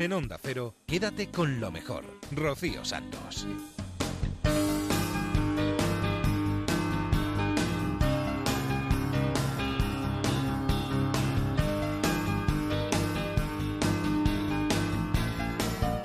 En 0.00 0.12
Onda 0.12 0.38
Cero, 0.42 0.74
quédate 0.86 1.30
con 1.30 1.60
lo 1.60 1.70
mejor. 1.70 2.04
Rocío 2.32 2.84
Santos. 2.84 3.46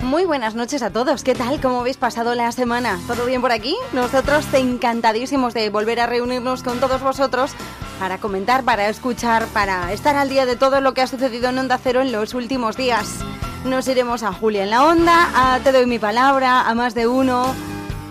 Muy 0.00 0.24
buenas 0.24 0.54
noches 0.54 0.82
a 0.82 0.90
todos. 0.90 1.24
¿Qué 1.24 1.34
tal? 1.34 1.60
¿Cómo 1.60 1.80
habéis 1.80 1.96
pasado 1.96 2.36
la 2.36 2.52
semana? 2.52 2.98
¿Todo 3.08 3.26
bien 3.26 3.40
por 3.40 3.50
aquí? 3.50 3.76
Nosotros 3.92 4.46
encantadísimos 4.54 5.52
de 5.52 5.68
volver 5.68 5.98
a 5.98 6.06
reunirnos 6.06 6.62
con 6.62 6.78
todos 6.78 7.02
vosotros 7.02 7.52
para 7.98 8.18
comentar, 8.18 8.62
para 8.64 8.88
escuchar, 8.88 9.46
para 9.48 9.92
estar 9.92 10.14
al 10.14 10.28
día 10.28 10.46
de 10.46 10.54
todo 10.54 10.80
lo 10.80 10.94
que 10.94 11.02
ha 11.02 11.06
sucedido 11.08 11.48
en 11.48 11.58
Onda 11.58 11.78
Cero 11.78 12.00
en 12.00 12.12
los 12.12 12.34
últimos 12.34 12.76
días. 12.76 13.24
Nos 13.64 13.86
iremos 13.88 14.22
a 14.22 14.32
Julia 14.32 14.64
en 14.64 14.70
la 14.70 14.86
Onda, 14.86 15.28
a 15.34 15.60
Te 15.60 15.70
doy 15.70 15.84
mi 15.84 15.98
palabra, 15.98 16.62
a 16.62 16.74
más 16.74 16.94
de 16.94 17.06
uno. 17.06 17.54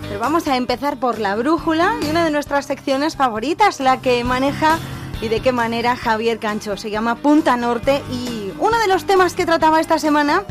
Pero 0.02 0.20
vamos 0.20 0.46
a 0.46 0.56
empezar 0.56 0.98
por 1.00 1.18
la 1.18 1.34
brújula 1.34 1.96
y 2.02 2.08
una 2.08 2.24
de 2.24 2.30
nuestras 2.30 2.66
secciones 2.66 3.16
favoritas, 3.16 3.80
la 3.80 4.00
que 4.00 4.22
maneja 4.22 4.78
y 5.20 5.26
de 5.28 5.40
qué 5.40 5.50
manera 5.50 5.96
Javier 5.96 6.38
Cancho. 6.38 6.76
Se 6.76 6.90
llama 6.90 7.16
Punta 7.16 7.56
Norte 7.56 8.00
y 8.12 8.52
uno 8.60 8.78
de 8.78 8.86
los 8.86 9.06
temas 9.06 9.34
que 9.34 9.44
trataba 9.44 9.80
esta 9.80 9.98
semana 9.98 10.44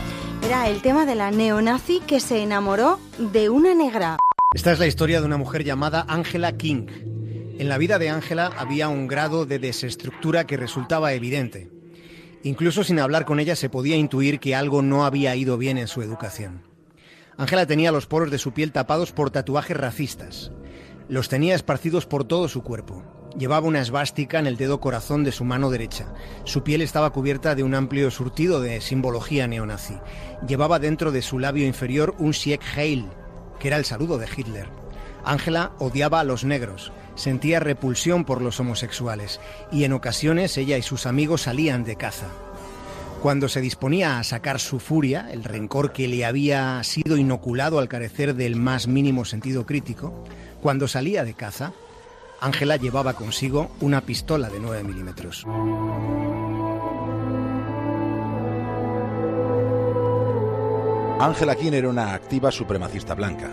era 0.43 0.67
el 0.67 0.81
tema 0.81 1.05
de 1.05 1.15
la 1.15 1.31
neonazi 1.31 2.01
que 2.01 2.19
se 2.19 2.43
enamoró 2.43 2.99
de 3.17 3.49
una 3.49 3.73
negra. 3.73 4.17
Esta 4.53 4.73
es 4.73 4.79
la 4.79 4.87
historia 4.87 5.21
de 5.21 5.25
una 5.25 5.37
mujer 5.37 5.63
llamada 5.63 6.05
Angela 6.09 6.57
King. 6.57 6.87
En 7.57 7.69
la 7.69 7.77
vida 7.77 7.99
de 7.99 8.09
Angela 8.09 8.51
había 8.57 8.89
un 8.89 9.07
grado 9.07 9.45
de 9.45 9.59
desestructura 9.59 10.45
que 10.45 10.57
resultaba 10.57 11.13
evidente. 11.13 11.78
Incluso 12.43 12.83
sin 12.83 12.99
hablar 12.99 13.25
con 13.25 13.39
ella 13.39 13.55
se 13.55 13.69
podía 13.69 13.95
intuir 13.95 14.39
que 14.39 14.55
algo 14.55 14.81
no 14.81 15.05
había 15.05 15.35
ido 15.35 15.57
bien 15.57 15.77
en 15.77 15.87
su 15.87 16.01
educación. 16.01 16.63
Ángela 17.37 17.65
tenía 17.65 17.91
los 17.91 18.05
poros 18.05 18.31
de 18.31 18.37
su 18.37 18.53
piel 18.53 18.71
tapados 18.71 19.11
por 19.11 19.31
tatuajes 19.31 19.77
racistas. 19.77 20.51
Los 21.07 21.29
tenía 21.29 21.55
esparcidos 21.55 22.05
por 22.05 22.23
todo 22.23 22.47
su 22.47 22.63
cuerpo. 22.63 23.03
Llevaba 23.37 23.67
una 23.67 23.81
esvástica 23.81 24.39
en 24.39 24.47
el 24.47 24.57
dedo 24.57 24.79
corazón 24.79 25.23
de 25.23 25.31
su 25.31 25.45
mano 25.45 25.69
derecha. 25.69 26.13
Su 26.45 26.63
piel 26.63 26.81
estaba 26.81 27.11
cubierta 27.11 27.55
de 27.55 27.63
un 27.63 27.75
amplio 27.75 28.09
surtido 28.11 28.59
de 28.59 28.81
simbología 28.81 29.47
neonazi. 29.47 29.97
Llevaba 30.47 30.79
dentro 30.79 31.11
de 31.11 31.21
su 31.21 31.39
labio 31.39 31.65
inferior 31.65 32.15
un 32.19 32.33
Sieg 32.33 32.61
Heil, 32.75 33.07
que 33.59 33.67
era 33.67 33.77
el 33.77 33.85
saludo 33.85 34.17
de 34.17 34.27
Hitler. 34.35 34.67
Ángela 35.23 35.73
odiaba 35.79 36.21
a 36.21 36.23
los 36.23 36.43
negros, 36.43 36.91
sentía 37.19 37.59
repulsión 37.59 38.23
por 38.23 38.41
los 38.41 38.59
homosexuales 38.59 39.41
y 39.71 39.83
en 39.83 39.93
ocasiones 39.93 40.57
ella 40.57 40.77
y 40.77 40.81
sus 40.81 41.05
amigos 41.05 41.41
salían 41.43 41.83
de 41.83 41.97
caza. 41.97 42.27
Cuando 43.21 43.49
se 43.49 43.59
disponía 43.59 44.17
a 44.17 44.23
sacar 44.23 44.59
su 44.61 44.79
furia, 44.79 45.29
el 45.31 45.43
rencor 45.43 45.91
que 45.91 46.07
le 46.07 46.23
había 46.23 46.81
sido 46.85 47.17
inoculado 47.17 47.79
al 47.79 47.89
carecer 47.89 48.33
del 48.35 48.55
más 48.55 48.87
mínimo 48.87 49.25
sentido 49.25 49.65
crítico, 49.65 50.23
cuando 50.61 50.87
salía 50.87 51.25
de 51.25 51.33
caza, 51.33 51.73
Ángela 52.39 52.77
llevaba 52.77 53.13
consigo 53.13 53.69
una 53.81 53.99
pistola 53.99 54.49
de 54.49 54.61
9 54.61 54.83
milímetros. 54.85 55.45
Ángela 61.19 61.55
King 61.55 61.73
era 61.73 61.89
una 61.89 62.13
activa 62.13 62.49
supremacista 62.49 63.13
blanca. 63.13 63.49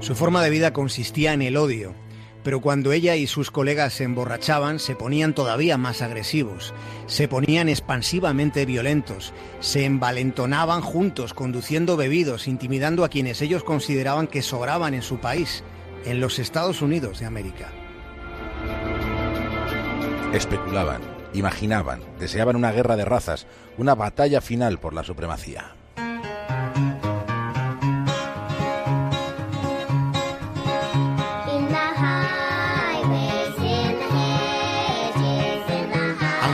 Su 0.00 0.14
forma 0.14 0.42
de 0.42 0.48
vida 0.48 0.72
consistía 0.72 1.34
en 1.34 1.42
el 1.42 1.58
odio, 1.58 1.94
pero 2.42 2.60
cuando 2.60 2.92
ella 2.92 3.16
y 3.16 3.26
sus 3.26 3.50
colegas 3.50 3.94
se 3.94 4.04
emborrachaban 4.04 4.78
se 4.78 4.96
ponían 4.96 5.34
todavía 5.34 5.76
más 5.76 6.02
agresivos, 6.02 6.74
se 7.06 7.28
ponían 7.28 7.68
expansivamente 7.68 8.66
violentos, 8.66 9.32
se 9.60 9.84
envalentonaban 9.84 10.80
juntos 10.80 11.34
conduciendo 11.34 11.96
bebidos, 11.96 12.48
intimidando 12.48 13.04
a 13.04 13.08
quienes 13.08 13.42
ellos 13.42 13.64
consideraban 13.64 14.26
que 14.26 14.42
sobraban 14.42 14.94
en 14.94 15.02
su 15.02 15.18
país, 15.18 15.62
en 16.04 16.20
los 16.20 16.38
Estados 16.38 16.82
Unidos 16.82 17.20
de 17.20 17.26
América. 17.26 17.72
Especulaban, 20.32 21.02
imaginaban, 21.34 22.00
deseaban 22.18 22.56
una 22.56 22.72
guerra 22.72 22.96
de 22.96 23.04
razas, 23.04 23.46
una 23.76 23.94
batalla 23.94 24.40
final 24.40 24.78
por 24.78 24.94
la 24.94 25.02
supremacía. 25.02 25.74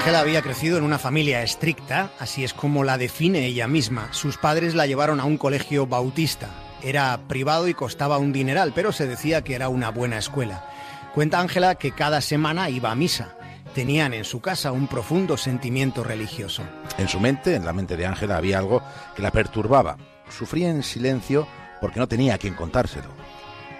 Ángela 0.06 0.20
había 0.20 0.42
crecido 0.42 0.78
en 0.78 0.84
una 0.84 1.00
familia 1.00 1.42
estricta, 1.42 2.12
así 2.20 2.44
es 2.44 2.54
como 2.54 2.84
la 2.84 2.96
define 2.96 3.44
ella 3.44 3.66
misma. 3.66 4.06
Sus 4.12 4.36
padres 4.36 4.76
la 4.76 4.86
llevaron 4.86 5.18
a 5.18 5.24
un 5.24 5.36
colegio 5.36 5.88
bautista. 5.88 6.48
Era 6.80 7.18
privado 7.26 7.66
y 7.66 7.74
costaba 7.74 8.16
un 8.16 8.32
dineral, 8.32 8.70
pero 8.72 8.92
se 8.92 9.08
decía 9.08 9.42
que 9.42 9.56
era 9.56 9.68
una 9.68 9.90
buena 9.90 10.16
escuela. 10.16 10.64
Cuenta 11.12 11.40
Ángela 11.40 11.74
que 11.74 11.90
cada 11.90 12.20
semana 12.20 12.70
iba 12.70 12.92
a 12.92 12.94
misa. 12.94 13.36
Tenían 13.74 14.14
en 14.14 14.22
su 14.24 14.40
casa 14.40 14.70
un 14.70 14.86
profundo 14.86 15.36
sentimiento 15.36 16.04
religioso. 16.04 16.62
En 16.98 17.08
su 17.08 17.18
mente, 17.18 17.56
en 17.56 17.64
la 17.64 17.72
mente 17.72 17.96
de 17.96 18.06
Ángela, 18.06 18.36
había 18.36 18.58
algo 18.58 18.84
que 19.16 19.22
la 19.22 19.32
perturbaba. 19.32 19.96
Sufría 20.30 20.70
en 20.70 20.84
silencio 20.84 21.48
porque 21.80 21.98
no 21.98 22.06
tenía 22.06 22.34
a 22.34 22.38
quien 22.38 22.54
contárselo. 22.54 23.08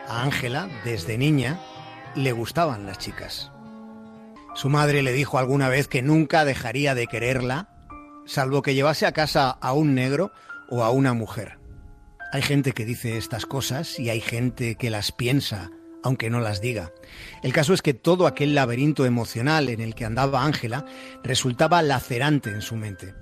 A 0.09 0.25
Ángela, 0.25 0.69
desde 0.85 1.19
niña, 1.19 1.61
le 2.17 2.33
gustaban 2.33 2.85
las 2.85 2.99
chicas. 2.99 3.53
Su 4.56 4.71
madre 4.71 5.03
le 5.03 5.12
dijo 5.12 5.37
alguna 5.37 5.69
vez 5.69 5.87
que 5.87 6.00
nunca 6.00 6.47
dejaría 6.47 6.94
de 6.94 7.06
quererla, 7.06 7.69
salvo 8.25 8.62
que 8.62 8.75
llevase 8.75 9.05
a 9.05 9.12
casa 9.12 9.50
a 9.50 9.75
un 9.75 9.94
negro 9.94 10.33
o 10.71 10.83
a 10.83 10.91
una 10.91 11.12
mujer. 11.12 11.59
Hay 12.33 12.41
gente 12.41 12.72
que 12.72 12.87
dice 12.87 13.19
estas 13.19 13.45
cosas 13.45 14.00
y 14.00 14.09
hay 14.09 14.22
gente 14.22 14.77
que 14.77 14.89
las 14.89 15.12
piensa, 15.12 15.71
aunque 16.03 16.31
no 16.31 16.41
las 16.41 16.62
diga. 16.62 16.91
El 17.43 17.53
caso 17.53 17.75
es 17.75 17.83
que 17.83 17.93
todo 17.93 18.27
aquel 18.27 18.55
laberinto 18.55 19.05
emocional 19.05 19.69
en 19.69 19.83
el 19.83 19.95
que 19.95 20.06
andaba 20.06 20.47
Ángela 20.47 20.87
resultaba 21.22 21.83
lacerante 21.83 22.49
en 22.49 22.62
su 22.62 22.77
mente. 22.77 23.15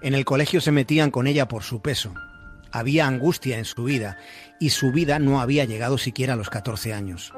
En 0.00 0.14
el 0.14 0.24
colegio 0.24 0.62
se 0.62 0.72
metían 0.72 1.10
con 1.10 1.26
ella 1.26 1.46
por 1.46 1.62
su 1.62 1.82
peso. 1.82 2.14
Había 2.72 3.06
angustia 3.06 3.58
en 3.58 3.66
su 3.66 3.84
vida 3.84 4.16
y 4.58 4.70
su 4.70 4.92
vida 4.92 5.18
no 5.18 5.42
había 5.42 5.66
llegado 5.66 5.98
siquiera 5.98 6.32
a 6.32 6.36
los 6.36 6.48
14 6.48 6.94
años. 6.94 7.34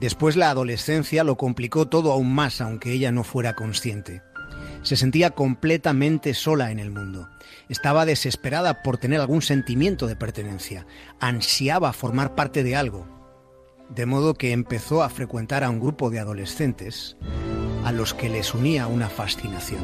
Después 0.00 0.36
la 0.36 0.48
adolescencia 0.48 1.24
lo 1.24 1.36
complicó 1.36 1.86
todo 1.86 2.10
aún 2.10 2.34
más, 2.34 2.62
aunque 2.62 2.90
ella 2.92 3.12
no 3.12 3.22
fuera 3.22 3.54
consciente. 3.54 4.22
Se 4.82 4.96
sentía 4.96 5.30
completamente 5.30 6.32
sola 6.32 6.70
en 6.70 6.78
el 6.78 6.90
mundo. 6.90 7.28
Estaba 7.68 8.06
desesperada 8.06 8.82
por 8.82 8.96
tener 8.96 9.20
algún 9.20 9.42
sentimiento 9.42 10.06
de 10.06 10.16
pertenencia. 10.16 10.86
Ansiaba 11.20 11.92
formar 11.92 12.34
parte 12.34 12.62
de 12.62 12.76
algo. 12.76 13.06
De 13.90 14.06
modo 14.06 14.32
que 14.32 14.52
empezó 14.52 15.02
a 15.02 15.10
frecuentar 15.10 15.64
a 15.64 15.70
un 15.70 15.80
grupo 15.80 16.08
de 16.08 16.18
adolescentes 16.18 17.18
a 17.84 17.92
los 17.92 18.14
que 18.14 18.30
les 18.30 18.54
unía 18.54 18.86
una 18.86 19.10
fascinación. 19.10 19.82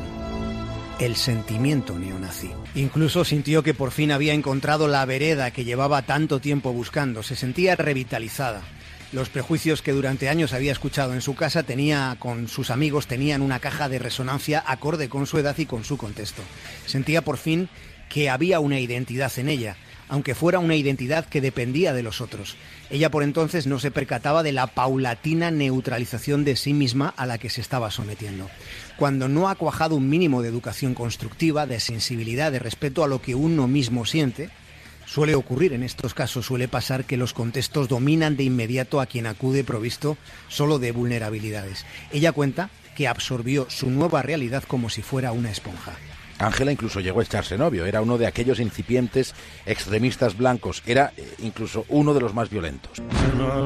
El 0.99 1.17
sentimiento 1.17 1.99
neonazi. 1.99 2.51
Incluso 2.75 3.27
sintió 3.27 3.63
que 3.63 3.75
por 3.75 3.91
fin 3.91 4.13
había 4.13 4.33
encontrado 4.33 4.89
la 4.89 5.05
vereda 5.05 5.51
que 5.51 5.65
llevaba 5.65 6.01
tanto 6.03 6.41
tiempo 6.41 6.73
buscando. 6.73 7.23
Se 7.23 7.37
sentía 7.37 7.77
revitalizada 7.77 8.63
los 9.13 9.29
prejuicios 9.29 9.83
que 9.83 9.93
durante 9.93 10.29
años 10.29 10.53
había 10.53 10.73
escuchado 10.73 11.15
en 11.15 11.21
su 11.21 11.35
casa 11.35 11.63
tenía 11.63 12.17
con 12.19 12.49
sus 12.49 12.71
amigos 12.71 13.07
tenían 13.07 13.43
una 13.43 13.61
caja 13.61 13.89
de 13.89 13.99
resonancia 13.99 14.63
acorde 14.67 15.09
con 15.09 15.27
su 15.27 15.39
edad 15.39 15.57
y 15.59 15.67
con 15.67 15.85
su 15.85 15.97
contexto. 15.97 16.43
Sentía 16.87 17.23
por 17.23 17.37
fin 17.37 17.69
que 18.09 18.31
había 18.31 18.61
una 18.61 18.81
identidad 18.81 19.33
en 19.39 19.49
ella, 19.49 19.77
aunque 20.09 20.35
fuera 20.35 20.59
una 20.59 20.77
identidad 20.77 21.27
que 21.27 21.41
dependía 21.41 21.93
de 21.93 22.03
los 22.03 22.21
otros. 22.21 22.57
Ella 22.91 23.11
por 23.11 23.23
entonces 23.23 23.67
no 23.67 23.79
se 23.79 23.91
percataba 23.91 24.43
de 24.43 24.53
la 24.53 24.69
paulatina 24.69 25.51
neutralización 25.51 26.45
de 26.45 26.57
sí 26.57 26.73
misma 26.73 27.13
a 27.17 27.27
la 27.27 27.39
que 27.39 27.51
se 27.51 27.61
estaba 27.61 27.91
sometiendo. 27.91 28.49
Cuando 28.97 29.29
no 29.29 29.49
ha 29.49 29.57
cuajado 29.57 29.97
un 29.97 30.09
mínimo 30.09 30.43
de 30.43 30.49
educación 30.49 30.95
constructiva, 30.95 31.67
de 31.67 31.81
sensibilidad, 31.81 32.53
de 32.53 32.59
respeto 32.59 33.03
a 33.03 33.09
lo 33.09 33.21
que 33.21 33.35
uno 33.35 33.67
mismo 33.67 34.05
siente, 34.05 34.51
Suele 35.07 35.35
ocurrir 35.37 35.73
en 35.73 35.83
estos 35.83 36.15
casos, 36.15 36.47
suele 36.47 36.69
pasar 36.69 37.05
que 37.05 37.17
los 37.17 37.33
contextos 37.33 37.89
dominan 37.89 38.37
de 38.37 38.43
inmediato 38.45 39.01
a 39.01 39.07
quien 39.07 39.27
acude 39.27 39.65
provisto 39.65 40.19
solo 40.49 40.79
de 40.79 40.93
vulnerabilidades. 40.93 41.87
Ella 42.13 42.33
cuenta 42.33 42.71
que 42.97 43.07
absorbió 43.07 43.67
su 43.71 43.89
nueva 43.89 44.23
realidad 44.23 44.65
como 44.67 44.91
si 44.91 45.03
fuera 45.03 45.33
una 45.33 45.51
esponja. 45.51 45.93
Ángela 46.39 46.73
incluso 46.73 47.01
llegó 47.01 47.21
a 47.21 47.23
echarse 47.23 47.57
novio, 47.57 47.87
era 47.87 48.03
uno 48.03 48.19
de 48.19 48.27
aquellos 48.27 48.61
incipientes 48.61 49.35
extremistas 49.65 50.37
blancos, 50.37 50.83
era 50.87 51.13
eh, 51.17 51.35
incluso 51.39 51.85
uno 51.89 52.13
de 52.15 52.21
los 52.21 52.35
más 52.35 52.51
violentos. 52.51 53.03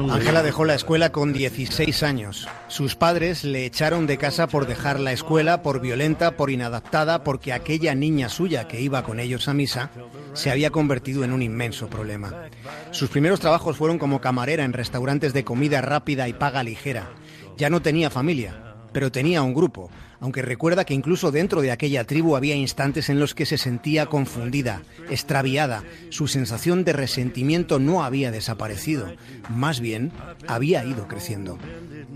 Ángela 0.09 0.41
dejó 0.43 0.65
la 0.65 0.75
escuela 0.75 1.11
con 1.11 1.33
16 1.33 2.03
años. 2.03 2.47
Sus 2.67 2.95
padres 2.95 3.43
le 3.43 3.65
echaron 3.65 4.07
de 4.07 4.17
casa 4.17 4.47
por 4.47 4.67
dejar 4.67 4.99
la 4.99 5.11
escuela, 5.11 5.61
por 5.61 5.81
violenta, 5.81 6.37
por 6.37 6.49
inadaptada, 6.49 7.23
porque 7.23 7.53
aquella 7.53 7.93
niña 7.95 8.29
suya 8.29 8.67
que 8.67 8.81
iba 8.81 9.03
con 9.03 9.19
ellos 9.19 9.47
a 9.47 9.53
misa 9.53 9.91
se 10.33 10.49
había 10.49 10.71
convertido 10.71 11.23
en 11.23 11.33
un 11.33 11.41
inmenso 11.41 11.87
problema. 11.87 12.49
Sus 12.91 13.09
primeros 13.09 13.39
trabajos 13.39 13.77
fueron 13.77 13.99
como 13.99 14.21
camarera 14.21 14.63
en 14.63 14.73
restaurantes 14.73 15.33
de 15.33 15.43
comida 15.43 15.81
rápida 15.81 16.27
y 16.27 16.33
paga 16.33 16.63
ligera. 16.63 17.09
Ya 17.57 17.69
no 17.69 17.81
tenía 17.81 18.09
familia, 18.09 18.75
pero 18.93 19.11
tenía 19.11 19.41
un 19.41 19.53
grupo, 19.53 19.89
aunque 20.21 20.43
recuerda 20.43 20.85
que 20.85 20.93
incluso 20.93 21.31
dentro 21.31 21.61
de 21.61 21.71
aquella 21.71 22.05
tribu 22.05 22.35
había 22.35 22.55
instantes 22.55 23.09
en 23.09 23.19
los 23.19 23.33
que 23.33 23.47
se 23.47 23.57
sentía 23.57 24.05
confundida, 24.05 24.83
extraviada, 25.09 25.83
su 26.09 26.27
sensación 26.27 26.85
de 26.85 26.93
resentimiento 26.93 27.79
no 27.79 28.03
había 28.03 28.31
desaparecido, 28.31 29.11
más 29.49 29.79
bien 29.79 30.11
había 30.47 30.85
ido 30.85 31.07
creciendo. 31.07 31.57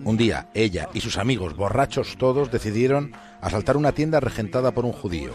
Un 0.03 0.17
día, 0.17 0.49
ella 0.53 0.87
y 0.93 1.01
sus 1.01 1.17
amigos, 1.17 1.55
borrachos 1.55 2.15
todos, 2.17 2.51
decidieron 2.51 3.13
asaltar 3.41 3.75
una 3.75 3.91
tienda 3.91 4.19
regentada 4.19 4.71
por 4.71 4.85
un 4.85 4.91
judío. 4.91 5.31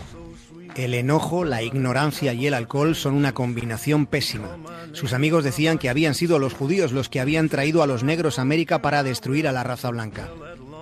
El 0.76 0.94
enojo, 0.94 1.44
la 1.44 1.64
ignorancia 1.64 2.32
y 2.32 2.46
el 2.46 2.54
alcohol 2.54 2.94
son 2.94 3.14
una 3.14 3.32
combinación 3.34 4.06
pésima. 4.06 4.56
Sus 4.92 5.12
amigos 5.12 5.42
decían 5.42 5.78
que 5.78 5.88
habían 5.88 6.14
sido 6.14 6.38
los 6.38 6.54
judíos 6.54 6.92
los 6.92 7.08
que 7.08 7.18
habían 7.18 7.48
traído 7.48 7.82
a 7.82 7.88
los 7.88 8.04
negros 8.04 8.38
a 8.38 8.42
América 8.42 8.80
para 8.80 9.02
destruir 9.02 9.48
a 9.48 9.52
la 9.52 9.64
raza 9.64 9.90
blanca. 9.90 10.28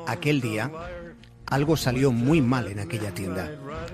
Aquel 0.06 0.42
día, 0.42 0.70
algo 1.50 1.76
salió 1.76 2.12
muy 2.12 2.40
mal 2.40 2.68
en 2.68 2.80
aquella 2.80 3.12
tienda. 3.12 3.50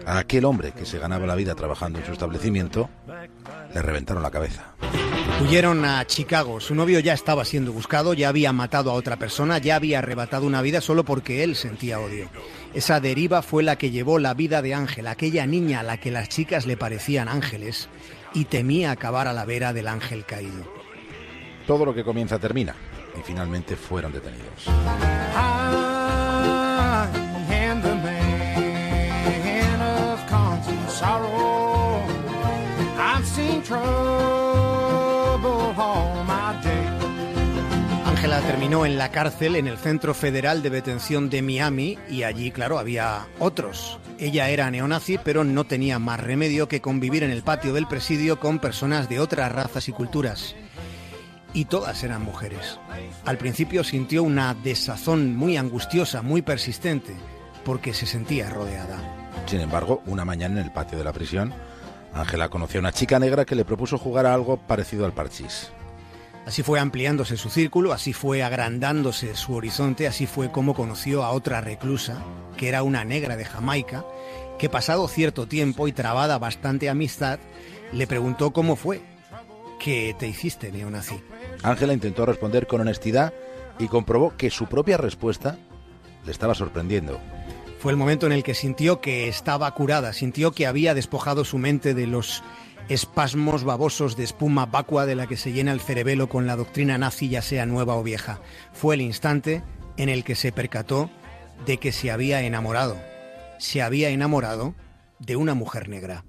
A 0.06 0.18
aquel 0.18 0.44
hombre 0.44 0.72
que 0.72 0.84
se 0.84 0.98
ganaba 0.98 1.26
la 1.26 1.34
vida 1.34 1.54
trabajando 1.54 1.98
en 1.98 2.06
su 2.06 2.12
establecimiento, 2.12 2.90
le 3.72 3.82
reventaron 3.82 4.22
la 4.22 4.30
cabeza. 4.30 4.74
Huyeron 5.42 5.84
a 5.84 6.04
Chicago. 6.06 6.60
Su 6.60 6.74
novio 6.74 7.00
ya 7.00 7.12
estaba 7.12 7.44
siendo 7.44 7.72
buscado, 7.72 8.14
ya 8.14 8.28
había 8.28 8.52
matado 8.52 8.90
a 8.90 8.94
otra 8.94 9.16
persona, 9.16 9.58
ya 9.58 9.76
había 9.76 9.98
arrebatado 9.98 10.46
una 10.46 10.62
vida 10.62 10.80
solo 10.80 11.04
porque 11.04 11.42
él 11.42 11.56
sentía 11.56 11.98
odio. 11.98 12.28
Esa 12.72 13.00
deriva 13.00 13.42
fue 13.42 13.62
la 13.62 13.76
que 13.76 13.90
llevó 13.90 14.18
la 14.18 14.34
vida 14.34 14.62
de 14.62 14.74
Ángel, 14.74 15.06
aquella 15.06 15.46
niña 15.46 15.80
a 15.80 15.82
la 15.82 15.98
que 15.98 16.10
las 16.10 16.28
chicas 16.28 16.66
le 16.66 16.76
parecían 16.76 17.28
ángeles 17.28 17.88
y 18.34 18.46
temía 18.46 18.90
acabar 18.90 19.28
a 19.28 19.32
la 19.32 19.44
vera 19.44 19.72
del 19.72 19.88
ángel 19.88 20.24
caído. 20.24 20.64
Todo 21.66 21.84
lo 21.84 21.94
que 21.94 22.04
comienza 22.04 22.38
termina 22.38 22.74
y 23.18 23.22
finalmente 23.22 23.76
fueron 23.76 24.12
detenidos. 24.12 24.68
Ángela 38.06 38.40
terminó 38.40 38.86
en 38.86 38.96
la 38.96 39.10
cárcel 39.10 39.56
en 39.56 39.66
el 39.66 39.76
Centro 39.76 40.14
Federal 40.14 40.62
de 40.62 40.70
Detención 40.70 41.28
de 41.28 41.42
Miami 41.42 41.98
y 42.08 42.22
allí, 42.22 42.50
claro, 42.50 42.78
había 42.78 43.26
otros. 43.38 43.98
Ella 44.18 44.48
era 44.48 44.70
neonazi, 44.70 45.18
pero 45.18 45.44
no 45.44 45.64
tenía 45.64 45.98
más 45.98 46.20
remedio 46.20 46.68
que 46.68 46.80
convivir 46.80 47.22
en 47.22 47.30
el 47.30 47.42
patio 47.42 47.74
del 47.74 47.86
presidio 47.86 48.40
con 48.40 48.58
personas 48.58 49.10
de 49.10 49.20
otras 49.20 49.52
razas 49.52 49.88
y 49.90 49.92
culturas. 49.92 50.56
Y 51.52 51.66
todas 51.66 52.02
eran 52.02 52.22
mujeres. 52.22 52.78
Al 53.26 53.36
principio 53.36 53.84
sintió 53.84 54.22
una 54.22 54.54
desazón 54.54 55.36
muy 55.36 55.58
angustiosa, 55.58 56.22
muy 56.22 56.40
persistente, 56.40 57.14
porque 57.62 57.92
se 57.92 58.06
sentía 58.06 58.48
rodeada. 58.48 59.23
Sin 59.46 59.60
embargo, 59.60 60.02
una 60.06 60.24
mañana 60.24 60.60
en 60.60 60.66
el 60.66 60.72
patio 60.72 60.98
de 60.98 61.04
la 61.04 61.12
prisión, 61.12 61.54
Ángela 62.14 62.48
conoció 62.48 62.78
a 62.78 62.82
una 62.82 62.92
chica 62.92 63.18
negra 63.18 63.44
que 63.44 63.54
le 63.54 63.64
propuso 63.64 63.98
jugar 63.98 64.26
a 64.26 64.34
algo 64.34 64.56
parecido 64.56 65.04
al 65.04 65.12
parchís. 65.12 65.70
Así 66.46 66.62
fue 66.62 66.78
ampliándose 66.78 67.36
su 67.36 67.48
círculo, 67.48 67.92
así 67.92 68.12
fue 68.12 68.42
agrandándose 68.42 69.34
su 69.34 69.54
horizonte, 69.54 70.06
así 70.06 70.26
fue 70.26 70.52
como 70.52 70.74
conoció 70.74 71.24
a 71.24 71.30
otra 71.30 71.60
reclusa, 71.60 72.18
que 72.56 72.68
era 72.68 72.82
una 72.82 73.04
negra 73.04 73.36
de 73.36 73.46
Jamaica, 73.46 74.04
que 74.58 74.68
pasado 74.68 75.08
cierto 75.08 75.46
tiempo 75.48 75.88
y 75.88 75.92
trabada 75.92 76.38
bastante 76.38 76.88
amistad, 76.88 77.38
le 77.92 78.06
preguntó 78.06 78.52
cómo 78.52 78.76
fue. 78.76 79.00
¿Qué 79.80 80.14
te 80.18 80.28
hiciste, 80.28 80.70
neonazi? 80.70 81.20
Ángela 81.62 81.94
intentó 81.94 82.26
responder 82.26 82.66
con 82.66 82.80
honestidad 82.82 83.32
y 83.78 83.88
comprobó 83.88 84.36
que 84.36 84.50
su 84.50 84.66
propia 84.66 84.98
respuesta 84.98 85.56
le 86.24 86.30
estaba 86.30 86.54
sorprendiendo. 86.54 87.20
Fue 87.84 87.92
el 87.92 87.98
momento 87.98 88.24
en 88.24 88.32
el 88.32 88.42
que 88.42 88.54
sintió 88.54 89.02
que 89.02 89.28
estaba 89.28 89.70
curada, 89.74 90.14
sintió 90.14 90.52
que 90.52 90.66
había 90.66 90.94
despojado 90.94 91.44
su 91.44 91.58
mente 91.58 91.92
de 91.92 92.06
los 92.06 92.42
espasmos 92.88 93.62
babosos 93.62 94.16
de 94.16 94.24
espuma 94.24 94.64
vacua 94.64 95.04
de 95.04 95.14
la 95.14 95.26
que 95.26 95.36
se 95.36 95.52
llena 95.52 95.70
el 95.70 95.82
cerebelo 95.82 96.30
con 96.30 96.46
la 96.46 96.56
doctrina 96.56 96.96
nazi, 96.96 97.28
ya 97.28 97.42
sea 97.42 97.66
nueva 97.66 97.96
o 97.96 98.02
vieja. 98.02 98.40
Fue 98.72 98.94
el 98.94 99.02
instante 99.02 99.62
en 99.98 100.08
el 100.08 100.24
que 100.24 100.34
se 100.34 100.50
percató 100.50 101.10
de 101.66 101.76
que 101.76 101.92
se 101.92 102.10
había 102.10 102.40
enamorado. 102.40 102.96
Se 103.58 103.82
había 103.82 104.08
enamorado 104.08 104.74
de 105.18 105.36
una 105.36 105.52
mujer 105.52 105.90
negra. 105.90 106.24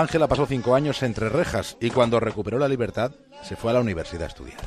Ángela 0.00 0.26
pasó 0.26 0.44
cinco 0.44 0.74
años 0.74 1.02
entre 1.04 1.28
rejas 1.28 1.76
y 1.80 1.90
cuando 1.90 2.18
recuperó 2.18 2.58
la 2.58 2.66
libertad 2.66 3.12
se 3.44 3.54
fue 3.54 3.70
a 3.70 3.74
la 3.74 3.80
universidad 3.80 4.24
a 4.24 4.26
estudiar. 4.26 4.58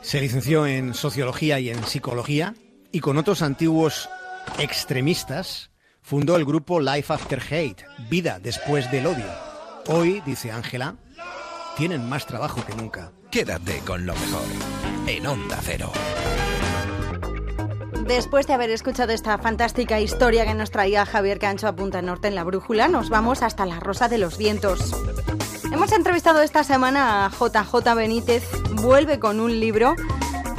Se 0.00 0.20
licenció 0.20 0.66
en 0.66 0.92
sociología 0.92 1.60
y 1.60 1.70
en 1.70 1.84
psicología 1.84 2.54
y 2.90 2.98
con 2.98 3.16
otros 3.16 3.42
antiguos 3.42 4.08
extremistas 4.58 5.70
fundó 6.02 6.36
el 6.36 6.44
grupo 6.44 6.80
Life 6.80 7.12
After 7.12 7.40
Hate, 7.40 7.84
Vida 8.10 8.40
después 8.40 8.90
del 8.90 9.06
odio. 9.06 9.26
Hoy, 9.86 10.20
dice 10.26 10.50
Ángela, 10.50 10.96
tienen 11.76 12.08
más 12.08 12.26
trabajo 12.26 12.66
que 12.66 12.74
nunca. 12.74 13.12
Quédate 13.30 13.78
con 13.86 14.04
lo 14.04 14.14
mejor 14.14 14.44
en 15.06 15.26
Onda 15.28 15.60
Cero. 15.62 15.92
Después 18.06 18.46
de 18.46 18.52
haber 18.52 18.68
escuchado 18.68 19.12
esta 19.12 19.38
fantástica 19.38 19.98
historia 19.98 20.44
que 20.44 20.52
nos 20.52 20.70
traía 20.70 21.06
Javier 21.06 21.38
Cancho 21.38 21.68
a 21.68 21.74
Punta 21.74 22.02
Norte 22.02 22.28
en 22.28 22.34
la 22.34 22.44
Brújula, 22.44 22.86
nos 22.86 23.08
vamos 23.08 23.42
hasta 23.42 23.64
la 23.64 23.80
Rosa 23.80 24.08
de 24.08 24.18
los 24.18 24.36
Vientos. 24.36 24.92
Hemos 25.72 25.90
entrevistado 25.90 26.42
esta 26.42 26.64
semana 26.64 27.24
a 27.24 27.30
JJ 27.30 27.94
Benítez, 27.96 28.44
vuelve 28.82 29.18
con 29.18 29.40
un 29.40 29.58
libro. 29.58 29.94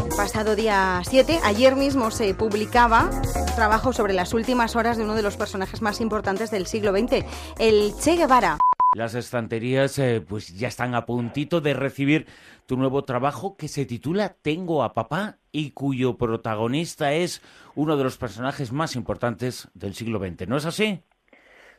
El 0.03 0.15
pasado 0.17 0.55
día 0.55 1.01
7, 1.07 1.39
ayer 1.43 1.75
mismo 1.75 2.09
se 2.09 2.33
publicaba 2.33 3.11
un 3.11 3.55
trabajo 3.55 3.93
sobre 3.93 4.13
las 4.13 4.33
últimas 4.33 4.75
horas 4.75 4.97
de 4.97 5.03
uno 5.03 5.13
de 5.13 5.21
los 5.21 5.37
personajes 5.37 5.83
más 5.83 6.01
importantes 6.01 6.49
del 6.49 6.65
siglo 6.65 6.91
XX, 6.97 7.25
el 7.59 7.93
Che 8.01 8.15
Guevara. 8.15 8.57
Las 8.95 9.13
estanterías 9.13 9.99
eh, 9.99 10.23
pues 10.27 10.57
ya 10.57 10.67
están 10.67 10.95
a 10.95 11.05
puntito 11.05 11.61
de 11.61 11.73
recibir 11.73 12.25
tu 12.65 12.75
nuevo 12.75 13.03
trabajo 13.03 13.55
que 13.55 13.67
se 13.67 13.85
titula 13.85 14.29
Tengo 14.41 14.83
a 14.83 14.93
papá 14.93 15.37
y 15.55 15.71
cuyo 15.71 16.17
protagonista 16.17 17.13
es 17.13 17.41
uno 17.75 17.95
de 17.95 18.03
los 18.03 18.17
personajes 18.17 18.73
más 18.73 18.97
importantes 18.97 19.71
del 19.73 19.93
siglo 19.93 20.19
XX. 20.19 20.49
¿No 20.49 20.57
es 20.57 20.65
así? 20.65 20.99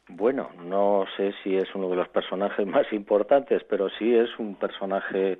Bueno, 0.08 0.50
no 0.64 1.04
sé 1.16 1.34
si 1.42 1.56
es 1.56 1.68
uno 1.74 1.90
de 1.90 1.96
los 1.96 2.08
personajes 2.08 2.66
más 2.66 2.90
importantes, 2.92 3.62
pero 3.68 3.90
sí 3.98 4.14
es 4.14 4.30
un 4.38 4.54
personaje 4.54 5.38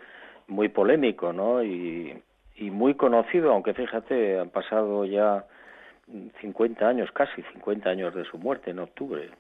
muy 0.49 0.69
polémico, 0.69 1.33
¿no? 1.33 1.63
Y, 1.65 2.23
y 2.57 2.71
muy 2.71 2.95
conocido, 2.95 3.53
aunque 3.53 3.73
fíjate, 3.73 4.39
han 4.39 4.51
pasado 4.51 5.07
ya 5.07 5.47
50 6.43 6.87
años, 6.87 7.11
casi 7.13 7.43
50 7.55 7.89
años 7.89 8.15
de 8.15 8.25
su 8.27 8.37
muerte 8.37 8.71
en 8.71 8.81
octubre. 8.81 9.31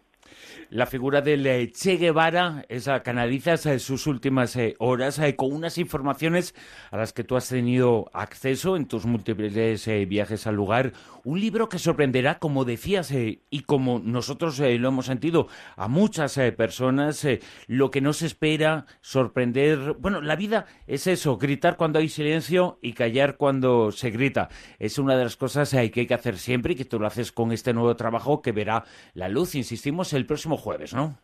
La 0.68 0.86
figura 0.86 1.20
del 1.20 1.46
eh, 1.46 1.70
Che 1.70 1.96
Guevara, 1.96 2.64
esa 2.68 3.04
canalizas 3.04 3.66
eh, 3.66 3.78
sus 3.78 4.08
últimas 4.08 4.56
eh, 4.56 4.74
horas 4.78 5.20
con 5.36 5.52
unas 5.52 5.78
informaciones 5.78 6.56
a 6.90 6.96
las 6.96 7.12
que 7.12 7.22
tú 7.22 7.36
has 7.36 7.48
tenido 7.48 8.10
acceso 8.12 8.76
en 8.76 8.86
tus 8.86 9.06
múltiples 9.06 9.86
viajes 10.08 10.46
al 10.48 10.56
lugar. 10.56 10.92
Un 11.22 11.40
libro 11.40 11.68
que 11.68 11.78
sorprenderá, 11.78 12.40
como 12.40 12.64
decías, 12.64 13.12
y 13.12 13.60
como 13.66 14.00
nosotros 14.00 14.58
lo 14.58 14.88
hemos 14.88 15.06
sentido, 15.06 15.48
a 15.76 15.88
muchas 15.88 16.38
personas, 16.56 17.26
lo 17.66 17.90
que 17.90 18.00
no 18.00 18.12
se 18.12 18.26
espera, 18.26 18.86
sorprender. 19.00 19.94
Bueno, 19.98 20.20
la 20.20 20.36
vida 20.36 20.66
es 20.86 21.06
eso, 21.06 21.36
gritar 21.36 21.76
cuando 21.76 21.98
hay 21.98 22.08
silencio 22.08 22.78
y 22.80 22.92
callar 22.92 23.36
cuando 23.36 23.90
se 23.92 24.10
grita. 24.10 24.48
Es 24.78 24.98
una 24.98 25.16
de 25.16 25.24
las 25.24 25.36
cosas 25.36 25.70
que 25.70 25.78
hay 25.78 26.06
que 26.06 26.14
hacer 26.14 26.38
siempre 26.38 26.74
y 26.74 26.76
que 26.76 26.84
tú 26.84 27.00
lo 27.00 27.06
haces 27.06 27.32
con 27.32 27.52
este 27.52 27.72
nuevo 27.72 27.96
trabajo 27.96 28.42
que 28.42 28.52
verá 28.52 28.84
la 29.14 29.28
luz, 29.28 29.54
insistimos, 29.54 30.12
el 30.16 30.26
próximo 30.26 30.56
jueves, 30.56 30.94
¿no? 30.94 31.18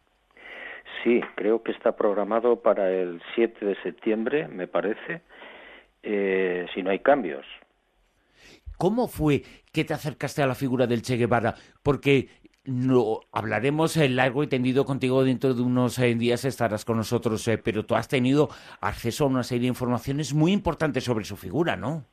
Sí, 1.03 1.21
creo 1.35 1.63
que 1.63 1.73
está 1.73 1.97
programado 1.97 2.61
para 2.61 2.91
el 2.91 3.21
7 3.35 3.65
de 3.65 3.77
septiembre, 3.83 4.47
me 4.49 4.69
parece, 4.69 5.23
eh, 6.03 6.67
si 6.75 6.83
no 6.83 6.91
hay 6.91 7.01
cambios. 7.01 7.45
¿Cómo 8.79 9.09
fue 9.09 9.43
que 9.73 9.85
te 9.85 9.95
acercaste 9.95 10.43
a 10.43 10.47
la 10.47 10.55
figura 10.55 10.87
del 10.87 11.03
Che 11.03 11.17
Guevara? 11.17 11.55
Porque 11.83 12.29
no, 12.65 13.21
hablaremos 13.33 13.97
eh, 13.97 14.09
largo 14.09 14.43
y 14.43 14.47
tendido 14.47 14.85
contigo 14.85 15.25
dentro 15.25 15.55
de 15.55 15.63
unos 15.63 15.99
eh, 15.99 16.15
días, 16.15 16.45
estarás 16.45 16.85
con 16.85 16.97
nosotros, 16.97 17.49
pero 17.65 17.85
tú 17.85 17.95
has 17.95 18.09
tenido 18.09 18.49
acceso 18.81 19.25
a 19.25 19.29
una 19.29 19.43
serie 19.43 19.63
de 19.63 19.69
informaciones 19.69 20.35
muy 20.35 20.53
importantes 20.53 21.05
sobre 21.05 21.25
su 21.25 21.37
figura, 21.37 21.77
¿no? 21.77 22.05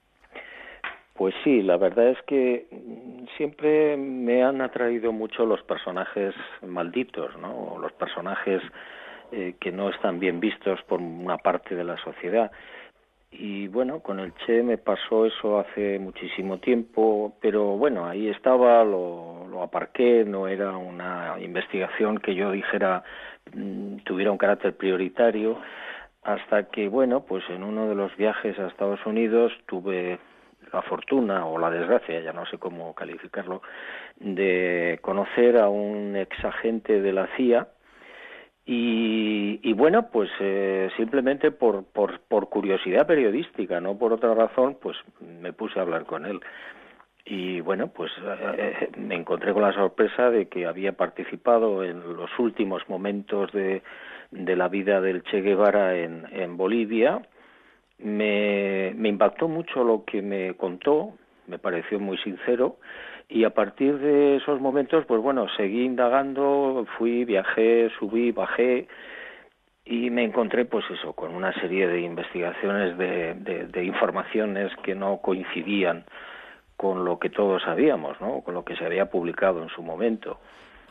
Pues 1.19 1.35
sí, 1.43 1.61
la 1.61 1.75
verdad 1.75 2.11
es 2.11 2.21
que 2.21 2.65
mm, 2.71 3.25
siempre 3.35 3.97
me 3.97 4.41
han 4.41 4.61
atraído 4.61 5.11
mucho 5.11 5.45
los 5.45 5.61
personajes 5.63 6.33
malditos, 6.65 7.37
¿no? 7.37 7.77
Los 7.77 7.91
personajes 7.91 8.61
eh, 9.33 9.55
que 9.59 9.69
no 9.73 9.89
están 9.89 10.21
bien 10.21 10.39
vistos 10.39 10.81
por 10.83 11.01
una 11.01 11.37
parte 11.37 11.75
de 11.75 11.83
la 11.83 11.97
sociedad. 11.97 12.49
y 13.31 13.67
bueno, 13.67 13.99
con 14.01 14.19
el 14.21 14.33
Che 14.35 14.63
me 14.63 14.77
pasó 14.77 15.25
eso 15.25 15.59
hace 15.59 15.99
muchísimo 15.99 16.59
tiempo, 16.59 17.33
pero 17.41 17.77
bueno, 17.77 18.07
ahí 18.07 18.29
estaba, 18.29 18.83
lo, 18.85 19.45
lo 19.49 19.61
aparqué, 19.61 20.23
no 20.25 20.47
era 20.47 20.77
una 20.77 21.35
investigación 21.41 22.19
que 22.19 22.33
yo 22.33 22.51
dijera 22.51 23.03
mm, 23.53 23.97
tuviera 24.05 24.31
un 24.31 24.37
carácter 24.37 24.75
prioritario, 24.77 25.59
hasta 26.23 26.69
que 26.69 26.87
bueno, 26.87 27.25
pues 27.25 27.43
en 27.49 27.63
uno 27.63 27.89
de 27.89 27.95
los 27.95 28.15
viajes 28.15 28.57
a 28.57 28.67
Estados 28.67 29.05
Unidos 29.05 29.51
tuve 29.67 30.19
la 30.71 30.81
fortuna 30.81 31.45
o 31.45 31.57
la 31.57 31.69
desgracia, 31.69 32.19
ya 32.21 32.33
no 32.33 32.45
sé 32.45 32.57
cómo 32.57 32.93
calificarlo, 32.93 33.61
de 34.17 34.99
conocer 35.01 35.57
a 35.57 35.69
un 35.69 36.15
ex 36.15 36.43
agente 36.43 37.01
de 37.01 37.13
la 37.13 37.27
CIA, 37.35 37.67
y, 38.71 39.73
bueno, 39.73 40.11
pues 40.11 40.29
eh, 40.39 40.91
simplemente 40.95 41.49
por, 41.49 41.85
por, 41.85 42.49
curiosidad 42.49 43.07
periodística, 43.07 43.81
no 43.81 43.97
por 43.97 44.13
otra 44.13 44.35
razón, 44.35 44.77
pues 44.79 44.95
me 45.19 45.53
puse 45.53 45.79
a 45.79 45.81
hablar 45.81 46.05
con 46.05 46.27
él. 46.27 46.39
Y 47.25 47.61
bueno, 47.61 47.87
pues 47.87 48.11
eh, 48.59 48.91
me 48.95 49.15
encontré 49.15 49.53
con 49.53 49.63
la 49.63 49.73
sorpresa 49.73 50.29
de 50.29 50.49
que 50.49 50.67
había 50.67 50.91
participado 50.91 51.83
en 51.83 52.15
los 52.15 52.29
últimos 52.37 52.87
momentos 52.87 53.51
de, 53.53 53.81
de 54.29 54.55
la 54.55 54.67
vida 54.67 55.01
del 55.01 55.23
Che 55.23 55.41
Guevara 55.41 55.95
en, 55.95 56.27
en 56.31 56.55
Bolivia. 56.55 57.23
Me, 57.99 58.93
me 58.95 59.09
impactó 59.09 59.47
mucho 59.47 59.83
lo 59.83 60.05
que 60.05 60.21
me 60.21 60.53
contó, 60.55 61.13
me 61.47 61.59
pareció 61.59 61.99
muy 61.99 62.17
sincero 62.19 62.77
y 63.27 63.43
a 63.43 63.51
partir 63.51 63.99
de 63.99 64.37
esos 64.37 64.59
momentos, 64.59 65.05
pues 65.05 65.21
bueno, 65.21 65.47
seguí 65.55 65.83
indagando, 65.85 66.87
fui, 66.97 67.25
viajé, 67.25 67.91
subí, 67.99 68.31
bajé 68.31 68.87
y 69.85 70.09
me 70.09 70.23
encontré, 70.23 70.65
pues 70.65 70.83
eso, 70.89 71.13
con 71.13 71.35
una 71.35 71.53
serie 71.53 71.87
de 71.87 72.01
investigaciones, 72.01 72.97
de, 72.97 73.35
de, 73.67 73.83
informaciones 73.83 74.71
que 74.83 74.95
no 74.95 75.17
coincidían 75.17 76.05
con 76.75 77.05
lo 77.05 77.19
que 77.19 77.29
todos 77.29 77.61
sabíamos, 77.61 78.19
¿no? 78.19 78.41
Con 78.41 78.55
lo 78.55 78.65
que 78.65 78.75
se 78.75 78.85
había 78.85 79.11
publicado 79.11 79.61
en 79.61 79.69
su 79.69 79.83
momento. 79.83 80.39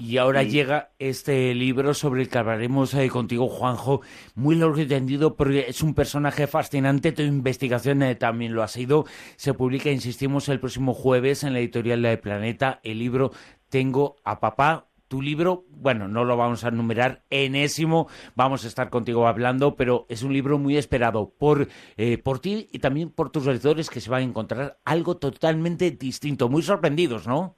Y 0.01 0.19
ahora 0.19 0.45
llega 0.45 0.91
este 1.01 1.53
libro 1.55 1.93
sobre 1.93 2.23
el 2.23 2.29
que 2.29 2.39
hablaremos 2.39 2.95
eh, 2.95 3.09
contigo, 3.09 3.49
Juanjo, 3.49 4.01
muy 4.37 4.55
largo 4.55 4.79
y 4.79 4.87
tendido 4.87 5.35
porque 5.35 5.67
es 5.69 5.83
un 5.83 5.95
personaje 5.95 6.47
fascinante, 6.47 7.11
tu 7.11 7.23
investigación 7.23 8.03
eh, 8.03 8.15
también 8.15 8.55
lo 8.55 8.63
ha 8.63 8.69
sido. 8.69 9.07
Se 9.37 9.55
publica, 9.55 9.91
insistimos, 9.91 10.49
el 10.49 10.61
próximo 10.61 10.95
jueves 10.95 11.43
en 11.43 11.53
la 11.53 11.59
editorial 11.59 12.03
de 12.03 12.17
Planeta 12.17 12.81
el 12.85 13.01
libro 13.01 13.33
Tengo 13.71 14.17
a 14.23 14.39
papá, 14.39 14.87
tu 15.09 15.21
libro, 15.21 15.65
bueno, 15.71 16.07
no 16.07 16.25
lo 16.25 16.37
vamos 16.37 16.63
a 16.65 16.69
enumerar, 16.69 17.25
enésimo, 17.31 18.09
vamos 18.37 18.65
a 18.65 18.69
estar 18.69 18.91
contigo 18.91 19.27
hablando, 19.27 19.75
pero 19.75 20.07
es 20.09 20.23
un 20.23 20.33
libro 20.33 20.59
muy 20.59 20.77
esperado 20.77 21.35
por, 21.37 21.67
eh, 21.97 22.19
por 22.19 22.39
ti 22.39 22.69
y 22.71 22.79
también 22.79 23.11
por 23.11 23.31
tus 23.31 23.47
lectores 23.47 23.91
que 23.91 24.01
se 24.01 24.11
van 24.11 24.21
a 24.21 24.27
encontrar 24.27 24.79
algo 24.85 25.17
totalmente 25.17 25.91
distinto, 25.91 26.49
muy 26.49 26.63
sorprendidos, 26.63 27.27
¿no? 27.27 27.58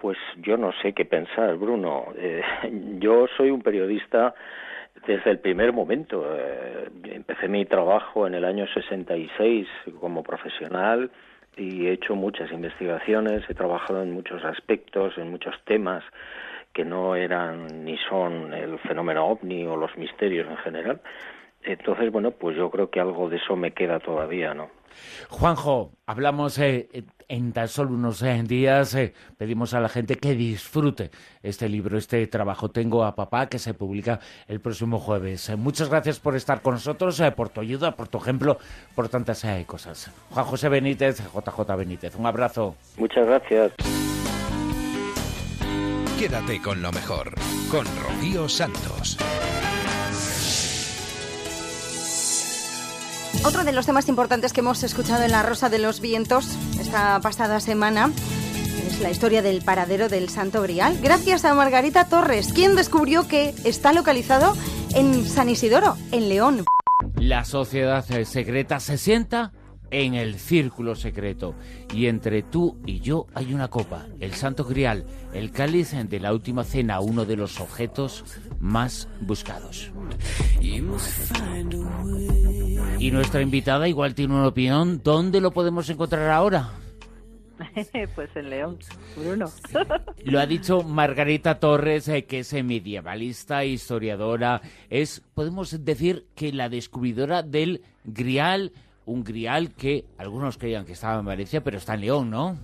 Pues 0.00 0.18
yo 0.38 0.56
no 0.56 0.72
sé 0.82 0.92
qué 0.92 1.04
pensar, 1.04 1.56
Bruno. 1.56 2.06
Eh, 2.16 2.42
yo 2.98 3.26
soy 3.36 3.50
un 3.50 3.62
periodista 3.62 4.34
desde 5.06 5.30
el 5.30 5.38
primer 5.38 5.72
momento. 5.72 6.24
Eh, 6.36 6.88
empecé 7.04 7.48
mi 7.48 7.64
trabajo 7.66 8.26
en 8.26 8.34
el 8.34 8.44
año 8.44 8.66
66 8.72 9.68
como 10.00 10.22
profesional 10.22 11.10
y 11.56 11.86
he 11.86 11.92
hecho 11.92 12.14
muchas 12.14 12.50
investigaciones, 12.52 13.42
he 13.48 13.54
trabajado 13.54 14.02
en 14.02 14.12
muchos 14.12 14.44
aspectos, 14.44 15.18
en 15.18 15.30
muchos 15.30 15.54
temas 15.64 16.02
que 16.72 16.84
no 16.84 17.16
eran 17.16 17.84
ni 17.84 17.98
son 18.08 18.54
el 18.54 18.78
fenómeno 18.80 19.26
ovni 19.26 19.66
o 19.66 19.76
los 19.76 19.96
misterios 19.96 20.48
en 20.48 20.56
general. 20.58 21.00
Entonces, 21.62 22.10
bueno, 22.10 22.30
pues 22.30 22.56
yo 22.56 22.70
creo 22.70 22.90
que 22.90 23.00
algo 23.00 23.28
de 23.28 23.36
eso 23.36 23.56
me 23.56 23.72
queda 23.72 23.98
todavía, 23.98 24.54
¿no? 24.54 24.70
Juanjo, 25.28 25.92
hablamos 26.06 26.58
eh, 26.58 26.88
en 27.30 27.52
tan 27.52 27.68
solo 27.68 27.92
unos 27.92 28.22
eh, 28.22 28.42
días, 28.44 28.94
eh, 28.94 29.14
pedimos 29.38 29.72
a 29.72 29.80
la 29.80 29.88
gente 29.88 30.16
que 30.16 30.34
disfrute 30.34 31.10
este 31.42 31.68
libro, 31.68 31.96
este 31.96 32.26
trabajo 32.26 32.70
Tengo 32.70 33.04
a 33.04 33.14
Papá, 33.14 33.46
que 33.46 33.58
se 33.58 33.72
publica 33.72 34.18
el 34.48 34.60
próximo 34.60 34.98
jueves. 34.98 35.50
muchas 35.56 35.88
gracias 35.88 36.18
por 36.18 36.34
estar 36.34 36.60
con 36.60 36.74
nosotros, 36.74 37.22
por 37.36 37.48
tu 37.48 37.60
ayuda, 37.60 37.92
por 37.92 38.08
tu 38.08 38.18
ejemplo, 38.18 38.58
por 38.94 39.08
tantas 39.08 39.46
cosas. 39.66 40.10
Juan 40.30 40.44
José 40.44 40.68
Benítez, 40.68 41.22
JJ 41.32 41.76
Benítez, 41.76 42.16
un 42.16 42.26
abrazo. 42.26 42.74
Muchas 42.98 43.26
gracias. 43.26 43.72
Quédate 46.18 46.60
con 46.60 46.82
lo 46.82 46.90
mejor, 46.92 47.32
con 47.70 47.86
Rocío 48.02 48.48
Santos. 48.48 49.16
Otro 53.42 53.64
de 53.64 53.72
los 53.72 53.86
temas 53.86 54.08
importantes 54.08 54.52
que 54.52 54.60
hemos 54.60 54.82
escuchado 54.82 55.22
en 55.24 55.30
La 55.30 55.42
Rosa 55.42 55.70
de 55.70 55.78
los 55.78 56.00
Vientos 56.00 56.46
esta 56.78 57.20
pasada 57.20 57.58
semana 57.60 58.10
es 58.86 59.00
la 59.00 59.10
historia 59.10 59.40
del 59.40 59.62
paradero 59.62 60.10
del 60.10 60.28
Santo 60.28 60.60
Grial, 60.62 60.98
gracias 61.02 61.46
a 61.46 61.54
Margarita 61.54 62.04
Torres, 62.04 62.52
quien 62.52 62.76
descubrió 62.76 63.26
que 63.26 63.54
está 63.64 63.92
localizado 63.94 64.54
en 64.94 65.26
San 65.26 65.48
Isidoro, 65.48 65.96
en 66.12 66.28
León. 66.28 66.64
La 67.16 67.46
sociedad 67.46 68.04
secreta 68.24 68.78
se 68.78 68.98
sienta 68.98 69.52
en 69.90 70.14
el 70.14 70.38
círculo 70.38 70.94
secreto. 70.94 71.54
Y 71.94 72.06
entre 72.06 72.42
tú 72.42 72.78
y 72.86 73.00
yo 73.00 73.26
hay 73.34 73.52
una 73.54 73.68
copa, 73.68 74.06
el 74.20 74.32
Santo 74.34 74.64
Grial, 74.64 75.04
el 75.32 75.50
cáliz 75.50 75.92
de 76.08 76.20
la 76.20 76.32
última 76.32 76.64
cena, 76.64 77.00
uno 77.00 77.24
de 77.24 77.36
los 77.36 77.60
objetos 77.60 78.24
más 78.60 79.08
buscados. 79.20 79.90
Y 80.60 80.80
nuestra 83.10 83.40
invitada 83.40 83.88
igual 83.88 84.14
tiene 84.14 84.34
una 84.34 84.48
opinión. 84.48 85.00
¿Dónde 85.02 85.40
lo 85.40 85.50
podemos 85.50 85.88
encontrar 85.88 86.30
ahora? 86.30 86.70
pues 88.14 88.30
en 88.36 88.50
León, 88.50 88.78
Bruno. 89.16 89.50
Lo 90.24 90.40
ha 90.40 90.46
dicho 90.46 90.82
Margarita 90.82 91.58
Torres, 91.58 92.08
eh, 92.08 92.24
que 92.24 92.40
es 92.40 92.52
medievalista, 92.64 93.64
historiadora. 93.64 94.60
Es, 94.88 95.22
podemos 95.34 95.84
decir, 95.84 96.26
que 96.34 96.52
la 96.52 96.68
descubridora 96.68 97.42
del 97.42 97.82
Grial 98.04 98.72
un 99.10 99.24
grial 99.24 99.74
que 99.74 100.04
algunos 100.18 100.56
creían 100.56 100.84
que 100.84 100.92
estaba 100.92 101.18
en 101.18 101.26
Valencia, 101.26 101.62
pero 101.62 101.78
está 101.78 101.94
en 101.94 102.02
León, 102.02 102.30
¿no? 102.30 102.56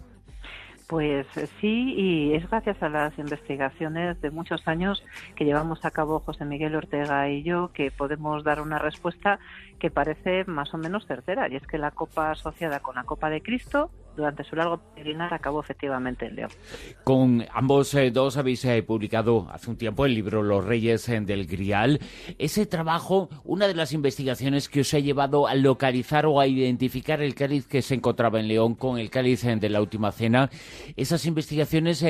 Pues 0.87 1.27
eh, 1.37 1.49
sí, 1.61 1.95
y 1.97 2.35
es 2.35 2.49
gracias 2.49 2.81
a 2.81 2.89
las 2.89 3.19
investigaciones 3.19 4.21
de 4.21 4.31
muchos 4.31 4.69
años 4.69 5.03
que 5.35 5.45
llevamos 5.45 5.85
a 5.85 5.91
cabo 5.91 6.21
José 6.21 6.45
Miguel 6.45 6.77
Ortega 6.77 7.29
y 7.29 7.43
yo 7.43 7.73
que 7.73 7.91
podemos 7.91 8.45
dar 8.45 8.61
una 8.61 8.79
respuesta 8.79 9.41
que 9.81 9.91
parece 9.91 10.45
más 10.45 10.73
o 10.75 10.79
menos 10.79 11.05
certera, 11.07 11.49
y 11.49 11.57
es 11.57 11.67
que 11.67 11.79
la 11.79 11.91
copa 11.91 12.31
asociada 12.31 12.79
con 12.79 12.95
la 12.95 13.03
copa 13.03 13.31
de 13.31 13.43
Cristo 13.43 13.91
durante 14.17 14.45
su 14.45 14.57
largo 14.57 14.79
peregrinar 14.95 15.33
acabó 15.33 15.61
efectivamente 15.61 16.27
en 16.27 16.37
León. 16.37 16.51
Con 17.05 17.45
ambos 17.53 17.95
eh, 17.95 18.11
dos 18.11 18.37
habéis 18.37 18.65
eh, 18.65 18.83
publicado 18.83 19.49
hace 19.51 19.71
un 19.71 19.77
tiempo 19.77 20.07
el 20.07 20.15
libro 20.15 20.43
Los 20.43 20.65
Reyes 20.65 21.09
eh, 21.09 21.21
del 21.21 21.47
Grial. 21.47 22.01
Ese 22.39 22.67
trabajo, 22.67 23.29
una 23.45 23.69
de 23.69 23.75
las 23.75 23.93
investigaciones 23.93 24.69
que 24.69 24.81
os 24.81 24.95
ha 24.95 24.99
llevado 24.99 25.47
a 25.47 25.55
localizar 25.55 26.27
o 26.27 26.41
a 26.41 26.47
identificar 26.47 27.21
el 27.21 27.35
cáliz 27.35 27.67
que 27.67 27.83
se 27.83 27.95
encontraba 27.95 28.41
en 28.41 28.49
León 28.49 28.75
con 28.75 28.99
el 28.99 29.11
cáliz 29.11 29.43
de 29.43 29.69
la 29.69 29.81
Última 29.81 30.13
Cena, 30.13 30.51
esas 30.97 31.27
investigaciones 31.27 32.03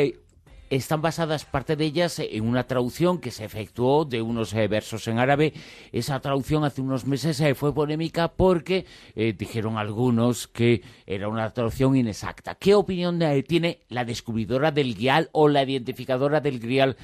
están 0.71 1.03
basadas 1.03 1.45
parte 1.45 1.77
de 1.77 1.85
ellas 1.85 2.19
en 2.19 2.47
una 2.47 2.67
traducción 2.67 3.21
que 3.21 3.31
se 3.31 3.45
efectuó 3.45 4.05
de 4.05 4.23
unos 4.23 4.53
eh, 4.55 4.69
versos 4.69 5.07
en 5.09 5.19
árabe. 5.19 5.53
Esa 5.93 6.21
traducción 6.21 6.65
hace 6.65 6.81
unos 6.81 7.07
meses 7.07 7.41
eh, 7.41 7.55
fue 7.55 7.75
polémica 7.75 8.29
porque 8.29 8.87
eh, 9.15 9.35
dijeron 9.37 9.79
algunos 9.79 10.49
que 10.49 10.83
era 11.07 11.29
una 11.29 11.53
traducción 11.53 11.97
inexacta. 11.97 12.55
¿Qué 12.55 12.75
opinión 12.75 13.21
tiene 13.47 13.81
la 13.89 14.05
descubridora 14.05 14.71
del 14.71 14.95
Grial 14.95 15.29
o 15.33 15.49
la 15.49 15.63
identificadora 15.63 16.41
del 16.41 16.59
Grial 16.59 16.97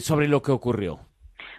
sobre 0.00 0.28
lo 0.28 0.42
que 0.42 0.52
ocurrió? 0.52 1.00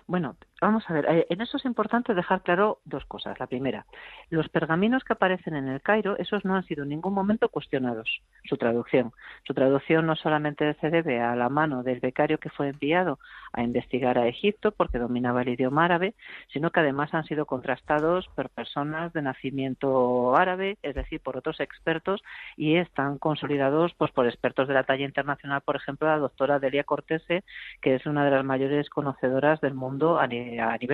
Bueno, 0.08 0.36
vamos 0.62 0.84
a 0.88 0.94
ver, 0.94 1.26
en 1.30 1.42
eso 1.42 1.58
es 1.58 1.66
importante 1.66 2.14
dejar 2.14 2.42
claro 2.42 2.80
dos 2.86 3.06
cosas. 3.06 3.40
La 3.40 3.48
primera, 3.48 3.86
los 4.30 4.50
pergaminos 4.50 5.04
que 5.04 5.14
aparecen 5.14 5.56
en 5.56 5.68
el 5.68 5.82
Cairo, 5.82 6.18
esos 6.18 6.46
no 6.46 6.56
han 6.56 6.64
sido 6.64 6.84
en 6.84 6.90
ningún 6.90 7.14
momento 7.14 7.50
cuestionados, 7.50 8.22
su 8.44 8.58
traducción. 8.58 9.12
Su 9.44 9.54
traducción 9.54 10.06
no 10.06 10.16
solamente 10.16 10.74
se 10.76 10.90
debe 10.90 11.22
a 11.22 11.36
la 11.36 11.50
mano 11.50 11.84
del 11.84 12.00
becario 12.00 12.38
que 12.38 12.50
fue 12.50 12.70
enviado 12.70 13.20
a 13.54 13.64
investigar 13.64 14.18
a 14.18 14.28
Egipto 14.28 14.72
porque 14.72 15.00
dominaba 15.00 15.42
el 15.42 15.50
idioma 15.50 15.86
árabe, 15.86 16.14
sino 16.52 16.72
que 16.72 16.80
además 16.80 17.14
han 17.14 17.26
sido 17.26 17.46
contrastados 17.46 18.28
por 18.36 18.50
personas 18.50 19.14
de 19.14 19.22
nacimiento 19.22 20.36
árabe, 20.36 20.78
es 20.84 20.96
decir, 20.96 21.22
por 21.22 21.38
otros 21.38 21.60
expertos, 21.60 22.22
y 22.58 22.76
están 22.76 23.18
consolidados 23.18 23.94
pues, 23.98 24.12
por 24.12 24.28
expertos 24.28 24.68
de 24.68 24.74
la 24.74 24.84
talla 24.84 25.06
internacional, 25.06 25.62
por 25.62 25.76
ejemplo, 25.76 26.08
la 26.08 26.18
doctora 26.18 26.60
Delia 26.60 26.84
Cortese, 26.84 27.44
que 27.82 27.96
es 27.96 28.06
una 28.06 28.26
de 28.26 28.32
las 28.32 28.46
mayores 28.46 28.90
conocedoras 28.90 29.62
del 29.62 29.74
mundo 29.74 30.20
a, 30.20 30.28
nivel 30.28 30.45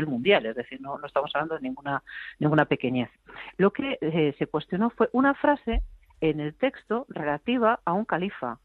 mundial, 0.07 0.45
es 0.45 0.55
decir, 0.55 0.81
no, 0.81 0.97
no 0.97 1.07
estamos 1.07 1.31
hablando 1.33 1.55
de 1.55 1.61
ninguna, 1.61 2.03
ninguna 2.39 2.65
pequeñez. 2.65 3.09
Lo 3.57 3.71
que 3.71 3.97
eh, 4.01 4.35
se 4.37 4.47
cuestionó 4.47 4.89
fue 4.89 5.09
una 5.13 5.33
frase 5.33 5.81
en 6.21 6.39
el 6.39 6.53
texto 6.55 7.05
relativa 7.09 7.79
a 7.85 7.93
un 7.93 8.05
califa. 8.05 8.59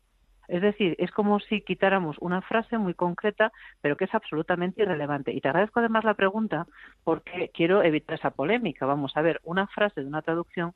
Es 0.49 0.63
decir, 0.63 0.95
es 0.99 1.11
como 1.11 1.41
si 1.41 1.61
quitáramos 1.63 2.17
una 2.21 2.41
frase 2.41 2.79
muy 2.79 2.95
concreta, 2.95 3.51
pero 3.81 3.97
que 3.97 4.05
es 4.05 4.15
absolutamente 4.15 4.83
irrelevante. 4.83 5.33
Y 5.33 5.41
te 5.41 5.49
agradezco 5.49 5.81
además 5.81 6.05
la 6.05 6.15
pregunta 6.15 6.67
porque 7.03 7.51
quiero 7.53 7.83
evitar 7.83 8.17
esa 8.17 8.31
polémica. 8.31 8.87
Vamos 8.87 9.17
a 9.17 9.23
ver, 9.23 9.41
una 9.43 9.67
frase 9.67 10.03
de 10.03 10.07
una 10.07 10.23
traducción 10.23 10.73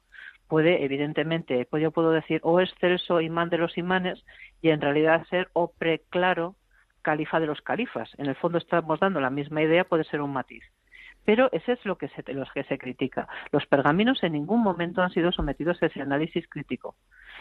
puede, 0.48 0.84
evidentemente, 0.84 1.66
pues 1.70 1.82
yo 1.82 1.92
puedo 1.92 2.10
decir 2.10 2.40
o 2.42 2.58
es 2.58 2.74
Celso 2.80 3.20
imán 3.20 3.50
de 3.50 3.58
los 3.58 3.78
imanes 3.78 4.24
y 4.60 4.70
en 4.70 4.80
realidad 4.80 5.24
ser 5.30 5.48
o 5.52 5.72
preclaro 5.78 6.56
califa 7.02 7.40
de 7.40 7.46
los 7.46 7.60
califas. 7.62 8.10
En 8.18 8.26
el 8.26 8.36
fondo 8.36 8.58
estamos 8.58 9.00
dando 9.00 9.20
la 9.20 9.30
misma 9.30 9.62
idea, 9.62 9.84
puede 9.84 10.04
ser 10.04 10.20
un 10.20 10.32
matiz. 10.32 10.64
Pero 11.24 11.50
ese 11.52 11.72
es 11.72 11.84
lo 11.84 11.96
que 11.98 12.08
se, 12.08 12.22
los 12.32 12.50
que 12.52 12.64
se 12.64 12.78
critica. 12.78 13.28
Los 13.52 13.66
pergaminos 13.66 14.22
en 14.22 14.32
ningún 14.32 14.62
momento 14.62 15.02
han 15.02 15.10
sido 15.10 15.32
sometidos 15.32 15.82
a 15.82 15.86
ese 15.86 16.00
análisis 16.00 16.48
crítico. 16.48 16.96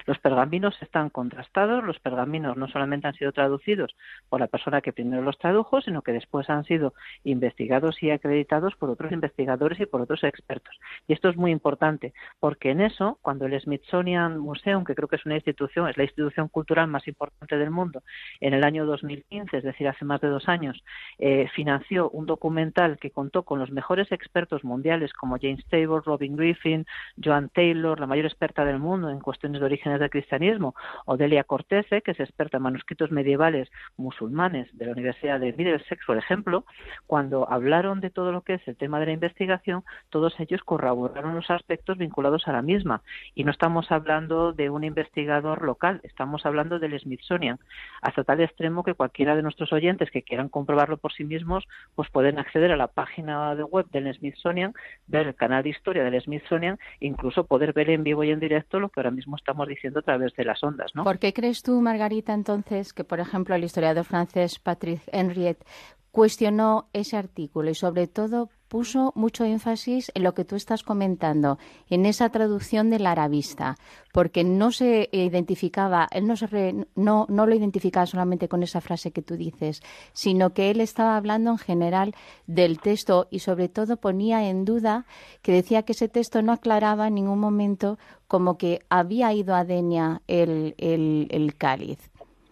Los 0.05 0.19
pergaminos 0.19 0.75
están 0.81 1.10
contrastados, 1.10 1.84
los 1.84 2.00
pergaminos 2.00 2.58
no 2.58 2.67
solamente 2.67 3.08
han 3.08 3.13
sido 3.13 3.31
traducidos 3.31 3.96
por 4.29 4.39
la 4.39 4.48
persona 4.48 4.81
que 4.81 4.93
primero 4.93 5.22
los 5.22 5.38
tradujo, 5.38 5.81
sino 5.81 6.01
que 6.01 6.12
después 6.12 6.50
han 6.50 6.63
sido 6.63 6.93
investigados 7.24 8.01
y 8.01 8.12
acreditados 8.12 8.75
por 8.75 8.89
otros 8.89 9.12
investigadores 9.12 9.79
y 9.79 9.86
por 9.86 10.01
otros 10.01 10.24
expertos. 10.24 10.79
Y 11.08 11.13
esto 11.13 11.29
es 11.29 11.38
muy 11.38 11.51
importante, 11.51 12.13
porque 12.39 12.72
en 12.72 12.81
eso, 12.81 13.19
cuando 13.22 13.46
el 13.46 13.60
Smithsonian 13.60 14.39
Museum, 14.39 14.84
que 14.84 14.96
creo 14.96 15.08
que 15.08 15.17
es 15.17 15.25
una 15.25 15.36
institución, 15.36 15.88
es 15.89 15.98
la 15.98 16.03
institución 16.03 16.48
cultural 16.48 16.88
más 16.88 17.08
importante 17.08 17.58
del 17.58 17.72
mundo, 17.72 18.03
en 18.39 18.53
el 18.53 18.63
año 18.63 18.86
2015, 18.86 19.58
es 19.58 19.63
decir, 19.63 19.88
hace 19.88 20.05
más 20.05 20.22
de 20.22 20.27
dos 20.27 20.48
años, 20.48 20.84
eh, 21.17 21.48
financió 21.55 22.10
un 22.10 22.25
documental 22.25 22.98
que 22.98 23.12
contó 23.12 23.43
con 23.43 23.60
los 23.60 23.72
mejores 23.72 24.12
expertos 24.12 24.63
mundiales 24.63 25.13
como 25.13 25.38
James 25.41 25.65
Taylor, 25.69 26.03
Robin 26.05 26.36
Griffin, 26.36 26.86
Joan 27.24 27.50
Taylor, 27.50 28.00
la 28.00 28.08
mayor 28.08 28.25
experta 28.25 28.65
del 28.65 28.79
mundo 28.79 29.10
en 29.10 29.19
cuestiones 29.19 29.60
de 29.60 29.65
orígenes 29.79 30.00
del 30.00 30.09
cristianismo, 30.09 30.75
o 31.05 31.15
Delia 31.15 31.43
Cortese, 31.43 32.01
que 32.01 32.12
es 32.12 32.19
experta 32.19 32.57
en 32.57 32.63
manuscritos 32.63 33.12
medievales 33.12 33.69
musulmanes 33.98 34.67
de 34.77 34.86
la 34.86 34.91
Universidad 34.91 35.39
de 35.39 35.53
Middlesex, 35.53 36.05
por 36.05 36.17
ejemplo, 36.17 36.65
cuando 37.07 37.50
hablaron 37.50 38.01
de 38.01 38.09
todo 38.09 38.31
lo 38.31 38.41
que 38.41 38.55
es 38.55 38.67
el 38.67 38.75
tema 38.75 39.00
de 39.00 39.07
la 39.07 39.12
investigación, 39.13 39.83
todos 40.09 40.38
ellos 40.39 40.62
corroboraron 40.63 41.36
los 41.36 41.50
aspectos 41.50 41.98
vinculados 41.98 42.48
a 42.48 42.51
la 42.51 42.62
misma. 42.62 43.01
Y 43.36 43.45
no 43.45 43.51
estamos 43.51 43.91
hablando 43.91 44.51
de 44.51 44.69
un 44.69 44.83
investigador 44.83 45.63
local, 45.63 46.01
estamos 46.03 46.45
hablando 46.45 46.79
del 46.79 47.00
Smithsonian, 47.00 47.59
hasta 48.01 48.24
tal 48.24 48.41
extremo 48.41 48.83
que 48.83 48.93
cualquiera 48.93 49.36
de 49.36 49.43
nuestros 49.43 49.71
oyentes 49.71 50.12
que 50.12 50.24
quieran 50.24 50.50
comprobarlo 50.50 50.98
por 50.98 51.13
sí 51.13 51.24
mismos, 51.24 51.65
pues 51.95 52.09
pueden 52.09 52.38
acceder 52.38 52.71
a 52.71 52.77
la 52.77 52.88
página 52.88 53.55
de 53.55 53.63
web 53.63 53.86
del 53.91 54.13
Smithsonian, 54.13 54.74
ver 55.07 55.27
el 55.27 55.36
canal 55.36 55.63
de 55.63 55.69
historia 55.69 56.03
del 56.03 56.21
Smithsonian, 56.21 56.77
incluso 57.00 57.45
poder 57.45 57.71
ver 57.74 57.89
en 57.89 58.03
vivo 58.03 58.24
y 58.24 58.31
en 58.31 58.39
directo 58.39 58.79
lo 58.79 58.89
que 58.89 59.00
ahora 59.00 59.12
mismo 59.12 59.38
estamos 59.38 59.68
diciendo 59.69 59.99
a 59.99 60.03
través 60.03 60.33
de 60.35 60.43
las 60.43 60.61
ondas. 60.63 60.91
¿no? 60.93 61.05
¿Por 61.05 61.19
qué 61.19 61.31
crees 61.31 61.63
tú, 61.63 61.79
Margarita, 61.79 62.33
entonces, 62.33 62.91
que, 62.91 63.05
por 63.05 63.21
ejemplo, 63.21 63.55
el 63.55 63.63
historiador 63.63 64.03
francés 64.03 64.59
Patrick 64.59 65.01
Henriette 65.11 65.63
cuestionó 66.11 66.89
ese 66.91 67.15
artículo 67.15 67.69
y, 67.69 67.75
sobre 67.75 68.07
todo, 68.07 68.49
puso 68.69 69.11
mucho 69.15 69.43
énfasis 69.43 70.11
en 70.13 70.23
lo 70.23 70.33
que 70.33 70.45
tú 70.45 70.55
estás 70.55 70.83
comentando, 70.83 71.57
en 71.89 72.05
esa 72.05 72.29
traducción 72.29 72.89
del 72.89 73.07
arabista, 73.07 73.77
porque 74.13 74.43
no 74.43 74.71
se 74.71 75.09
identificaba, 75.11 76.07
él 76.11 76.27
no, 76.27 76.38
se 76.38 76.85
no, 76.95 77.25
no 77.27 77.45
lo 77.45 77.55
identificaba 77.55 78.05
solamente 78.05 78.47
con 78.47 78.63
esa 78.63 78.79
frase 78.79 79.11
que 79.11 79.21
tú 79.21 79.35
dices, 79.35 79.81
sino 80.13 80.53
que 80.53 80.69
él 80.69 80.79
estaba 80.79 81.17
hablando 81.17 81.51
en 81.51 81.57
general 81.57 82.15
del 82.47 82.79
texto 82.79 83.27
y 83.31 83.39
sobre 83.39 83.67
todo 83.67 83.97
ponía 83.97 84.47
en 84.47 84.65
duda 84.65 85.05
que 85.41 85.51
decía 85.51 85.83
que 85.83 85.93
ese 85.93 86.07
texto 86.07 86.41
no 86.41 86.51
aclaraba 86.51 87.07
en 87.07 87.15
ningún 87.15 87.39
momento 87.39 87.97
como 88.27 88.57
que 88.57 88.81
había 88.89 89.33
ido 89.33 89.55
a 89.55 89.65
Denia 89.65 90.21
el, 90.27 90.75
el, 90.77 91.27
el 91.31 91.55
cáliz. 91.55 91.97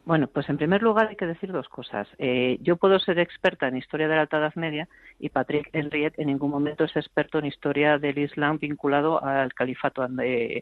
Bueno, 0.08 0.28
pues 0.28 0.48
en 0.48 0.56
primer 0.56 0.82
lugar 0.82 1.10
hay 1.10 1.18
que 1.18 1.26
decir 1.26 1.52
dos 1.52 1.68
cosas. 1.68 2.08
Eh, 2.18 2.60
yo 2.62 2.78
puedo 2.78 2.98
ser 2.98 3.20
experta 3.20 3.68
en 3.68 3.76
historia 3.76 4.08
de 4.08 4.16
la 4.16 4.22
Alta 4.22 4.38
Edad 4.38 4.56
Media 4.56 4.88
y 5.20 5.28
Patrick 5.28 5.70
Henriette 5.74 6.18
en 6.18 6.28
ningún 6.28 6.50
momento 6.50 6.86
es 6.86 6.96
experto 6.96 7.40
en 7.40 7.46
historia 7.46 7.98
del 7.98 8.18
Islam 8.18 8.58
vinculado 8.58 9.22
al 9.22 9.54
califato 9.54 10.08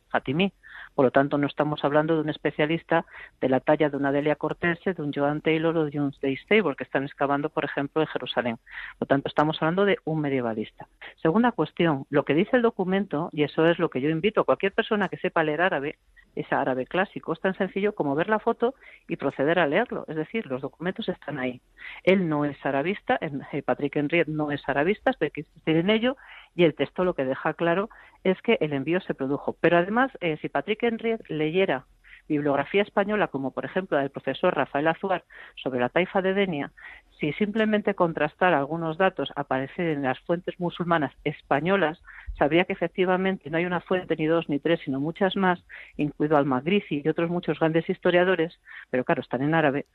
Fatimí. 0.09 0.51
Por 0.95 1.05
lo 1.05 1.11
tanto, 1.11 1.37
no 1.37 1.45
estamos 1.45 1.83
hablando 1.83 2.15
de 2.15 2.21
un 2.21 2.29
especialista 2.29 3.05
de 3.39 3.49
la 3.49 3.59
talla 3.59 3.91
de 3.91 3.97
una 3.97 4.11
Delia 4.11 4.35
Cortese, 4.35 4.95
de 4.95 5.03
un 5.03 5.13
Joan 5.13 5.41
Taylor 5.41 5.77
o 5.77 5.85
de 5.85 5.99
un 5.99 6.11
Dave 6.23 6.37
Stable, 6.37 6.75
que 6.75 6.83
están 6.83 7.03
excavando, 7.03 7.49
por 7.49 7.65
ejemplo, 7.65 8.01
en 8.01 8.07
Jerusalén. 8.07 8.55
Por 8.97 9.01
lo 9.01 9.07
tanto, 9.07 9.27
estamos 9.27 9.61
hablando 9.61 9.85
de 9.85 9.97
un 10.05 10.21
medievalista. 10.21 10.87
Segunda 11.21 11.51
cuestión, 11.51 12.07
lo 12.09 12.25
que 12.25 12.33
dice 12.33 12.55
el 12.55 12.63
documento, 12.63 13.29
y 13.31 13.43
eso 13.43 13.67
es 13.67 13.77
lo 13.77 13.89
que 13.89 14.01
yo 14.01 14.09
invito 14.09 14.41
a 14.41 14.45
cualquier 14.45 14.71
persona 14.71 15.07
que 15.07 15.17
sepa 15.17 15.43
leer 15.43 15.61
árabe, 15.61 15.99
es 16.35 16.51
árabe 16.51 16.85
clásico, 16.85 17.33
es 17.33 17.39
tan 17.39 17.55
sencillo 17.55 17.95
como 17.95 18.15
ver 18.15 18.29
la 18.29 18.39
foto 18.39 18.75
y 19.07 19.15
proceder 19.15 19.59
a 19.59 19.67
leerlo. 19.67 20.05
Es 20.07 20.15
decir, 20.15 20.45
los 20.47 20.61
documentos 20.61 21.07
están 21.09 21.39
ahí. 21.39 21.61
Él 22.03 22.29
no 22.29 22.45
es 22.45 22.57
arabista, 22.65 23.17
eh, 23.21 23.61
Patrick 23.61 23.95
Henriette 23.95 24.27
no 24.27 24.51
es 24.51 24.61
arabista, 24.67 25.11
hay 25.19 25.31
que 25.31 25.41
insistir 25.41 25.77
en 25.77 25.89
ello, 25.89 26.17
y 26.55 26.63
el 26.63 26.75
texto 26.75 27.03
lo 27.03 27.13
que 27.13 27.25
deja 27.25 27.53
claro 27.53 27.89
es 28.23 28.41
que 28.41 28.57
el 28.61 28.73
envío 28.73 29.01
se 29.01 29.13
produjo. 29.13 29.55
Pero 29.59 29.77
además, 29.77 30.11
eh, 30.21 30.37
si 30.41 30.49
Patrick 30.49 30.83
Henriette 30.83 31.29
leyera 31.29 31.85
bibliografía 32.27 32.81
española, 32.81 33.27
como 33.27 33.51
por 33.51 33.65
ejemplo 33.65 33.97
la 33.97 34.01
del 34.01 34.11
profesor 34.11 34.55
Rafael 34.55 34.87
Azuar 34.87 35.23
sobre 35.55 35.79
la 35.79 35.89
taifa 35.89 36.21
de 36.21 36.33
Denia, 36.33 36.71
si 37.19 37.33
simplemente 37.33 37.95
contrastar 37.95 38.53
algunos 38.53 38.97
datos 38.97 39.31
aparecen 39.35 39.87
en 39.87 40.03
las 40.03 40.19
fuentes 40.21 40.59
musulmanas 40.59 41.13
españolas, 41.23 42.01
sabría 42.37 42.65
que 42.65 42.73
efectivamente 42.73 43.49
no 43.49 43.57
hay 43.57 43.65
una 43.65 43.81
fuente 43.81 44.15
ni 44.17 44.25
dos 44.25 44.49
ni 44.49 44.59
tres, 44.59 44.79
sino 44.83 44.99
muchas 44.99 45.35
más, 45.35 45.63
incluido 45.97 46.37
Al-Magrizi 46.37 47.01
y 47.03 47.09
otros 47.09 47.29
muchos 47.29 47.59
grandes 47.59 47.89
historiadores, 47.89 48.59
pero 48.89 49.03
claro, 49.03 49.21
están 49.21 49.41
en 49.41 49.55
árabe, 49.55 49.85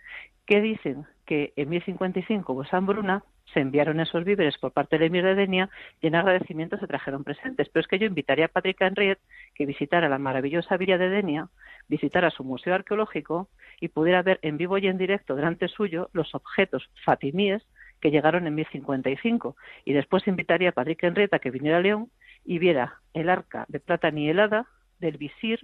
que 0.46 0.60
dicen 0.60 1.06
que 1.26 1.52
en 1.56 1.68
1055 1.68 2.54
pues 2.54 2.68
Bruna 2.82 3.22
se 3.52 3.60
enviaron 3.60 4.00
esos 4.00 4.24
víveres 4.24 4.58
por 4.58 4.72
parte 4.72 4.96
del 4.96 5.08
emir 5.08 5.24
de 5.24 5.34
Denia 5.34 5.70
y 6.00 6.06
en 6.06 6.14
agradecimiento 6.14 6.78
se 6.78 6.86
trajeron 6.86 7.24
presentes. 7.24 7.68
Pero 7.68 7.80
es 7.80 7.88
que 7.88 7.98
yo 7.98 8.06
invitaría 8.06 8.46
a 8.46 8.48
Patrick 8.48 8.80
Henriette 8.80 9.20
que 9.54 9.66
visitara 9.66 10.08
la 10.08 10.18
maravillosa 10.18 10.76
villa 10.76 10.98
de 10.98 11.08
Denia, 11.08 11.48
visitara 11.88 12.30
su 12.30 12.44
museo 12.44 12.74
arqueológico 12.74 13.48
y 13.80 13.88
pudiera 13.88 14.22
ver 14.22 14.38
en 14.42 14.56
vivo 14.56 14.78
y 14.78 14.86
en 14.86 14.98
directo 14.98 15.34
delante 15.34 15.68
suyo 15.68 16.10
los 16.12 16.34
objetos 16.34 16.88
fatimíes 17.04 17.62
que 18.00 18.10
llegaron 18.10 18.46
en 18.46 18.54
1055. 18.54 19.56
Y 19.84 19.92
después 19.92 20.26
invitaría 20.26 20.70
a 20.70 20.72
Patrick 20.72 21.02
Henriette 21.02 21.34
a 21.34 21.38
que 21.38 21.50
viniera 21.50 21.78
a 21.78 21.80
León 21.80 22.10
y 22.44 22.58
viera 22.58 23.00
el 23.14 23.28
arca 23.28 23.64
de 23.68 23.80
plata 23.80 24.10
nielada 24.10 24.66
del 24.98 25.16
visir 25.18 25.60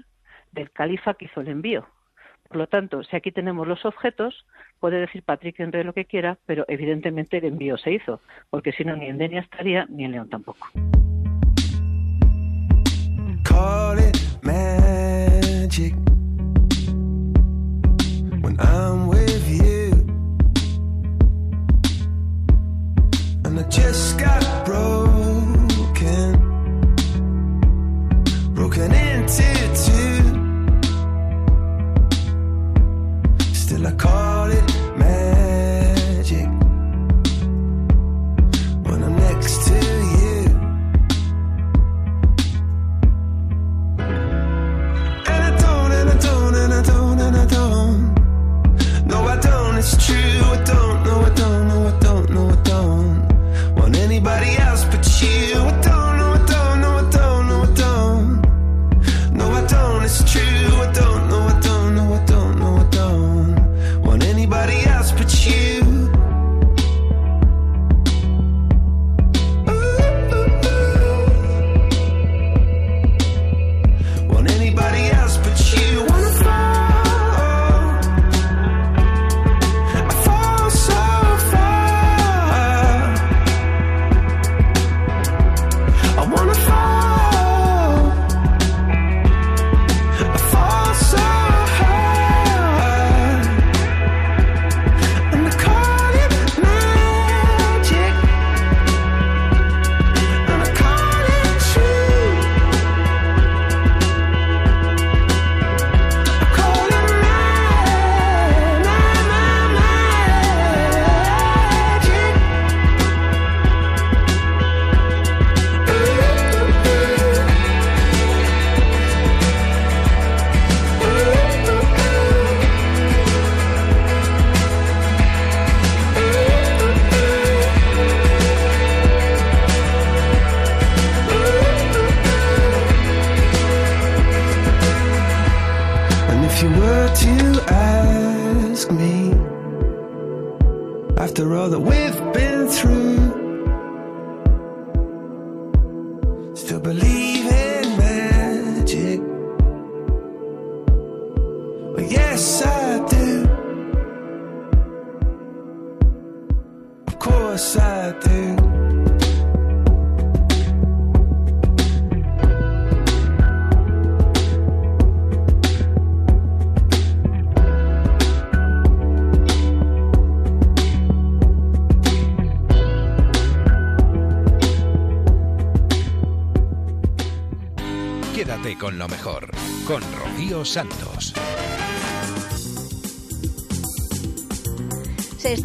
del 0.52 0.70
califa 0.70 1.14
que 1.14 1.26
hizo 1.26 1.40
el 1.40 1.48
envío. 1.48 1.86
Por 2.48 2.58
lo 2.58 2.66
tanto, 2.68 3.02
si 3.02 3.16
aquí 3.16 3.32
tenemos 3.32 3.66
los 3.66 3.84
objetos, 3.84 4.46
puede 4.78 5.00
decir 5.00 5.22
Patrick 5.22 5.58
Henry 5.58 5.82
lo 5.82 5.92
que 5.92 6.04
quiera, 6.04 6.38
pero 6.46 6.64
evidentemente 6.68 7.38
el 7.38 7.44
envío 7.44 7.76
se 7.76 7.92
hizo, 7.92 8.20
porque 8.50 8.72
si 8.72 8.84
no, 8.84 8.96
ni 8.96 9.06
en 9.06 9.18
Denia 9.18 9.40
estaría, 9.40 9.86
ni 9.86 10.04
en 10.04 10.12
León 10.12 10.28
tampoco. 10.28 10.68
I 24.18 24.55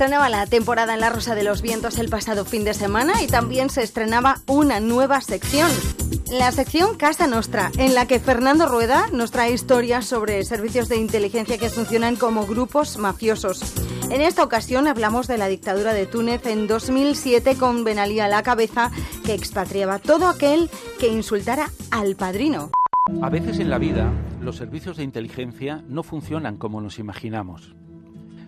estrenaba 0.01 0.29
la 0.29 0.47
temporada 0.47 0.95
en 0.95 0.99
La 0.99 1.11
Rosa 1.11 1.35
de 1.35 1.43
los 1.43 1.61
Vientos 1.61 1.99
el 1.99 2.09
pasado 2.09 2.43
fin 2.43 2.63
de 2.63 2.73
semana 2.73 3.21
y 3.21 3.27
también 3.27 3.69
se 3.69 3.83
estrenaba 3.83 4.39
una 4.47 4.79
nueva 4.79 5.21
sección. 5.21 5.69
La 6.31 6.51
sección 6.51 6.97
Casa 6.97 7.27
Nostra, 7.27 7.69
en 7.77 7.93
la 7.93 8.07
que 8.07 8.19
Fernando 8.19 8.65
Rueda 8.65 9.05
nos 9.13 9.29
trae 9.29 9.53
historias 9.53 10.07
sobre 10.07 10.43
servicios 10.43 10.89
de 10.89 10.97
inteligencia 10.97 11.59
que 11.59 11.69
funcionan 11.69 12.15
como 12.15 12.47
grupos 12.47 12.97
mafiosos. 12.97 13.61
En 14.09 14.21
esta 14.21 14.43
ocasión 14.43 14.87
hablamos 14.87 15.27
de 15.27 15.37
la 15.37 15.47
dictadura 15.47 15.93
de 15.93 16.07
Túnez 16.07 16.47
en 16.47 16.65
2007 16.65 17.55
con 17.57 17.83
Ben 17.83 17.99
Ali 17.99 18.19
a 18.21 18.27
la 18.27 18.41
cabeza 18.41 18.89
que 19.23 19.35
expatriaba 19.35 19.99
todo 19.99 20.27
aquel 20.27 20.71
que 20.99 21.09
insultara 21.09 21.69
al 21.91 22.15
padrino. 22.15 22.71
A 23.21 23.29
veces 23.29 23.59
en 23.59 23.69
la 23.69 23.77
vida 23.77 24.11
los 24.41 24.55
servicios 24.55 24.97
de 24.97 25.03
inteligencia 25.03 25.83
no 25.87 26.01
funcionan 26.01 26.57
como 26.57 26.81
nos 26.81 26.97
imaginamos. 26.97 27.75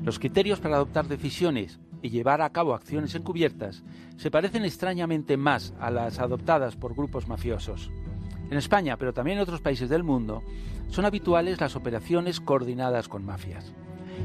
Los 0.04 0.20
criterios 0.20 0.60
para 0.60 0.76
adoptar 0.76 1.08
decisiones 1.08 1.80
y 2.02 2.10
llevar 2.10 2.42
a 2.42 2.50
cabo 2.50 2.74
acciones 2.74 3.16
encubiertas 3.16 3.84
se 4.18 4.30
parecen 4.30 4.66
extrañamente 4.66 5.38
más 5.38 5.74
a 5.80 5.90
las 5.92 6.20
adoptadas 6.20 6.76
por 6.76 6.94
grupos 6.94 7.30
mafiosos. 7.30 7.90
En 8.52 8.58
España, 8.58 8.98
pero 8.98 9.14
también 9.14 9.38
en 9.38 9.44
otros 9.44 9.62
países 9.62 9.90
del 9.90 10.04
mundo, 10.04 10.44
son 10.90 11.06
habituales 11.06 11.62
las 11.62 11.78
operaciones 11.78 12.42
coordinadas 12.42 13.08
con 13.08 13.26
mafias. 13.26 13.74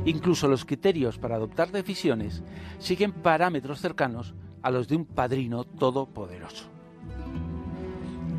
Incluso 0.05 0.49
los 0.49 0.65
criterios 0.65 1.17
para 1.19 1.37
adoptar 1.37 1.71
decisiones 1.71 2.43
siguen 2.79 3.13
parámetros 3.13 3.81
cercanos 3.81 4.35
a 4.63 4.73
los 4.73 4.89
de 4.89 4.97
un 4.97 5.05
padrino 5.05 5.63
todopoderoso. 5.63 6.65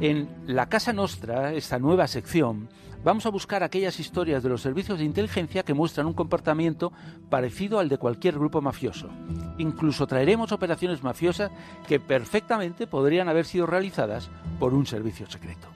En 0.02 0.30
La 0.46 0.68
Casa 0.68 0.94
Nostra, 0.94 1.54
esta 1.54 1.80
nueva 1.80 2.08
sección, 2.08 2.70
vamos 3.04 3.26
a 3.26 3.30
buscar 3.30 3.64
aquellas 3.64 4.00
historias 4.00 4.44
de 4.44 4.50
los 4.50 4.62
servicios 4.62 5.00
de 5.00 5.06
inteligencia 5.06 5.64
que 5.64 5.74
muestran 5.74 6.08
un 6.08 6.14
comportamiento 6.14 6.92
parecido 7.30 7.80
al 7.80 7.90
de 7.90 7.98
cualquier 7.98 8.36
grupo 8.36 8.62
mafioso. 8.62 9.10
Incluso 9.58 10.08
traeremos 10.08 10.52
operaciones 10.52 11.04
mafiosas 11.04 11.52
que 11.88 12.00
perfectamente 12.00 12.88
podrían 12.88 13.30
haber 13.30 13.46
sido 13.46 13.66
realizadas 13.66 14.30
por 14.60 14.74
un 14.74 14.86
servicio 14.86 15.30
secreto. 15.30 15.68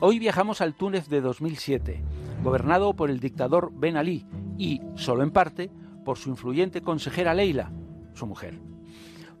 Hoy 0.00 0.18
viajamos 0.18 0.60
al 0.60 0.74
Túnez 0.74 1.08
de 1.08 1.20
2007, 1.20 2.02
gobernado 2.42 2.94
por 2.94 3.10
el 3.10 3.20
dictador 3.20 3.70
Ben 3.72 3.96
Ali 3.96 4.26
y, 4.58 4.80
solo 4.96 5.22
en 5.22 5.30
parte, 5.30 5.70
por 6.04 6.18
su 6.18 6.30
influyente 6.30 6.82
consejera 6.82 7.32
Leila, 7.32 7.70
su 8.14 8.26
mujer. 8.26 8.58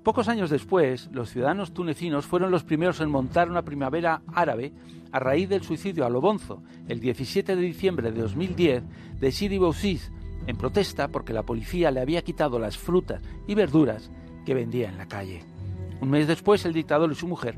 Pocos 0.02 0.28
años 0.28 0.50
después, 0.50 1.08
los 1.12 1.30
ciudadanos 1.30 1.72
tunecinos 1.72 2.26
fueron 2.26 2.50
los 2.50 2.62
primeros 2.62 3.00
en 3.00 3.10
montar 3.10 3.50
una 3.50 3.62
primavera 3.62 4.22
árabe 4.34 4.72
a 5.14 5.20
raíz 5.20 5.48
del 5.48 5.62
suicidio 5.62 6.04
a 6.04 6.10
Lobonzo, 6.10 6.60
el 6.88 6.98
17 6.98 7.54
de 7.54 7.62
diciembre 7.62 8.10
de 8.10 8.20
2010, 8.20 8.82
de 9.20 9.30
Sidi 9.30 9.58
Bouziz, 9.58 10.10
en 10.48 10.56
protesta 10.56 11.06
porque 11.06 11.32
la 11.32 11.44
policía 11.44 11.92
le 11.92 12.00
había 12.00 12.22
quitado 12.22 12.58
las 12.58 12.76
frutas 12.76 13.22
y 13.46 13.54
verduras 13.54 14.10
que 14.44 14.54
vendía 14.54 14.88
en 14.88 14.98
la 14.98 15.06
calle. 15.06 15.44
Un 16.00 16.10
mes 16.10 16.26
después, 16.26 16.64
el 16.64 16.72
dictador 16.72 17.12
y 17.12 17.14
su 17.14 17.28
mujer 17.28 17.56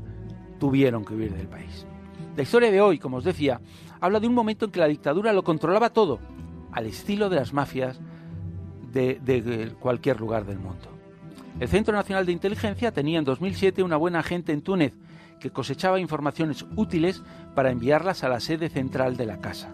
tuvieron 0.59 1.03
que 1.03 1.15
huir 1.15 1.33
del 1.33 1.47
país. 1.47 1.87
La 2.35 2.43
historia 2.43 2.69
de 2.69 2.79
hoy, 2.79 2.99
como 2.99 3.17
os 3.17 3.23
decía, 3.23 3.59
habla 3.99 4.19
de 4.19 4.27
un 4.27 4.35
momento 4.35 4.65
en 4.65 4.71
que 4.71 4.79
la 4.79 4.87
dictadura 4.87 5.33
lo 5.33 5.43
controlaba 5.43 5.89
todo, 5.89 6.19
al 6.71 6.85
estilo 6.85 7.27
de 7.27 7.37
las 7.37 7.53
mafias 7.53 7.99
de, 8.93 9.15
de 9.15 9.71
cualquier 9.79 10.19
lugar 10.19 10.45
del 10.45 10.59
mundo. 10.59 10.89
El 11.59 11.69
Centro 11.69 11.95
Nacional 11.95 12.27
de 12.27 12.33
Inteligencia 12.33 12.91
tenía 12.91 13.17
en 13.17 13.25
2007 13.25 13.81
una 13.81 13.97
buena 13.97 14.19
agente 14.19 14.53
en 14.53 14.61
Túnez 14.61 14.93
que 15.39 15.51
cosechaba 15.51 15.99
informaciones 15.99 16.65
útiles 16.75 17.21
para 17.55 17.71
enviarlas 17.71 18.23
a 18.23 18.29
la 18.29 18.39
sede 18.39 18.69
central 18.69 19.17
de 19.17 19.25
la 19.25 19.39
casa. 19.39 19.73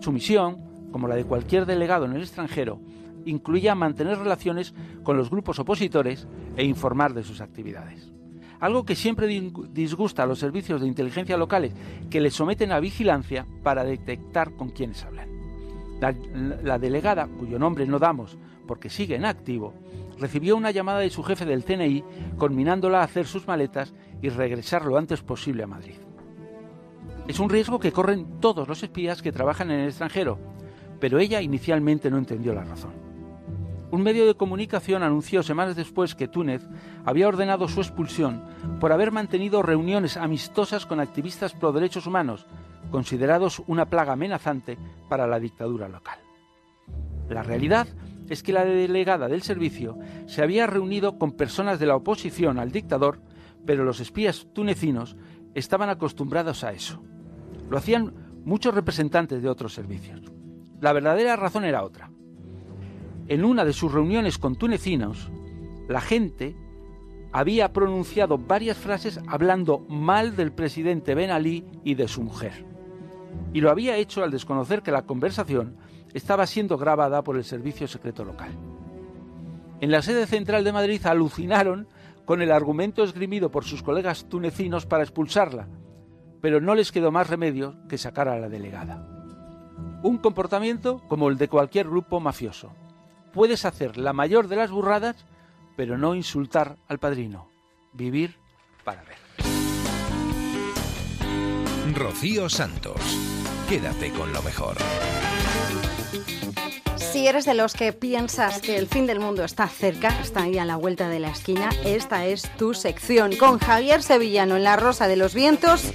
Su 0.00 0.12
misión, 0.12 0.58
como 0.90 1.08
la 1.08 1.14
de 1.14 1.24
cualquier 1.24 1.66
delegado 1.66 2.04
en 2.04 2.12
el 2.12 2.22
extranjero, 2.22 2.80
incluía 3.24 3.74
mantener 3.74 4.18
relaciones 4.18 4.74
con 5.02 5.16
los 5.16 5.30
grupos 5.30 5.58
opositores 5.58 6.26
e 6.56 6.64
informar 6.64 7.14
de 7.14 7.22
sus 7.22 7.40
actividades. 7.40 8.12
Algo 8.60 8.84
que 8.84 8.94
siempre 8.94 9.26
disgusta 9.72 10.22
a 10.22 10.26
los 10.26 10.38
servicios 10.38 10.80
de 10.80 10.86
inteligencia 10.86 11.36
locales 11.36 11.72
que 12.10 12.20
les 12.20 12.34
someten 12.34 12.70
a 12.70 12.80
vigilancia 12.80 13.46
para 13.62 13.84
detectar 13.84 14.52
con 14.52 14.70
quiénes 14.70 15.02
hablan. 15.04 15.28
La, 16.00 16.14
la 16.62 16.78
delegada, 16.78 17.26
cuyo 17.26 17.58
nombre 17.58 17.86
no 17.86 17.98
damos 17.98 18.38
porque 18.66 18.88
sigue 18.88 19.16
en 19.16 19.24
activo, 19.24 19.74
recibió 20.18 20.56
una 20.56 20.70
llamada 20.70 21.00
de 21.00 21.10
su 21.10 21.22
jefe 21.22 21.44
del 21.44 21.64
CNI 21.64 22.04
conminándola 22.38 23.00
a 23.00 23.04
hacer 23.04 23.26
sus 23.26 23.46
maletas 23.48 23.92
y 24.22 24.28
regresar 24.30 24.86
lo 24.86 24.96
antes 24.96 25.20
posible 25.22 25.64
a 25.64 25.66
Madrid. 25.66 25.96
Es 27.28 27.38
un 27.38 27.50
riesgo 27.50 27.78
que 27.78 27.92
corren 27.92 28.40
todos 28.40 28.66
los 28.66 28.82
espías 28.82 29.20
que 29.20 29.32
trabajan 29.32 29.70
en 29.70 29.80
el 29.80 29.88
extranjero, 29.88 30.38
pero 30.98 31.18
ella 31.18 31.42
inicialmente 31.42 32.10
no 32.10 32.18
entendió 32.18 32.54
la 32.54 32.64
razón. 32.64 32.92
Un 33.90 34.02
medio 34.02 34.26
de 34.26 34.34
comunicación 34.34 35.02
anunció 35.02 35.42
semanas 35.42 35.76
después 35.76 36.14
que 36.14 36.26
Túnez 36.26 36.62
había 37.04 37.28
ordenado 37.28 37.68
su 37.68 37.80
expulsión 37.80 38.42
por 38.80 38.90
haber 38.90 39.12
mantenido 39.12 39.60
reuniones 39.60 40.16
amistosas 40.16 40.86
con 40.86 40.98
activistas 40.98 41.52
pro 41.52 41.72
derechos 41.72 42.06
humanos, 42.06 42.46
considerados 42.90 43.62
una 43.66 43.86
plaga 43.86 44.14
amenazante 44.14 44.78
para 45.10 45.26
la 45.26 45.38
dictadura 45.38 45.88
local. 45.88 46.18
La 47.28 47.42
realidad 47.42 47.86
es 48.28 48.42
que 48.42 48.52
la 48.52 48.64
delegada 48.64 49.28
del 49.28 49.42
servicio 49.42 49.98
se 50.26 50.42
había 50.42 50.66
reunido 50.66 51.18
con 51.18 51.32
personas 51.32 51.78
de 51.78 51.86
la 51.86 51.96
oposición 51.96 52.58
al 52.58 52.72
dictador, 52.72 53.20
pero 53.66 53.84
los 53.84 54.00
espías 54.00 54.48
tunecinos 54.52 55.16
estaban 55.54 55.88
acostumbrados 55.88 56.64
a 56.64 56.72
eso. 56.72 57.02
Lo 57.68 57.78
hacían 57.78 58.14
muchos 58.44 58.74
representantes 58.74 59.42
de 59.42 59.48
otros 59.48 59.74
servicios. 59.74 60.20
La 60.80 60.92
verdadera 60.92 61.36
razón 61.36 61.64
era 61.64 61.84
otra. 61.84 62.10
En 63.28 63.44
una 63.44 63.64
de 63.64 63.72
sus 63.72 63.92
reuniones 63.92 64.38
con 64.38 64.56
tunecinos, 64.56 65.30
la 65.88 66.00
gente 66.00 66.56
había 67.32 67.72
pronunciado 67.72 68.36
varias 68.36 68.76
frases 68.76 69.20
hablando 69.26 69.80
mal 69.88 70.36
del 70.36 70.52
presidente 70.52 71.14
Ben 71.14 71.30
Ali 71.30 71.64
y 71.84 71.94
de 71.94 72.08
su 72.08 72.22
mujer. 72.22 72.66
Y 73.54 73.60
lo 73.60 73.70
había 73.70 73.96
hecho 73.96 74.22
al 74.22 74.30
desconocer 74.30 74.82
que 74.82 74.92
la 74.92 75.06
conversación 75.06 75.76
estaba 76.12 76.46
siendo 76.46 76.76
grabada 76.76 77.22
por 77.22 77.36
el 77.36 77.44
servicio 77.44 77.88
secreto 77.88 78.24
local. 78.24 78.50
En 79.80 79.90
la 79.90 80.02
sede 80.02 80.26
central 80.26 80.62
de 80.62 80.72
Madrid 80.72 81.04
alucinaron 81.06 81.88
con 82.24 82.42
el 82.42 82.52
argumento 82.52 83.02
esgrimido 83.02 83.50
por 83.50 83.64
sus 83.64 83.82
colegas 83.82 84.28
tunecinos 84.28 84.86
para 84.86 85.02
expulsarla, 85.02 85.68
pero 86.40 86.60
no 86.60 86.74
les 86.74 86.92
quedó 86.92 87.10
más 87.10 87.28
remedio 87.28 87.76
que 87.88 87.98
sacar 87.98 88.28
a 88.28 88.38
la 88.38 88.48
delegada. 88.48 89.06
Un 90.02 90.18
comportamiento 90.18 91.00
como 91.08 91.28
el 91.28 91.38
de 91.38 91.48
cualquier 91.48 91.88
grupo 91.88 92.20
mafioso. 92.20 92.72
Puedes 93.32 93.64
hacer 93.64 93.96
la 93.96 94.12
mayor 94.12 94.48
de 94.48 94.56
las 94.56 94.70
burradas, 94.70 95.26
pero 95.76 95.96
no 95.96 96.14
insultar 96.14 96.76
al 96.88 96.98
padrino. 96.98 97.48
Vivir 97.92 98.36
para 98.84 99.02
ver. 99.04 99.16
Rocío 101.94 102.48
Santos. 102.48 103.00
Quédate 103.68 104.10
con 104.12 104.32
lo 104.32 104.42
mejor. 104.42 104.76
Si 107.12 107.26
eres 107.26 107.44
de 107.44 107.52
los 107.52 107.74
que 107.74 107.92
piensas 107.92 108.62
que 108.62 108.78
el 108.78 108.86
fin 108.86 109.06
del 109.06 109.20
mundo 109.20 109.44
está 109.44 109.68
cerca, 109.68 110.18
está 110.22 110.44
ahí 110.44 110.56
a 110.56 110.64
la 110.64 110.76
vuelta 110.76 111.10
de 111.10 111.20
la 111.20 111.28
esquina, 111.28 111.68
esta 111.84 112.24
es 112.24 112.50
tu 112.56 112.72
sección 112.72 113.36
con 113.36 113.58
Javier 113.58 114.02
Sevillano 114.02 114.56
en 114.56 114.64
La 114.64 114.76
Rosa 114.76 115.06
de 115.08 115.16
los 115.16 115.34
Vientos. 115.34 115.92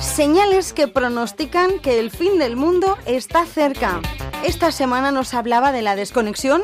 Señales 0.00 0.72
que 0.72 0.88
pronostican 0.88 1.78
que 1.78 2.00
el 2.00 2.10
fin 2.10 2.40
del 2.40 2.56
mundo 2.56 2.98
está 3.06 3.46
cerca. 3.46 4.00
Esta 4.44 4.72
semana 4.72 5.12
nos 5.12 5.34
hablaba 5.34 5.70
de 5.70 5.82
la 5.82 5.94
desconexión 5.94 6.62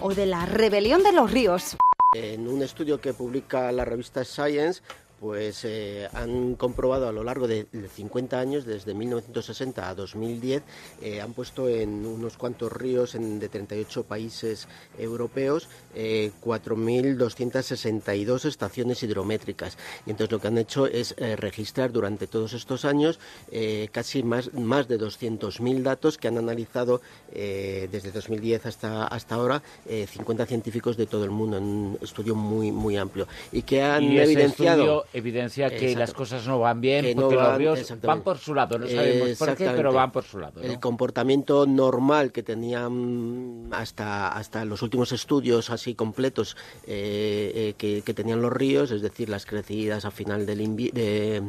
o 0.00 0.14
de 0.14 0.26
la 0.26 0.46
rebelión 0.46 1.02
de 1.02 1.12
los 1.12 1.32
ríos. 1.32 1.76
En 2.14 2.46
un 2.46 2.62
estudio 2.62 3.00
que 3.00 3.14
publica 3.14 3.72
la 3.72 3.84
revista 3.84 4.24
Science, 4.24 4.80
pues 5.24 5.64
eh, 5.64 6.06
han 6.12 6.54
comprobado 6.54 7.08
a 7.08 7.12
lo 7.12 7.24
largo 7.24 7.48
de, 7.48 7.66
de 7.72 7.88
50 7.88 8.38
años, 8.38 8.66
desde 8.66 8.92
1960 8.92 9.88
a 9.88 9.94
2010, 9.94 10.62
eh, 11.00 11.22
han 11.22 11.32
puesto 11.32 11.66
en 11.66 12.04
unos 12.04 12.36
cuantos 12.36 12.70
ríos 12.70 13.14
en, 13.14 13.38
de 13.38 13.48
38 13.48 14.02
países 14.02 14.68
europeos 14.98 15.70
eh, 15.94 16.30
4.262 16.42 18.44
estaciones 18.44 19.02
hidrométricas. 19.02 19.78
Y 20.04 20.10
entonces 20.10 20.30
lo 20.30 20.42
que 20.42 20.48
han 20.48 20.58
hecho 20.58 20.86
es 20.86 21.14
eh, 21.16 21.36
registrar 21.36 21.90
durante 21.90 22.26
todos 22.26 22.52
estos 22.52 22.84
años 22.84 23.18
eh, 23.50 23.88
casi 23.92 24.22
más, 24.22 24.52
más 24.52 24.88
de 24.88 25.00
200.000 25.00 25.82
datos 25.82 26.18
que 26.18 26.28
han 26.28 26.36
analizado 26.36 27.00
desde 27.34 28.12
2010 28.12 28.66
hasta, 28.66 29.06
hasta 29.06 29.34
ahora 29.34 29.62
eh, 29.86 30.06
50 30.06 30.46
científicos 30.46 30.96
de 30.96 31.06
todo 31.06 31.24
el 31.24 31.30
mundo 31.30 31.56
en 31.56 31.64
un 31.64 31.98
estudio 32.00 32.34
muy, 32.34 32.70
muy 32.70 32.96
amplio. 32.96 33.26
Y 33.50 33.62
que 33.62 33.82
han 33.82 34.04
y 34.04 34.18
evidenciado... 34.18 35.06
evidencia 35.14 35.70
que 35.70 35.76
Exacto. 35.92 35.98
las 36.00 36.12
cosas 36.12 36.46
no 36.46 36.58
van 36.58 36.80
bien 36.80 37.04
Que 37.04 37.14
no 37.14 37.22
porque 37.22 37.36
los 37.36 37.44
van- 37.46 37.58
ríos 37.58 37.94
van 38.02 38.22
por 38.22 38.36
su 38.38 38.54
lado. 38.54 38.78
No 38.78 38.86
sabemos 38.86 39.38
por 39.38 39.56
qué, 39.56 39.70
pero 39.70 39.92
van 39.92 40.12
por 40.12 40.24
su 40.24 40.38
lado. 40.38 40.60
¿no? 40.60 40.66
El 40.66 40.78
comportamiento 40.80 41.66
normal 41.66 42.32
que 42.32 42.42
tenían 42.42 43.68
hasta, 43.70 44.28
hasta 44.28 44.64
los 44.64 44.82
últimos 44.82 45.12
estudios 45.12 45.70
así 45.70 45.94
completos 45.94 46.56
eh, 46.86 47.52
eh, 47.54 47.74
que, 47.78 48.02
que 48.02 48.12
tenían 48.14 48.42
los 48.42 48.52
ríos, 48.52 48.90
es 48.90 49.00
decir, 49.02 49.28
las 49.28 49.46
crecidas 49.46 50.04
a 50.04 50.10
final 50.10 50.44
del 50.46 50.74
de, 50.76 51.42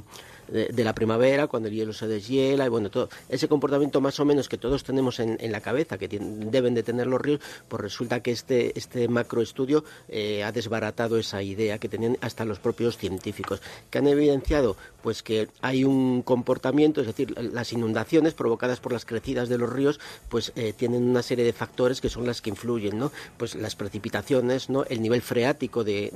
de, 0.47 0.83
la 0.83 0.93
primavera, 0.93 1.47
cuando 1.47 1.69
el 1.69 1.75
hielo 1.75 1.93
se 1.93 2.07
deshiela, 2.07 2.65
y 2.65 2.69
bueno, 2.69 2.89
todo 2.89 3.09
ese 3.29 3.47
comportamiento 3.47 4.01
más 4.01 4.19
o 4.19 4.25
menos 4.25 4.49
que 4.49 4.57
todos 4.57 4.83
tenemos 4.83 5.19
en, 5.19 5.37
en 5.39 5.51
la 5.51 5.61
cabeza, 5.61 5.97
que 5.97 6.09
tien- 6.09 6.49
deben 6.49 6.73
de 6.73 6.83
tener 6.83 7.07
los 7.07 7.21
ríos, 7.21 7.39
pues 7.67 7.81
resulta 7.81 8.21
que 8.21 8.31
este, 8.31 8.77
este 8.77 9.07
macroestudio 9.07 9.83
eh, 10.09 10.43
ha 10.43 10.51
desbaratado 10.51 11.17
esa 11.17 11.41
idea 11.41 11.77
que 11.77 11.89
tenían 11.89 12.17
hasta 12.21 12.45
los 12.45 12.59
propios 12.59 12.97
científicos, 12.97 13.61
que 13.89 13.97
han 13.97 14.07
evidenciado 14.07 14.75
pues 15.01 15.21
que 15.21 15.49
hay 15.61 15.83
un 15.83 16.23
comportamiento, 16.23 16.99
es 16.99 17.05
decir, 17.07 17.35
las 17.39 17.71
inundaciones 17.73 18.33
provocadas 18.33 18.79
por 18.79 18.91
las 18.91 19.05
crecidas 19.05 19.49
de 19.49 19.59
los 19.59 19.71
ríos, 19.71 19.99
pues 20.29 20.51
eh, 20.55 20.73
tienen 20.75 21.03
una 21.03 21.21
serie 21.21 21.45
de 21.45 21.53
factores 21.53 22.01
que 22.01 22.09
son 22.09 22.25
las 22.25 22.41
que 22.41 22.49
influyen, 22.49 22.97
¿no? 22.97 23.11
Pues 23.37 23.53
las 23.53 23.75
precipitaciones, 23.75 24.67
¿no? 24.69 24.83
El 24.85 25.03
nivel 25.03 25.21
freático 25.21 25.83
de, 25.83 26.11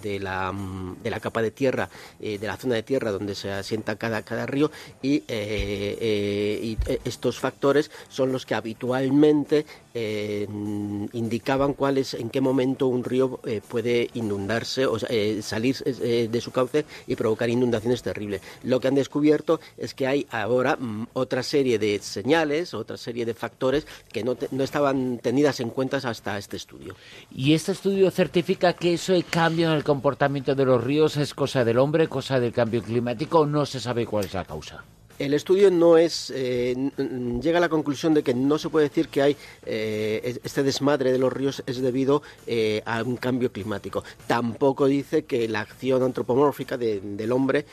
de, 0.00 0.20
la, 0.20 0.52
mm, 0.52 1.02
de 1.02 1.10
la 1.10 1.18
capa 1.18 1.42
de 1.42 1.50
tierra, 1.50 1.88
eh, 2.20 2.38
de 2.38 2.46
la 2.46 2.56
zona 2.56 2.76
de 2.76 2.84
tierra 2.84 3.10
donde 3.10 3.34
se 3.34 3.50
asienta 3.68 3.96
cada, 3.96 4.22
cada 4.22 4.46
río 4.46 4.70
y, 5.02 5.16
eh, 5.16 5.24
eh, 5.28 6.76
eh, 6.86 7.00
estos 7.04 7.38
factores 7.38 7.90
son 8.08 8.32
los 8.32 8.46
que 8.46 8.54
habitualmente 8.54 9.66
eh, 10.00 10.46
indicaban 11.12 11.72
cuál 11.74 11.98
es, 11.98 12.14
en 12.14 12.30
qué 12.30 12.40
momento 12.40 12.86
un 12.86 13.02
río 13.04 13.40
eh, 13.44 13.60
puede 13.66 14.08
inundarse 14.14 14.86
o 14.86 14.96
eh, 15.08 15.40
salir 15.42 15.76
eh, 15.84 16.28
de 16.30 16.40
su 16.40 16.50
cauce 16.50 16.84
y 17.06 17.16
provocar 17.16 17.48
inundaciones 17.50 18.02
terribles. 18.02 18.40
Lo 18.62 18.78
que 18.80 18.88
han 18.88 18.94
descubierto 18.94 19.60
es 19.76 19.94
que 19.94 20.06
hay 20.06 20.26
ahora 20.30 20.76
mm, 20.76 21.08
otra 21.14 21.42
serie 21.42 21.78
de 21.78 21.98
señales, 22.00 22.74
otra 22.74 22.96
serie 22.96 23.24
de 23.26 23.34
factores 23.34 23.86
que 24.12 24.22
no, 24.22 24.34
te- 24.36 24.48
no 24.52 24.62
estaban 24.64 25.18
tenidas 25.18 25.60
en 25.60 25.70
cuenta 25.70 25.96
hasta 25.98 26.38
este 26.38 26.56
estudio. 26.56 26.94
Y 27.34 27.54
este 27.54 27.72
estudio 27.72 28.10
certifica 28.10 28.72
que 28.74 28.94
eso 28.94 29.12
de 29.12 29.22
cambio 29.24 29.68
en 29.68 29.74
el 29.74 29.84
comportamiento 29.84 30.54
de 30.54 30.64
los 30.64 30.82
ríos 30.84 31.16
es 31.16 31.34
cosa 31.34 31.64
del 31.64 31.78
hombre, 31.78 32.08
cosa 32.08 32.38
del 32.38 32.52
cambio 32.52 32.82
climático, 32.82 33.46
no 33.46 33.66
se 33.66 33.80
sabe 33.80 34.06
cuál 34.06 34.26
es 34.26 34.34
la 34.34 34.44
causa. 34.44 34.84
El 35.18 35.34
estudio 35.34 35.70
no 35.72 35.98
es 35.98 36.32
eh, 36.32 36.76
llega 37.42 37.58
a 37.58 37.60
la 37.60 37.68
conclusión 37.68 38.14
de 38.14 38.22
que 38.22 38.34
no 38.34 38.56
se 38.56 38.68
puede 38.68 38.88
decir 38.88 39.08
que 39.08 39.20
hay 39.22 39.36
eh, 39.66 40.20
es- 40.22 40.40
este 40.44 40.62
desmadre 40.62 41.10
de 41.10 41.18
los 41.18 41.32
ríos 41.32 41.60
es 41.66 41.80
debido 41.80 42.22
eh, 42.46 42.82
a 42.86 43.02
un 43.02 43.16
cambio 43.16 43.50
climático. 43.50 44.04
Tampoco 44.28 44.86
dice 44.86 45.24
que 45.24 45.48
la 45.48 45.60
acción 45.62 46.04
antropomórfica 46.04 46.76
de- 46.76 47.00
del 47.00 47.32
hombre 47.32 47.66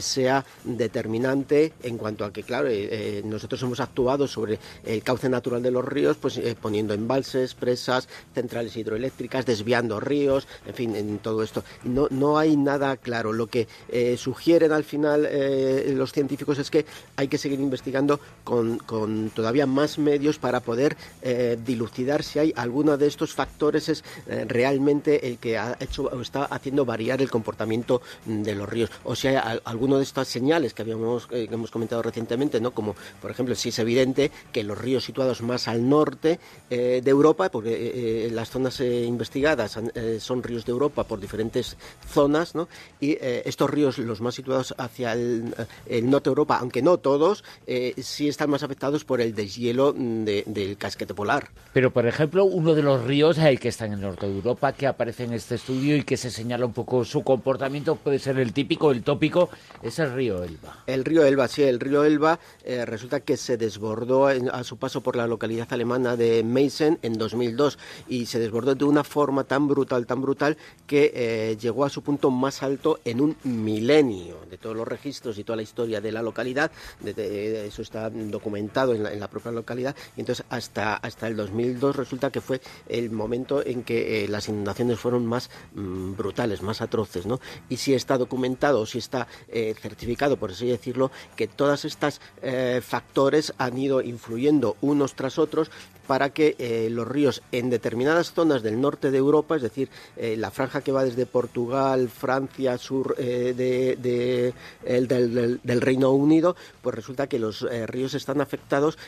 sea 0.00 0.46
determinante 0.64 1.74
en 1.82 1.98
cuanto 1.98 2.24
a 2.24 2.32
que, 2.32 2.42
claro, 2.42 2.68
nosotros 3.24 3.60
hemos 3.62 3.80
actuado 3.80 4.26
sobre 4.26 4.58
el 4.84 5.02
cauce 5.02 5.28
natural 5.28 5.62
de 5.62 5.70
los 5.70 5.84
ríos, 5.84 6.16
pues 6.16 6.40
poniendo 6.60 6.94
embalses, 6.94 7.54
presas, 7.54 8.08
centrales 8.34 8.76
hidroeléctricas, 8.76 9.44
desviando 9.44 10.00
ríos, 10.00 10.46
en 10.66 10.74
fin, 10.74 10.96
en 10.96 11.18
todo 11.18 11.42
esto. 11.42 11.64
No, 11.84 12.06
no 12.10 12.38
hay 12.38 12.56
nada 12.56 12.96
claro. 12.96 13.32
Lo 13.32 13.46
que 13.48 13.68
sugieren 14.16 14.72
al 14.72 14.84
final 14.84 15.28
los 15.96 16.12
científicos 16.12 16.58
es 16.62 16.70
que 16.70 16.86
hay 17.16 17.28
que 17.28 17.38
seguir 17.38 17.60
investigando 17.60 18.20
con, 18.44 18.78
con 18.78 19.30
todavía 19.30 19.66
más 19.66 19.98
medios 19.98 20.38
para 20.38 20.60
poder 20.60 20.96
eh, 21.22 21.58
dilucidar 21.64 22.22
si 22.22 22.38
hay 22.38 22.52
alguno 22.56 22.96
de 22.96 23.06
estos 23.06 23.34
factores 23.34 23.88
es 23.88 24.04
eh, 24.26 24.44
realmente 24.46 25.28
el 25.28 25.38
que 25.38 25.58
ha 25.58 25.76
hecho 25.80 26.04
o 26.04 26.20
está 26.20 26.44
haciendo 26.44 26.84
variar 26.84 27.20
el 27.20 27.30
comportamiento 27.30 28.02
mm, 28.26 28.42
de 28.42 28.54
los 28.54 28.68
ríos. 28.68 28.90
O 29.04 29.14
si 29.14 29.28
hay 29.28 29.60
alguno 29.64 29.98
de 29.98 30.04
estas 30.04 30.28
señales 30.28 30.74
que 30.74 30.82
habíamos 30.82 31.28
eh, 31.30 31.46
que 31.48 31.54
hemos 31.54 31.70
comentado 31.70 32.02
recientemente 32.02 32.60
no 32.60 32.72
como 32.72 32.94
por 33.20 33.30
ejemplo 33.30 33.54
si 33.54 33.68
es 33.70 33.78
evidente 33.78 34.30
que 34.52 34.62
los 34.62 34.78
ríos 34.78 35.04
situados 35.04 35.42
más 35.42 35.68
al 35.68 35.88
norte 35.88 36.38
de 36.68 37.02
Europa 37.04 37.50
porque 37.50 38.28
las 38.32 38.50
zonas 38.50 38.80
investigadas 38.80 39.78
son 40.18 40.42
ríos 40.42 40.64
de 40.64 40.72
Europa 40.72 41.04
por 41.04 41.20
diferentes 41.20 41.76
zonas 42.08 42.54
no 42.54 42.68
y 43.00 43.16
estos 43.20 43.68
ríos 43.70 43.98
los 43.98 44.20
más 44.20 44.34
situados 44.34 44.74
hacia 44.78 45.12
el, 45.12 45.54
el 45.86 46.10
norte 46.10 46.30
de 46.30 46.32
Europa 46.32 46.51
aunque 46.58 46.82
no 46.82 46.98
todos 46.98 47.44
eh, 47.66 47.94
sí 48.02 48.28
están 48.28 48.50
más 48.50 48.62
afectados 48.62 49.04
por 49.04 49.20
el 49.20 49.34
deshielo 49.34 49.94
mm, 49.96 50.24
de- 50.24 50.44
del 50.46 50.76
casquete 50.76 51.14
polar 51.14 51.50
Pero, 51.72 51.90
por 51.92 52.06
ejemplo, 52.06 52.44
uno 52.44 52.74
de 52.74 52.82
los 52.82 53.04
ríos 53.04 53.38
eh, 53.38 53.56
que 53.58 53.68
está 53.68 53.86
en 53.86 53.94
el 53.94 54.00
norte 54.00 54.28
de 54.28 54.34
Europa, 54.34 54.72
que 54.72 54.86
aparece 54.86 55.24
en 55.24 55.32
este 55.32 55.54
estudio 55.56 55.96
y 55.96 56.02
que 56.04 56.16
se 56.16 56.30
señala 56.30 56.66
un 56.66 56.72
poco 56.72 57.04
su 57.04 57.22
comportamiento, 57.22 57.96
puede 57.96 58.18
ser 58.18 58.38
el 58.38 58.52
típico, 58.52 58.90
el 58.92 59.02
tópico, 59.02 59.48
es 59.82 59.98
el 59.98 60.12
río 60.12 60.42
Elba. 60.42 60.82
El 60.86 61.04
río 61.04 61.24
Elba, 61.24 61.48
sí, 61.48 61.62
el 61.62 61.80
río 61.80 62.04
Elba 62.04 62.38
eh, 62.64 62.84
resulta 62.84 63.20
que 63.20 63.36
se 63.36 63.56
desbordó 63.56 64.26
a 64.26 64.64
su 64.64 64.76
paso 64.76 65.00
por 65.00 65.16
la 65.16 65.26
localidad 65.26 65.68
alemana 65.72 66.16
de 66.16 66.42
Meissen 66.42 66.98
en 67.02 67.14
2002 67.14 67.78
y 68.08 68.26
se 68.26 68.38
desbordó 68.38 68.74
de 68.74 68.84
una 68.84 69.04
forma 69.04 69.44
tan 69.44 69.68
brutal, 69.68 70.06
tan 70.06 70.20
brutal 70.22 70.56
que 70.86 71.12
eh, 71.14 71.56
llegó 71.60 71.84
a 71.84 71.90
su 71.90 72.02
punto 72.02 72.30
más 72.30 72.62
alto 72.62 73.00
en 73.04 73.20
un 73.20 73.36
milenio 73.44 74.36
de 74.50 74.58
todos 74.58 74.76
los 74.76 74.86
registros 74.86 75.38
y 75.38 75.44
toda 75.44 75.56
la 75.56 75.62
historia 75.62 76.00
de 76.00 76.12
la 76.12 76.20
localidad. 76.22 76.41
Eso 76.42 77.82
está 77.82 78.10
documentado 78.10 78.94
en 78.94 79.20
la, 79.20 79.28
propia 79.28 79.52
localidad 79.52 79.96
y 80.16 80.20
entonces 80.20 80.44
hasta, 80.50 80.96
hasta 80.96 81.26
el 81.26 81.36
2002 81.36 81.96
resulta 81.96 82.30
que 82.30 82.40
fue 82.40 82.60
el 82.88 83.10
momento 83.10 83.64
en 83.64 83.82
que 83.82 84.24
eh, 84.24 84.28
las 84.28 84.48
inundaciones 84.48 84.98
fueron 84.98 85.26
más 85.26 85.50
mm, 85.74 86.14
brutales, 86.14 86.62
más 86.62 86.82
atroces, 86.82 87.26
¿no? 87.26 87.40
Y 87.68 87.76
si 87.76 87.94
está 87.94 88.18
documentado, 88.18 88.84
si 88.86 88.98
está 88.98 89.26
eh, 89.48 89.74
certificado, 89.80 90.36
por 90.36 90.50
así 90.50 90.66
decirlo, 90.66 91.10
que 91.36 91.48
todas 91.48 91.84
estas 91.84 92.20
eh, 92.42 92.80
factores 92.84 93.54
han 93.58 93.78
ido 93.78 94.02
influyendo 94.02 94.76
unos 94.80 95.14
tras 95.14 95.38
otros 95.38 95.70
para 96.12 96.28
que 96.28 96.56
eh, 96.58 96.88
los 96.90 97.08
ríos 97.08 97.40
en 97.52 97.70
determinadas 97.70 98.34
zonas 98.34 98.62
del 98.62 98.78
norte 98.78 99.10
de 99.10 99.16
Europa, 99.16 99.56
es 99.56 99.62
decir, 99.62 99.88
eh, 100.18 100.36
la 100.36 100.50
franja 100.50 100.82
que 100.82 100.92
va 100.92 101.04
desde 101.04 101.24
Portugal, 101.24 102.10
Francia, 102.10 102.76
sur 102.76 103.14
eh, 103.16 103.54
de, 103.56 104.52
el 104.84 105.08
del, 105.08 105.80
Reino 105.80 106.10
Unido, 106.10 106.54
pues 106.82 106.94
resulta 106.94 107.28
que 107.28 107.38
los 107.38 107.66
ríos 107.86 108.12
están 108.12 108.42
afectados 108.42 108.98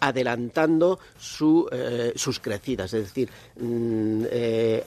adelantando 0.00 0.98
su, 1.16 1.68
sus 2.16 2.40
crecidas, 2.40 2.92
es 2.92 3.04
decir, 3.04 3.30
mm, 3.60 4.24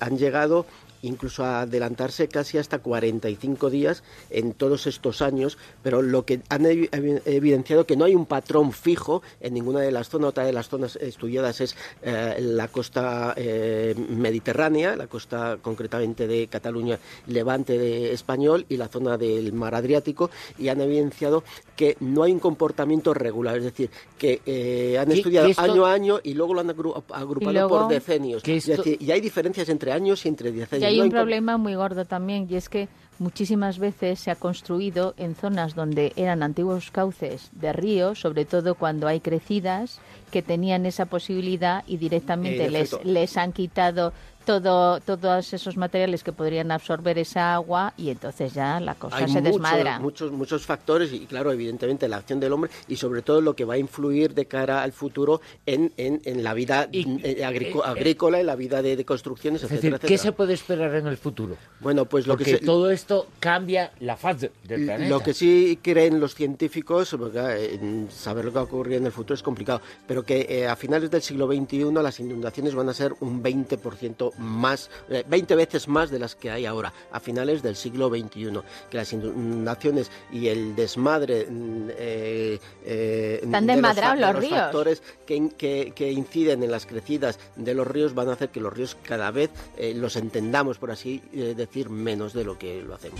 han 0.02 0.18
llegado 0.18 0.66
incluso 1.02 1.44
a 1.44 1.62
adelantarse 1.62 2.28
casi 2.28 2.58
hasta 2.58 2.80
45 2.80 3.70
días 3.70 4.04
en 4.30 4.54
todos 4.54 4.88
estos 4.88 5.22
años, 5.22 5.58
pero 5.84 6.02
lo 6.02 6.26
que 6.26 6.42
han 6.50 6.64
evi- 6.64 6.90
evi- 6.92 7.22
evidenciado 7.26 7.86
que 7.86 7.96
no 7.96 8.06
hay 8.06 8.16
un 8.16 8.26
patrón 8.26 8.72
fijo 8.74 9.22
en 9.42 9.54
ninguna 9.54 9.80
de 9.82 9.92
las 9.92 10.10
zonas, 10.10 10.30
otra 10.30 10.46
de 10.46 10.54
las 10.54 10.70
zonas 10.70 10.96
estudiadas 10.98 11.62
es 11.62 11.76
eh, 12.04 12.38
la 12.40 12.68
costa 12.68 13.34
eh, 13.38 13.96
mediterránea, 14.10 14.96
la 14.96 15.08
costa 15.08 15.58
concretamente 15.62 16.28
de 16.28 16.48
Cataluña, 16.48 17.00
Levante 17.28 17.78
de 17.78 18.14
español 18.14 18.66
y 18.70 18.78
la 18.78 18.88
zona 18.88 19.18
del 19.18 19.54
mar 19.54 19.76
Adriático, 19.76 20.30
y 20.58 20.68
han 20.70 20.82
evidenciado 20.82 21.44
que 21.76 21.96
no 22.00 22.24
hay 22.24 22.32
un 22.34 22.40
comportamiento 22.40 23.14
regular, 23.14 23.58
es 23.58 23.64
decir, 23.64 23.90
que 24.18 24.42
eh, 24.46 24.98
han 25.00 25.08
¿Qué- 25.10 25.14
estudiado 25.16 25.48
esto- 25.48 25.62
año 25.62 25.86
a 25.86 25.94
año 25.94 26.20
y 26.24 26.34
luego 26.34 26.54
lo 26.54 26.60
han 26.62 26.68
agru- 26.70 27.04
agrupado 27.10 27.52
luego- 27.54 27.70
por 27.80 27.88
decenios. 27.88 28.44
¿Qué 28.44 28.58
Es 28.58 28.68
esto- 28.68 28.84
decir, 28.84 29.02
y 29.02 29.12
hay 29.12 29.22
diferencias 29.22 29.70
entre 29.70 29.92
años 29.92 30.26
y 30.26 30.30
entre 30.30 30.52
decenios. 30.52 30.89
Hay 30.90 31.02
un 31.02 31.10
problema 31.10 31.58
muy 31.58 31.76
gordo 31.76 32.06
también, 32.06 32.48
y 32.50 32.56
es 32.56 32.70
que 32.70 32.88
muchísimas 33.20 33.80
veces 33.80 34.20
se 34.20 34.32
ha 34.32 34.36
construido 34.36 35.14
en 35.18 35.36
zonas 35.36 35.76
donde 35.76 36.14
eran 36.16 36.42
antiguos 36.42 36.90
cauces 36.92 37.50
de 37.52 37.74
ríos, 37.74 38.20
sobre 38.20 38.46
todo 38.46 38.76
cuando 38.76 39.08
hay 39.08 39.20
crecidas 39.20 40.00
que 40.32 40.42
tenían 40.42 40.86
esa 40.86 41.06
posibilidad 41.06 41.84
y 41.86 41.98
directamente 41.98 42.66
En 42.66 42.74
les, 42.74 43.04
les 43.04 43.38
han 43.38 43.52
quitado 43.52 44.14
todo, 44.60 45.00
todos 45.02 45.54
esos 45.54 45.78
materiales 45.78 46.24
que 46.24 46.32
podrían 46.32 46.72
absorber 46.72 47.20
esa 47.20 47.54
agua 47.54 47.94
y 47.98 48.10
entonces 48.10 48.52
ya 48.52 48.80
la 48.80 48.96
cosa 48.96 49.18
Hay 49.18 49.28
se 49.28 49.42
muchos, 49.42 49.44
desmadra. 49.44 50.00
muchos, 50.00 50.32
muchos 50.32 50.66
factores 50.66 51.14
y, 51.14 51.28
claro, 51.28 51.52
evidentemente 51.52 52.08
la 52.08 52.18
acción 52.18 52.40
del 52.40 52.54
hombre 52.54 52.72
y 52.88 52.96
sobre 52.96 53.22
todo 53.22 53.42
lo 53.42 53.56
que 53.56 53.64
va 53.64 53.76
a 53.76 53.78
influir 53.78 54.34
de 54.34 54.48
cara 54.48 54.82
al 54.82 54.92
futuro 54.92 55.40
en, 55.68 55.94
en, 55.98 56.20
en 56.26 56.44
la 56.44 56.56
vida 56.56 56.90
eh, 56.92 57.44
agrico- 57.46 57.84
eh, 57.86 57.90
agrícola, 57.90 58.40
en 58.40 58.48
la 58.48 58.56
vida 58.56 58.82
de, 58.82 58.96
de 58.96 59.06
construcciones, 59.06 59.62
Es 59.62 59.72
etcétera, 59.72 59.98
decir, 59.98 60.08
¿qué 60.08 60.14
etcétera. 60.16 60.32
se 60.32 60.36
puede 60.36 60.54
esperar 60.56 60.96
en 60.96 61.06
el 61.06 61.18
futuro? 61.18 61.56
Bueno, 61.80 62.06
pues 62.06 62.26
lo 62.26 62.34
Porque 62.34 62.46
que 62.54 62.58
se- 62.58 62.66
todo 62.66 62.90
esto 62.90 63.28
cambia 63.40 63.92
la 64.00 64.18
faz 64.18 64.42
de- 64.42 64.52
del 64.64 64.86
planeta. 64.86 65.10
Lo 65.12 65.20
que 65.20 65.36
sí 65.36 65.78
creen 65.80 66.20
los 66.20 66.34
científicos, 66.34 67.16
porque, 67.20 68.08
saber 68.10 68.46
lo 68.46 68.52
que 68.52 68.56
va 68.56 68.62
a 68.62 68.64
ocurrir 68.64 68.98
en 68.98 69.06
el 69.06 69.12
futuro 69.12 69.36
es 69.36 69.44
complicado, 69.44 69.80
pero 70.08 70.24
que 70.24 70.48
eh, 70.50 70.68
a 70.68 70.76
finales 70.76 71.12
del 71.12 71.22
siglo 71.22 71.46
XXI 71.46 71.92
las 72.02 72.20
inundaciones 72.20 72.74
van 72.74 72.90
a 72.90 72.94
ser 72.96 73.14
un 73.20 73.44
20% 73.44 74.32
más, 74.40 74.90
eh, 75.10 75.24
20 75.28 75.56
veces 75.56 75.88
más 75.88 76.10
de 76.10 76.20
las 76.20 76.36
que 76.36 76.50
hay 76.52 76.66
ahora, 76.66 76.94
a 77.12 77.20
finales 77.20 77.62
del 77.62 77.76
siglo 77.76 78.10
XXI. 78.10 78.62
Que 78.90 78.98
las 78.98 79.14
inundaciones 79.14 80.10
y 80.32 80.48
el 80.48 80.76
desmadre. 80.76 81.48
mm, 81.50 81.90
eh, 81.98 82.60
eh, 82.86 83.40
Están 83.44 83.68
de 83.68 83.74
desmadrados 83.74 84.20
los 84.20 84.36
ríos. 84.42 84.54
factores 84.60 85.04
que- 85.26 85.94
que 85.96 86.12
inciden 86.12 86.64
en 86.64 86.72
las 86.72 86.86
crecidas 86.86 87.40
de 87.56 87.74
los 87.74 87.86
ríos 87.88 88.14
van 88.16 88.30
a 88.30 88.34
hacer 88.34 88.50
que 88.50 88.60
los 88.62 88.74
ríos 88.74 88.98
cada 89.04 89.32
vez 89.32 89.50
eh, 89.78 89.94
los 89.96 90.16
entendamos, 90.16 90.78
por 90.78 90.92
así 90.92 91.22
eh, 91.34 91.54
decir, 91.56 91.90
menos 91.90 92.34
de 92.34 92.44
lo 92.44 92.58
que 92.58 92.82
lo 92.82 92.96
hacemos. 92.96 93.20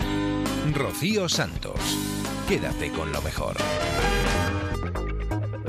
Rocío 0.74 1.28
Santos. 1.28 1.78
Quédate 2.48 2.90
con 2.92 3.12
lo 3.12 3.20
mejor. 3.22 3.56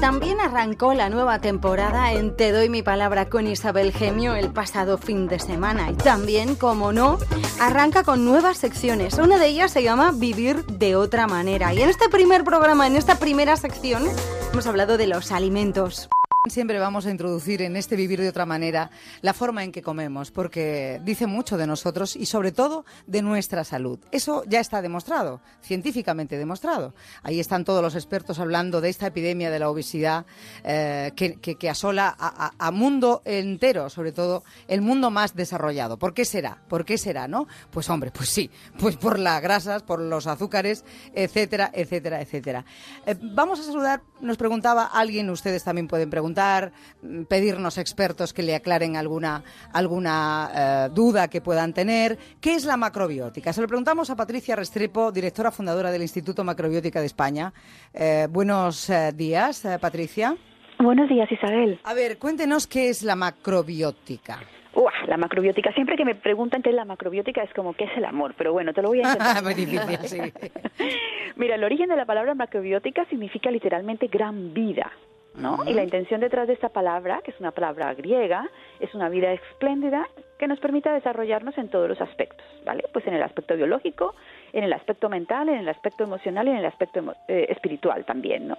También 0.02 0.42
arrancó 0.42 0.96
la 0.96 1.12
nueva 1.12 1.38
temporada 1.38 2.12
en 2.14 2.36
Te 2.36 2.52
doy 2.52 2.70
mi 2.70 2.82
palabra 2.82 3.30
con 3.30 3.46
Isabel 3.46 3.94
Gemio 3.94 4.34
el 4.34 4.50
pasado 4.50 4.98
fin 4.98 5.28
de 5.28 5.38
semana. 5.38 5.92
Y 5.92 5.94
también, 5.94 6.56
como 6.56 6.92
no, 6.92 7.20
arranca 7.60 8.04
con 8.04 8.26
nuevas 8.26 8.58
secciones. 8.58 9.20
Una 9.20 9.38
de 9.38 9.46
ellas 9.46 9.70
se 9.70 9.84
llama 9.84 10.12
Vivir 10.12 10.66
de 10.66 10.96
otra 10.96 11.28
manera. 11.28 11.72
Y 11.76 11.84
en 11.84 11.90
este 11.90 12.10
primer 12.10 12.44
programa, 12.44 12.88
en 12.88 12.96
esta 12.96 13.20
primera 13.20 13.56
sección, 13.58 14.04
hemos 14.52 14.66
hablado 14.66 14.98
de 14.98 15.06
los 15.06 15.32
alimentos. 15.32 16.10
Siempre 16.50 16.80
vamos 16.80 17.06
a 17.06 17.12
introducir 17.12 17.62
en 17.62 17.76
este 17.76 17.96
vivir 17.96 18.20
de 18.20 18.28
otra 18.30 18.48
manera 18.48 18.90
la 19.22 19.32
forma 19.36 19.64
en 19.64 19.72
que 19.72 19.84
comemos, 19.84 20.32
porque 20.32 21.00
dice 21.06 21.28
mucho 21.28 21.56
de 21.56 21.68
nosotros 21.68 22.16
y 22.16 22.26
sobre 22.26 22.52
todo 22.52 22.84
de 23.06 23.22
nuestra 23.22 23.64
salud. 23.64 24.00
Eso 24.12 24.44
ya 24.48 24.60
está 24.60 24.82
demostrado, 24.82 25.40
científicamente 25.62 26.40
demostrado. 26.40 26.96
Ahí 27.22 27.40
están 27.40 27.64
todos 27.64 27.84
los 27.84 27.94
expertos 27.94 28.40
hablando 28.40 28.82
de 28.82 28.90
esta 28.90 29.06
epidemia 29.06 29.52
de 29.52 29.60
la 29.60 29.70
obesidad 29.70 30.26
eh, 30.64 31.12
que, 31.16 31.36
que- 31.36 31.70
asola 31.70 32.16
a 32.18 32.72
mundo 32.72 33.22
entero, 33.24 33.92
sobre 33.92 34.12
todo 34.12 34.44
el 34.68 34.82
mundo 34.82 35.12
más 35.12 35.36
desarrollado. 35.36 36.00
¿Por 36.00 36.16
qué 36.16 36.26
será? 36.26 36.58
¿Por 36.68 36.86
qué 36.86 36.98
será, 36.98 37.28
no? 37.28 37.48
Pues 37.70 37.88
hombre, 37.92 38.10
pues 38.10 38.30
sí, 38.30 38.50
pues 38.80 38.98
por 38.98 39.20
las 39.20 39.44
grasas, 39.44 39.84
por 39.84 40.00
los 40.02 40.26
azúcares, 40.26 40.86
etcétera, 41.14 41.70
etcétera, 41.72 42.20
etcétera. 42.20 42.66
Eh, 43.06 43.16
vamos 43.22 43.60
a 43.60 43.64
saludar, 43.64 44.02
nos 44.22 44.38
preguntaba 44.38 44.86
alguien, 44.86 45.30
ustedes 45.30 45.64
también 45.64 45.88
pueden 45.88 46.10
preguntar, 46.10 46.31
mm, 46.34 47.24
pedirnos 47.24 47.78
expertos 47.78 48.34
que 48.34 48.44
le 48.44 48.56
aclaren 48.56 48.96
alguna, 48.96 49.44
alguna 49.74 50.50
eh, 50.54 50.90
duda 50.94 51.28
que 51.28 51.42
puedan 51.42 51.74
tener. 51.74 52.18
¿Qué 52.40 52.56
es 52.56 52.66
la 52.66 52.78
macrobiótica? 52.78 53.54
Se 53.54 53.62
lo 53.62 53.68
preguntamos 53.68 54.10
a 54.10 54.16
Patricia 54.16 54.56
Restrepo, 54.56 55.12
directora 55.12 55.52
fundadora 55.52 55.92
del 55.92 56.02
Instituto 56.02 56.44
Macrobiótica 56.44 57.00
de 57.00 57.06
España. 57.06 57.54
Eh, 57.94 58.28
buenos 58.30 58.90
eh, 58.90 59.12
días, 59.14 59.66
eh, 59.66 59.78
Patricia. 59.80 60.36
Buenos 60.80 61.10
días, 61.10 61.32
Isabel. 61.32 61.80
A 61.84 61.94
ver, 61.94 62.18
cuéntenos 62.18 62.66
qué 62.66 62.90
es 62.90 63.04
la 63.04 63.16
macrobiótica. 63.16 64.40
Uah, 64.74 65.06
la 65.08 65.18
macrobiótica. 65.18 65.72
Siempre 65.74 65.96
que 65.96 66.06
me 66.06 66.16
preguntan 66.16 66.62
qué 66.62 66.70
es 66.70 66.76
la 66.76 66.86
macrobiótica 66.86 67.44
es 67.44 67.54
como 67.54 67.74
qué 67.74 67.84
es 67.84 67.98
el 67.98 68.06
amor, 68.06 68.34
pero 68.38 68.54
bueno, 68.54 68.74
te 68.74 68.82
lo 68.82 68.88
voy 68.88 69.00
a 69.00 69.04
intentar. 69.04 69.44
Muy 69.44 69.54
difícil, 69.54 70.00
sí. 70.04 70.20
Mira, 71.36 71.56
el 71.56 71.64
origen 71.64 71.90
de 71.90 71.96
la 71.98 72.06
palabra 72.06 72.34
macrobiótica 72.34 73.06
significa 73.06 73.52
literalmente 73.52 74.08
gran 74.08 74.54
vida, 74.54 74.92
¿no? 75.36 75.58
Y 75.66 75.74
la 75.74 75.84
intención 75.84 76.20
detrás 76.22 76.48
de 76.48 76.54
esta 76.54 76.70
palabra, 76.70 77.22
que 77.24 77.32
es 77.32 77.40
una 77.40 77.52
palabra 77.52 77.94
griega, 77.94 78.50
es 78.80 78.94
una 78.94 79.10
vida 79.10 79.32
espléndida 79.32 80.08
que 80.38 80.48
nos 80.48 80.60
permita 80.60 80.92
desarrollarnos 80.94 81.58
en 81.58 81.70
todos 81.70 81.88
los 81.88 82.02
aspectos, 82.02 82.46
¿vale? 82.66 82.84
Pues 82.92 83.06
en 83.08 83.14
el 83.14 83.24
aspecto 83.24 83.56
biológico, 83.56 84.16
en 84.54 84.64
el 84.64 84.74
aspecto 84.74 85.08
mental, 85.08 85.50
en 85.50 85.60
el 85.60 85.70
aspecto 85.70 86.04
emocional 86.04 86.48
y 86.48 86.52
en 86.52 86.58
el 86.58 86.66
aspecto 86.66 87.00
emo- 87.00 87.16
eh, 87.28 87.46
espiritual 87.50 88.04
también, 88.06 88.48
¿no? 88.48 88.58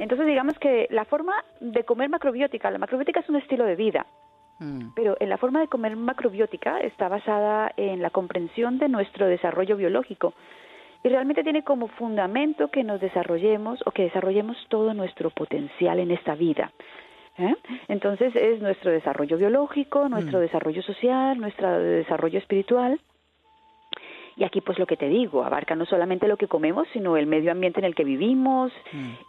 Entonces 0.00 0.26
digamos 0.26 0.58
que 0.58 0.86
la 0.90 1.04
forma 1.06 1.34
de 1.60 1.84
comer 1.84 2.08
macrobiótica, 2.10 2.70
la 2.70 2.78
macrobiótica 2.78 3.20
es 3.20 3.28
un 3.28 3.36
estilo 3.36 3.64
de 3.64 3.76
vida, 3.76 4.06
pero 4.94 5.16
en 5.18 5.28
la 5.28 5.38
forma 5.38 5.60
de 5.60 5.66
comer 5.66 5.96
macrobiótica 5.96 6.78
está 6.80 7.08
basada 7.08 7.72
en 7.76 8.00
la 8.00 8.10
comprensión 8.10 8.78
de 8.78 8.88
nuestro 8.88 9.26
desarrollo 9.26 9.76
biológico 9.76 10.34
y 11.02 11.08
realmente 11.08 11.42
tiene 11.42 11.62
como 11.64 11.88
fundamento 11.88 12.68
que 12.68 12.84
nos 12.84 13.00
desarrollemos 13.00 13.80
o 13.86 13.90
que 13.90 14.04
desarrollemos 14.04 14.56
todo 14.68 14.94
nuestro 14.94 15.30
potencial 15.30 15.98
en 15.98 16.10
esta 16.10 16.34
vida. 16.34 16.72
¿eh? 17.38 17.54
Entonces 17.88 18.34
es 18.36 18.60
nuestro 18.60 18.90
desarrollo 18.90 19.36
biológico, 19.36 20.08
nuestro 20.08 20.38
Mm. 20.38 20.42
desarrollo 20.42 20.82
social, 20.82 21.38
nuestro 21.40 21.78
desarrollo 21.78 22.38
espiritual. 22.38 23.00
Y 24.36 24.44
aquí 24.44 24.60
pues 24.60 24.78
lo 24.78 24.86
que 24.86 24.96
te 24.96 25.08
digo, 25.08 25.44
abarca 25.44 25.74
no 25.74 25.84
solamente 25.84 26.26
lo 26.26 26.36
que 26.36 26.48
comemos, 26.48 26.86
sino 26.92 27.16
el 27.16 27.26
medio 27.26 27.52
ambiente 27.52 27.80
en 27.80 27.84
el 27.84 27.94
que 27.94 28.04
vivimos, 28.04 28.72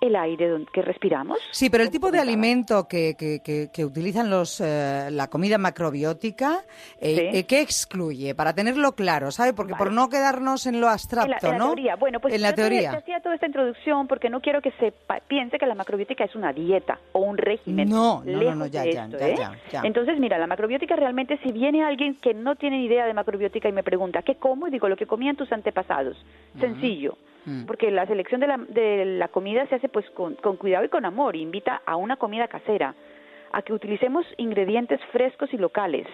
el 0.01 0.15
aire 0.15 0.65
que 0.71 0.81
respiramos. 0.81 1.39
Sí, 1.51 1.69
pero 1.69 1.83
el 1.83 1.89
tipo 1.91 2.11
de 2.11 2.19
alimento 2.19 2.87
que, 2.87 3.15
que, 3.17 3.39
que- 3.43 3.69
que 3.73 3.85
utilizan 3.85 4.29
los, 4.29 4.61
eh, 4.61 5.09
la 5.11 5.29
comida 5.29 5.57
macrobiótica, 5.57 6.63
eh, 6.99 7.15
Sí. 7.31 7.37
eh, 7.39 7.43
¿qué 7.45 7.61
excluye? 7.61 8.33
Para 8.35 8.53
tenerlo 8.53 8.93
claro, 8.93 9.31
¿sabe? 9.31 9.53
Porque 9.53 9.75
por 9.75 9.91
no 9.91 10.09
quedarnos 10.09 10.65
en 10.65 10.75
lo 10.75 10.87
En 10.87 10.87
la, 10.87 10.91
abstracto, 10.93 11.47
en 11.47 11.51
la 11.53 11.57
¿no? 11.57 11.65
teoría, 11.67 11.95
bueno, 11.95 12.19
pues 12.19 12.33
en 12.33 12.41
la 12.41 12.49
yo 12.49 12.55
te- 12.55 12.61
te 12.63 12.69
teoría. 12.69 12.91
hacía 12.91 13.19
toda 13.21 13.35
esta 13.35 13.45
introducción 13.47 14.07
porque 14.07 14.29
no 14.29 14.41
quiero 14.41 14.61
que 14.61 14.71
se 14.79 14.93
piense 15.27 15.57
que 15.57 15.65
la 15.65 15.75
macrobiótica 15.75 16.23
es 16.23 16.35
una 16.35 16.53
dieta 16.53 16.99
o 17.11 17.19
un 17.19 17.37
régimen. 17.37 17.89
No, 17.89 18.23
no, 18.25 18.41
no, 18.41 18.55
no, 18.55 18.65
ya, 18.67 18.83
esto, 18.85 19.17
ya, 19.17 19.27
¿eh? 19.27 19.35
ya, 19.37 19.51
ya. 19.71 19.81
Entonces, 19.83 20.19
mira, 20.19 20.37
la 20.37 20.47
macrobiótica 20.47 20.95
realmente, 20.95 21.37
si 21.43 21.51
viene 21.51 21.83
alguien 21.83 22.15
que 22.15 22.33
no 22.33 22.55
tiene 22.55 22.81
idea 22.83 23.05
de 23.05 23.13
macrobiótica 23.13 23.69
y 23.69 23.71
me 23.71 23.83
pregunta, 23.83 24.21
¿qué 24.21 24.35
como? 24.35 24.67
Y 24.67 24.71
digo, 24.71 24.87
lo 24.93 24.97
que 24.97 25.07
comían 25.07 25.35
tus 25.35 25.51
antepasados. 25.51 26.15
Sencillo. 26.59 27.17
Mm. 27.45 27.65
Porque 27.65 27.89
la 27.91 28.05
selección 28.05 28.39
de 28.39 28.47
la, 28.47 28.57
de 28.57 29.05
la 29.05 29.27
comida 29.27 29.65
se 29.67 29.75
hace 29.75 29.89
pues 29.89 30.07
con, 30.11 30.35
con 30.35 30.55
cuidado 30.57 30.85
y 30.85 30.89
con 30.89 31.03
amor. 31.03 31.35
Invita 31.35 31.81
a 31.85 31.95
una 31.95 32.17
comida 32.17 32.47
casera, 32.47 32.93
a 33.51 33.61
que 33.63 33.73
utilicemos 33.73 34.25
ingredientes 34.37 35.01
frescos 35.11 35.51
y 35.53 35.57
locales, 35.57 36.07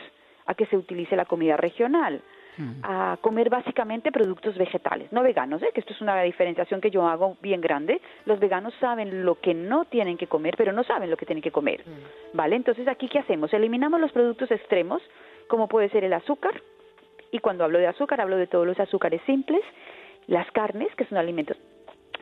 a 0.46 0.54
que 0.54 0.66
se 0.68 0.78
utilice 0.78 1.16
la 1.16 1.26
comida 1.26 1.58
regional, 1.58 2.22
a 2.84 3.18
comer 3.22 3.50
básicamente 3.50 4.12
productos 4.12 4.58
vegetales, 4.58 5.10
no 5.14 5.24
veganos, 5.24 5.64
¿eh? 5.64 5.70
que 5.74 5.80
esto 5.80 5.94
es 5.94 6.02
una 6.02 6.22
diferenciación 6.24 6.82
que 6.82 6.92
yo 6.92 7.08
hago 7.08 7.38
bien 7.42 7.62
grande. 7.62 8.02
Los 8.26 8.38
veganos 8.40 8.74
saben 8.82 9.24
lo 9.24 9.40
que 9.40 9.54
no 9.54 9.86
tienen 9.86 10.18
que 10.18 10.28
comer, 10.28 10.56
pero 10.58 10.74
no 10.74 10.84
saben 10.84 11.10
lo 11.10 11.16
que 11.16 11.26
tienen 11.26 11.42
que 11.42 11.52
comer. 11.52 11.86
¿Vale? 12.34 12.58
Entonces, 12.58 12.86
aquí, 12.90 13.08
¿qué 13.08 13.20
hacemos? 13.20 13.54
Eliminamos 13.54 14.02
los 14.02 14.12
productos 14.12 14.52
extremos, 14.52 15.02
como 15.48 15.70
puede 15.70 15.88
ser 15.90 16.04
el 16.04 16.12
azúcar, 16.12 16.62
y 17.32 17.40
cuando 17.40 17.64
hablo 17.64 17.80
de 17.80 17.88
azúcar, 17.88 18.22
hablo 18.22 18.38
de 18.38 18.48
todos 18.48 18.66
los 18.66 18.80
azúcares 18.80 19.22
simples, 19.26 19.62
las 20.28 20.50
carnes, 20.52 20.94
que 20.96 21.06
son 21.06 21.18
alimentos 21.18 21.58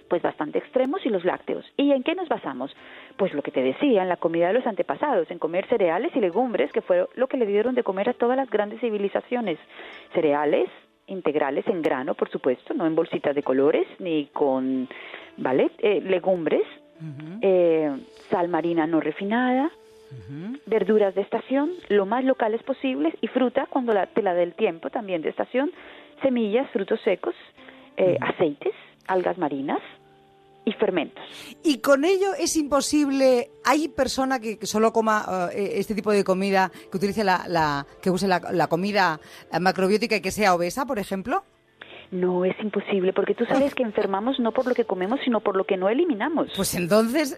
pues 0.08 0.22
bastante 0.22 0.60
extremos, 0.60 1.06
y 1.06 1.10
los 1.10 1.26
lácteos. 1.26 1.66
¿Y 1.76 1.92
en 1.92 2.04
qué 2.04 2.16
nos 2.16 2.30
basamos? 2.30 2.76
Pues 3.18 3.34
lo 3.34 3.42
que 3.42 3.52
te 3.52 3.62
decía, 3.62 4.04
en 4.04 4.10
la 4.10 4.18
comida 4.18 4.48
de 4.48 4.54
los 4.54 4.66
antepasados, 4.66 5.30
en 5.32 5.40
comer 5.40 5.68
cereales 5.68 6.16
y 6.16 6.20
legumbres, 6.20 6.72
que 6.72 6.82
fue 6.82 7.08
lo 7.16 7.28
que 7.28 7.38
le 7.38 7.46
dieron 7.46 7.76
de 7.76 7.84
comer 7.84 8.10
a 8.10 8.14
todas 8.14 8.38
las 8.38 8.50
grandes 8.50 8.80
civilizaciones. 8.80 9.60
Cereales 10.14 10.70
integrales 11.08 11.66
en 11.68 11.82
grano, 11.82 12.16
por 12.16 12.30
supuesto, 12.30 12.74
no 12.74 12.86
en 12.86 12.96
bolsitas 12.96 13.36
de 13.36 13.44
colores, 13.44 13.88
ni 14.00 14.28
con, 14.28 14.88
¿vale? 15.38 15.72
Eh, 15.80 16.02
legumbres, 16.02 16.64
eh, 17.42 17.92
sal 18.30 18.50
marina 18.50 18.88
no 18.88 19.00
refinada, 19.00 19.72
verduras 20.66 21.14
de 21.16 21.22
estación, 21.22 21.72
lo 21.90 22.06
más 22.06 22.24
locales 22.24 22.62
posibles, 22.64 23.14
y 23.22 23.28
fruta 23.28 23.68
cuando 23.70 23.94
la, 23.94 24.08
te 24.08 24.22
la 24.22 24.34
dé 24.34 24.44
el 24.44 24.54
tiempo 24.54 24.90
también 24.90 25.22
de 25.22 25.30
estación, 25.30 25.72
semillas, 26.22 26.70
frutos 26.72 27.00
secos, 27.04 27.36
eh, 27.98 28.18
aceites, 28.22 28.74
algas 29.08 29.38
marinas 29.38 29.80
y 30.66 30.74
fermentos. 30.74 31.24
Y 31.64 31.80
con 31.80 32.04
ello 32.04 32.34
es 32.38 32.58
imposible. 32.58 33.50
¿Hay 33.64 33.88
persona 33.88 34.40
que, 34.40 34.58
que 34.60 34.66
solo 34.66 34.92
coma 34.92 35.50
eh, 35.54 35.72
este 35.76 35.96
tipo 35.96 36.12
de 36.12 36.24
comida, 36.24 36.72
que 36.92 36.98
utilice 36.98 37.24
la, 37.24 37.46
la- 37.48 37.86
que 38.02 38.10
use 38.10 38.28
la, 38.28 38.42
la 38.52 38.68
comida 38.68 39.20
eh, 39.52 39.60
macrobiótica 39.60 40.18
y 40.18 40.22
que 40.22 40.32
sea 40.32 40.54
obesa, 40.56 40.86
por 40.86 41.00
ejemplo? 41.00 41.44
No, 42.12 42.46
es 42.46 42.56
imposible, 42.62 43.12
porque 43.12 43.34
tú 43.36 43.46
sabes 43.46 43.76
que 43.76 43.84
enfermamos 43.84 44.40
no 44.40 44.54
por 44.54 44.66
lo 44.66 44.74
que 44.74 44.86
comemos, 44.86 45.20
sino 45.26 45.42
por 45.42 45.58
lo 45.58 45.66
que 45.66 45.76
no 45.76 45.90
eliminamos. 45.90 46.50
Pues 46.56 46.74
entonces, 46.76 47.38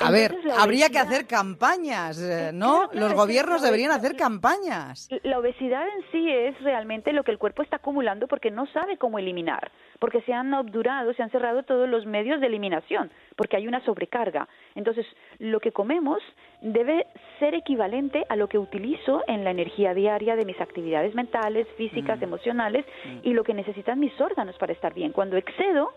A 0.00 0.10
ver, 0.10 0.34
habría 0.58 0.88
que 0.88 0.98
hacer 0.98 1.26
campañas, 1.26 2.18
eh, 2.20 2.50
Claro, 2.50 2.52
¿no? 2.56 2.88
claro, 2.88 3.06
Los 3.08 3.14
gobiernos 3.14 3.62
deberían 3.62 3.90
hacer 3.90 4.16
campañas. 4.16 5.08
La 5.22 5.38
obesidad 5.38 5.86
en 5.86 6.02
sí 6.10 6.30
es 6.30 6.60
realmente 6.62 7.12
lo 7.12 7.22
que 7.24 7.30
el 7.32 7.38
cuerpo 7.38 7.62
está 7.62 7.76
acumulando 7.76 8.26
porque 8.26 8.50
no 8.50 8.66
sabe 8.68 8.96
cómo 8.96 9.18
eliminar, 9.18 9.70
porque 9.98 10.22
se 10.22 10.32
han 10.32 10.52
obdurado, 10.54 11.12
se 11.14 11.22
han 11.22 11.30
cerrado 11.30 11.62
todos 11.64 11.88
los 11.88 12.06
medios 12.06 12.40
de 12.40 12.46
eliminación, 12.46 13.10
porque 13.36 13.56
hay 13.56 13.68
una 13.68 13.84
sobrecarga. 13.84 14.48
Entonces, 14.74 15.06
lo 15.38 15.60
que 15.60 15.72
comemos 15.72 16.18
debe 16.62 17.06
ser 17.38 17.54
equivalente 17.54 18.24
a 18.28 18.36
lo 18.36 18.48
que 18.48 18.58
utilizo 18.58 19.22
en 19.26 19.44
la 19.44 19.50
energía 19.50 19.94
diaria 19.94 20.36
de 20.36 20.44
mis 20.44 20.60
actividades 20.60 21.14
mentales, 21.14 21.66
físicas, 21.76 22.18
Mm. 22.20 22.24
emocionales 22.24 22.84
y 23.22 23.32
lo 23.32 23.44
que 23.44 23.54
necesitan 23.54 23.98
mis 24.00 24.18
órganos 24.20 24.56
para 24.58 24.72
estar 24.72 24.94
bien. 24.94 25.12
Cuando 25.12 25.36
excedo, 25.36 25.92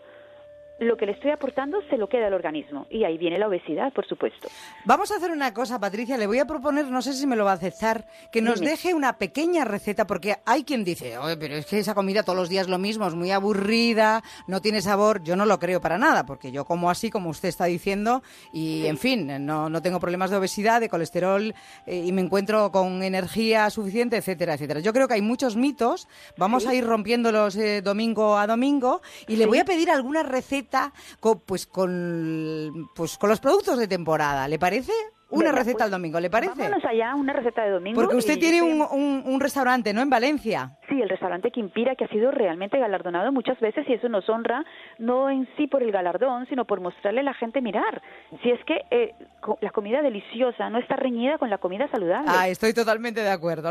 lo 0.80 0.96
que 0.96 1.06
le 1.06 1.12
estoy 1.12 1.30
aportando 1.30 1.78
se 1.88 1.96
lo 1.96 2.08
queda 2.08 2.26
al 2.26 2.34
organismo 2.34 2.86
y 2.90 3.04
ahí 3.04 3.16
viene 3.16 3.38
la 3.38 3.46
obesidad, 3.46 3.92
por 3.92 4.06
supuesto. 4.06 4.48
Vamos 4.84 5.10
a 5.12 5.16
hacer 5.16 5.30
una 5.30 5.54
cosa, 5.54 5.78
Patricia. 5.78 6.18
Le 6.18 6.26
voy 6.26 6.40
a 6.40 6.46
proponer, 6.46 6.86
no 6.86 7.00
sé 7.00 7.12
si 7.12 7.26
me 7.26 7.36
lo 7.36 7.44
va 7.44 7.52
a 7.52 7.54
aceptar, 7.54 8.06
que 8.32 8.42
nos 8.42 8.58
Dime. 8.58 8.72
deje 8.72 8.92
una 8.92 9.16
pequeña 9.16 9.64
receta, 9.64 10.06
porque 10.06 10.36
hay 10.44 10.64
quien 10.64 10.82
dice, 10.82 11.16
Oye, 11.18 11.36
pero 11.36 11.54
es 11.54 11.66
que 11.66 11.78
esa 11.78 11.94
comida 11.94 12.24
todos 12.24 12.36
los 12.36 12.48
días 12.48 12.68
lo 12.68 12.78
mismo, 12.78 13.06
es 13.06 13.14
muy 13.14 13.30
aburrida, 13.30 14.22
no 14.48 14.60
tiene 14.60 14.80
sabor. 14.80 15.22
Yo 15.22 15.36
no 15.36 15.46
lo 15.46 15.58
creo 15.60 15.80
para 15.80 15.96
nada, 15.96 16.26
porque 16.26 16.50
yo 16.50 16.64
como 16.64 16.90
así, 16.90 17.08
como 17.08 17.30
usted 17.30 17.48
está 17.48 17.66
diciendo, 17.66 18.22
y 18.52 18.86
en 18.86 18.98
fin, 18.98 19.46
no, 19.46 19.68
no 19.68 19.80
tengo 19.80 20.00
problemas 20.00 20.30
de 20.30 20.36
obesidad, 20.38 20.80
de 20.80 20.88
colesterol, 20.88 21.54
eh, 21.86 22.02
y 22.04 22.10
me 22.10 22.22
encuentro 22.22 22.72
con 22.72 23.02
energía 23.02 23.70
suficiente, 23.70 24.16
etcétera, 24.16 24.54
etcétera. 24.54 24.80
Yo 24.80 24.92
creo 24.92 25.06
que 25.06 25.14
hay 25.14 25.22
muchos 25.22 25.56
mitos. 25.56 26.08
Vamos 26.36 26.66
a 26.66 26.74
ir 26.74 26.84
rompiéndolos 26.84 27.54
eh, 27.56 27.80
domingo 27.80 28.36
a 28.36 28.46
domingo, 28.48 29.02
y 29.28 29.36
le 29.36 29.46
voy 29.46 29.58
a 29.58 29.64
pedir 29.64 29.90
alguna 29.90 30.22
receta 30.24 30.73
co- 31.20 31.40
pues, 31.44 31.66
con, 31.66 32.88
pues, 32.94 33.16
con 33.18 33.30
los 33.30 33.40
productos 33.40 33.78
de 33.78 33.88
temporada. 33.88 34.46
¿Le 34.48 34.58
parece? 34.58 34.92
Una 35.30 35.46
Venga, 35.46 35.58
receta 35.58 35.72
pues, 35.78 35.84
al 35.86 35.90
domingo, 35.90 36.20
¿le 36.20 36.30
parece? 36.30 36.54
Vámonos 36.56 36.84
allá, 36.84 37.14
una 37.16 37.32
receta 37.32 37.64
de 37.64 37.70
domingo. 37.70 38.00
Porque 38.00 38.14
usted 38.14 38.38
tiene 38.38 38.62
un, 38.62 38.82
un- 38.82 39.22
un 39.26 39.40
restaurante, 39.40 39.92
¿no? 39.92 40.00
En 40.00 40.10
Valencia. 40.10 40.76
Sí, 40.88 41.00
el 41.00 41.08
restaurante 41.08 41.50
Quimpira, 41.50 41.96
que 41.96 42.04
ha 42.04 42.08
sido 42.08 42.30
realmente 42.30 42.78
galardonado 42.78 43.32
muchas 43.32 43.58
veces 43.58 43.84
y 43.88 43.94
eso 43.94 44.08
nos 44.08 44.28
honra, 44.28 44.64
no 44.98 45.30
en 45.30 45.48
sí 45.56 45.66
por 45.66 45.82
el 45.82 45.90
galardón, 45.90 46.46
sino 46.46 46.66
por 46.66 46.80
mostrarle 46.80 47.20
a 47.20 47.24
la 47.24 47.34
gente, 47.34 47.60
mirar, 47.62 48.00
si 48.42 48.50
es 48.50 48.64
que 48.64 48.82
eh, 48.92 49.14
la 49.60 49.70
comida 49.70 50.02
deliciosa 50.02 50.70
no 50.70 50.78
está 50.78 50.94
reñida 50.94 51.38
con 51.38 51.50
la 51.50 51.58
comida 51.58 51.88
saludable. 51.90 52.30
Ah, 52.32 52.46
estoy 52.46 52.72
totalmente 52.72 53.20
de 53.22 53.30
acuerdo. 53.30 53.70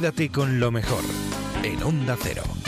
Quédate 0.00 0.30
con 0.30 0.58
lo 0.58 0.70
mejor 0.70 1.04
en 1.62 1.82
Onda 1.82 2.16
Cero. 2.18 2.59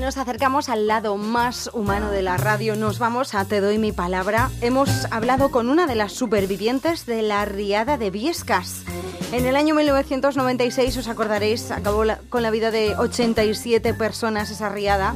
Nos 0.00 0.16
acercamos 0.16 0.70
al 0.70 0.86
lado 0.86 1.18
más 1.18 1.68
humano 1.74 2.10
de 2.10 2.22
la 2.22 2.38
radio. 2.38 2.74
Nos 2.74 2.98
vamos 2.98 3.34
a 3.34 3.44
Te 3.44 3.60
doy 3.60 3.76
mi 3.76 3.92
palabra. 3.92 4.50
Hemos 4.62 4.88
hablado 5.12 5.50
con 5.50 5.68
una 5.68 5.86
de 5.86 5.94
las 5.94 6.12
supervivientes 6.12 7.04
de 7.04 7.20
la 7.20 7.44
riada 7.44 7.98
de 7.98 8.10
Viescas. 8.10 8.82
En 9.30 9.44
el 9.44 9.56
año 9.56 9.74
1996, 9.74 10.96
os 10.96 11.06
acordaréis, 11.06 11.70
acabó 11.70 12.04
con 12.30 12.42
la 12.42 12.50
vida 12.50 12.70
de 12.70 12.96
87 12.96 13.92
personas 13.92 14.50
esa 14.50 14.70
riada 14.70 15.14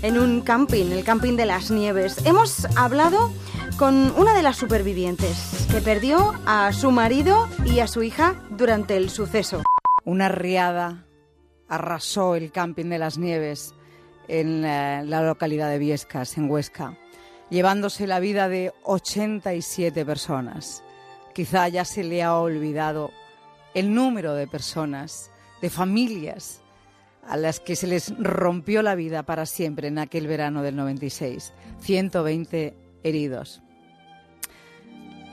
en 0.00 0.18
un 0.18 0.40
camping, 0.40 0.86
el 0.86 1.04
camping 1.04 1.36
de 1.36 1.44
las 1.44 1.70
nieves. 1.70 2.24
Hemos 2.24 2.64
hablado 2.74 3.30
con 3.78 4.12
una 4.16 4.34
de 4.34 4.42
las 4.42 4.56
supervivientes 4.56 5.66
que 5.70 5.82
perdió 5.82 6.32
a 6.46 6.72
su 6.72 6.90
marido 6.90 7.48
y 7.66 7.80
a 7.80 7.86
su 7.86 8.02
hija 8.02 8.36
durante 8.48 8.96
el 8.96 9.10
suceso. 9.10 9.62
Una 10.06 10.30
riada 10.30 11.04
arrasó 11.68 12.34
el 12.34 12.50
camping 12.50 12.86
de 12.86 12.98
las 12.98 13.18
nieves 13.18 13.74
en 14.28 14.64
eh, 14.64 15.02
la 15.04 15.22
localidad 15.22 15.70
de 15.70 15.78
Viescas, 15.78 16.36
en 16.38 16.50
Huesca, 16.50 16.96
llevándose 17.50 18.06
la 18.06 18.20
vida 18.20 18.48
de 18.48 18.72
87 18.84 20.04
personas. 20.04 20.82
quizá 21.34 21.68
ya 21.68 21.84
se 21.84 22.04
le 22.04 22.22
ha 22.22 22.36
olvidado 22.36 23.10
el 23.74 23.94
número 23.94 24.34
de 24.34 24.46
personas, 24.46 25.30
de 25.60 25.70
familias 25.70 26.62
a 27.26 27.36
las 27.36 27.60
que 27.60 27.76
se 27.76 27.86
les 27.86 28.16
rompió 28.18 28.82
la 28.82 28.94
vida 28.94 29.22
para 29.22 29.46
siempre 29.46 29.88
en 29.88 29.98
aquel 29.98 30.26
verano 30.26 30.62
del 30.62 30.76
96. 30.76 31.52
120 31.80 32.76
heridos. 33.02 33.62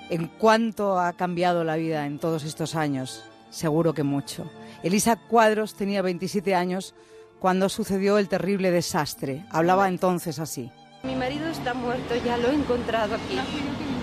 ¿En 0.10 0.28
cuánto 0.28 1.00
ha 1.00 1.14
cambiado 1.14 1.64
la 1.64 1.76
vida 1.76 2.06
en 2.06 2.20
todos 2.20 2.44
estos 2.44 2.76
años? 2.76 3.24
Seguro 3.50 3.94
que 3.94 4.04
mucho. 4.04 4.50
Elisa 4.84 5.16
Cuadros 5.16 5.76
tenía 5.76 6.02
27 6.02 6.56
años 6.56 6.96
cuando 7.40 7.70
sucedió 7.70 8.18
el 8.18 8.28
terrible 8.28 8.72
desastre. 8.72 9.44
Hablaba 9.50 9.88
entonces 9.88 10.40
así. 10.40 10.72
Mi 11.04 11.16
marido 11.16 11.48
está 11.48 11.74
muerto, 11.74 12.14
ya 12.26 12.38
lo 12.38 12.50
he 12.50 12.54
encontrado 12.54 13.16
aquí. 13.16 13.40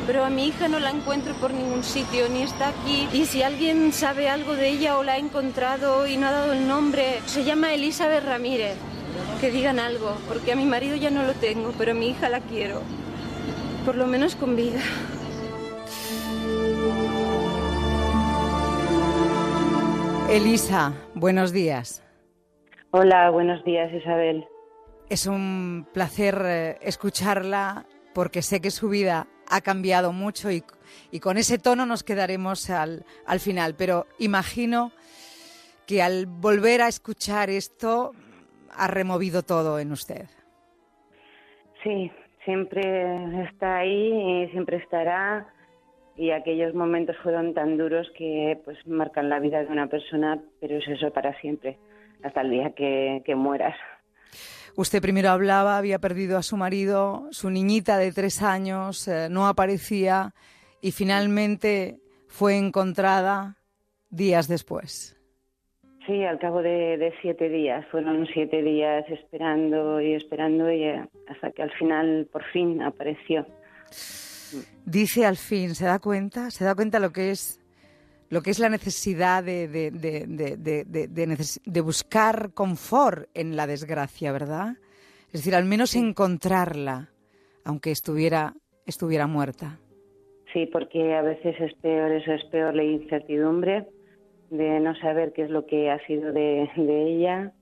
Pero 0.06 0.24
a 0.24 0.30
mi 0.30 0.46
hija 0.46 0.68
no 0.68 0.78
la 0.78 0.90
encuentro 0.90 1.34
por 1.34 1.52
ningún 1.52 1.84
sitio, 1.84 2.28
ni 2.28 2.42
está 2.42 2.68
aquí. 2.68 3.08
Y 3.12 3.26
si 3.26 3.42
alguien 3.42 3.92
sabe 3.92 4.28
algo 4.30 4.54
de 4.54 4.68
ella 4.68 4.96
o 4.96 5.02
la 5.02 5.14
ha 5.14 5.18
encontrado 5.18 6.06
y 6.06 6.16
no 6.16 6.28
ha 6.28 6.30
dado 6.30 6.52
el 6.52 6.66
nombre, 6.66 7.20
se 7.26 7.44
llama 7.44 7.74
Elizabeth 7.74 8.24
Ramírez. 8.24 8.76
Que 9.40 9.50
digan 9.50 9.78
algo, 9.78 10.16
porque 10.28 10.52
a 10.52 10.56
mi 10.56 10.64
marido 10.64 10.96
ya 10.96 11.10
no 11.10 11.22
lo 11.22 11.34
tengo, 11.34 11.72
pero 11.76 11.92
a 11.92 11.94
mi 11.94 12.08
hija 12.08 12.28
la 12.28 12.40
quiero. 12.40 12.82
Por 13.84 13.96
lo 13.96 14.06
menos 14.06 14.36
con 14.36 14.56
vida. 14.56 14.80
Elisa, 20.30 20.92
buenos 21.14 21.52
días. 21.52 22.05
Hola, 22.90 23.30
buenos 23.30 23.64
días 23.64 23.92
Isabel. 23.92 24.46
Es 25.10 25.26
un 25.26 25.86
placer 25.92 26.36
eh, 26.44 26.76
escucharla 26.80 27.84
porque 28.14 28.42
sé 28.42 28.60
que 28.60 28.70
su 28.70 28.88
vida 28.88 29.26
ha 29.48 29.60
cambiado 29.60 30.12
mucho 30.12 30.50
y, 30.50 30.62
y 31.10 31.20
con 31.20 31.36
ese 31.36 31.58
tono 31.58 31.86
nos 31.86 32.02
quedaremos 32.02 32.70
al, 32.70 33.04
al 33.26 33.40
final. 33.40 33.74
Pero 33.76 34.06
imagino 34.18 34.92
que 35.86 36.02
al 36.02 36.26
volver 36.26 36.82
a 36.82 36.88
escuchar 36.88 37.50
esto 37.50 38.12
ha 38.76 38.88
removido 38.88 39.42
todo 39.42 39.78
en 39.78 39.92
usted. 39.92 40.26
Sí, 41.82 42.10
siempre 42.44 43.44
está 43.44 43.78
ahí 43.78 44.44
y 44.44 44.48
siempre 44.50 44.78
estará. 44.78 45.46
Y 46.16 46.30
aquellos 46.30 46.74
momentos 46.74 47.16
fueron 47.22 47.52
tan 47.52 47.76
duros 47.76 48.10
que 48.16 48.58
pues 48.64 48.78
marcan 48.86 49.28
la 49.28 49.38
vida 49.38 49.62
de 49.62 49.70
una 49.70 49.86
persona, 49.88 50.40
pero 50.60 50.78
es 50.78 50.88
eso 50.88 51.10
para 51.10 51.38
siempre, 51.40 51.76
hasta 52.26 52.42
el 52.42 52.50
día 52.50 52.72
que, 52.74 53.22
que 53.24 53.34
mueras. 53.34 53.76
Usted 54.76 55.00
primero 55.00 55.30
hablaba, 55.30 55.78
había 55.78 55.98
perdido 55.98 56.36
a 56.36 56.42
su 56.42 56.56
marido, 56.56 57.28
su 57.30 57.48
niñita 57.48 57.96
de 57.96 58.12
tres 58.12 58.42
años 58.42 59.08
eh, 59.08 59.28
no 59.30 59.48
aparecía 59.48 60.34
y 60.82 60.92
finalmente 60.92 61.98
fue 62.28 62.58
encontrada 62.58 63.56
días 64.10 64.48
después. 64.48 65.16
Sí, 66.06 66.22
al 66.24 66.38
cabo 66.38 66.62
de, 66.62 66.98
de 66.98 67.12
siete 67.20 67.48
días, 67.48 67.84
fueron 67.90 68.28
siete 68.32 68.62
días 68.62 69.04
esperando 69.08 70.00
y 70.00 70.14
esperando 70.14 70.70
y 70.70 70.84
eh, 70.84 71.08
hasta 71.28 71.50
que 71.50 71.62
al 71.62 71.72
final 71.72 72.28
por 72.30 72.44
fin 72.52 72.82
apareció. 72.82 73.46
Dice 74.84 75.26
al 75.26 75.36
fin, 75.36 75.74
¿se 75.74 75.86
da 75.86 75.98
cuenta? 75.98 76.50
¿Se 76.50 76.64
da 76.64 76.74
cuenta 76.74 77.00
lo 77.00 77.12
que 77.12 77.30
es 77.30 77.60
lo 78.28 78.42
que 78.42 78.50
es 78.50 78.58
la 78.58 78.68
necesidad 78.68 79.44
de, 79.44 79.68
de, 79.68 79.90
de, 79.90 81.26
neces- 81.28 81.60
de 81.64 81.80
buscar 81.80 82.52
confort 82.54 83.28
en 83.34 83.56
la 83.56 83.66
desgracia, 83.66 84.32
¿verdad? 84.32 84.76
Es 85.26 85.40
decir, 85.40 85.54
al 85.54 85.64
menos 85.64 85.94
encontrarla, 85.94 87.10
aunque 87.64 87.90
estuviera, 87.90 88.54
estuviera 88.86 89.26
muerta. 89.26 89.78
Sí, 90.52 90.66
porque 90.66 91.14
a 91.14 91.22
veces 91.22 91.54
es 91.60 91.74
peor, 91.74 92.12
eso 92.12 92.32
es 92.32 92.44
peor 92.46 92.74
la 92.74 92.84
incertidumbre 92.84 93.86
de 94.50 94.80
no 94.80 94.94
saber 94.96 95.32
qué 95.32 95.42
es 95.42 95.50
lo 95.50 95.66
que 95.66 95.90
ha 95.90 95.98
sido 96.06 96.32
de, 96.32 96.70
de 96.76 97.02
ella, 97.02 97.52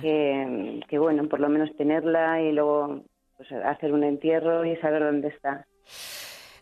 que, 0.00 0.80
que 0.88 0.98
bueno, 0.98 1.28
por 1.28 1.40
lo 1.40 1.48
menos 1.48 1.74
tenerla 1.76 2.42
y 2.42 2.52
luego 2.52 3.04
pues, 3.36 3.50
hacer 3.52 3.92
un 3.92 4.02
entierro 4.04 4.64
y 4.64 4.76
saber 4.76 5.02
dónde 5.02 5.28
está. 5.28 5.66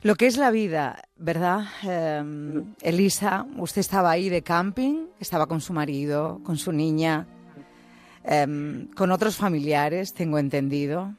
Lo 0.02 0.14
que 0.14 0.26
es 0.26 0.38
la 0.38 0.50
vida, 0.50 1.02
¿verdad? 1.16 1.64
Eh, 1.86 2.62
Elisa, 2.82 3.46
usted 3.58 3.80
estaba 3.80 4.10
ahí 4.10 4.30
de 4.30 4.42
camping, 4.42 5.06
estaba 5.20 5.46
con 5.46 5.60
su 5.60 5.74
marido, 5.74 6.40
con 6.42 6.56
su 6.56 6.72
niña, 6.72 7.26
eh, 8.24 8.86
con 8.96 9.10
otros 9.10 9.36
familiares, 9.36 10.14
tengo 10.14 10.38
entendido. 10.38 11.12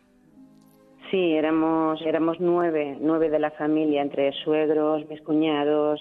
Sí, 1.12 1.34
éramos, 1.34 2.02
éramos 2.02 2.38
nueve, 2.40 2.98
nueve 3.00 3.30
de 3.30 3.38
la 3.40 3.52
familia, 3.52 4.02
entre 4.02 4.32
suegros, 4.44 5.08
mis 5.10 5.22
cuñados, 5.22 6.00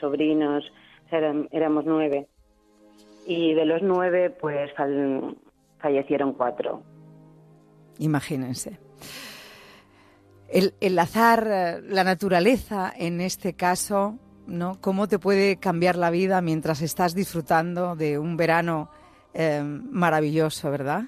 sobrinos, 0.00 0.64
o 1.06 1.08
sea, 1.10 1.18
eran- 1.18 1.48
éramos 1.52 1.84
nueve. 1.86 2.26
Y 3.26 3.54
de 3.54 3.66
los 3.66 3.82
nueve, 3.82 4.30
pues 4.30 4.70
fal- 4.76 5.36
fallecieron 5.78 6.32
cuatro. 6.32 6.82
Imagínense. 7.98 8.78
El, 10.48 10.74
el 10.80 10.98
azar, 10.98 11.82
la 11.84 12.04
naturaleza 12.04 12.92
en 12.96 13.20
este 13.20 13.54
caso, 13.54 14.18
¿no? 14.46 14.80
¿Cómo 14.80 15.08
te 15.08 15.18
puede 15.18 15.56
cambiar 15.56 15.96
la 15.96 16.10
vida 16.10 16.40
mientras 16.40 16.82
estás 16.82 17.14
disfrutando 17.14 17.96
de 17.96 18.18
un 18.18 18.36
verano 18.36 18.90
eh, 19.34 19.60
maravilloso, 19.62 20.70
verdad? 20.70 21.04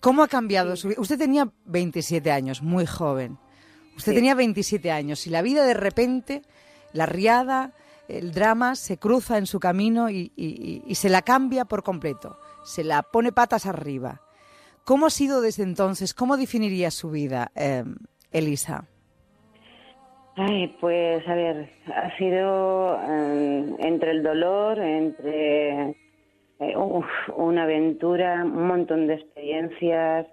¿Cómo 0.00 0.22
ha 0.22 0.28
cambiado 0.28 0.74
su 0.76 0.88
vida? 0.88 1.00
Usted 1.00 1.18
tenía 1.18 1.52
27 1.66 2.30
años, 2.32 2.62
muy 2.62 2.86
joven. 2.86 3.38
Usted 3.96 4.12
Sí. 4.12 4.16
tenía 4.16 4.34
27 4.34 4.90
años 4.90 5.26
y 5.26 5.30
la 5.30 5.42
vida 5.42 5.64
de 5.66 5.74
repente, 5.74 6.40
la 6.94 7.04
riada, 7.04 7.74
el 8.08 8.32
drama 8.32 8.74
se 8.76 8.96
cruza 8.96 9.36
en 9.36 9.46
su 9.46 9.60
camino 9.60 10.08
y, 10.08 10.32
y- 10.34 10.46
y- 10.46 10.82
y 10.86 10.94
se 10.94 11.10
la 11.10 11.20
cambia 11.22 11.64
por 11.66 11.82
completo. 11.82 12.38
Se 12.64 12.84
la 12.84 13.02
pone 13.02 13.32
patas 13.32 13.66
arriba. 13.66 14.22
¿Cómo 14.84 15.06
ha 15.06 15.10
sido 15.10 15.42
desde 15.42 15.62
entonces? 15.64 16.14
¿Cómo 16.14 16.36
definiría 16.38 16.90
su 16.90 17.10
vida, 17.10 17.52
eh, 17.54 17.84
Elisa? 18.32 18.84
Ay, 20.36 20.68
pues 20.80 21.26
a 21.28 21.34
ver, 21.34 21.70
ha 21.94 22.16
sido 22.16 22.98
eh, 23.02 23.74
entre 23.80 24.12
el 24.12 24.22
dolor, 24.22 24.78
entre 24.78 25.90
eh, 26.60 26.76
uf, 26.76 27.06
una 27.36 27.64
aventura, 27.64 28.44
un 28.44 28.66
montón 28.66 29.06
de 29.06 29.14
experiencias, 29.14 30.26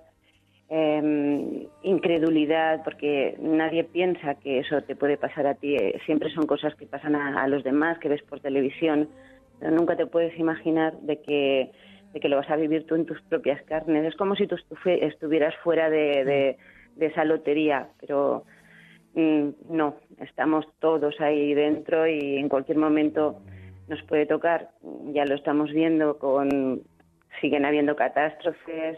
eh, 0.69 1.69
incredulidad, 1.81 2.83
porque 2.83 3.35
nadie 3.39 3.83
piensa 3.85 4.35
que 4.35 4.59
eso 4.59 4.81
te 4.83 4.95
puede 4.95 5.17
pasar 5.17 5.47
a 5.47 5.55
ti. 5.55 5.75
eh, 5.75 5.99
Siempre 6.05 6.29
son 6.31 6.45
cosas 6.47 6.75
que 6.75 6.87
pasan 6.87 7.15
a, 7.15 7.43
a 7.43 7.47
los 7.47 7.63
demás, 7.63 7.99
que 7.99 8.09
ves 8.09 8.23
por 8.23 8.39
televisión, 8.39 9.09
pero 9.59 9.71
nunca 9.71 9.97
te 9.97 10.05
puedes 10.07 10.37
imaginar 10.39 10.97
de 11.01 11.21
que, 11.21 11.71
de 12.13 12.19
que 12.19 12.29
lo 12.29 12.37
vas 12.37 12.49
a 12.49 12.55
vivir 12.57 12.85
tú 12.85 12.95
en 12.95 13.05
tus 13.05 13.21
propias 13.23 13.61
carnes. 13.63 14.05
Es 14.05 14.15
como 14.15 14.35
si 14.35 14.47
tú 14.47 14.55
estuvieras 14.85 15.55
fuera 15.63 15.89
de, 15.89 16.23
de- 16.25 16.57
de 16.97 17.07
esa 17.07 17.23
lotería, 17.25 17.89
pero 17.99 18.43
Mm, 19.17 19.49
no, 19.71 19.95
estamos 20.19 20.67
todos 20.77 21.19
ahí 21.19 21.55
dentro 21.55 22.05
y 22.05 22.37
en 22.37 22.49
cualquier 22.49 22.77
momento 22.77 23.41
nos 23.87 23.99
puede 24.03 24.27
tocar. 24.27 24.69
Ya 25.11 25.25
lo 25.25 25.33
estamos 25.33 25.71
viendo 25.71 26.19
con 26.19 26.83
siguen 27.41 27.65
habiendo 27.65 27.95
catástrofes, 27.95 28.95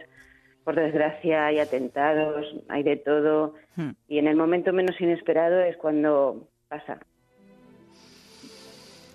por 0.65 0.75
desgracia 0.75 1.45
hay 1.45 1.59
atentados, 1.59 2.53
hay 2.67 2.83
de 2.83 2.97
todo 2.97 3.53
Hmm. 3.77 3.91
y 4.09 4.17
en 4.17 4.27
el 4.27 4.35
momento 4.35 4.73
menos 4.73 4.99
inesperado 4.99 5.61
es 5.61 5.77
cuando 5.77 6.49
pasa. 6.67 6.99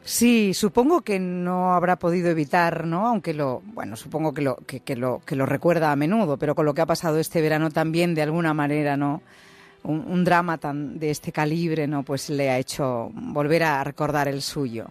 Sí, 0.05 0.53
supongo 0.53 1.01
que 1.01 1.19
no 1.19 1.73
habrá 1.73 1.97
podido 1.97 2.29
evitar, 2.29 2.87
¿no? 2.87 3.07
Aunque 3.07 3.33
lo, 3.33 3.63
bueno, 3.65 3.97
supongo 3.97 4.35
que 4.35 4.43
lo, 4.43 4.57
que, 4.57 4.81
que 4.81 4.97
lo, 4.97 5.23
que 5.27 5.35
lo 5.35 5.47
recuerda 5.47 5.91
a 5.91 5.97
menudo, 5.97 6.37
pero 6.37 6.55
con 6.55 6.67
lo 6.67 6.75
que 6.75 6.83
ha 6.83 6.87
pasado 6.87 7.19
este 7.19 7.41
verano 7.41 7.71
también, 7.71 8.15
de 8.15 8.21
alguna 8.21 8.53
manera, 8.53 8.99
¿no? 8.99 9.23
Un, 9.83 10.05
un 10.07 10.23
drama 10.23 10.59
tan 10.59 10.99
de 10.99 11.11
este 11.11 11.33
calibre, 11.33 11.87
¿no? 11.87 12.03
Pues 12.03 12.29
le 12.29 12.51
ha 12.51 12.59
hecho 12.59 13.11
volver 13.15 13.63
a 13.63 13.83
recordar 13.83 14.29
el 14.29 14.43
suyo. 14.43 14.89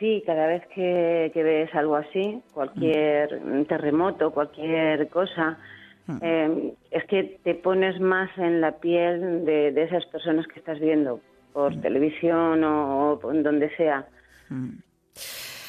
Sí, 0.00 0.24
cada 0.26 0.48
vez 0.48 0.66
que, 0.74 1.30
que 1.32 1.42
ves 1.44 1.72
algo 1.72 1.96
así, 1.96 2.42
cualquier 2.52 3.40
terremoto, 3.68 4.32
cualquier 4.32 5.08
cosa, 5.08 5.58
eh, 6.20 6.72
es 6.90 7.04
que 7.04 7.38
te 7.44 7.54
pones 7.54 8.00
más 8.00 8.30
en 8.38 8.60
la 8.60 8.72
piel 8.72 9.44
de, 9.44 9.70
de 9.70 9.82
esas 9.84 10.04
personas 10.06 10.46
que 10.48 10.58
estás 10.58 10.80
viendo 10.80 11.20
por 11.52 11.80
televisión 11.80 12.62
o, 12.64 13.12
o 13.12 13.18
por 13.18 13.42
donde 13.42 13.74
sea 13.76 14.06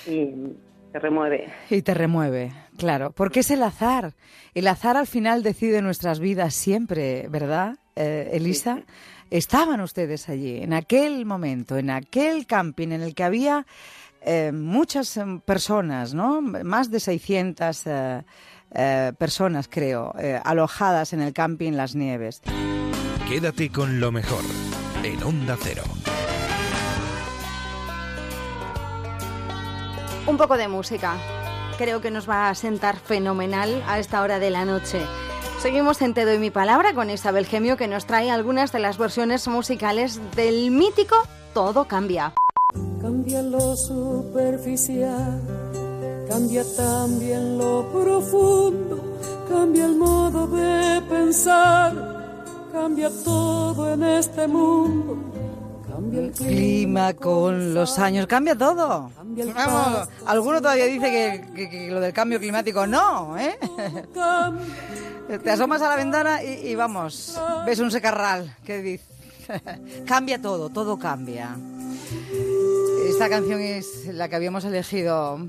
y 0.07 0.33
te 0.91 0.99
remueve. 0.99 1.47
Y 1.69 1.81
te 1.81 1.93
remueve, 1.93 2.51
claro, 2.77 3.11
porque 3.11 3.41
es 3.41 3.51
el 3.51 3.63
azar. 3.63 4.13
El 4.53 4.67
azar 4.67 4.97
al 4.97 5.07
final 5.07 5.43
decide 5.43 5.81
nuestras 5.81 6.19
vidas 6.19 6.53
siempre, 6.53 7.27
¿verdad, 7.29 7.77
eh, 7.95 8.31
Elisa? 8.33 8.83
Estaban 9.29 9.81
ustedes 9.81 10.27
allí, 10.29 10.57
en 10.57 10.73
aquel 10.73 11.25
momento, 11.25 11.77
en 11.77 11.91
aquel 11.91 12.47
camping 12.47 12.89
en 12.89 13.01
el 13.01 13.13
que 13.13 13.23
había 13.23 13.67
eh, 14.21 14.51
muchas 14.51 15.15
em, 15.17 15.39
personas, 15.39 16.15
¿no? 16.15 16.41
Más 16.41 16.89
de 16.89 16.99
600 16.99 17.85
eh, 17.85 18.23
eh, 18.73 19.13
personas, 19.19 19.67
creo, 19.69 20.13
eh, 20.19 20.39
alojadas 20.43 21.13
en 21.13 21.21
el 21.21 21.33
camping 21.33 21.73
Las 21.73 21.95
Nieves. 21.95 22.41
Quédate 23.27 23.69
con 23.69 23.99
lo 23.99 24.11
mejor 24.11 24.43
en 25.09 25.23
Onda 25.23 25.57
Cero. 25.59 25.83
Un 30.27 30.37
poco 30.37 30.57
de 30.57 30.67
música. 30.67 31.15
Creo 31.77 32.01
que 32.01 32.11
nos 32.11 32.29
va 32.29 32.49
a 32.49 32.55
sentar 32.55 32.97
fenomenal 32.97 33.83
a 33.87 33.99
esta 33.99 34.21
hora 34.21 34.37
de 34.39 34.51
la 34.51 34.65
noche. 34.65 35.01
Seguimos 35.59 36.01
en 36.01 36.13
Te 36.13 36.25
doy 36.25 36.37
mi 36.37 36.51
palabra 36.51 36.93
con 36.93 37.09
Isabel 37.09 37.45
Gemio 37.45 37.75
que 37.75 37.87
nos 37.87 38.05
trae 38.05 38.29
algunas 38.29 38.71
de 38.71 38.79
las 38.79 38.97
versiones 38.97 39.47
musicales 39.47 40.19
del 40.35 40.71
mítico 40.71 41.15
Todo 41.53 41.85
cambia. 41.85 42.33
Cambia 43.01 43.41
lo 43.41 43.75
superficial, 43.75 45.41
cambia 46.29 46.63
también 46.77 47.57
lo 47.57 47.91
profundo, 47.91 49.17
cambia 49.49 49.85
el 49.85 49.95
modo 49.95 50.45
de 50.47 51.01
pensar 51.09 52.18
cambia 52.71 53.09
todo 53.23 53.93
en 53.93 54.03
este 54.03 54.47
mundo. 54.47 55.17
Cambia 55.89 56.19
el 56.21 56.31
Clima 56.31 57.13
con 57.13 57.73
los 57.73 57.99
años, 57.99 58.25
cambia 58.27 58.57
todo. 58.57 59.11
Cambia 59.15 59.43
el 59.43 59.53
Vamos, 59.53 60.07
alguno 60.25 60.61
todavía 60.61 60.85
dice 60.85 61.11
que, 61.11 61.53
que- 61.55 61.69
que 61.69 61.91
lo 61.91 61.99
del 61.99 62.13
cambio 62.13 62.39
climático 62.39 62.85
no, 62.87 63.37
¿eh? 63.37 63.57
Te 65.43 65.51
asomas 65.51 65.81
a 65.81 65.89
la 65.89 65.95
ventana 65.95 66.43
y, 66.43 66.69
y 66.69 66.75
vamos, 66.75 67.39
ves 67.65 67.79
un 67.79 67.91
secarral 67.91 68.55
que 68.65 68.81
dice, 68.81 69.05
cambia 70.07 70.41
todo, 70.41 70.69
todo 70.69 70.97
cambia. 70.97 71.55
Esta 73.07 73.29
canción 73.29 73.59
es 73.61 74.07
la 74.13 74.27
que 74.29 74.35
habíamos 74.35 74.63
elegido 74.65 75.39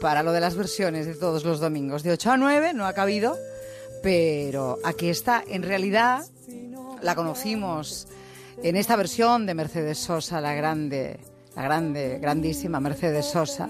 para 0.00 0.22
lo 0.22 0.32
de 0.32 0.40
las 0.40 0.56
versiones 0.56 1.06
de 1.06 1.14
todos 1.14 1.44
los 1.44 1.60
domingos. 1.60 2.02
De 2.02 2.10
8 2.12 2.32
a 2.32 2.36
9 2.36 2.72
no 2.74 2.86
ha 2.86 2.92
cabido, 2.92 3.36
pero 4.02 4.78
aquí 4.84 5.08
está. 5.08 5.42
En 5.46 5.62
realidad 5.62 6.22
la 7.02 7.14
conocimos 7.14 8.06
en 8.62 8.76
esta 8.76 8.96
versión 8.96 9.46
de 9.46 9.54
Mercedes 9.54 9.98
Sosa, 9.98 10.40
la 10.40 10.54
grande, 10.54 11.18
la 11.56 11.62
grande, 11.62 12.18
grandísima 12.20 12.80
Mercedes 12.80 13.26
Sosa. 13.26 13.68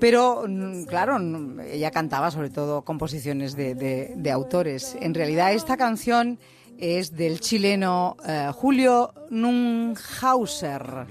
Pero, 0.00 0.44
mm, 0.46 0.84
claro, 0.84 1.18
mm, 1.18 1.60
ella 1.60 1.90
cantaba 1.90 2.30
sobre 2.30 2.50
todo 2.50 2.82
composiciones 2.82 3.54
de, 3.56 3.74
de- 3.74 4.12
de 4.16 4.30
autores. 4.30 4.96
En 5.00 5.14
realidad, 5.14 5.52
esta 5.52 5.76
canción 5.76 6.38
es 6.78 7.12
del 7.16 7.38
chileno 7.40 8.16
eh, 8.26 8.50
Julio 8.52 9.14
Nunhauser, 9.30 11.06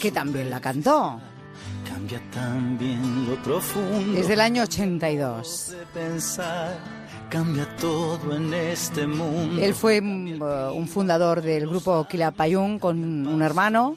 que 0.00 0.12
también 0.12 0.48
la 0.50 0.60
cantó. 0.60 1.20
Cambia 1.88 2.20
también 2.32 3.28
lo 3.28 3.36
profundo. 3.42 4.18
Es 4.18 4.28
del 4.28 4.40
año 4.40 4.62
82. 4.62 5.74
Cambia 7.32 7.66
todo 7.76 8.36
en 8.36 8.52
este 8.52 9.06
mundo. 9.06 9.62
Él 9.62 9.72
fue 9.72 10.02
mm, 10.02 10.42
eh, 10.42 10.70
un 10.74 10.86
fundador 10.86 11.40
del 11.40 11.66
grupo 11.66 12.06
Quilapayún 12.06 12.78
con 12.78 13.26
un 13.26 13.40
hermano. 13.40 13.96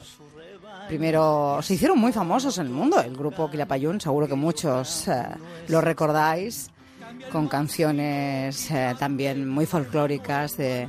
Primero 0.88 1.59
se 1.61 1.73
hicieron 1.73 1.99
muy 1.99 2.13
famosos 2.13 2.57
en 2.59 2.67
el 2.67 2.71
mundo, 2.71 3.01
el 3.01 3.13
grupo 3.13 3.51
Quilapayún, 3.51 3.99
seguro 3.99 4.25
que 4.29 4.36
muchos 4.36 5.09
eh, 5.09 5.25
lo 5.67 5.81
recordáis, 5.81 6.71
con 7.29 7.49
canciones 7.49 8.71
eh, 8.71 8.95
también 8.97 9.49
muy 9.49 9.65
folclóricas 9.65 10.55
de, 10.55 10.88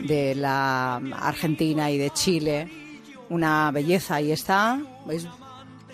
de 0.00 0.34
la 0.34 0.96
Argentina 0.96 1.90
y 1.90 1.96
de 1.96 2.10
Chile. 2.10 2.70
Una 3.30 3.70
belleza, 3.70 4.16
ahí 4.16 4.32
está. 4.32 4.78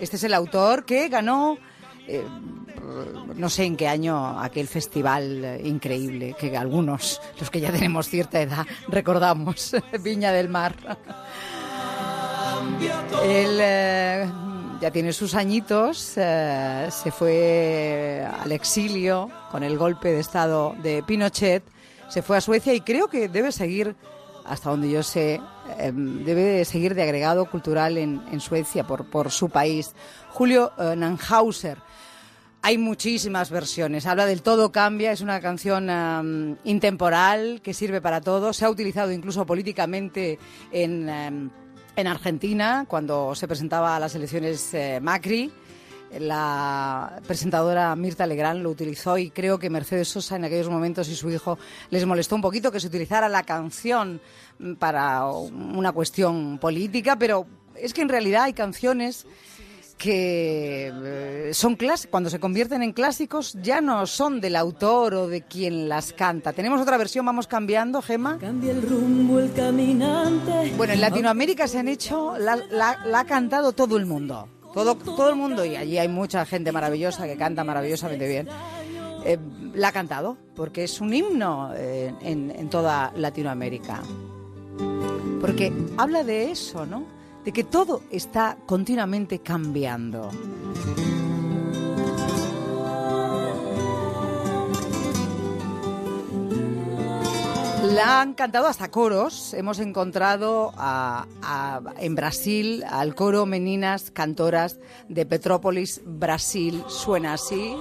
Este 0.01 0.17
es 0.17 0.25
el 0.25 0.35
autor 0.35 0.85
que 0.85 1.09
ganó 1.09 1.59
no 3.37 3.49
sé 3.49 3.65
en 3.65 3.77
qué 3.77 3.89
año 3.89 4.39
aquel 4.41 4.69
festival 4.69 5.45
eh, 5.45 5.61
increíble 5.65 6.35
que 6.39 6.57
algunos, 6.57 7.21
los 7.39 7.51
que 7.51 7.61
ya 7.61 7.73
tenemos 7.73 8.09
cierta 8.09 8.41
edad, 8.41 8.67
recordamos, 8.89 9.75
Viña 10.01 10.33
del 10.33 10.49
Mar. 10.49 10.75
Él 13.25 13.59
eh, 13.61 14.27
ya 14.81 14.91
tiene 14.91 15.13
sus 15.13 15.35
añitos, 15.35 16.15
eh, 16.17 16.89
se 16.91 17.11
fue 17.11 18.27
al 18.41 18.53
exilio 18.53 19.31
con 19.51 19.63
el 19.63 19.79
golpe 19.79 20.13
de 20.13 20.21
Estado 20.21 20.75
de 20.83 21.03
Pinochet, 21.03 21.63
se 22.09 22.23
fue 22.23 22.37
a 22.37 22.41
Suecia 22.41 22.75
y 22.75 22.81
creo 22.81 23.09
que 23.09 23.29
debe 23.29 23.53
seguir, 23.53 23.97
hasta 24.45 24.71
donde 24.71 24.91
yo 24.91 25.03
sé, 25.03 25.41
eh, 25.79 25.93
debe 25.95 26.65
seguir 26.65 26.95
de 26.95 27.03
agregado 27.03 27.47
cultural 27.51 27.97
en, 27.97 28.41
Suecia 28.41 28.87
por, 28.87 29.07
por 29.07 29.31
su 29.31 29.49
país. 29.49 29.95
Julio 30.31 30.73
eh, 30.79 30.95
Nanhauser. 30.97 31.79
Hay 32.67 32.79
muchísimas 32.79 33.49
versiones. 33.49 34.07
Habla 34.07 34.27
del 34.27 34.43
todo 34.43 34.73
cambia. 34.73 35.13
Es 35.13 35.21
una 35.21 35.41
canción 35.41 36.59
intemporal 36.65 37.61
que 37.63 37.73
sirve 37.73 38.01
para 38.01 38.21
todo. 38.21 38.53
Se 38.53 38.65
ha 38.65 38.71
utilizado 38.71 39.13
incluso 39.13 39.47
políticamente 39.47 40.37
en, 40.73 41.09
em, 41.09 41.51
en 41.95 42.07
Argentina 42.09 42.85
cuando 42.89 43.37
se 43.37 43.47
presentaba 43.47 43.95
a 43.95 44.01
las 44.01 44.17
elecciones 44.17 44.75
eh, 44.75 44.99
Macri. 45.01 45.53
La 46.19 47.23
presentadora 47.25 47.95
Mirta 47.95 48.27
Legrand 48.27 48.65
lo 48.65 48.71
utilizó 48.71 49.17
y 49.17 49.31
creo 49.31 49.61
que 49.61 49.71
Mercedes 49.71 50.09
Sosa 50.09 50.35
en 50.35 50.47
aquellos 50.47 50.69
momentos 50.69 51.09
y 51.09 51.15
su 51.15 51.31
hijo 51.31 51.61
les 51.91 52.05
molestó 52.05 52.35
un 52.35 52.43
poquito 52.43 52.73
que 52.73 52.81
se 52.81 52.89
utilizara 52.89 53.29
la 53.29 53.45
canción 53.45 54.21
mm, 54.59 54.73
para 54.75 55.25
una 55.27 55.93
cuestión 55.93 56.59
política, 56.59 57.17
pero 57.17 57.47
es 57.77 57.95
que 57.95 58.03
en 58.03 58.09
realidad 58.09 58.43
hay 58.43 58.55
canciones 58.55 59.25
que 59.99 60.93
eh, 60.95 61.51
son 61.55 61.75
clásicos, 61.77 62.11
cuando 62.11 62.29
se 62.31 62.39
convierten 62.39 62.83
en 62.83 62.93
clásicos 62.93 63.57
ya 63.63 63.81
no 63.81 64.07
son 64.07 64.41
del 64.41 64.57
autor 64.57 65.15
o 65.15 65.27
de 65.29 65.43
quien 65.43 65.89
las 65.89 66.13
canta. 66.13 66.53
Tenemos 66.53 66.81
otra 66.81 66.97
versión, 66.99 67.25
vamos 67.25 67.47
cambiando, 67.47 68.03
Gema. 68.03 68.39
Cambia 68.39 68.73
el 68.73 68.83
rumbo 68.83 69.39
el 69.39 69.53
caminante. 69.53 70.73
Bueno, 70.77 70.93
en 70.93 71.01
Latinoamérica 71.01 71.67
se 71.67 71.79
han 71.79 71.89
hecho, 71.89 72.37
la, 72.39 72.57
la- 72.57 72.99
la 73.07 73.21
ha 73.21 73.25
cantado 73.25 73.73
todo 73.73 73.97
el 73.97 74.05
mundo, 74.07 74.49
todo, 74.75 74.97
todo 74.97 75.31
el 75.31 75.37
mundo, 75.37 75.65
y 75.65 75.77
allí 75.77 75.97
hay 75.99 76.09
mucha 76.09 76.45
gente 76.45 76.73
maravillosa 76.73 77.27
que 77.27 77.37
canta 77.37 77.65
maravillosamente 77.65 78.29
bien. 78.29 78.49
Eh, 79.25 79.39
la 79.75 79.89
ha 79.89 79.93
cantado, 79.93 80.37
porque 80.55 80.85
es 80.85 81.01
un 81.01 81.13
himno 81.15 81.73
eh, 81.75 82.13
en, 82.21 82.51
en 82.51 82.69
toda 82.71 83.13
Latinoamérica. 83.17 84.03
Porque 85.41 85.73
habla 85.97 86.23
de 86.23 86.51
eso, 86.51 86.87
¿no? 86.87 87.05
De 87.47 87.53
que 87.53 87.63
todo 87.63 88.03
está 88.11 88.59
continuamente 88.67 89.39
cambiando. 89.39 90.31
La 97.95 98.21
han 98.21 98.35
cantado 98.35 98.67
hasta 98.67 98.91
coros. 98.91 99.55
Hemos 99.55 99.79
encontrado 99.79 100.73
en 102.01 102.15
Brasil 102.17 102.83
al 102.91 103.15
coro 103.15 103.47
Meninas 103.47 104.11
Cantoras 104.11 104.79
de 105.09 105.25
Petrópolis, 105.25 106.03
Brasil. 106.05 106.83
Suena 106.89 107.35
así. 107.35 107.77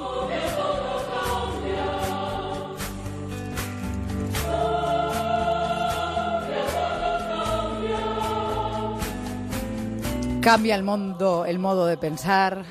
Cambia 10.46 10.76
el 10.76 10.84
mundo, 10.84 11.43
el 11.48 11.58
modo 11.58 11.88
de 11.88 11.98
pensar, 11.98 12.64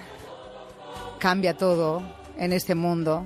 cambia 1.19 1.57
todo 1.57 2.05
en 2.39 2.53
este 2.53 2.77
mundo. 2.77 3.25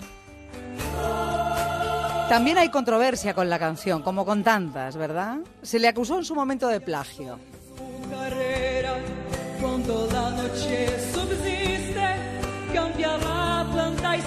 También 2.31 2.57
hay 2.57 2.71
controversia 2.71 3.35
con 3.35 3.51
la 3.51 3.59
canción, 3.59 4.01
como 4.01 4.25
con 4.25 4.43
tantas, 4.43 4.97
¿verdad? 4.97 5.37
Se 5.61 5.79
le 5.79 5.87
acusó 5.87 6.17
en 6.17 6.25
su 6.25 6.35
momento 6.35 6.67
de 6.69 6.81
plagio. 6.81 7.39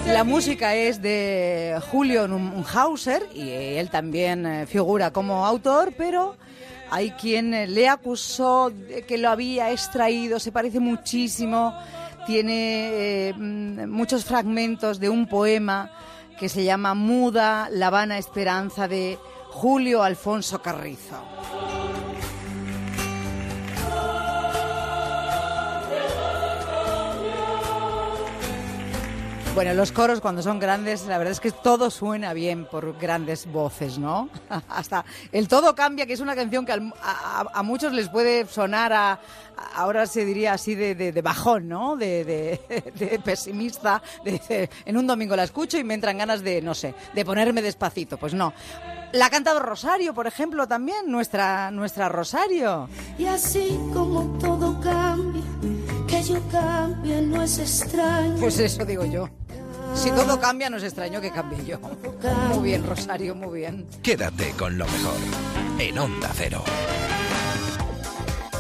la 0.06 0.24
música 0.24 0.76
es 0.76 1.02
de 1.02 1.82
Julio 1.90 2.28
Nunhauser 2.28 3.24
y 3.34 3.50
él 3.50 3.90
también 3.90 4.46
eh, 4.46 4.68
figura 4.68 5.12
como 5.12 5.48
autor, 5.48 5.94
pero 5.98 6.38
hay 6.92 7.12
quien 7.12 7.54
eh, 7.54 7.68
le 7.68 7.88
acusó 7.88 8.70
de 8.70 9.04
que 9.04 9.18
lo 9.18 9.30
había 9.30 9.72
extraído, 9.72 10.40
se 10.40 10.52
parece 10.52 10.82
muchísimo, 10.82 11.74
tiene 12.28 13.30
eh, 13.30 13.34
mm, 13.34 13.90
muchos 13.90 14.26
fragmentos 14.26 15.00
de 15.00 15.10
un 15.10 15.26
poema 15.26 15.90
que 16.38 16.50
se 16.50 16.66
llama 16.66 16.94
Muda, 16.94 17.70
La 17.72 17.90
Vana 17.90 18.18
Esperanza 18.18 18.90
de 18.90 19.18
Julio 19.52 20.04
Alfonso 20.04 20.62
Carrizo. 20.62 21.81
Bueno, 29.54 29.74
los 29.74 29.92
coros 29.92 30.22
cuando 30.22 30.42
son 30.42 30.60
grandes, 30.60 31.06
la 31.08 31.18
verdad 31.18 31.34
es 31.34 31.42
que 31.42 31.52
todo 31.52 31.92
suena 31.92 32.34
bien 32.34 32.66
por 32.66 32.98
grandes 32.98 33.46
voces, 33.52 34.00
¿no? 34.00 34.30
Hasta 34.70 35.04
el 35.34 35.50
todo 35.50 35.76
cambia, 35.76 36.06
que 36.06 36.14
es 36.14 36.22
una 36.22 36.36
canción 36.36 36.66
que 36.66 36.72
a, 36.72 36.80
a- 37.04 37.46
a 37.54 37.62
muchos 37.64 37.92
les 37.92 38.08
puede 38.08 38.48
sonar 38.48 38.94
a, 38.94 39.20
ahora 39.76 40.06
se 40.08 40.24
diría 40.24 40.54
así 40.54 40.74
de, 40.74 40.96
de- 40.96 41.22
bajón, 41.22 41.68
¿no? 41.68 41.98
De, 41.98 42.24
de- 42.24 43.20
pesimista, 43.26 44.02
en 44.86 44.98
un 44.98 45.06
domingo 45.06 45.36
la 45.36 45.44
escucho 45.44 45.78
y 45.78 45.84
me 45.84 45.96
entran 45.96 46.18
ganas 46.18 46.42
de, 46.44 46.62
no 46.62 46.74
sé, 46.74 46.96
de 47.14 47.26
ponerme 47.26 47.62
despacito. 47.62 48.18
Pues 48.18 48.34
no. 48.34 48.54
La 49.12 49.26
ha 49.26 49.30
cantado 49.30 49.60
Rosario, 49.60 50.14
por 50.14 50.28
ejemplo, 50.28 50.66
también, 50.66 51.12
nuestra, 51.12 51.70
nuestra 51.72 52.08
Rosario. 52.08 52.88
Y 53.20 53.26
así 53.26 53.78
como 53.94 54.40
todo 54.40 54.80
cambia, 54.80 55.42
cambia 56.52 57.22
no 57.22 57.42
es 57.42 57.60
extraño. 57.60 58.38
Pues 58.40 58.60
eso 58.60 58.86
digo 58.86 59.06
yo. 59.06 59.30
Si 59.94 60.10
todo 60.12 60.40
cambia, 60.40 60.70
no 60.70 60.78
es 60.78 60.84
extraño 60.84 61.20
que 61.20 61.32
cambie 61.32 61.66
yo. 61.66 61.80
Muy 62.50 62.70
bien, 62.70 62.86
Rosario, 62.86 63.36
muy 63.36 63.60
bien. 63.60 63.86
Quédate 64.02 64.52
con 64.52 64.78
lo 64.78 64.86
mejor 64.86 65.16
en 65.80 65.98
Onda 65.98 66.30
Cero. 66.34 66.64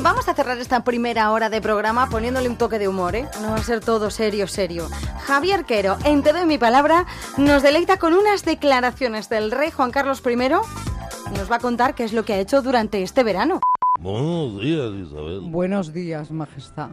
Vamos 0.01 0.27
a 0.27 0.33
cerrar 0.33 0.57
esta 0.57 0.83
primera 0.83 1.31
hora 1.31 1.49
de 1.49 1.61
programa 1.61 2.09
poniéndole 2.09 2.49
un 2.49 2.57
toque 2.57 2.79
de 2.79 2.87
humor, 2.87 3.15
¿eh? 3.15 3.27
No 3.41 3.51
va 3.51 3.57
a 3.57 3.63
ser 3.63 3.81
todo 3.81 4.09
serio, 4.09 4.47
serio. 4.47 4.89
Javier 5.25 5.63
Quero, 5.63 5.97
en 6.03 6.23
Te 6.23 6.33
doy 6.33 6.45
mi 6.45 6.57
palabra, 6.57 7.05
nos 7.37 7.61
deleita 7.61 7.97
con 7.97 8.13
unas 8.13 8.43
declaraciones 8.43 9.29
del 9.29 9.51
rey 9.51 9.69
Juan 9.69 9.91
Carlos 9.91 10.23
I. 10.25 10.35
Nos 10.35 11.51
va 11.51 11.57
a 11.57 11.59
contar 11.59 11.93
qué 11.93 12.03
es 12.03 12.13
lo 12.13 12.25
que 12.25 12.33
ha 12.33 12.39
hecho 12.39 12.63
durante 12.63 13.03
este 13.03 13.23
verano. 13.23 13.61
Buenos 13.99 14.59
días, 14.59 14.91
Isabel. 15.07 15.39
Buenos 15.41 15.93
días, 15.93 16.31
Majestad. 16.31 16.89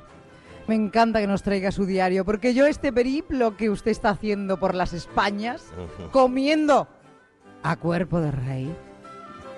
Me 0.68 0.74
encanta 0.74 1.20
que 1.20 1.26
nos 1.26 1.42
traiga 1.42 1.72
su 1.72 1.86
diario, 1.86 2.26
porque 2.26 2.52
yo 2.52 2.66
este 2.66 2.92
periplo 2.92 3.56
que 3.56 3.70
usted 3.70 3.90
está 3.90 4.10
haciendo 4.10 4.60
por 4.60 4.74
las 4.74 4.92
Españas, 4.92 5.72
comiendo 6.12 6.86
a 7.62 7.76
cuerpo 7.76 8.20
de 8.20 8.30
rey, 8.30 8.76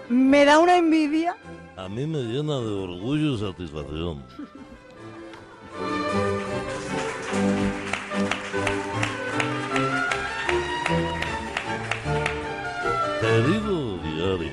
me 0.08 0.44
da 0.44 0.60
una 0.60 0.78
envidia. 0.78 1.36
A 1.76 1.88
mí 1.88 2.06
me 2.06 2.22
llena 2.22 2.60
de 2.60 2.68
orgullo 2.68 3.34
y 3.34 3.38
satisfacción. 3.38 4.22
Querido 13.20 13.98
diario, 13.98 14.52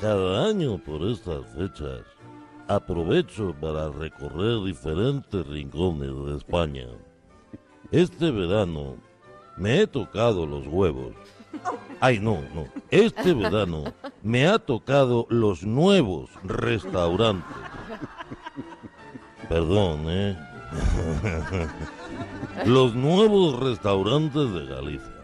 cada 0.00 0.48
año 0.48 0.78
por 0.78 1.00
estas 1.02 1.46
fechas 1.56 2.17
aprovecho 2.68 3.54
para 3.60 3.90
recorrer 3.90 4.62
diferentes 4.64 5.46
rincones 5.46 6.14
de 6.26 6.36
España. 6.36 6.86
Este 7.90 8.30
verano 8.30 8.96
me 9.56 9.80
he 9.80 9.86
tocado 9.86 10.46
los 10.46 10.66
huevos. 10.66 11.14
Ay, 12.00 12.20
no, 12.20 12.42
no. 12.54 12.66
Este 12.90 13.32
verano 13.32 13.84
me 14.22 14.46
ha 14.46 14.58
tocado 14.58 15.26
los 15.30 15.64
nuevos 15.64 16.30
restaurantes. 16.44 17.56
Perdón, 19.48 20.04
¿eh? 20.08 20.38
Los 22.66 22.94
nuevos 22.94 23.58
restaurantes 23.58 24.52
de 24.52 24.66
Galicia. 24.66 25.18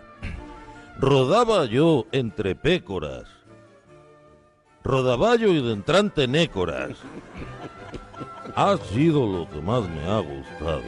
Rodaba 0.98 1.66
yo 1.66 2.06
entre 2.12 2.54
pécoras. 2.54 3.24
Rodaballo 4.84 5.48
y 5.48 5.62
de 5.62 5.72
entrante 5.72 6.28
nécoras. 6.28 6.98
Ha 8.54 8.76
sido 8.76 9.26
lo 9.26 9.48
que 9.48 9.60
más 9.60 9.88
me 9.88 10.04
ha 10.04 10.20
gustado. 10.20 10.82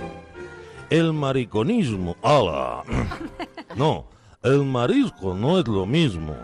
El 0.91 1.15
mariconismo, 1.15 2.15
ala. 2.23 2.85
No, 3.75 4.07
el 4.43 4.65
marisco 4.65 5.35
no 5.35 5.59
es 5.59 5.67
lo 5.67 5.87
mismo 5.87 6.37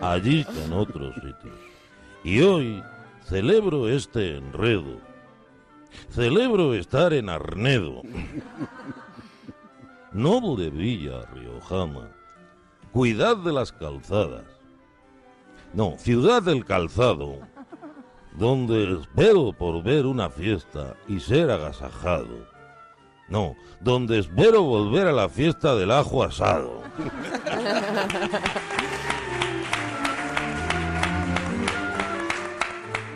allí 0.00 0.44
que 0.44 0.64
en 0.64 0.72
otros 0.72 1.14
sitios. 1.14 1.54
Y 2.24 2.40
hoy 2.40 2.82
celebro 3.24 3.88
este 3.88 4.36
enredo. 4.36 4.98
Celebro 6.10 6.74
estar 6.74 7.12
en 7.12 7.28
Arnedo, 7.28 8.02
noble 10.12 10.70
villa 10.70 11.26
riojana. 11.34 12.08
Cuidad 12.92 13.36
de 13.38 13.52
las 13.52 13.72
calzadas. 13.72 14.59
No, 15.72 15.94
ciudad 15.98 16.42
del 16.42 16.64
calzado, 16.64 17.38
donde 18.32 19.00
espero 19.00 19.52
por 19.52 19.82
ver 19.82 20.06
una 20.06 20.28
fiesta 20.28 20.96
y 21.06 21.20
ser 21.20 21.50
agasajado. 21.50 22.48
No, 23.28 23.54
donde 23.80 24.18
espero 24.18 24.62
volver 24.64 25.06
a 25.06 25.12
la 25.12 25.28
fiesta 25.28 25.76
del 25.76 25.92
ajo 25.92 26.24
asado. 26.24 26.82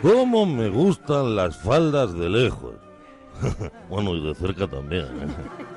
¿Cómo 0.01 0.45
me 0.45 0.69
gustan 0.69 1.35
las 1.35 1.57
faldas 1.57 2.13
de 2.13 2.29
lejos? 2.29 2.75
bueno, 3.89 4.15
y 4.15 4.25
de 4.25 4.35
cerca 4.35 4.67
también. 4.67 5.05
¿eh? 5.05 5.27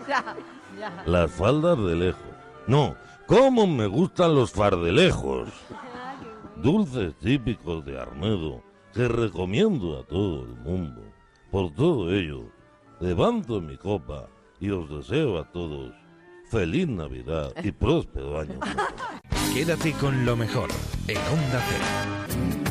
Las 1.07 1.31
faldas 1.33 1.76
de 1.79 1.97
lejos. 1.97 2.22
No, 2.68 2.95
¿cómo 3.26 3.66
me 3.66 3.87
gustan 3.89 4.35
los 4.35 4.53
fardelejos? 4.53 5.49
Dulces 6.63 7.15
típicos 7.19 7.85
de 7.85 8.01
Arnedo 8.01 8.63
que 8.93 9.07
recomiendo 9.07 9.99
a 9.99 10.05
todo 10.05 10.43
el 10.43 10.55
mundo. 10.57 11.03
Por 11.51 11.73
todo 11.73 12.13
ello, 12.13 12.51
levanto 13.01 13.61
mi 13.61 13.77
copa 13.77 14.29
y 14.59 14.71
os 14.71 14.91
deseo 14.91 15.39
a 15.39 15.51
todos 15.53 15.93
feliz 16.51 16.89
Navidad 16.89 17.53
y 17.63 17.71
próspero 17.71 18.41
año. 18.41 18.59
Quédate 19.55 19.93
con 19.93 20.25
lo 20.25 20.37
mejor 20.37 20.69
en 21.07 21.17
Onda 21.17 21.63
Cero. 21.69 22.68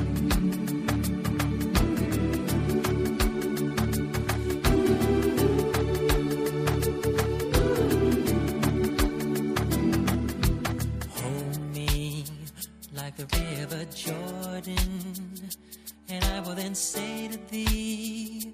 Then 16.58 16.74
say 16.74 17.28
to 17.28 17.38
thee, 17.52 18.54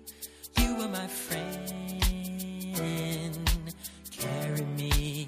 You 0.59 0.75
are 0.81 0.89
my 0.89 1.07
friend. 1.07 1.73
Carry 4.11 4.65
me 4.77 5.27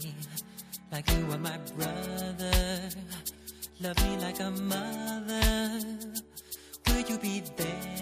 like 0.91 1.09
you 1.11 1.25
are 1.31 1.37
my 1.37 1.57
brother. 1.77 2.89
Love 3.79 3.97
me 4.05 4.17
like 4.17 4.39
a 4.41 4.51
mother. 4.51 5.79
Will 6.87 7.01
you 7.09 7.17
be 7.17 7.43
there? 7.55 7.94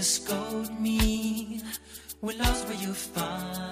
You 0.00 0.04
scold 0.04 0.80
me? 0.80 1.60
When 2.20 2.38
lost 2.38 2.66
will 2.66 2.76
you 2.76 2.94
find 2.94 3.69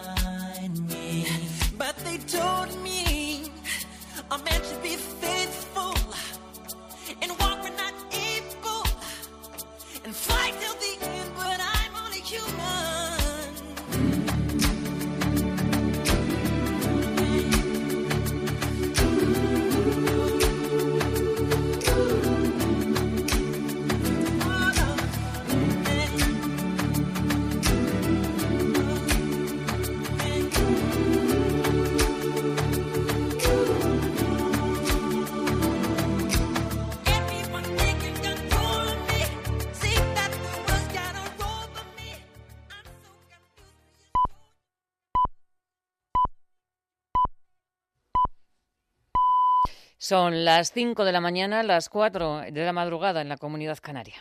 Son 50.08 50.46
las 50.46 50.72
5 50.72 51.04
de 51.04 51.12
la 51.12 51.20
mañana, 51.20 51.62
las 51.62 51.90
4 51.90 52.44
de 52.50 52.64
la 52.64 52.72
madrugada 52.72 53.20
en 53.20 53.28
la 53.28 53.36
comunidad 53.36 53.76
canaria. 53.78 54.14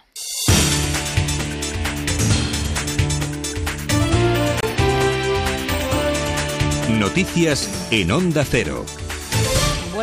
Noticias 6.89 7.87
en 7.89 8.11
Onda 8.11 8.43
Cero. 8.43 8.83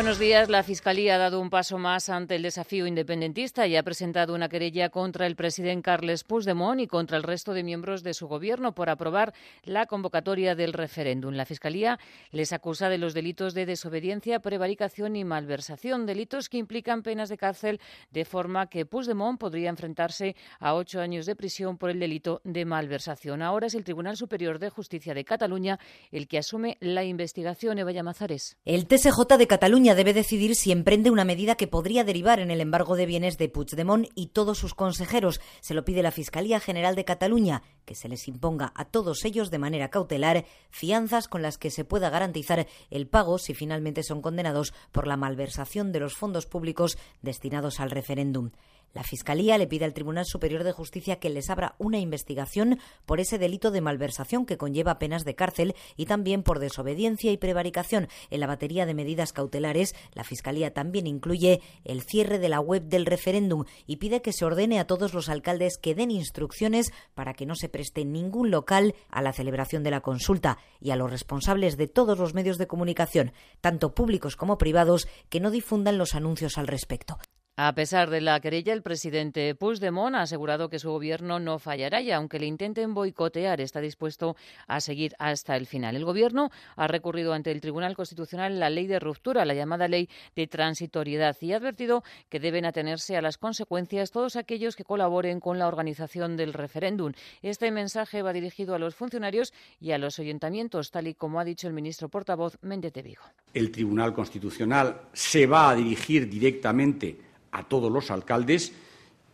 Bueno, 0.05 0.17
Buenos 0.17 0.29
días. 0.29 0.49
La 0.49 0.61
Fiscalía 0.61 1.15
ha 1.15 1.17
dado 1.17 1.41
un 1.41 1.49
paso 1.49 1.79
más 1.79 2.09
ante 2.09 2.35
el 2.35 2.43
desafío 2.43 2.85
independentista 2.85 3.65
y 3.65 3.75
ha 3.75 3.81
presentado 3.81 4.35
una 4.35 4.49
querella 4.49 4.89
contra 4.89 5.25
el 5.25 5.35
presidente 5.35 5.81
Carles 5.81 6.23
Puigdemont 6.23 6.79
y 6.79 6.85
contra 6.85 7.17
el 7.17 7.23
resto 7.23 7.53
de 7.53 7.63
miembros 7.63 8.03
de 8.03 8.13
su 8.13 8.27
gobierno 8.27 8.75
por 8.75 8.91
aprobar 8.91 9.33
la 9.63 9.87
convocatoria 9.87 10.53
del 10.53 10.73
referéndum. 10.73 11.33
La 11.33 11.47
Fiscalía 11.47 11.97
les 12.31 12.53
acusa 12.53 12.87
de 12.87 12.99
los 12.99 13.15
delitos 13.15 13.55
de 13.55 13.65
desobediencia, 13.65 14.41
prevaricación 14.41 15.15
y 15.15 15.23
malversación, 15.23 16.05
delitos 16.05 16.49
que 16.49 16.59
implican 16.59 17.01
penas 17.01 17.27
de 17.27 17.37
cárcel, 17.37 17.81
de 18.11 18.25
forma 18.25 18.67
que 18.67 18.85
Puigdemont 18.85 19.39
podría 19.39 19.71
enfrentarse 19.71 20.35
a 20.59 20.75
ocho 20.75 21.01
años 21.01 21.25
de 21.25 21.35
prisión 21.35 21.79
por 21.79 21.89
el 21.89 21.99
delito 21.99 22.41
de 22.43 22.63
malversación. 22.63 23.41
Ahora 23.41 23.67
es 23.67 23.73
el 23.73 23.83
Tribunal 23.83 24.17
Superior 24.17 24.59
de 24.59 24.69
Justicia 24.69 25.15
de 25.15 25.25
Cataluña 25.25 25.79
el 26.11 26.27
que 26.27 26.37
asume 26.37 26.77
la 26.79 27.03
investigación. 27.03 27.79
Eva 27.79 27.91
Llamazares. 27.91 28.55
El 28.65 28.85
TSJ 28.85 29.35
de 29.39 29.47
Cataluña 29.47 29.94
debe 29.95 30.13
decidir 30.13 30.55
si 30.55 30.71
emprende 30.71 31.09
una 31.09 31.25
medida 31.25 31.55
que 31.55 31.67
podría 31.67 32.03
derivar 32.03 32.39
en 32.39 32.51
el 32.51 32.61
embargo 32.61 32.95
de 32.95 33.05
bienes 33.05 33.37
de 33.37 33.49
Puigdemont 33.49 34.07
y 34.15 34.27
todos 34.27 34.57
sus 34.57 34.73
consejeros. 34.73 35.41
Se 35.61 35.73
lo 35.73 35.85
pide 35.85 36.03
la 36.03 36.11
Fiscalía 36.11 36.59
General 36.59 36.95
de 36.95 37.05
Cataluña, 37.05 37.63
que 37.85 37.95
se 37.95 38.09
les 38.09 38.27
imponga 38.27 38.71
a 38.75 38.85
todos 38.85 39.25
ellos 39.25 39.51
de 39.51 39.59
manera 39.59 39.89
cautelar 39.89 40.45
fianzas 40.69 41.27
con 41.27 41.41
las 41.41 41.57
que 41.57 41.71
se 41.71 41.85
pueda 41.85 42.09
garantizar 42.09 42.67
el 42.89 43.07
pago 43.07 43.37
si 43.37 43.53
finalmente 43.53 44.03
son 44.03 44.21
condenados 44.21 44.73
por 44.91 45.07
la 45.07 45.17
malversación 45.17 45.91
de 45.91 45.99
los 45.99 46.15
fondos 46.15 46.45
públicos 46.45 46.97
destinados 47.21 47.79
al 47.79 47.91
referéndum. 47.91 48.51
La 48.93 49.03
Fiscalía 49.03 49.57
le 49.57 49.67
pide 49.67 49.85
al 49.85 49.93
Tribunal 49.93 50.25
Superior 50.25 50.63
de 50.63 50.71
Justicia 50.71 51.17
que 51.17 51.29
les 51.29 51.49
abra 51.49 51.75
una 51.79 51.99
investigación 51.99 52.79
por 53.05 53.19
ese 53.19 53.37
delito 53.37 53.71
de 53.71 53.81
malversación 53.81 54.45
que 54.45 54.57
conlleva 54.57 54.99
penas 54.99 55.25
de 55.25 55.35
cárcel 55.35 55.75
y 55.97 56.05
también 56.05 56.43
por 56.43 56.59
desobediencia 56.59 57.31
y 57.31 57.37
prevaricación. 57.37 58.07
En 58.29 58.39
la 58.39 58.47
batería 58.47 58.85
de 58.85 58.93
medidas 58.93 59.33
cautelares, 59.33 59.95
la 60.13 60.23
Fiscalía 60.23 60.73
también 60.73 61.07
incluye 61.07 61.61
el 61.83 62.03
cierre 62.03 62.39
de 62.39 62.47
la 62.49 62.61
web 62.61 62.83
del 62.83 63.05
referéndum 63.05 63.65
y 63.85 63.97
pide 63.97 64.21
que 64.21 64.31
se 64.31 64.45
ordene 64.45 64.79
a 64.79 64.87
todos 64.87 65.13
los 65.13 65.27
alcaldes 65.27 65.77
que 65.77 65.95
den 65.95 66.11
instrucciones 66.11 66.91
para 67.13 67.33
que 67.33 67.45
no 67.45 67.55
se 67.55 67.69
preste 67.69 68.05
ningún 68.05 68.49
local 68.49 68.95
a 69.09 69.21
la 69.21 69.33
celebración 69.33 69.83
de 69.83 69.91
la 69.91 70.01
consulta 70.01 70.57
y 70.79 70.91
a 70.91 70.95
los 70.95 71.11
responsables 71.11 71.77
de 71.77 71.87
todos 71.87 72.17
los 72.17 72.33
medios 72.33 72.57
de 72.57 72.67
comunicación, 72.67 73.33
tanto 73.61 73.93
públicos 73.93 74.35
como 74.35 74.57
privados, 74.57 75.07
que 75.29 75.39
no 75.39 75.51
difundan 75.51 75.97
los 75.97 76.15
anuncios 76.15 76.57
al 76.57 76.67
respecto. 76.67 77.17
A 77.57 77.73
pesar 77.73 78.09
de 78.09 78.19
la 78.19 78.37
querella, 78.41 78.73
el 78.73 78.81
presidente 78.81 79.55
Puigdemont 79.55 80.13
ha 80.15 80.23
asegurado 80.23 80.67
que 80.67 80.77
su 80.77 80.91
gobierno 80.91 81.39
no 81.39 81.57
fallará 81.57 82.01
y 82.01 82.11
aunque 82.11 82.37
le 82.37 82.47
intenten 82.47 82.93
boicotear, 82.93 83.61
está 83.61 83.79
dispuesto 83.79 84.35
a 84.67 84.81
seguir 84.81 85.15
hasta 85.19 85.55
el 85.55 85.65
final. 85.65 85.95
El 85.95 86.03
gobierno 86.03 86.51
ha 86.75 86.87
recurrido 86.87 87.31
ante 87.31 87.51
el 87.51 87.61
Tribunal 87.61 87.95
Constitucional 87.95 88.59
la 88.59 88.69
ley 88.69 88.87
de 88.87 88.99
ruptura, 88.99 89.45
la 89.45 89.53
llamada 89.53 89.87
ley 89.87 90.09
de 90.35 90.47
transitoriedad, 90.47 91.37
y 91.39 91.53
ha 91.53 91.55
advertido 91.55 92.03
que 92.27 92.41
deben 92.41 92.65
atenerse 92.65 93.15
a 93.15 93.21
las 93.21 93.37
consecuencias 93.37 94.11
todos 94.11 94.35
aquellos 94.35 94.75
que 94.75 94.83
colaboren 94.83 95.39
con 95.39 95.57
la 95.57 95.69
organización 95.69 96.35
del 96.35 96.51
referéndum. 96.51 97.13
Este 97.41 97.71
mensaje 97.71 98.21
va 98.21 98.33
dirigido 98.33 98.75
a 98.75 98.79
los 98.79 98.95
funcionarios 98.95 99.53
y 99.79 99.93
a 99.93 99.97
los 99.97 100.19
ayuntamientos, 100.19 100.91
tal 100.91 101.07
y 101.07 101.13
como 101.13 101.39
ha 101.39 101.45
dicho 101.45 101.69
el 101.69 101.73
ministro 101.73 102.09
portavoz 102.09 102.57
Méndez 102.61 102.91
de 102.91 103.03
Vigo. 103.03 103.23
El 103.53 103.71
Tribunal 103.71 104.13
Constitucional 104.13 105.03
se 105.13 105.47
va 105.47 105.69
a 105.69 105.75
dirigir 105.75 106.29
directamente 106.29 107.33
a 107.55 107.63
todos 107.63 107.91
los 107.91 108.11
alcaldes 108.11 108.73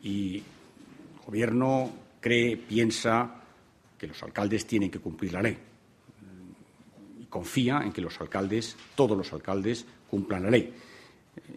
y 0.03 0.37
el 0.37 0.43
Gobierno 1.25 1.91
cree, 2.19 2.55
piensa 2.55 3.41
que 3.97 4.07
los 4.07 4.21
alcaldes 4.21 4.65
tienen 4.67 4.91
que 4.91 4.99
cumplir 4.99 5.33
la 5.33 5.41
ley 5.41 5.57
y 7.19 7.25
confía 7.25 7.81
en 7.83 7.91
que 7.91 8.01
los 8.01 8.19
alcaldes, 8.21 8.77
todos 8.95 9.17
los 9.17 9.33
alcaldes, 9.33 9.85
cumplan 10.09 10.43
la 10.43 10.51
ley. 10.51 10.73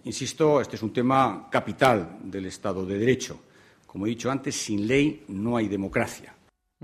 Insisto, 0.05 0.61
este 0.61 0.77
es 0.77 0.83
un 0.83 0.93
tema 0.93 1.49
capital 1.51 2.19
del 2.23 2.47
Estado 2.47 2.87
de 2.87 2.99
Derecho. 2.99 3.41
Como 3.87 4.07
he 4.07 4.11
dicho 4.11 4.31
antes, 4.31 4.57
sin 4.57 4.87
ley 4.87 5.25
no 5.29 5.57
hay 5.57 5.69
democracia. 5.69 6.35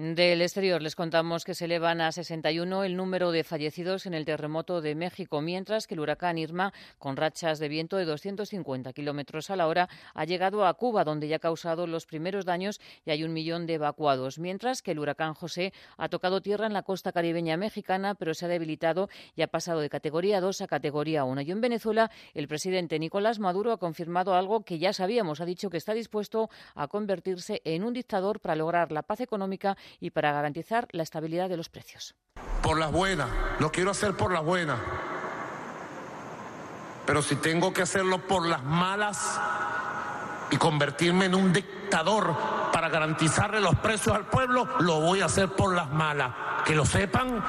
Del 0.00 0.40
exterior 0.40 0.80
les 0.80 0.96
contamos 0.96 1.44
que 1.44 1.52
se 1.52 1.66
elevan 1.66 2.00
a 2.00 2.10
61 2.10 2.84
el 2.84 2.96
número 2.96 3.32
de 3.32 3.44
fallecidos 3.44 4.06
en 4.06 4.14
el 4.14 4.24
terremoto 4.24 4.80
de 4.80 4.94
México, 4.94 5.42
mientras 5.42 5.86
que 5.86 5.92
el 5.92 6.00
huracán 6.00 6.38
Irma, 6.38 6.72
con 6.98 7.18
rachas 7.18 7.58
de 7.58 7.68
viento 7.68 7.98
de 7.98 8.06
250 8.06 8.94
kilómetros 8.94 9.50
a 9.50 9.56
la 9.56 9.66
hora, 9.66 9.90
ha 10.14 10.24
llegado 10.24 10.64
a 10.64 10.72
Cuba, 10.72 11.04
donde 11.04 11.28
ya 11.28 11.36
ha 11.36 11.38
causado 11.38 11.86
los 11.86 12.06
primeros 12.06 12.46
daños 12.46 12.80
y 13.04 13.10
hay 13.10 13.24
un 13.24 13.34
millón 13.34 13.66
de 13.66 13.74
evacuados. 13.74 14.38
Mientras 14.38 14.80
que 14.80 14.92
el 14.92 15.00
huracán 15.00 15.34
José 15.34 15.74
ha 15.98 16.08
tocado 16.08 16.40
tierra 16.40 16.66
en 16.66 16.72
la 16.72 16.82
costa 16.82 17.12
caribeña 17.12 17.58
mexicana, 17.58 18.14
pero 18.14 18.32
se 18.32 18.46
ha 18.46 18.48
debilitado 18.48 19.10
y 19.36 19.42
ha 19.42 19.48
pasado 19.48 19.80
de 19.80 19.90
categoría 19.90 20.40
2 20.40 20.62
a 20.62 20.66
categoría 20.66 21.24
1. 21.24 21.42
Y 21.42 21.50
en 21.50 21.60
Venezuela, 21.60 22.10
el 22.32 22.48
presidente 22.48 22.98
Nicolás 22.98 23.38
Maduro 23.38 23.70
ha 23.70 23.76
confirmado 23.76 24.32
algo 24.32 24.64
que 24.64 24.78
ya 24.78 24.94
sabíamos. 24.94 25.42
Ha 25.42 25.44
dicho 25.44 25.68
que 25.68 25.76
está 25.76 25.92
dispuesto 25.92 26.48
a 26.74 26.88
convertirse 26.88 27.60
en 27.66 27.84
un 27.84 27.92
dictador 27.92 28.40
para 28.40 28.56
lograr 28.56 28.92
la 28.92 29.02
paz 29.02 29.20
económica 29.20 29.76
y 29.98 30.10
para 30.10 30.32
garantizar 30.32 30.88
la 30.92 31.02
estabilidad 31.02 31.48
de 31.48 31.56
los 31.56 31.68
precios. 31.68 32.14
Por 32.62 32.78
las 32.78 32.92
buenas, 32.92 33.28
lo 33.58 33.72
quiero 33.72 33.90
hacer 33.90 34.16
por 34.16 34.32
las 34.32 34.44
buenas. 34.44 34.78
Pero 37.06 37.22
si 37.22 37.36
tengo 37.36 37.72
que 37.72 37.82
hacerlo 37.82 38.26
por 38.26 38.46
las 38.46 38.62
malas 38.62 39.40
y 40.50 40.56
convertirme 40.56 41.26
en 41.26 41.34
un 41.34 41.52
dictador 41.52 42.36
para 42.72 42.88
garantizarle 42.88 43.60
los 43.60 43.74
precios 43.76 44.14
al 44.14 44.26
pueblo, 44.26 44.68
lo 44.80 45.00
voy 45.00 45.20
a 45.20 45.24
hacer 45.24 45.48
por 45.48 45.74
las 45.74 45.90
malas. 45.90 46.32
Que 46.64 46.74
lo 46.74 46.84
sepan 46.84 47.42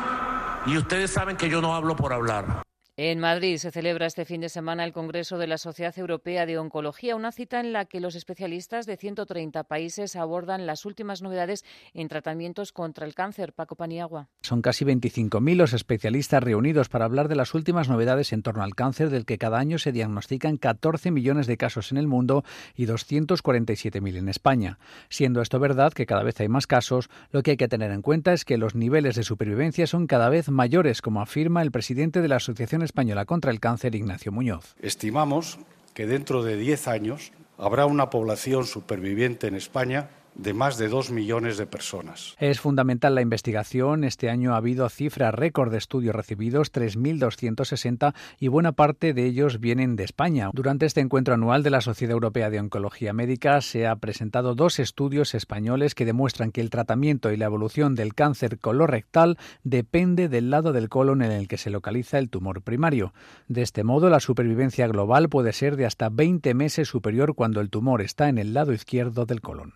y 0.66 0.78
ustedes 0.78 1.12
saben 1.12 1.38
que 1.38 1.50
yo 1.50 1.62
no 1.62 1.76
hablo 1.76 1.96
por 1.96 2.14
hablar. 2.14 2.64
En 3.04 3.18
Madrid 3.18 3.58
se 3.58 3.72
celebra 3.72 4.06
este 4.06 4.26
fin 4.26 4.42
de 4.42 4.50
semana 4.50 4.86
el 4.86 4.94
Congreso 4.94 5.40
de 5.40 5.48
la 5.48 5.58
Sociedad 5.58 5.98
Europea 5.98 6.46
de 6.46 6.60
Oncología, 6.60 7.16
una 7.16 7.32
cita 7.32 7.60
en 7.60 7.74
la 7.74 7.86
que 7.86 8.00
los 8.00 8.14
especialistas 8.14 8.86
de 8.86 8.96
130 8.96 9.64
países 9.64 10.16
abordan 10.16 10.68
las 10.68 10.86
últimas 10.86 11.24
novedades 11.24 11.66
en 11.96 12.08
tratamientos 12.10 12.72
contra 12.72 13.08
el 13.08 13.16
cáncer. 13.16 13.54
Paco 13.54 13.76
Paniagua. 13.76 14.30
Son 14.44 14.62
casi 14.62 14.86
25.000 14.86 15.56
los 15.56 15.74
especialistas 15.74 16.44
reunidos 16.44 16.90
para 16.90 17.06
hablar 17.06 17.28
de 17.28 17.36
las 17.36 17.56
últimas 17.56 17.90
novedades 17.90 18.34
en 18.34 18.44
torno 18.44 18.62
al 18.62 18.76
cáncer, 18.76 19.10
del 19.10 19.26
que 19.26 19.40
cada 19.40 19.58
año 19.58 19.80
se 19.80 19.92
diagnostican 19.92 20.58
14 20.58 21.10
millones 21.10 21.48
de 21.48 21.58
casos 21.58 21.92
en 21.92 21.98
el 21.98 22.06
mundo 22.06 22.44
y 22.76 22.86
247.000 22.86 24.16
en 24.16 24.30
España. 24.30 24.78
Siendo 25.10 25.42
esto 25.42 25.58
verdad 25.58 25.92
que 25.92 26.06
cada 26.06 26.22
vez 26.22 26.40
hay 26.40 26.50
más 26.50 26.68
casos, 26.68 27.10
lo 27.32 27.42
que 27.42 27.50
hay 27.50 27.58
que 27.58 27.68
tener 27.68 27.90
en 27.90 28.04
cuenta 28.04 28.32
es 28.34 28.46
que 28.46 28.60
los 28.60 28.76
niveles 28.76 29.16
de 29.16 29.24
supervivencia 29.24 29.88
son 29.88 30.06
cada 30.06 30.30
vez 30.30 30.52
mayores, 30.52 31.02
como 31.02 31.20
afirma 31.20 31.64
el 31.64 31.72
presidente 31.72 32.22
de 32.22 32.28
la 32.28 32.36
Asociación 32.36 32.91
Española 32.92 33.24
contra 33.24 33.52
el 33.52 33.62
Cáncer, 33.62 33.96
Ignacio 33.96 34.34
Muñoz. 34.34 34.76
Estimamos 34.82 35.60
que 35.94 36.06
dentro 36.08 36.44
de 36.44 36.58
10 36.58 36.90
años 36.90 37.32
habrá 37.58 37.86
una 37.86 38.10
población 38.10 38.66
superviviente 38.66 39.48
en 39.48 39.56
España 39.56 40.10
de 40.36 40.54
más 40.54 40.78
de 40.78 40.88
dos 40.88 41.12
millones 41.12 41.58
de 41.58 41.66
personas. 41.66 42.36
Es 42.40 42.60
fundamental 42.60 43.16
la 43.16 43.22
investigación. 43.22 44.04
Este 44.04 44.30
año 44.30 44.54
ha 44.54 44.58
habido 44.58 44.88
cifras 44.90 45.34
récord 45.34 45.72
de 45.72 45.78
estudios 45.78 46.16
recibidos, 46.16 46.72
3.260, 46.72 48.14
y 48.40 48.48
buena 48.48 48.72
parte 48.72 49.14
de 49.14 49.26
ellos 49.26 49.60
vienen 49.60 49.96
de 49.96 50.04
España. 50.04 50.50
Durante 50.54 50.86
este 50.86 51.02
encuentro 51.02 51.34
anual 51.34 51.64
de 51.64 51.70
la 51.70 51.82
Sociedad 51.82 52.14
Europea 52.14 52.50
de 52.50 52.60
Oncología 52.60 53.14
Médica 53.14 53.62
se 53.62 53.88
han 53.88 54.00
presentado 54.00 54.56
dos 54.56 54.80
estudios 54.80 55.36
españoles 55.36 55.96
que 55.96 56.06
demuestran 56.06 56.52
que 56.52 56.62
el 56.62 56.70
tratamiento 56.70 57.32
y 57.32 57.38
la 57.38 57.46
evolución 57.46 57.96
del 57.96 58.14
cáncer 58.14 58.60
colorectal 58.60 59.38
depende 59.64 60.30
del 60.30 60.50
lado 60.50 60.72
del 60.74 60.90
colon 60.90 61.22
en 61.22 61.32
el 61.32 61.48
que 61.48 61.58
se 61.58 61.70
localiza 61.70 62.18
el 62.18 62.30
tumor 62.30 62.62
primario. 62.62 63.14
De 63.48 63.62
este 63.62 63.84
modo, 63.84 64.10
la 64.10 64.20
supervivencia 64.20 64.88
global 64.88 65.30
puede 65.30 65.54
ser 65.54 65.76
de 65.76 65.86
hasta 65.86 66.10
20 66.10 66.54
meses 66.54 66.88
superior 66.88 67.36
cuando 67.36 67.62
el 67.62 67.70
tumor 67.70 68.02
está 68.02 68.30
en 68.30 68.38
el 68.38 68.54
lado 68.54 68.74
izquierdo 68.74 69.26
del 69.26 69.42
colon. 69.42 69.74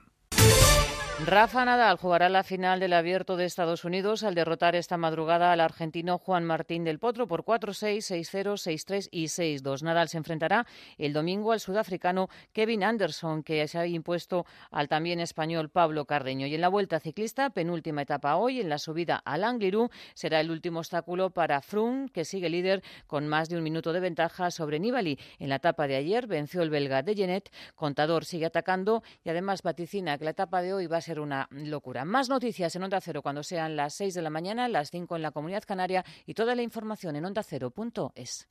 Rafa 1.24 1.64
Nadal 1.64 1.96
jugará 1.96 2.28
la 2.28 2.44
final 2.44 2.82
del 2.82 2.92
Abierto 2.92 3.38
de 3.38 3.46
Estados 3.46 3.86
Unidos 3.86 4.24
al 4.24 4.36
derrotar 4.36 4.76
esta 4.76 4.98
madrugada 4.98 5.54
al 5.54 5.62
argentino 5.62 6.18
Juan 6.18 6.44
Martín 6.44 6.84
del 6.84 7.00
Potro 7.00 7.26
por 7.26 7.46
4-6, 7.46 8.00
6-0, 8.00 8.56
6-3 8.58 9.08
y 9.12 9.26
6-2. 9.28 9.82
Nadal 9.84 10.10
se 10.10 10.18
enfrentará 10.18 10.68
el 10.98 11.14
domingo 11.14 11.54
al 11.54 11.62
sudafricano 11.62 12.28
Kevin 12.52 12.84
Anderson, 12.84 13.44
que 13.44 13.66
se 13.70 13.80
ha 13.80 13.88
impuesto 13.88 14.46
al 14.72 14.90
también 14.90 15.22
español 15.22 15.70
Pablo 15.70 16.04
Carreño. 16.04 16.48
Y 16.48 16.56
en 16.56 16.62
la 16.62 16.68
vuelta 16.68 17.00
ciclista, 17.00 17.50
penúltima 17.50 18.02
etapa 18.02 18.36
hoy, 18.36 18.60
en 18.60 18.68
la 18.68 18.78
subida 18.78 19.16
al 19.16 19.46
Angliru, 19.46 19.90
será 20.16 20.42
el 20.42 20.52
último 20.52 20.80
obstáculo 20.80 21.30
para 21.30 21.62
Froome, 21.62 22.10
que 22.10 22.26
sigue 22.26 22.50
líder 22.50 22.84
con 23.08 23.26
más 23.30 23.48
de 23.48 23.56
un 23.56 23.64
minuto 23.64 23.94
de 23.94 24.02
ventaja 24.02 24.52
sobre 24.52 24.82
Nibali. 24.82 25.18
En 25.40 25.48
la 25.48 25.56
etapa 25.56 25.88
de 25.88 25.96
ayer 25.96 26.28
venció 26.28 26.62
el 26.62 26.70
belga 26.70 27.04
de 27.04 27.16
Genet, 27.16 27.52
Contador 27.74 28.26
sigue 28.26 28.48
atacando 28.48 29.02
y 29.24 29.30
además 29.30 29.64
vaticina 29.64 30.18
que 30.18 30.26
la 30.26 30.32
etapa 30.32 30.62
de 30.62 30.74
hoy 30.74 30.88
va 30.88 30.98
a 30.98 31.05
ser 31.06 31.20
una 31.20 31.48
locura. 31.52 32.04
Más 32.04 32.30
noticias 32.30 32.76
en 32.76 32.84
Onda 32.84 33.00
Cero 33.00 33.22
cuando 33.22 33.44
sean 33.44 33.76
las 33.76 33.94
6 33.96 34.14
de 34.16 34.22
la 34.22 34.30
mañana, 34.30 34.68
las 34.68 34.90
5 34.90 35.16
en 35.16 35.22
la 35.22 35.32
Comunidad 35.32 35.64
Canaria 35.66 36.04
y 36.26 36.34
toda 36.34 36.56
la 36.56 36.64
información 36.64 37.16
en 37.16 37.26
ondacero.es. 37.26 38.48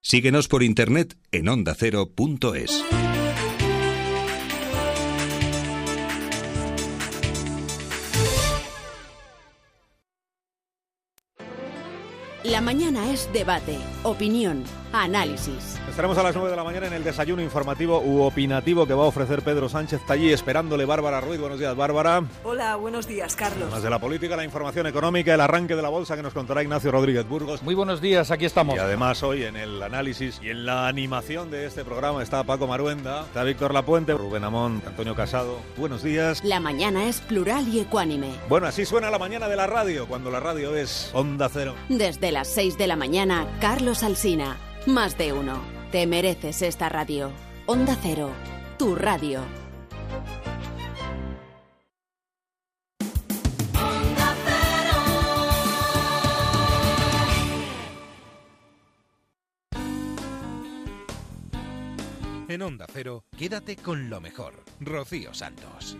Síguenos 0.00 0.48
por 0.48 0.62
internet 0.62 1.16
en 1.30 1.48
ondacero.es. 1.48 2.84
mañana 12.62 13.10
es 13.10 13.28
debate, 13.32 13.76
opinión, 14.04 14.64
análisis. 14.92 15.80
Estaremos 15.88 16.16
a 16.16 16.22
las 16.22 16.34
9 16.34 16.50
de 16.50 16.56
la 16.56 16.64
mañana 16.64 16.86
en 16.86 16.92
el 16.92 17.04
desayuno 17.04 17.42
informativo 17.42 18.00
u 18.00 18.22
opinativo 18.22 18.86
que 18.86 18.94
va 18.94 19.04
a 19.04 19.08
ofrecer 19.08 19.42
Pedro 19.42 19.68
Sánchez. 19.68 20.00
Está 20.00 20.14
allí 20.14 20.32
esperándole 20.32 20.84
Bárbara 20.84 21.20
Ruiz. 21.20 21.40
Buenos 21.40 21.58
días, 21.58 21.76
Bárbara. 21.76 22.22
Hola, 22.44 22.76
buenos 22.76 23.06
días, 23.06 23.34
Carlos. 23.36 23.70
Más 23.70 23.82
de 23.82 23.90
la 23.90 23.98
política, 23.98 24.36
la 24.36 24.44
información 24.44 24.86
económica, 24.86 25.34
el 25.34 25.40
arranque 25.40 25.76
de 25.76 25.82
la 25.82 25.88
bolsa 25.88 26.16
que 26.16 26.22
nos 26.22 26.32
contará 26.32 26.62
Ignacio 26.62 26.92
Rodríguez 26.92 27.28
Burgos. 27.28 27.62
Muy 27.62 27.74
buenos 27.74 28.00
días, 28.00 28.30
aquí 28.30 28.44
estamos. 28.44 28.76
Y 28.76 28.78
además 28.78 29.22
hoy 29.22 29.42
en 29.44 29.56
el 29.56 29.82
análisis 29.82 30.40
y 30.42 30.50
en 30.50 30.64
la 30.64 30.88
animación 30.88 31.50
de 31.50 31.66
este 31.66 31.84
programa 31.84 32.22
está 32.22 32.44
Paco 32.44 32.66
Maruenda, 32.66 33.22
está 33.22 33.42
Víctor 33.42 33.74
Lapuente, 33.74 34.14
Rubén 34.14 34.44
Amón, 34.44 34.82
Antonio 34.86 35.14
Casado. 35.14 35.58
Buenos 35.76 36.02
días. 36.02 36.42
La 36.44 36.60
mañana 36.60 37.08
es 37.08 37.20
plural 37.20 37.68
y 37.68 37.80
ecuánime. 37.80 38.30
Bueno, 38.48 38.66
así 38.66 38.86
suena 38.86 39.10
la 39.10 39.18
mañana 39.18 39.48
de 39.48 39.56
la 39.56 39.66
radio, 39.66 40.06
cuando 40.06 40.30
la 40.30 40.40
radio 40.40 40.76
es 40.76 41.10
Onda 41.12 41.50
Cero. 41.52 41.74
Desde 41.88 42.30
las 42.32 42.51
6 42.52 42.76
de 42.76 42.86
la 42.86 42.96
mañana, 42.96 43.46
Carlos 43.62 44.02
Alsina. 44.02 44.58
Más 44.84 45.16
de 45.16 45.32
uno. 45.32 45.58
Te 45.90 46.06
mereces 46.06 46.60
esta 46.60 46.90
radio. 46.90 47.30
Onda 47.64 47.96
Cero, 48.02 48.30
tu 48.78 48.94
radio. 48.94 49.40
En 62.48 62.60
Onda 62.60 62.84
Cero, 62.92 63.24
quédate 63.38 63.76
con 63.76 64.10
lo 64.10 64.20
mejor. 64.20 64.62
Rocío 64.78 65.32
Santos. 65.32 65.96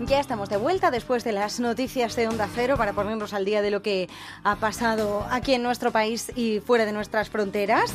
Ya 0.00 0.20
estamos 0.20 0.50
de 0.50 0.58
vuelta 0.58 0.90
después 0.90 1.24
de 1.24 1.32
las 1.32 1.58
noticias 1.58 2.14
de 2.16 2.28
Onda 2.28 2.48
Cero 2.54 2.76
para 2.76 2.92
ponernos 2.92 3.32
al 3.32 3.46
día 3.46 3.62
de 3.62 3.70
lo 3.70 3.80
que 3.80 4.10
ha 4.44 4.56
pasado 4.56 5.26
aquí 5.30 5.54
en 5.54 5.62
nuestro 5.62 5.90
país 5.90 6.30
y 6.36 6.60
fuera 6.60 6.84
de 6.84 6.92
nuestras 6.92 7.30
fronteras. 7.30 7.94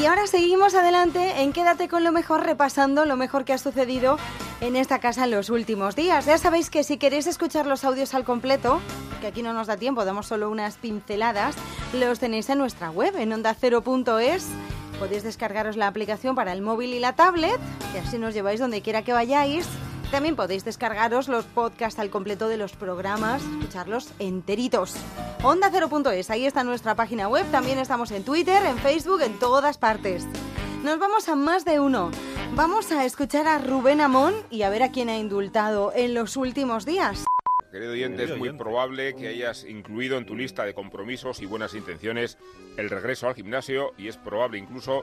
Y 0.00 0.06
ahora 0.06 0.28
seguimos 0.28 0.76
adelante 0.76 1.42
en 1.42 1.52
Quédate 1.52 1.88
con 1.88 2.04
lo 2.04 2.12
mejor, 2.12 2.44
repasando 2.44 3.04
lo 3.04 3.16
mejor 3.16 3.44
que 3.44 3.52
ha 3.52 3.58
sucedido 3.58 4.16
en 4.60 4.76
esta 4.76 5.00
casa 5.00 5.24
en 5.24 5.32
los 5.32 5.50
últimos 5.50 5.96
días. 5.96 6.24
Ya 6.26 6.38
sabéis 6.38 6.70
que 6.70 6.84
si 6.84 6.98
queréis 6.98 7.26
escuchar 7.26 7.66
los 7.66 7.84
audios 7.84 8.14
al 8.14 8.24
completo, 8.24 8.80
que 9.20 9.26
aquí 9.26 9.42
no 9.42 9.52
nos 9.52 9.66
da 9.66 9.76
tiempo, 9.76 10.04
damos 10.04 10.28
solo 10.28 10.50
unas 10.50 10.76
pinceladas, 10.76 11.56
los 11.92 12.20
tenéis 12.20 12.48
en 12.48 12.58
nuestra 12.58 12.90
web, 12.90 13.16
en 13.16 13.32
ondacero.es. 13.32 14.46
Podéis 15.00 15.24
descargaros 15.24 15.76
la 15.76 15.88
aplicación 15.88 16.36
para 16.36 16.52
el 16.52 16.62
móvil 16.62 16.94
y 16.94 17.00
la 17.00 17.14
tablet, 17.14 17.58
y 17.92 17.98
así 17.98 18.18
nos 18.18 18.34
lleváis 18.34 18.60
donde 18.60 18.82
quiera 18.82 19.02
que 19.02 19.12
vayáis. 19.12 19.66
También 20.14 20.36
podéis 20.36 20.64
descargaros 20.64 21.26
los 21.26 21.44
podcasts 21.44 21.98
al 21.98 22.08
completo 22.08 22.46
de 22.46 22.56
los 22.56 22.76
programas, 22.76 23.42
escucharlos 23.42 24.12
enteritos. 24.20 24.94
Onda 25.42 25.72
0.es, 25.72 26.30
ahí 26.30 26.46
está 26.46 26.62
nuestra 26.62 26.94
página 26.94 27.26
web, 27.26 27.44
también 27.50 27.80
estamos 27.80 28.12
en 28.12 28.22
Twitter, 28.22 28.64
en 28.64 28.78
Facebook, 28.78 29.22
en 29.22 29.36
todas 29.40 29.76
partes. 29.76 30.24
Nos 30.84 31.00
vamos 31.00 31.28
a 31.28 31.34
más 31.34 31.64
de 31.64 31.80
uno. 31.80 32.12
Vamos 32.54 32.92
a 32.92 33.04
escuchar 33.04 33.48
a 33.48 33.58
Rubén 33.58 34.00
Amón 34.00 34.34
y 34.50 34.62
a 34.62 34.70
ver 34.70 34.84
a 34.84 34.92
quién 34.92 35.08
ha 35.08 35.18
indultado 35.18 35.92
en 35.96 36.14
los 36.14 36.36
últimos 36.36 36.86
días. 36.86 37.24
Querido 37.72 37.90
oyente, 37.90 38.22
es 38.22 38.38
muy 38.38 38.52
probable 38.52 39.16
que 39.16 39.26
hayas 39.26 39.64
incluido 39.64 40.16
en 40.16 40.26
tu 40.26 40.36
lista 40.36 40.64
de 40.64 40.74
compromisos 40.74 41.42
y 41.42 41.46
buenas 41.46 41.74
intenciones 41.74 42.38
el 42.76 42.88
regreso 42.88 43.26
al 43.26 43.34
gimnasio 43.34 43.94
y 43.98 44.06
es 44.06 44.16
probable 44.16 44.58
incluso 44.58 45.02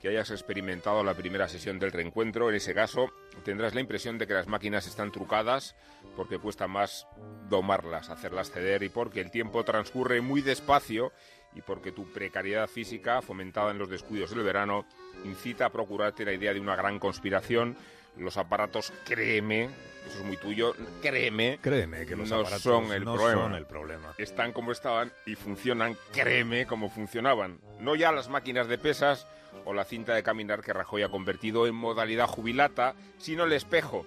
que 0.00 0.08
hayas 0.08 0.30
experimentado 0.30 1.04
la 1.04 1.14
primera 1.14 1.48
sesión 1.48 1.78
del 1.78 1.92
reencuentro. 1.92 2.48
En 2.48 2.56
ese 2.56 2.74
caso, 2.74 3.12
tendrás 3.44 3.74
la 3.74 3.80
impresión 3.80 4.18
de 4.18 4.26
que 4.26 4.34
las 4.34 4.46
máquinas 4.46 4.86
están 4.86 5.12
trucadas 5.12 5.76
porque 6.16 6.38
cuesta 6.38 6.66
más 6.66 7.06
domarlas, 7.48 8.08
hacerlas 8.08 8.50
ceder 8.50 8.82
y 8.82 8.88
porque 8.88 9.20
el 9.20 9.30
tiempo 9.30 9.64
transcurre 9.64 10.20
muy 10.20 10.40
despacio 10.40 11.12
y 11.54 11.62
porque 11.62 11.92
tu 11.92 12.10
precariedad 12.12 12.68
física, 12.68 13.22
fomentada 13.22 13.72
en 13.72 13.78
los 13.78 13.90
descuidos 13.90 14.30
del 14.30 14.44
verano, 14.44 14.86
incita 15.24 15.66
a 15.66 15.72
procurarte 15.72 16.24
la 16.24 16.32
idea 16.32 16.54
de 16.54 16.60
una 16.60 16.76
gran 16.76 16.98
conspiración. 16.98 17.76
Los 18.16 18.36
aparatos, 18.36 18.92
créeme, 19.04 19.64
eso 20.06 20.18
es 20.18 20.24
muy 20.24 20.36
tuyo, 20.36 20.74
créeme, 21.00 21.58
Créeme 21.62 22.04
que 22.06 22.16
los 22.16 22.28
no 22.28 22.36
aparatos 22.40 22.62
son 22.62 22.92
el 22.92 23.04
no 23.04 23.14
problema. 23.14 23.42
son 23.42 23.54
el 23.54 23.66
problema. 23.66 24.14
Están 24.18 24.52
como 24.52 24.72
estaban 24.72 25.12
y 25.26 25.36
funcionan, 25.36 25.96
créeme, 26.12 26.66
como 26.66 26.90
funcionaban. 26.90 27.58
No 27.78 27.94
ya 27.94 28.12
las 28.12 28.28
máquinas 28.28 28.68
de 28.68 28.78
pesas 28.78 29.26
o 29.64 29.72
la 29.72 29.84
cinta 29.84 30.14
de 30.14 30.22
caminar 30.22 30.62
que 30.62 30.72
Rajoy 30.72 31.02
ha 31.02 31.08
convertido 31.08 31.66
en 31.66 31.74
modalidad 31.74 32.26
jubilata, 32.26 32.94
sino 33.18 33.44
el 33.44 33.52
espejo. 33.52 34.04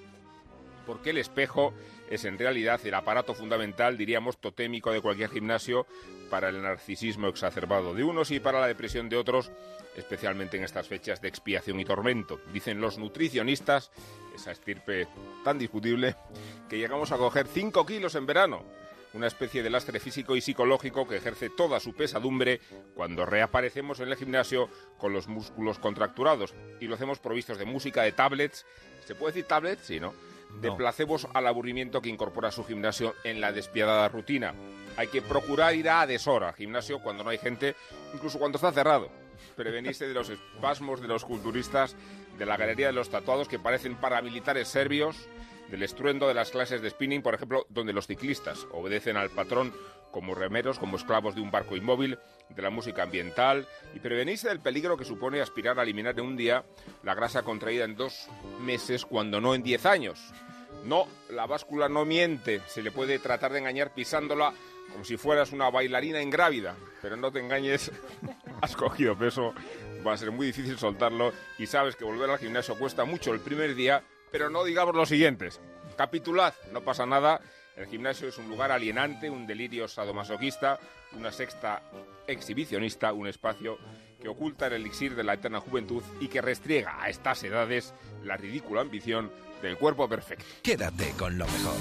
Porque 0.86 1.12
el 1.12 1.18
espejo 1.18 1.74
es 2.16 2.26
en 2.26 2.38
realidad 2.38 2.80
el 2.86 2.94
aparato 2.94 3.34
fundamental, 3.34 3.98
diríamos, 3.98 4.38
totémico 4.38 4.92
de 4.92 5.02
cualquier 5.02 5.30
gimnasio 5.30 5.88
para 6.30 6.50
el 6.50 6.62
narcisismo 6.62 7.28
exacerbado 7.28 7.94
de 7.94 8.04
unos 8.04 8.32
y 8.32 8.40
para 8.40 8.60
la 8.60 8.68
depresión 8.68 9.10
de 9.10 9.18
otros, 9.18 9.52
especialmente 9.96 10.58
en 10.58 10.64
estas 10.64 10.88
fechas 10.88 11.22
de 11.22 11.28
expiación 11.28 11.80
y 11.80 11.86
tormento. 11.86 12.40
Dicen 12.52 12.82
los 12.82 12.98
nutricionistas, 12.98 13.92
esa 14.36 14.52
estirpe 14.52 15.08
tan 15.44 15.58
discutible, 15.58 16.16
que 16.70 16.78
llegamos 16.78 17.12
a 17.12 17.18
coger 17.18 17.48
5 17.48 17.86
kilos 17.86 18.16
en 18.16 18.26
verano, 18.26 18.64
una 19.14 19.28
especie 19.28 19.62
de 19.62 19.70
lastre 19.70 20.00
físico 20.00 20.36
y 20.36 20.42
psicológico 20.42 21.08
que 21.08 21.18
ejerce 21.18 21.50
toda 21.50 21.80
su 21.80 21.94
pesadumbre 21.94 22.60
cuando 22.96 23.26
reaparecemos 23.26 24.00
en 24.00 24.10
el 24.10 24.16
gimnasio 24.16 24.70
con 24.98 25.14
los 25.14 25.28
músculos 25.28 25.80
contracturados 25.80 26.56
y 26.80 26.88
lo 26.88 26.96
hacemos 26.96 27.20
provistos 27.20 27.60
de 27.60 27.66
música, 27.66 28.02
de 28.02 28.12
tablets, 28.12 28.66
¿se 29.06 29.16
puede 29.16 29.34
decir 29.34 29.48
tablets? 29.48 29.86
Sí, 29.86 30.00
¿no? 30.00 30.14
De 30.62 30.70
No. 30.70 30.78
placebos 30.78 31.28
al 31.34 31.48
aburrimiento 31.48 32.02
que 32.02 32.10
incorpora 32.10 32.52
su 32.52 32.64
gimnasio 32.64 33.16
en 33.24 33.42
la 33.42 33.52
despiadada 33.52 34.08
rutina. 34.08 34.54
Hay 34.98 35.08
que 35.08 35.22
procurar 35.22 35.76
ir 35.76 35.90
a 35.90 36.06
deshora 36.06 36.50
al 36.50 36.56
gimnasio 36.56 37.00
cuando 37.00 37.24
no 37.24 37.32
hay 37.32 37.38
gente, 37.40 37.76
incluso 38.14 38.40
cuando 38.40 38.58
está 38.58 38.72
cerrado. 38.72 39.10
Prevenirse 39.56 40.08
de 40.08 40.14
los 40.14 40.30
espasmos 40.30 41.02
de 41.02 41.08
los 41.08 41.26
culturistas, 41.26 41.96
de 42.38 42.46
la 42.46 42.58
galería 42.58 42.88
de 42.88 42.94
los 42.94 43.10
tatuados 43.10 43.48
que 43.48 43.60
parecen 43.60 43.96
paramilitares 43.96 44.68
serbios, 44.68 45.28
del 45.70 45.84
estruendo 45.84 46.28
de 46.28 46.34
las 46.34 46.52
clases 46.52 46.82
de 46.82 46.90
spinning, 46.90 47.22
por 47.22 47.36
ejemplo, 47.36 47.66
donde 47.70 47.94
los 47.94 48.08
ciclistas 48.08 48.68
obedecen 48.72 49.18
al 49.18 49.30
patrón 49.30 49.74
como 50.12 50.36
remeros, 50.36 50.78
como 50.78 50.98
esclavos 50.98 51.36
de 51.36 51.42
un 51.42 51.52
barco 51.52 51.76
inmóvil, 51.76 52.20
de 52.50 52.62
la 52.62 52.70
música 52.70 53.04
ambiental 53.04 53.68
y 53.96 54.00
prevenirse 54.00 54.48
del 54.48 54.60
peligro 54.60 54.98
que 54.98 55.06
supone 55.06 55.42
aspirar 55.42 55.80
a 55.80 55.84
eliminar 55.84 56.18
en 56.20 56.26
un 56.26 56.38
día 56.38 56.64
la 57.04 57.16
grasa 57.16 57.42
contraída 57.42 57.86
en 57.86 57.96
dos 57.96 58.28
meses 58.62 59.06
cuando 59.06 59.42
no 59.42 59.56
en 59.56 59.64
diez 59.64 59.86
años. 59.86 60.20
No, 60.86 61.08
la 61.30 61.48
báscula 61.48 61.88
no 61.88 62.06
miente, 62.06 62.62
se 62.68 62.84
le 62.84 62.92
puede 62.92 63.18
tratar 63.18 63.54
de 63.54 63.60
engañar 63.60 63.94
pisándola 63.94 64.54
como 64.92 65.06
si 65.06 65.18
fueras 65.18 65.52
una 65.52 65.70
bailarina 65.70 66.22
ingrávida, 66.22 66.76
pero 67.02 67.16
no 67.16 67.32
te 67.32 67.40
engañes, 67.40 67.92
has 68.62 68.76
cogido 68.76 69.18
peso, 69.18 69.54
va 70.06 70.14
a 70.14 70.18
ser 70.18 70.32
muy 70.32 70.48
difícil 70.48 70.78
soltarlo 70.78 71.34
y 71.58 71.66
sabes 71.66 71.96
que 71.96 72.04
volver 72.04 72.30
al 72.30 72.38
gimnasio 72.38 72.78
cuesta 72.78 73.06
mucho 73.06 73.34
el 73.34 73.40
primer 73.40 73.76
día, 73.76 74.04
pero 74.34 74.50
no 74.50 74.64
digamos 74.64 74.96
los 74.96 75.10
siguientes. 75.10 75.62
Capitulad, 75.96 76.56
no 76.72 76.82
pasa 76.82 77.06
nada. 77.06 77.40
El 77.78 77.86
gimnasio 77.86 78.28
es 78.28 78.40
un 78.40 78.50
lugar 78.50 78.72
alienante, 78.72 79.30
un 79.30 79.46
delirio 79.46 79.88
sadomasoquista, 79.88 80.80
una 81.16 81.32
sexta 81.32 81.84
exhibicionista, 82.26 83.14
un 83.14 83.28
espacio 83.28 83.78
que 84.20 84.28
oculta 84.28 84.66
el 84.66 84.74
elixir 84.74 85.16
de 85.16 85.24
la 85.24 85.36
eterna 85.36 85.60
juventud 85.60 86.02
y 86.20 86.30
que 86.30 86.42
restriega 86.42 87.00
a 87.00 87.10
estas 87.10 87.44
edades 87.44 87.94
la 88.24 88.36
ridícula 88.36 88.82
ambición 88.82 89.32
del 89.62 89.78
cuerpo 89.78 90.10
perfecto. 90.10 90.46
Quédate 90.64 91.12
con 91.12 91.38
lo 91.38 91.46
mejor. 91.46 91.76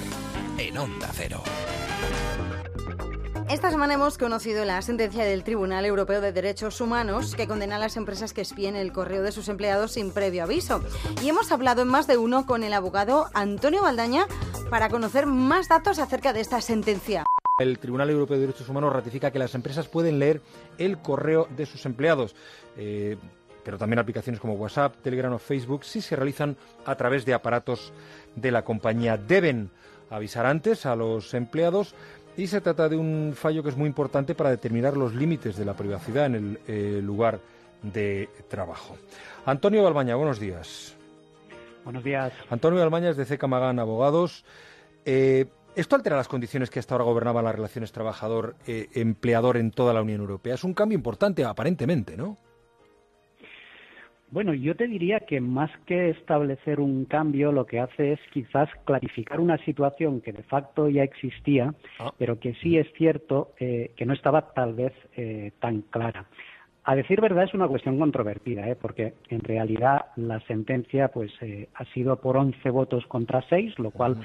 En 0.59 0.77
Onda 0.77 1.09
Cero. 1.15 1.43
Esta 3.53 3.71
semana 3.71 3.93
hemos 3.93 4.17
conocido 4.17 4.65
la 4.65 4.81
sentencia 4.81 5.25
del 5.25 5.45
Tribunal 5.45 5.85
Europeo 5.85 6.23
de 6.23 6.33
Derechos 6.33 6.81
Humanos 6.81 7.35
que 7.35 7.47
condena 7.47 7.77
a 7.77 7.79
las 7.79 7.99
empresas 7.99 8.33
que 8.33 8.41
espíen 8.41 8.77
el 8.77 8.95
correo 8.95 9.23
de 9.23 9.31
sus 9.31 9.51
empleados 9.51 9.93
sin 9.93 10.11
previo 10.11 10.45
aviso. 10.45 10.83
Y 11.23 11.29
hemos 11.29 11.53
hablado 11.53 11.83
en 11.83 11.89
más 11.89 12.07
de 12.07 12.17
uno 12.17 12.47
con 12.47 12.65
el 12.65 12.73
abogado 12.73 13.27
Antonio 13.35 13.83
Baldaña 13.83 14.25
para 14.71 14.89
conocer 14.89 15.27
más 15.27 15.69
datos 15.69 15.99
acerca 15.99 16.33
de 16.33 16.41
esta 16.41 16.63
sentencia. 16.63 17.27
El 17.59 17.79
Tribunal 17.79 18.09
Europeo 18.09 18.39
de 18.39 18.47
Derechos 18.47 18.71
Humanos 18.71 18.91
ratifica 18.91 19.31
que 19.31 19.39
las 19.39 19.55
empresas 19.55 19.87
pueden 19.87 20.19
leer 20.19 20.41
el 20.79 20.97
correo 21.03 21.47
de 21.55 21.67
sus 21.67 21.85
empleados. 21.85 22.35
eh, 22.79 23.19
pero 23.65 23.79
también 23.79 24.01
aplicaciones 24.01 24.41
como 24.41 24.55
WhatsApp, 24.55 24.97
Telegram 25.05 25.35
o 25.35 25.39
Facebook, 25.39 25.85
si 25.85 26.01
se 26.01 26.17
realizan 26.17 26.57
a 26.85 26.97
través 26.97 27.25
de 27.25 27.33
aparatos 27.33 27.93
de 28.35 28.51
la 28.51 28.65
compañía. 28.65 29.17
Deben 29.17 29.71
avisar 30.11 30.47
antes 30.47 30.85
a 30.85 30.95
los 30.95 31.33
empleados 31.35 31.95
y 32.37 32.47
se 32.47 32.61
trata 32.61 32.89
de 32.89 32.97
un 32.97 33.33
fallo 33.35 33.63
que 33.63 33.69
es 33.69 33.77
muy 33.77 33.87
importante 33.87 34.35
para 34.35 34.51
determinar 34.51 34.97
los 34.97 35.15
límites 35.15 35.57
de 35.57 35.65
la 35.65 35.75
privacidad 35.75 36.27
en 36.27 36.35
el 36.35 36.61
eh, 36.67 37.01
lugar 37.03 37.41
de 37.83 38.29
trabajo. 38.49 38.97
Antonio 39.45 39.83
Balbaña, 39.83 40.15
buenos 40.17 40.39
días. 40.39 40.97
Buenos 41.85 42.05
días. 42.05 42.33
Antonio 42.49 42.81
Balbaña 42.81 43.11
es 43.11 43.17
de 43.17 43.25
C. 43.25 43.39
Magán 43.47 43.79
Abogados. 43.79 44.45
Eh, 45.05 45.47
¿Esto 45.75 45.97
altera 45.97 46.17
las 46.17 46.29
condiciones 46.29 46.71
que 46.71 46.79
hasta 46.79 46.95
ahora 46.95 47.05
gobernaban 47.05 47.45
las 47.45 47.55
relaciones 47.55 47.93
trabajador-empleador 47.93 49.57
en 49.57 49.71
toda 49.71 49.95
la 49.95 50.03
Unión 50.03 50.21
Europea? 50.21 50.55
Es 50.55 50.65
un 50.65 50.75
cambio 50.75 50.97
importante, 50.97 51.45
aparentemente, 51.45 52.17
¿no? 52.17 52.37
Bueno, 54.33 54.55
yo 54.55 54.75
te 54.75 54.87
diría 54.89 55.21
que 55.21 55.43
más 55.43 55.71
que 55.85 56.09
establecer 56.09 56.81
un 56.81 57.05
cambio, 57.05 57.53
lo 57.53 57.67
que 57.67 57.79
hace 57.81 58.13
es 58.15 58.21
quizás 58.33 58.71
clarificar 58.87 59.39
una 59.41 59.59
situación 59.59 60.23
que 60.23 60.33
de 60.33 60.43
facto 60.43 60.89
ya 60.89 61.03
existía, 61.03 61.75
Ah. 62.01 62.11
pero 62.19 62.41
que 62.41 62.55
sí 62.55 62.79
es 62.79 62.91
cierto 62.95 63.53
eh, 63.61 63.91
que 63.95 64.07
no 64.07 64.15
estaba 64.15 64.53
tal 64.55 64.73
vez 64.73 64.95
eh, 65.19 65.53
tan 65.61 65.83
clara. 65.83 66.25
A 66.85 66.97
decir 66.97 67.21
verdad 67.21 67.45
es 67.45 67.53
una 67.53 67.69
cuestión 67.69 67.99
controvertida, 67.99 68.67
¿eh? 68.71 68.75
porque 68.75 69.13
en 69.29 69.41
realidad 69.41 70.07
la 70.17 70.41
sentencia 70.47 71.09
pues 71.09 71.31
eh, 71.43 71.69
ha 71.75 71.85
sido 71.93 72.17
por 72.17 72.39
11 72.39 72.71
votos 72.71 73.07
contra 73.07 73.43
6, 73.51 73.79
lo 73.79 73.91
cual 73.91 74.17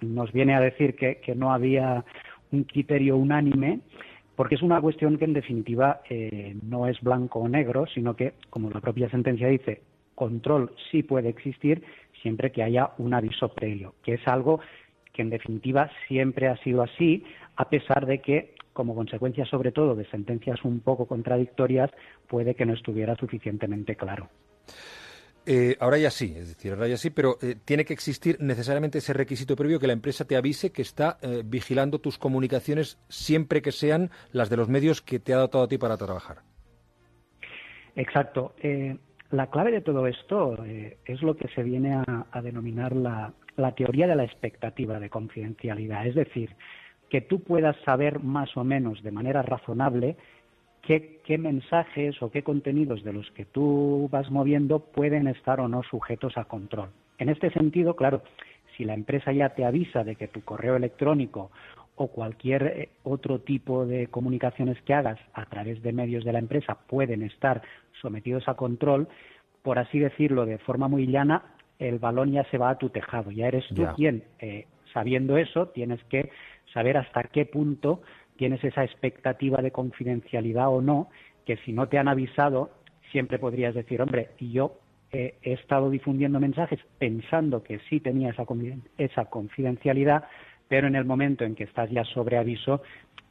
nos 0.00 0.32
viene 0.32 0.54
a 0.54 0.60
decir 0.60 0.96
que, 0.96 1.16
que 1.16 1.34
no 1.34 1.52
había 1.52 2.02
un 2.50 2.64
criterio 2.64 3.16
unánime, 3.18 3.80
porque 4.40 4.54
es 4.54 4.62
una 4.62 4.80
cuestión 4.80 5.18
que 5.18 5.26
en 5.26 5.34
definitiva 5.34 6.00
eh, 6.08 6.56
no 6.62 6.86
es 6.86 6.98
blanco 7.02 7.40
o 7.40 7.48
negro, 7.50 7.84
sino 7.92 8.16
que, 8.16 8.32
como 8.48 8.70
la 8.70 8.80
propia 8.80 9.10
sentencia 9.10 9.48
dice, 9.48 9.82
control 10.14 10.72
sí 10.90 11.02
puede 11.02 11.28
existir 11.28 11.82
siempre 12.22 12.50
que 12.50 12.62
haya 12.62 12.92
un 12.96 13.12
aviso 13.12 13.50
previo, 13.50 13.96
que 14.02 14.14
es 14.14 14.26
algo 14.26 14.60
que 15.12 15.20
en 15.20 15.28
definitiva 15.28 15.90
siempre 16.08 16.48
ha 16.48 16.56
sido 16.62 16.80
así, 16.80 17.22
a 17.56 17.68
pesar 17.68 18.06
de 18.06 18.22
que, 18.22 18.54
como 18.72 18.94
consecuencia 18.94 19.44
sobre 19.44 19.72
todo 19.72 19.94
de 19.94 20.06
sentencias 20.06 20.64
un 20.64 20.80
poco 20.80 21.04
contradictorias, 21.04 21.90
puede 22.26 22.54
que 22.54 22.64
no 22.64 22.72
estuviera 22.72 23.16
suficientemente 23.16 23.94
claro. 23.94 24.30
Eh, 25.52 25.76
ahora 25.80 25.98
ya 25.98 26.12
sí, 26.12 26.32
es 26.36 26.46
decir, 26.46 26.72
ahora 26.74 26.86
ya 26.86 26.96
sí, 26.96 27.10
pero 27.10 27.36
eh, 27.42 27.56
tiene 27.64 27.84
que 27.84 27.92
existir 27.92 28.36
necesariamente 28.38 28.98
ese 28.98 29.12
requisito 29.12 29.56
previo 29.56 29.80
que 29.80 29.88
la 29.88 29.92
empresa 29.92 30.24
te 30.24 30.36
avise 30.36 30.70
que 30.70 30.80
está 30.80 31.18
eh, 31.22 31.42
vigilando 31.44 31.98
tus 31.98 32.18
comunicaciones 32.18 33.00
siempre 33.08 33.60
que 33.60 33.72
sean 33.72 34.10
las 34.30 34.48
de 34.48 34.56
los 34.56 34.68
medios 34.68 35.02
que 35.02 35.18
te 35.18 35.34
ha 35.34 35.38
dotado 35.38 35.64
a 35.64 35.66
ti 35.66 35.76
para 35.76 35.96
trabajar. 35.96 36.36
Exacto. 37.96 38.54
La 39.32 39.48
clave 39.48 39.72
de 39.72 39.80
todo 39.80 40.06
esto 40.06 40.56
es 40.64 41.20
lo 41.20 41.36
que 41.36 41.48
se 41.48 41.64
viene 41.64 41.94
a, 41.94 42.26
a 42.30 42.42
denominar 42.42 42.94
la, 42.94 43.34
la 43.56 43.74
teoría 43.74 44.06
de 44.06 44.14
la 44.14 44.22
expectativa 44.22 45.00
de 45.00 45.10
confidencialidad. 45.10 46.06
Es 46.06 46.14
decir, 46.14 46.54
que 47.08 47.22
tú 47.22 47.42
puedas 47.42 47.74
saber 47.84 48.20
más 48.20 48.56
o 48.56 48.62
menos 48.62 49.02
de 49.02 49.10
manera 49.10 49.42
razonable 49.42 50.16
qué, 50.82 51.20
qué 51.24 51.38
mensajes 51.38 52.20
o 52.22 52.30
qué 52.30 52.42
contenidos 52.42 53.02
de 53.04 53.12
los 53.12 53.30
que 53.32 53.44
tú 53.44 54.08
vas 54.10 54.30
moviendo 54.30 54.80
pueden 54.80 55.28
estar 55.28 55.60
o 55.60 55.68
no 55.68 55.82
sujetos 55.82 56.36
a 56.36 56.44
control. 56.44 56.90
En 57.18 57.28
este 57.28 57.50
sentido, 57.50 57.96
claro, 57.96 58.22
si 58.76 58.84
la 58.84 58.94
empresa 58.94 59.32
ya 59.32 59.50
te 59.50 59.64
avisa 59.64 60.04
de 60.04 60.16
que 60.16 60.28
tu 60.28 60.42
correo 60.42 60.76
electrónico 60.76 61.50
o 61.96 62.08
cualquier 62.08 62.62
eh, 62.62 62.88
otro 63.02 63.40
tipo 63.40 63.84
de 63.84 64.06
comunicaciones 64.06 64.80
que 64.82 64.94
hagas 64.94 65.18
a 65.34 65.44
través 65.46 65.82
de 65.82 65.92
medios 65.92 66.24
de 66.24 66.32
la 66.32 66.38
empresa 66.38 66.78
pueden 66.86 67.22
estar 67.22 67.60
sometidos 68.00 68.48
a 68.48 68.54
control, 68.54 69.06
por 69.62 69.78
así 69.78 69.98
decirlo 69.98 70.46
de 70.46 70.56
forma 70.58 70.88
muy 70.88 71.06
llana, 71.06 71.42
el 71.78 71.98
balón 71.98 72.32
ya 72.32 72.44
se 72.44 72.58
va 72.58 72.70
a 72.70 72.78
tu 72.78 72.88
tejado. 72.88 73.30
Ya 73.30 73.48
eres 73.48 73.66
tú 73.74 73.86
quien, 73.96 74.24
eh, 74.38 74.66
sabiendo 74.94 75.36
eso, 75.36 75.66
tienes 75.68 76.02
que 76.04 76.30
saber 76.72 76.96
hasta 76.96 77.24
qué 77.24 77.44
punto 77.44 78.00
tienes 78.40 78.64
esa 78.64 78.82
expectativa 78.84 79.60
de 79.60 79.70
confidencialidad 79.70 80.70
o 80.70 80.80
no, 80.80 81.10
que 81.44 81.58
si 81.58 81.74
no 81.74 81.88
te 81.88 81.98
han 81.98 82.08
avisado, 82.08 82.70
siempre 83.12 83.38
podrías 83.38 83.74
decir, 83.74 84.00
hombre, 84.00 84.30
y 84.38 84.50
yo 84.52 84.78
eh, 85.12 85.34
he 85.42 85.52
estado 85.52 85.90
difundiendo 85.90 86.40
mensajes 86.40 86.80
pensando 86.98 87.62
que 87.62 87.80
sí 87.90 88.00
tenía 88.00 88.30
esa, 88.30 88.44
confiden- 88.46 88.80
esa 88.96 89.26
confidencialidad, 89.26 90.24
pero 90.68 90.86
en 90.86 90.94
el 90.94 91.04
momento 91.04 91.44
en 91.44 91.54
que 91.54 91.64
estás 91.64 91.90
ya 91.90 92.02
sobre 92.04 92.38
aviso, 92.38 92.80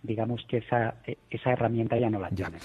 digamos 0.03 0.45
que 0.47 0.57
esa, 0.57 0.97
esa 1.31 1.51
herramienta 1.53 1.97
ya 1.97 2.11
no 2.11 2.19
la 2.19 2.29
tienes. 2.29 2.61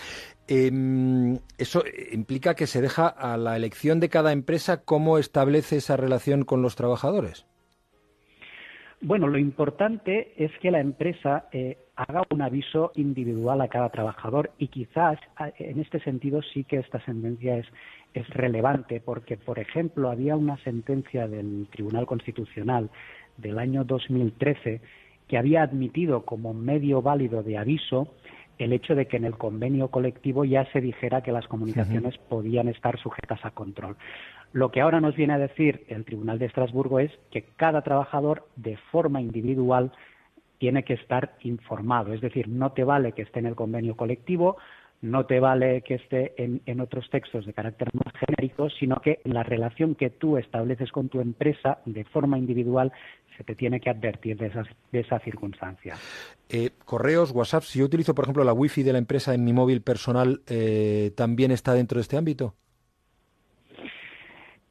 Em, 0.46 1.38
eso 1.56 1.82
implica 2.12 2.54
que 2.54 2.66
se 2.66 2.82
deja 2.82 3.08
a 3.08 3.38
la 3.38 3.56
elección 3.56 4.00
de 4.00 4.10
cada 4.10 4.32
empresa 4.32 4.82
cómo 4.84 5.16
establece 5.16 5.76
esa 5.78 5.96
relación 5.96 6.44
con 6.44 6.60
los 6.60 6.76
trabajadores. 6.76 7.46
Bueno, 9.06 9.28
lo 9.28 9.36
importante 9.36 10.32
es 10.42 10.50
que 10.60 10.70
la 10.70 10.80
empresa 10.80 11.44
eh, 11.52 11.76
haga 11.94 12.22
un 12.30 12.40
aviso 12.40 12.90
individual 12.94 13.60
a 13.60 13.68
cada 13.68 13.90
trabajador 13.90 14.52
y 14.56 14.68
quizás 14.68 15.18
a- 15.36 15.52
en 15.58 15.78
este 15.78 16.00
sentido 16.00 16.40
sí 16.40 16.64
que 16.64 16.78
esta 16.78 17.04
sentencia 17.04 17.58
es, 17.58 17.66
es 18.14 18.26
relevante 18.30 19.02
porque, 19.04 19.36
por 19.36 19.58
ejemplo, 19.58 20.08
había 20.08 20.36
una 20.36 20.56
sentencia 20.64 21.28
del 21.28 21.68
Tribunal 21.70 22.06
Constitucional 22.06 22.88
del 23.36 23.58
año 23.58 23.84
2013 23.84 24.80
que 25.28 25.36
había 25.36 25.62
admitido 25.62 26.24
como 26.24 26.54
medio 26.54 27.02
válido 27.02 27.42
de 27.42 27.58
aviso 27.58 28.08
el 28.58 28.72
hecho 28.72 28.94
de 28.94 29.06
que 29.06 29.16
en 29.16 29.24
el 29.24 29.36
convenio 29.36 29.88
colectivo 29.88 30.44
ya 30.44 30.64
se 30.72 30.80
dijera 30.80 31.22
que 31.22 31.32
las 31.32 31.46
comunicaciones 31.48 32.16
podían 32.28 32.68
estar 32.68 32.98
sujetas 33.00 33.44
a 33.44 33.50
control. 33.50 33.96
Lo 34.54 34.70
que 34.70 34.80
ahora 34.80 35.00
nos 35.00 35.16
viene 35.16 35.32
a 35.32 35.38
decir 35.38 35.84
el 35.88 36.04
Tribunal 36.04 36.38
de 36.38 36.46
Estrasburgo 36.46 37.00
es 37.00 37.10
que 37.32 37.42
cada 37.56 37.82
trabajador, 37.82 38.46
de 38.54 38.76
forma 38.92 39.20
individual, 39.20 39.90
tiene 40.58 40.84
que 40.84 40.94
estar 40.94 41.34
informado. 41.40 42.12
Es 42.12 42.20
decir, 42.20 42.46
no 42.46 42.70
te 42.70 42.84
vale 42.84 43.10
que 43.12 43.22
esté 43.22 43.40
en 43.40 43.46
el 43.46 43.56
convenio 43.56 43.96
colectivo, 43.96 44.56
no 45.02 45.26
te 45.26 45.40
vale 45.40 45.82
que 45.82 45.94
esté 45.94 46.34
en, 46.36 46.80
otros 46.80 47.10
textos 47.10 47.46
de 47.46 47.52
carácter 47.52 47.88
más 47.94 48.14
genérico, 48.14 48.70
sino 48.70 49.00
que 49.02 49.18
en 49.24 49.34
la 49.34 49.42
relación 49.42 49.96
que 49.96 50.10
tú 50.10 50.38
estableces 50.38 50.92
con 50.92 51.08
tu 51.08 51.20
empresa, 51.20 51.80
de 51.84 52.04
forma 52.04 52.38
individual, 52.38 52.92
se 53.36 53.42
te 53.42 53.56
tiene 53.56 53.80
que 53.80 53.90
advertir 53.90 54.36
de, 54.36 54.46
esas, 54.46 54.68
de 54.92 55.00
esa 55.00 55.18
circunstancia. 55.18 55.96
Eh, 56.48 56.70
correos, 56.84 57.32
WhatsApp, 57.32 57.64
si 57.64 57.80
yo 57.80 57.86
utilizo, 57.86 58.14
por 58.14 58.24
ejemplo, 58.24 58.44
la 58.44 58.52
wifi 58.52 58.84
de 58.84 58.92
la 58.92 58.98
empresa 58.98 59.34
en 59.34 59.42
mi 59.42 59.52
móvil 59.52 59.82
personal, 59.82 60.42
eh, 60.46 61.10
¿también 61.16 61.50
está 61.50 61.74
dentro 61.74 61.96
de 61.96 62.02
este 62.02 62.16
ámbito? 62.16 62.54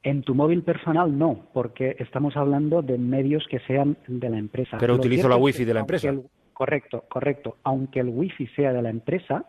En 0.03 0.21
tu 0.21 0.35
móvil 0.35 0.63
personal 0.63 1.17
no, 1.17 1.47
porque 1.53 1.95
estamos 1.99 2.35
hablando 2.35 2.81
de 2.81 2.97
medios 2.97 3.45
que 3.49 3.59
sean 3.59 3.97
de 4.07 4.29
la 4.29 4.37
empresa. 4.37 4.77
Pero 4.79 4.93
Lo 4.95 4.99
utilizo 4.99 5.29
la 5.29 5.37
wifi 5.37 5.63
de 5.63 5.73
la 5.73 5.79
empresa. 5.79 6.09
el- 6.09 6.23
correcto, 6.51 7.05
correcto. 7.09 7.57
Aunque 7.63 8.01
el 8.01 8.09
wifi 8.09 8.47
sea 8.47 8.73
de 8.73 8.81
la 8.81 8.89
empresa, 8.89 9.45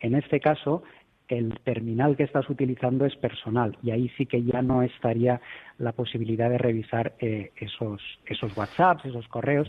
en 0.00 0.14
este 0.14 0.40
caso 0.40 0.82
el 1.28 1.58
terminal 1.64 2.16
que 2.16 2.22
estás 2.22 2.48
utilizando 2.48 3.04
es 3.04 3.16
personal 3.16 3.76
y 3.82 3.90
ahí 3.90 4.08
sí 4.16 4.26
que 4.26 4.44
ya 4.44 4.62
no 4.62 4.82
estaría 4.82 5.40
la 5.78 5.90
posibilidad 5.92 6.48
de 6.48 6.58
revisar 6.58 7.14
eh, 7.18 7.50
esos, 7.56 8.00
esos 8.26 8.56
WhatsApps, 8.56 9.06
esos 9.06 9.26
correos, 9.26 9.68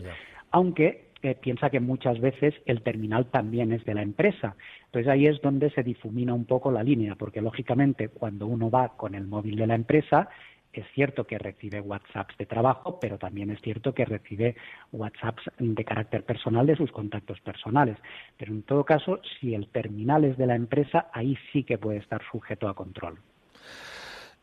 aunque 0.52 1.07
eh, 1.22 1.34
piensa 1.34 1.70
que 1.70 1.80
muchas 1.80 2.20
veces 2.20 2.54
el 2.66 2.82
terminal 2.82 3.26
también 3.26 3.72
es 3.72 3.84
de 3.84 3.94
la 3.94 4.02
empresa. 4.02 4.56
Entonces 4.86 5.08
ahí 5.10 5.26
es 5.26 5.40
donde 5.40 5.70
se 5.70 5.82
difumina 5.82 6.34
un 6.34 6.44
poco 6.44 6.70
la 6.70 6.82
línea, 6.82 7.14
porque 7.14 7.40
lógicamente 7.40 8.08
cuando 8.08 8.46
uno 8.46 8.70
va 8.70 8.96
con 8.96 9.14
el 9.14 9.26
móvil 9.26 9.56
de 9.56 9.66
la 9.66 9.74
empresa, 9.74 10.28
es 10.72 10.86
cierto 10.94 11.26
que 11.26 11.38
recibe 11.38 11.80
WhatsApps 11.80 12.36
de 12.36 12.46
trabajo, 12.46 12.98
pero 13.00 13.18
también 13.18 13.50
es 13.50 13.60
cierto 13.62 13.94
que 13.94 14.04
recibe 14.04 14.56
WhatsApps 14.92 15.42
de 15.58 15.84
carácter 15.84 16.24
personal 16.24 16.66
de 16.66 16.76
sus 16.76 16.92
contactos 16.92 17.40
personales. 17.40 17.96
Pero 18.36 18.52
en 18.52 18.62
todo 18.62 18.84
caso, 18.84 19.20
si 19.40 19.54
el 19.54 19.68
terminal 19.68 20.24
es 20.24 20.36
de 20.36 20.46
la 20.46 20.54
empresa, 20.54 21.08
ahí 21.12 21.36
sí 21.52 21.64
que 21.64 21.78
puede 21.78 21.98
estar 21.98 22.22
sujeto 22.30 22.68
a 22.68 22.74
control. 22.74 23.18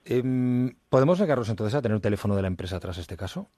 Em, 0.03 0.75
¿Podemos 0.89 1.19
negarnos 1.19 1.49
entonces 1.49 1.75
a 1.75 1.81
tener 1.81 1.95
un 1.95 2.01
teléfono 2.01 2.35
de 2.35 2.41
la 2.41 2.47
empresa 2.47 2.79
tras 2.79 2.97
este 2.97 3.17
caso? 3.17 3.49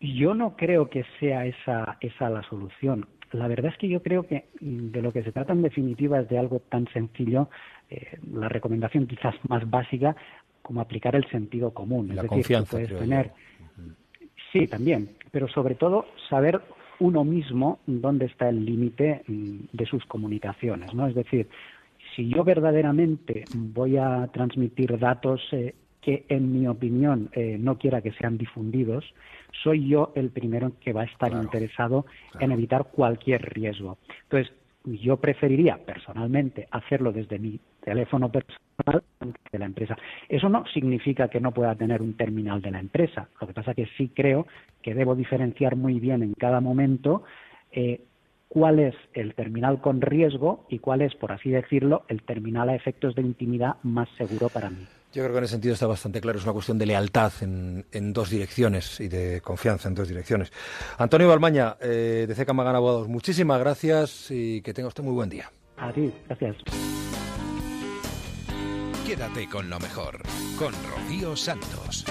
Yo 0.00 0.34
no 0.34 0.56
creo 0.56 0.88
que 0.88 1.04
sea 1.18 1.46
esa, 1.46 1.98
esa 2.00 2.30
la 2.30 2.42
solución. 2.44 3.06
La 3.32 3.48
verdad 3.48 3.72
es 3.72 3.78
que 3.78 3.88
yo 3.88 4.02
creo 4.02 4.26
que 4.26 4.46
mm, 4.60 4.90
de 4.90 5.02
lo 5.02 5.12
que 5.12 5.22
se 5.22 5.32
trata 5.32 5.52
en 5.52 5.62
definitiva 5.62 6.20
es 6.20 6.28
de 6.28 6.38
algo 6.38 6.60
tan 6.60 6.86
sencillo, 6.92 7.48
eh, 7.90 8.18
la 8.32 8.48
recomendación 8.48 9.06
quizás 9.06 9.34
más 9.48 9.68
básica, 9.68 10.16
como 10.62 10.80
aplicar 10.80 11.16
el 11.16 11.28
sentido 11.30 11.72
común. 11.72 12.14
La 12.14 12.22
es 12.22 12.30
decir, 12.30 12.58
tú 12.58 12.64
puedes 12.70 12.98
tener, 12.98 13.32
sí, 14.52 14.66
también, 14.66 15.10
pero 15.30 15.48
sobre 15.48 15.74
todo 15.74 16.06
saber 16.28 16.60
uno 17.00 17.24
mismo 17.24 17.78
dónde 17.86 18.26
está 18.26 18.48
el 18.48 18.64
límite 18.64 19.22
mm, 19.26 19.58
de 19.72 19.86
sus 19.86 20.04
comunicaciones, 20.06 20.92
¿no? 20.94 21.06
Es 21.06 21.14
decir, 21.14 21.48
si 22.14 22.28
yo 22.28 22.44
verdaderamente 22.44 23.44
voy 23.54 23.96
a 23.96 24.28
transmitir 24.32 24.98
datos 24.98 25.40
eh, 25.52 25.74
que, 26.00 26.24
en 26.28 26.52
mi 26.52 26.66
opinión, 26.66 27.30
eh, 27.32 27.56
no 27.58 27.78
quiera 27.78 28.00
que 28.00 28.12
sean 28.12 28.38
difundidos, 28.38 29.04
soy 29.62 29.88
yo 29.88 30.12
el 30.14 30.30
primero 30.30 30.72
que 30.80 30.92
va 30.92 31.02
a 31.02 31.06
estar 31.06 31.32
interesado 31.32 32.06
en 32.38 32.52
evitar 32.52 32.86
cualquier 32.92 33.42
riesgo. 33.54 33.98
Entonces, 34.24 34.52
yo 34.84 35.16
preferiría 35.18 35.78
personalmente 35.84 36.68
hacerlo 36.70 37.12
desde 37.12 37.38
mi 37.38 37.60
teléfono 37.82 38.30
personal 38.30 39.02
de 39.52 39.58
la 39.58 39.66
empresa. 39.66 39.96
Eso 40.28 40.48
no 40.48 40.64
significa 40.72 41.28
que 41.28 41.40
no 41.40 41.52
pueda 41.52 41.74
tener 41.74 42.00
un 42.00 42.14
terminal 42.14 42.62
de 42.62 42.70
la 42.70 42.80
empresa. 42.80 43.28
Lo 43.40 43.46
que 43.46 43.52
pasa 43.52 43.74
que 43.74 43.86
sí 43.96 44.10
creo 44.14 44.46
que 44.82 44.94
debo 44.94 45.14
diferenciar 45.14 45.76
muy 45.76 46.00
bien 46.00 46.22
en 46.22 46.34
cada 46.34 46.60
momento 46.60 47.24
eh, 47.72 48.02
cuál 48.48 48.78
es 48.78 48.94
el 49.12 49.34
terminal 49.34 49.80
con 49.80 50.00
riesgo 50.00 50.64
y 50.68 50.78
cuál 50.78 51.02
es, 51.02 51.14
por 51.14 51.32
así 51.32 51.50
decirlo, 51.50 52.04
el 52.08 52.22
terminal 52.22 52.68
a 52.68 52.74
efectos 52.74 53.14
de 53.14 53.22
intimidad 53.22 53.76
más 53.82 54.08
seguro 54.16 54.48
para 54.48 54.70
mí. 54.70 54.86
Yo 55.12 55.22
creo 55.22 55.32
que 55.32 55.38
en 55.38 55.44
ese 55.44 55.52
sentido 55.52 55.74
está 55.74 55.86
bastante 55.86 56.20
claro. 56.20 56.38
Es 56.38 56.44
una 56.44 56.52
cuestión 56.52 56.78
de 56.78 56.86
lealtad 56.86 57.32
en, 57.40 57.86
en 57.92 58.12
dos 58.12 58.30
direcciones 58.30 59.00
y 59.00 59.08
de 59.08 59.40
confianza 59.40 59.88
en 59.88 59.94
dos 59.94 60.08
direcciones. 60.08 60.52
Antonio 60.98 61.28
Balmaña, 61.28 61.76
eh, 61.80 62.26
de 62.28 62.34
CECA 62.34 62.52
Magana 62.52 62.78
Abogados, 62.78 63.08
muchísimas 63.08 63.58
gracias 63.58 64.30
y 64.30 64.60
que 64.62 64.74
tenga 64.74 64.88
usted 64.88 65.02
muy 65.02 65.14
buen 65.14 65.30
día. 65.30 65.50
A 65.78 65.92
ti, 65.92 66.12
gracias. 66.26 66.56
Quédate 69.06 69.48
con 69.48 69.70
lo 69.70 69.80
mejor, 69.80 70.20
con 70.58 70.74
Rocío 70.90 71.34
Santos. 71.34 72.04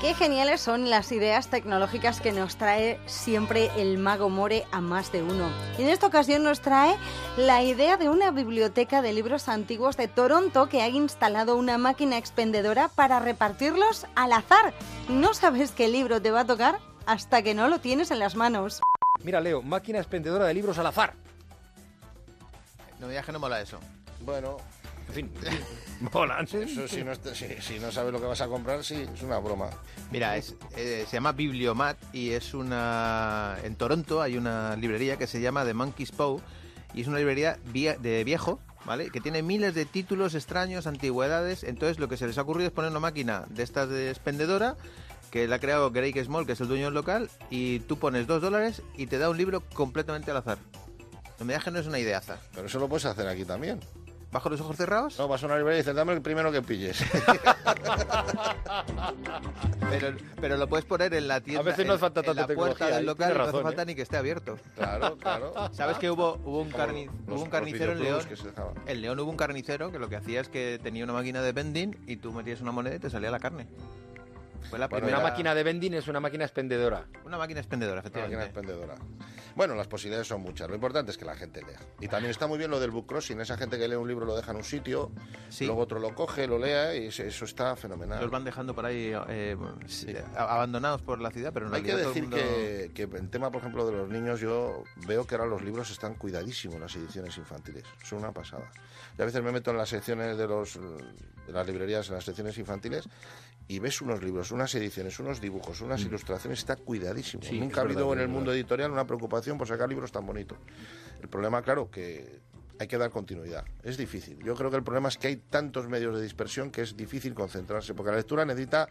Qué 0.00 0.14
geniales 0.14 0.62
son 0.62 0.88
las 0.88 1.12
ideas 1.12 1.48
tecnológicas 1.48 2.22
que 2.22 2.32
nos 2.32 2.56
trae 2.56 2.98
siempre 3.04 3.70
el 3.76 3.98
mago 3.98 4.30
More 4.30 4.64
a 4.72 4.80
más 4.80 5.12
de 5.12 5.22
uno. 5.22 5.50
Y 5.78 5.82
en 5.82 5.88
esta 5.88 6.06
ocasión 6.06 6.42
nos 6.42 6.60
trae 6.60 6.96
la 7.36 7.62
idea 7.62 7.98
de 7.98 8.08
una 8.08 8.30
biblioteca 8.30 9.02
de 9.02 9.12
libros 9.12 9.46
antiguos 9.50 9.98
de 9.98 10.08
Toronto 10.08 10.70
que 10.70 10.80
ha 10.80 10.88
instalado 10.88 11.54
una 11.54 11.76
máquina 11.76 12.16
expendedora 12.16 12.88
para 12.88 13.20
repartirlos 13.20 14.06
al 14.14 14.32
azar. 14.32 14.72
No 15.10 15.34
sabes 15.34 15.72
qué 15.72 15.88
libro 15.88 16.22
te 16.22 16.30
va 16.30 16.40
a 16.40 16.46
tocar 16.46 16.78
hasta 17.04 17.42
que 17.42 17.52
no 17.52 17.68
lo 17.68 17.78
tienes 17.78 18.10
en 18.10 18.20
las 18.20 18.36
manos. 18.36 18.80
Mira, 19.22 19.42
Leo, 19.42 19.60
máquina 19.60 19.98
expendedora 19.98 20.46
de 20.46 20.54
libros 20.54 20.78
al 20.78 20.86
azar. 20.86 21.12
No 22.98 23.06
me 23.06 23.12
digas 23.12 23.26
que 23.26 23.32
no 23.32 23.38
mola 23.38 23.60
eso. 23.60 23.78
Bueno, 24.20 24.56
En 25.10 25.14
fin, 25.14 25.30
molan. 26.12 26.44
eso 26.44 26.86
si 26.86 27.02
no, 27.02 27.12
si, 27.34 27.46
si 27.60 27.78
no 27.80 27.90
sabes 27.90 28.12
lo 28.12 28.20
que 28.20 28.26
vas 28.26 28.40
a 28.40 28.46
comprar, 28.46 28.84
sí, 28.84 29.06
es 29.12 29.22
una 29.22 29.38
broma. 29.38 29.68
Mira, 30.12 30.36
es, 30.36 30.54
eh, 30.76 31.04
se 31.08 31.16
llama 31.16 31.32
Bibliomat 31.32 31.96
y 32.12 32.30
es 32.30 32.54
una... 32.54 33.56
En 33.64 33.74
Toronto 33.76 34.22
hay 34.22 34.36
una 34.36 34.76
librería 34.76 35.16
que 35.16 35.26
se 35.26 35.40
llama 35.40 35.64
The 35.64 35.74
Monkey's 35.74 36.12
Paw 36.12 36.40
y 36.94 37.00
es 37.02 37.08
una 37.08 37.18
librería 37.18 37.58
vie- 37.72 37.98
de 37.98 38.22
viejo, 38.24 38.60
¿vale? 38.84 39.10
Que 39.10 39.20
tiene 39.20 39.42
miles 39.42 39.74
de 39.74 39.84
títulos 39.84 40.34
extraños, 40.34 40.86
antigüedades. 40.86 41.64
Entonces 41.64 41.98
lo 41.98 42.08
que 42.08 42.16
se 42.16 42.26
les 42.26 42.38
ha 42.38 42.42
ocurrido 42.42 42.68
es 42.68 42.72
poner 42.72 42.90
una 42.92 43.00
máquina 43.00 43.46
de 43.50 43.62
estas 43.64 43.88
de 43.88 44.10
expendedora 44.10 44.76
que 45.32 45.46
la 45.48 45.56
ha 45.56 45.60
creado 45.60 45.90
Greg 45.90 46.24
Small, 46.24 46.46
que 46.46 46.52
es 46.52 46.60
el 46.60 46.68
dueño 46.68 46.86
del 46.86 46.94
local, 46.94 47.30
y 47.50 47.80
tú 47.80 47.98
pones 47.98 48.26
dos 48.26 48.40
dólares 48.42 48.82
y 48.96 49.06
te 49.06 49.18
da 49.18 49.28
un 49.30 49.36
libro 49.36 49.62
completamente 49.74 50.30
al 50.30 50.36
azar. 50.38 50.58
No 51.38 51.46
me 51.46 51.52
digas 51.54 51.64
que 51.64 51.70
no 51.70 51.78
es 51.78 51.86
una 51.86 51.98
ideaza. 51.98 52.38
Pero 52.54 52.66
eso 52.66 52.78
lo 52.78 52.88
puedes 52.88 53.04
hacer 53.06 53.26
aquí 53.28 53.44
también. 53.46 53.80
¿Bajo 54.32 54.48
los 54.48 54.60
ojos 54.60 54.76
cerrados? 54.76 55.18
No, 55.18 55.26
vas 55.26 55.42
a 55.42 55.46
una 55.46 55.56
librería 55.56 55.78
y 55.78 55.82
dices, 55.82 55.94
dame 55.94 56.12
el 56.12 56.22
primero 56.22 56.52
que 56.52 56.62
pilles. 56.62 57.02
Pero, 59.90 60.16
pero 60.40 60.56
lo 60.56 60.68
puedes 60.68 60.84
poner 60.84 61.12
en 61.14 61.26
la 61.26 61.40
tienda. 61.40 61.60
A 61.62 61.64
veces 61.64 61.84
no 61.84 61.94
hace 61.94 62.00
falta 62.00 62.20
en 62.20 62.26
tanta 62.26 62.42
la 62.42 62.46
puerta 62.54 62.86
del 62.86 63.06
local, 63.06 63.26
Tienes 63.28 63.36
no 63.36 63.42
hace 63.42 63.52
razón, 63.52 63.62
falta 63.64 63.82
¿eh? 63.82 63.86
ni 63.86 63.94
que 63.96 64.02
esté 64.02 64.16
abierto. 64.16 64.56
Claro, 64.76 65.16
claro. 65.18 65.52
¿Sabes 65.72 65.98
que 65.98 66.08
hubo, 66.10 66.34
hubo 66.44 66.60
un, 66.60 66.70
Como 66.70 66.84
carni- 66.84 67.06
los- 67.06 67.14
hubo 67.26 67.34
un 67.34 67.40
los 67.40 67.48
carnicero 67.48 67.92
en 67.92 68.02
León? 68.02 68.20
En 68.86 69.00
León 69.02 69.18
hubo 69.20 69.30
un 69.30 69.36
carnicero 69.36 69.90
que 69.90 69.98
lo 69.98 70.08
que 70.08 70.14
hacía 70.16 70.40
es 70.40 70.48
que 70.48 70.78
tenía 70.80 71.02
una 71.04 71.12
máquina 71.12 71.42
de 71.42 71.50
vending 71.52 71.96
y 72.06 72.16
tú 72.16 72.32
metías 72.32 72.60
una 72.60 72.70
moneda 72.72 72.94
y 72.96 72.98
te 73.00 73.10
salía 73.10 73.30
la 73.32 73.40
carne. 73.40 73.66
Fue 74.68 74.78
la 74.78 74.86
Bueno, 74.86 75.06
primera 75.06 75.18
Una 75.18 75.28
máquina 75.30 75.54
de 75.56 75.62
vending 75.64 75.94
es 75.94 76.06
una 76.06 76.20
máquina 76.20 76.44
expendedora. 76.44 77.06
Una 77.24 77.36
máquina 77.38 77.58
expendedora, 77.60 78.00
Una 78.00 78.08
máquina 78.10 78.44
efectivamente. 78.44 78.60
expendedora. 78.60 78.94
Bueno, 79.56 79.74
las 79.74 79.86
posibilidades 79.88 80.28
son 80.28 80.40
muchas. 80.42 80.68
Lo 80.68 80.74
importante 80.74 81.10
es 81.10 81.18
que 81.18 81.24
la 81.24 81.34
gente 81.34 81.62
lea. 81.62 81.78
Y 82.00 82.08
también 82.08 82.30
está 82.30 82.46
muy 82.46 82.58
bien 82.58 82.70
lo 82.70 82.78
del 82.80 82.90
book 82.90 83.06
crossing. 83.06 83.40
Esa 83.40 83.56
gente 83.56 83.78
que 83.78 83.88
lee 83.88 83.96
un 83.96 84.08
libro 84.08 84.24
lo 84.26 84.36
deja 84.36 84.50
en 84.52 84.58
un 84.58 84.64
sitio, 84.64 85.10
luego 85.66 85.82
otro 85.82 85.98
lo 85.98 86.14
coge, 86.14 86.46
lo 86.46 86.58
lea 86.58 86.94
y 86.96 87.06
eso 87.08 87.44
está 87.44 87.76
fenomenal. 87.76 88.20
Los 88.20 88.30
van 88.30 88.44
dejando 88.44 88.74
por 88.74 88.86
ahí 88.86 89.12
eh, 89.28 89.56
a- 90.36 90.54
abandonados 90.54 91.02
por 91.02 91.20
la 91.20 91.30
ciudad, 91.30 91.52
pero 91.52 91.66
en 91.66 91.74
Hay 91.74 91.82
que 91.82 91.96
decir 91.96 92.22
mundo- 92.22 92.36
que, 92.36 92.90
que 92.94 93.02
en 93.02 93.30
tema, 93.30 93.50
por 93.50 93.60
ejemplo, 93.60 93.86
de 93.86 93.92
los 93.92 94.08
niños, 94.08 94.40
yo 94.40 94.84
veo 95.06 95.26
que 95.26 95.34
ahora 95.34 95.46
los 95.46 95.62
libros 95.62 95.90
están 95.90 96.14
cuidadísimos 96.14 96.80
las 96.80 96.94
ediciones 96.96 97.36
infantiles. 97.38 97.84
Son 98.04 98.18
una 98.20 98.32
pasada. 98.32 98.70
Y 99.18 99.22
a 99.22 99.24
veces 99.24 99.42
me 99.42 99.52
meto 99.52 99.70
en 99.70 99.76
las 99.76 99.88
secciones 99.88 100.36
de, 100.38 100.46
los, 100.46 100.74
de 101.46 101.52
las 101.52 101.66
librerías, 101.66 102.08
en 102.08 102.14
las 102.14 102.24
secciones 102.24 102.56
infantiles, 102.58 103.08
y 103.70 103.78
ves 103.78 104.00
unos 104.02 104.20
libros, 104.20 104.50
unas 104.50 104.74
ediciones, 104.74 105.20
unos 105.20 105.40
dibujos, 105.40 105.80
unas 105.80 106.00
ilustraciones, 106.02 106.58
está 106.58 106.74
cuidadísimo. 106.74 107.40
Mm. 107.44 107.46
Sí, 107.46 107.60
Nunca 107.60 107.80
ha 107.80 107.84
habido 107.84 108.08
verdad, 108.08 108.14
en 108.14 108.20
el 108.22 108.28
mundo 108.28 108.50
verdad. 108.50 108.56
editorial 108.56 108.90
una 108.90 109.06
preocupación 109.06 109.58
por 109.58 109.68
sacar 109.68 109.88
libros 109.88 110.10
tan 110.10 110.26
bonitos. 110.26 110.58
El 111.22 111.28
problema, 111.28 111.62
claro, 111.62 111.88
que 111.88 112.40
hay 112.80 112.88
que 112.88 112.98
dar 112.98 113.10
continuidad. 113.10 113.64
Es 113.84 113.96
difícil. 113.96 114.40
Yo 114.42 114.56
creo 114.56 114.70
que 114.70 114.76
el 114.76 114.82
problema 114.82 115.08
es 115.08 115.18
que 115.18 115.28
hay 115.28 115.36
tantos 115.36 115.88
medios 115.88 116.16
de 116.16 116.22
dispersión 116.22 116.72
que 116.72 116.82
es 116.82 116.96
difícil 116.96 117.32
concentrarse, 117.32 117.94
porque 117.94 118.10
la 118.10 118.16
lectura 118.16 118.44
necesita 118.44 118.88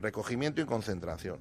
recogimiento 0.00 0.60
y 0.60 0.66
concentración. 0.66 1.38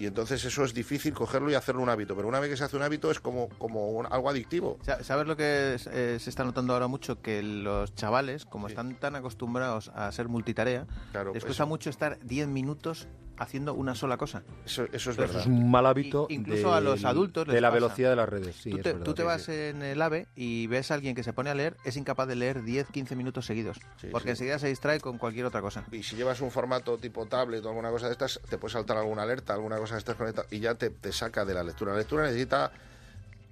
Y 0.00 0.06
entonces 0.06 0.42
eso 0.46 0.64
es 0.64 0.72
difícil 0.72 1.12
cogerlo 1.12 1.50
y 1.50 1.54
hacerlo 1.54 1.82
un 1.82 1.90
hábito. 1.90 2.16
Pero 2.16 2.26
una 2.26 2.40
vez 2.40 2.48
que 2.48 2.56
se 2.56 2.64
hace 2.64 2.74
un 2.74 2.82
hábito 2.82 3.10
es 3.10 3.20
como, 3.20 3.50
como 3.58 3.90
un- 3.90 4.06
algo 4.10 4.30
adictivo. 4.30 4.78
Sa- 4.82 5.04
¿Sabes 5.04 5.26
lo 5.26 5.36
que 5.36 5.74
es- 5.74 5.86
eh, 5.92 6.18
se 6.18 6.30
está 6.30 6.42
notando 6.42 6.72
ahora 6.72 6.86
mucho? 6.86 7.20
Que 7.20 7.42
los 7.42 7.94
chavales, 7.94 8.46
como 8.46 8.66
están 8.66 8.94
tan 8.94 9.14
acostumbrados 9.14 9.90
a 9.94 10.10
ser 10.10 10.28
multitarea, 10.28 10.86
Claro, 11.12 11.32
les 11.34 11.38
eso. 11.38 11.46
cuesta 11.48 11.66
mucho 11.66 11.90
estar 11.90 12.18
10 12.24 12.48
minutos 12.48 13.08
haciendo 13.40 13.74
una 13.74 13.94
sola 13.94 14.16
cosa. 14.16 14.42
Eso, 14.64 14.84
eso 14.92 15.10
es 15.10 15.18
Eso 15.18 15.38
es 15.40 15.46
un 15.46 15.70
mal 15.70 15.86
hábito 15.86 16.26
incluso 16.28 16.72
a 16.72 16.80
los 16.80 17.04
adultos 17.04 17.46
les 17.48 17.54
de 17.54 17.60
la 17.60 17.68
pasa. 17.68 17.74
velocidad 17.74 18.10
de 18.10 18.16
las 18.16 18.28
redes. 18.28 18.54
Sí, 18.56 18.70
tú 18.70 18.76
es 18.76 18.82
te, 18.82 18.92
verdad, 18.92 19.04
tú 19.04 19.14
te 19.14 19.22
sí, 19.22 19.26
vas 19.26 19.42
sí. 19.42 19.52
en 19.52 19.82
el 19.82 20.00
AVE 20.00 20.28
y 20.36 20.66
ves 20.68 20.90
a 20.90 20.94
alguien 20.94 21.14
que 21.14 21.22
se 21.24 21.32
pone 21.32 21.50
a 21.50 21.54
leer, 21.54 21.76
es 21.84 21.96
incapaz 21.96 22.28
de 22.28 22.36
leer 22.36 22.62
10, 22.62 22.88
15 22.88 23.16
minutos 23.16 23.46
seguidos. 23.46 23.78
porque 24.12 24.28
sí. 24.28 24.30
enseguida 24.30 24.58
se 24.58 24.68
distrae 24.68 25.00
con 25.00 25.18
cualquier 25.18 25.46
otra 25.46 25.60
cosa. 25.60 25.84
Y 25.90 26.02
si 26.02 26.16
llevas 26.16 26.40
un 26.40 26.50
formato 26.50 26.98
tipo 26.98 27.26
tablet 27.26 27.64
o 27.64 27.68
alguna 27.68 27.90
cosa 27.90 28.06
de 28.06 28.12
estas, 28.12 28.40
te 28.48 28.58
puede 28.58 28.72
saltar 28.72 28.98
alguna 28.98 29.22
alerta, 29.22 29.54
alguna 29.54 29.78
cosa 29.78 29.94
de 29.94 30.00
estas 30.00 30.16
conectadas 30.16 30.52
y 30.52 30.60
ya 30.60 30.74
te, 30.74 30.90
te 30.90 31.10
saca 31.12 31.44
de 31.44 31.54
la 31.54 31.64
lectura. 31.64 31.92
La 31.92 31.98
lectura 31.98 32.24
necesita 32.24 32.70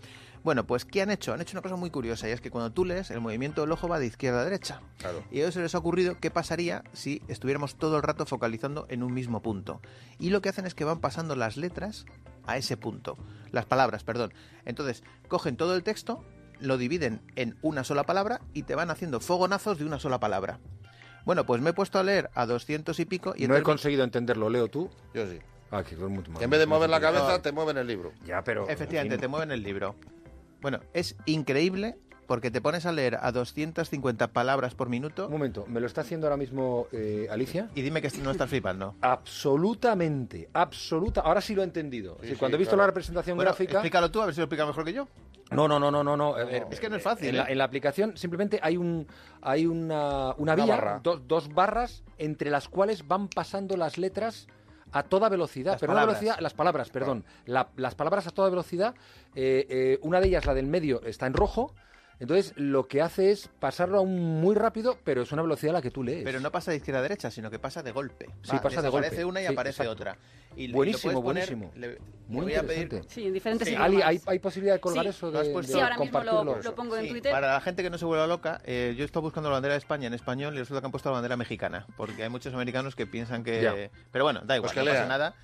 Bueno, 0.43 0.65
pues 0.65 0.85
¿qué 0.85 1.01
han 1.01 1.11
hecho? 1.11 1.34
Han 1.34 1.41
hecho 1.41 1.56
una 1.57 1.61
cosa 1.61 1.76
muy 1.76 1.89
curiosa 1.89 2.30
y 2.30 2.31
es 2.31 2.39
que 2.39 2.49
cuando 2.49 2.72
tú 2.72 2.85
lees, 2.85 3.11
el 3.11 3.19
movimiento 3.19 3.61
del 3.61 3.72
ojo 3.72 3.88
va 3.88 3.99
de 3.99 4.06
izquierda 4.06 4.41
a 4.41 4.45
derecha. 4.45 4.81
Claro. 4.97 5.23
Y 5.31 5.39
a 5.39 5.41
ellos 5.41 5.53
se 5.53 5.61
les 5.61 5.76
ha 5.76 5.77
ocurrido 5.77 6.18
qué 6.19 6.31
pasaría 6.31 6.84
si 6.93 7.22
estuviéramos 7.27 7.76
todo 7.76 7.97
el 7.97 8.03
rato 8.03 8.26
focalizando 8.26 8.85
en 8.89 9.03
un 9.03 9.14
mismo 9.14 9.41
punto. 9.41 9.81
Y 10.18 10.30
lo 10.30 10.41
que 10.41 10.49
hacen 10.49 10.65
es 10.65 10.76
que 10.76 10.85
van 10.85 10.99
pasando 10.99 11.35
las 11.35 11.57
letras 11.57 12.06
a 12.45 12.57
ese 12.57 12.77
punto. 12.77 13.18
Las 13.51 13.65
palabras, 13.65 14.03
perdón. 14.03 14.34
Entonces, 14.65 15.03
cogen 15.27 15.57
todo 15.57 15.76
el 15.76 15.84
texto, 15.84 16.23
lo 16.60 16.77
dividen 16.77 17.22
en 17.35 17.57
una 17.61 17.84
sola 17.84 18.03
palabra 18.03 18.41
y 18.53 18.64
te 18.64 18.76
van 18.76 18.91
haciendo 18.91 19.19
fogonazos 19.19 19.77
de 19.77 19.85
una 19.85 19.99
sola 19.99 20.19
palabra. 20.19 20.60
Bueno, 21.26 21.45
pues 21.45 21.61
me 21.61 21.72
he 21.72 21.73
puesto 21.73 21.99
a 21.99 22.03
leer 22.03 22.30
a 22.34 22.45
200 22.45 22.97
y 22.99 23.06
pico 23.06 23.34
y 23.35 23.47
no 23.47 23.56
he 23.57 23.61
conseguido 23.61 24.03
entenderlo, 24.03 24.49
Leo, 24.49 24.69
tú. 24.69 24.89
Yo 25.14 25.27
sí. 25.27 25.39
Ah, 25.72 25.84
que 25.84 25.96
es 25.96 26.02
mucho 26.02 26.32
más- 26.32 26.41
En 26.41 26.50
vez 26.50 26.60
de 26.60 26.66
mover 26.66 26.90
la 26.90 27.00
cabeza, 27.00 27.41
te 27.41 27.52
mueven 27.52 27.78
el 27.78 27.88
libro. 27.88 28.12
Ya, 28.26 28.41
pero... 28.44 28.68
Efectivamente, 28.70 29.16
en 29.16 29.22
te 29.22 29.28
mueven 29.28 29.52
el 29.52 29.62
libro. 29.64 29.96
Bueno, 30.62 30.80
es 30.94 31.16
increíble 31.26 31.98
porque 32.28 32.52
te 32.52 32.62
pones 32.62 32.86
a 32.86 32.91
leer 32.91 33.18
a 33.22 33.32
250 33.32 34.28
palabras 34.28 34.76
por 34.76 34.88
minuto. 34.90 35.26
Un 35.28 35.32
momento, 35.34 35.66
¿me 35.68 35.80
lo 35.80 35.88
está 35.88 36.02
haciendo 36.02 36.28
ahora 36.28 36.38
mismo 36.38 36.88
eh, 36.91 37.28
Alicia? 37.32 37.70
Y 37.76 37.82
dime 37.82 38.02
que 38.02 38.10
no 38.22 38.30
estás 38.32 38.50
flipando. 38.50 38.96
Absolutamente, 39.02 40.50
absoluta. 40.54 41.22
Ahora 41.22 41.41
sí 41.41 41.56
lo 41.56 41.62
he 41.62 41.66
entendido. 41.66 42.18
Sí, 42.22 42.28
Sí, 42.28 42.34
sí, 42.34 42.40
cuando 42.40 42.56
he 42.58 42.60
visto 42.60 42.72
claro. 42.76 42.84
la 42.84 42.88
representación 42.88 43.36
Bueno, 43.38 43.50
gráfica... 43.52 43.74
Explícalo 43.74 44.12
tú, 44.12 44.22
a 44.22 44.26
ver 44.26 44.36
si 44.36 44.41
lo 44.41 44.46
explica 44.46 44.66
mejor 44.66 44.86
que 44.86 44.94
yo. 44.94 45.08
No, 45.52 45.68
no, 45.68 45.80
no, 45.80 45.90
no, 45.90 46.04
no, 46.04 46.16
no. 46.16 46.38
eh, 46.40 46.64
Es 46.70 46.80
que 46.80 46.90
no 46.90 46.96
es 46.98 47.02
fácil, 47.04 47.30
En, 47.30 47.36
¿eh? 47.36 47.38
la, 47.40 47.46
en 47.50 47.58
la 47.58 47.64
aplicación 47.64 48.16
simplemente 48.18 48.60
hay 48.62 48.78
un 48.78 49.08
hay 49.41 49.66
una, 49.66 50.34
una 50.36 50.54
Una 50.54 50.56
vía, 50.56 50.66
barra. 50.76 51.00
do- 51.02 51.18
dos 51.18 51.52
barras 51.54 52.04
entre 52.20 52.52
las 52.52 52.68
cuales 52.70 53.08
van 53.08 53.28
pasando 53.30 53.76
las 53.76 53.98
letras 53.98 54.48
a 54.91 55.03
toda 55.03 55.30
velocidad, 55.30 55.74
Las 55.74 55.80
pero 55.82 55.91
una 55.91 56.02
palabras. 56.02 56.22
velocidad, 56.22 56.41
las 56.41 56.53
palabras, 56.53 56.90
perdón, 56.90 57.24
La- 57.45 57.70
las 57.76 57.95
palabras 57.95 58.28
a 58.28 58.32
toda 58.32 58.49
velocidad. 58.49 58.95
eh, 59.36 59.66
eh, 59.70 59.99
una 60.02 60.20
de 60.20 60.28
ellas, 60.28 60.45
la 60.45 60.53
del 60.53 60.68
medio, 60.68 61.02
está 61.03 61.28
en 61.28 61.34
rojo. 61.34 61.74
Entonces 62.20 62.54
lo 62.58 62.88
que 62.88 63.02
hace 63.02 63.32
es 63.32 63.48
pasarlo 63.60 63.98
a 64.00 64.02
un 64.02 64.41
muy 64.41 64.54
rápido, 64.56 64.98
pero 65.06 65.22
es 65.22 65.32
una 65.32 65.41
velocidad 65.41 65.72
a 65.76 65.80
la 65.80 65.82
que 65.82 65.90
tú 65.91 66.04
lees. 66.04 66.24
Pero 66.26 66.40
no 66.41 66.52
pasa 66.52 66.72
de 66.72 66.78
izquierda 66.78 67.00
a 67.00 67.04
derecha, 67.04 67.32
sino 67.32 67.50
que 67.50 67.60
pasa 67.60 67.82
de 67.82 67.91
golpe. 67.94 68.26
Sí, 68.44 68.58
pasa 68.62 68.82
de 68.82 68.90
golpe. 68.90 69.08
Aparece 69.08 69.26
una 69.26 69.41
y 69.41 69.46
Sí, 69.48 69.54
aparece 69.54 69.84
exacto. 69.84 69.91
otra. 69.91 70.18
Y, 70.58 70.68
lo 70.68 70.76
Buenísimo, 70.78 71.22
poner- 71.24 71.46
buenísimo. 71.56 71.72
le- 71.76 71.98
Muy 72.28 72.44
voy 72.44 72.56
a 72.56 72.64
pedir- 72.64 72.84
interesante. 72.84 73.14
Sí, 73.14 73.28
en 73.28 73.34
diferentes 73.34 73.68
Sí. 73.70 73.76
Ali, 73.76 74.02
¿hay, 74.02 74.20
hay 74.26 74.40
posibilidad 74.40 74.74
de 74.76 74.82
colgar 74.82 75.06
Sí. 75.06 75.10
eso? 75.12 75.32
De, 75.32 75.52
puesto- 75.52 75.72
de 75.74 75.78
Sí, 75.78 75.80
ahora 75.80 75.98
mismo 75.98 76.20
lo, 76.24 76.62
lo 76.62 76.76
pongo 76.76 76.98
en 76.98 77.08
Twitter. 77.08 77.32
Para 77.32 77.54
la 77.54 77.62
gente 77.62 77.84
que 77.84 77.90
no 77.90 77.98
se 77.98 78.04
vuelva 78.06 78.28
loca, 78.28 78.60
eh, 78.66 78.96
yo 78.98 79.06
estoy 79.06 79.22
buscando 79.22 79.50
la 79.50 79.54
bandera 79.54 79.76
de 79.76 79.80
España 79.80 80.08
en 80.08 80.14
español 80.14 80.56
y 80.56 80.60
resulta 80.60 80.82
que 80.82 80.86
han 80.88 80.91
puesto 80.91 81.10
la 81.10 81.14
bandera 81.14 81.38
mexicana, 81.38 81.86
porque 81.96 82.24
hay 82.24 82.30
muchos 82.30 82.54
americanos 82.54 82.96
que 82.96 83.08
piensan 83.08 83.44
que... 83.46 83.62
Ya. 83.62 83.74
Pero 84.12 84.26
bueno, 84.26 84.41
da 84.44 84.58
igual, 84.58 84.72
Pues 84.74 84.84
que 84.84 84.90
no 84.90 84.94
pasa 84.94 85.08
nada. 85.08 85.36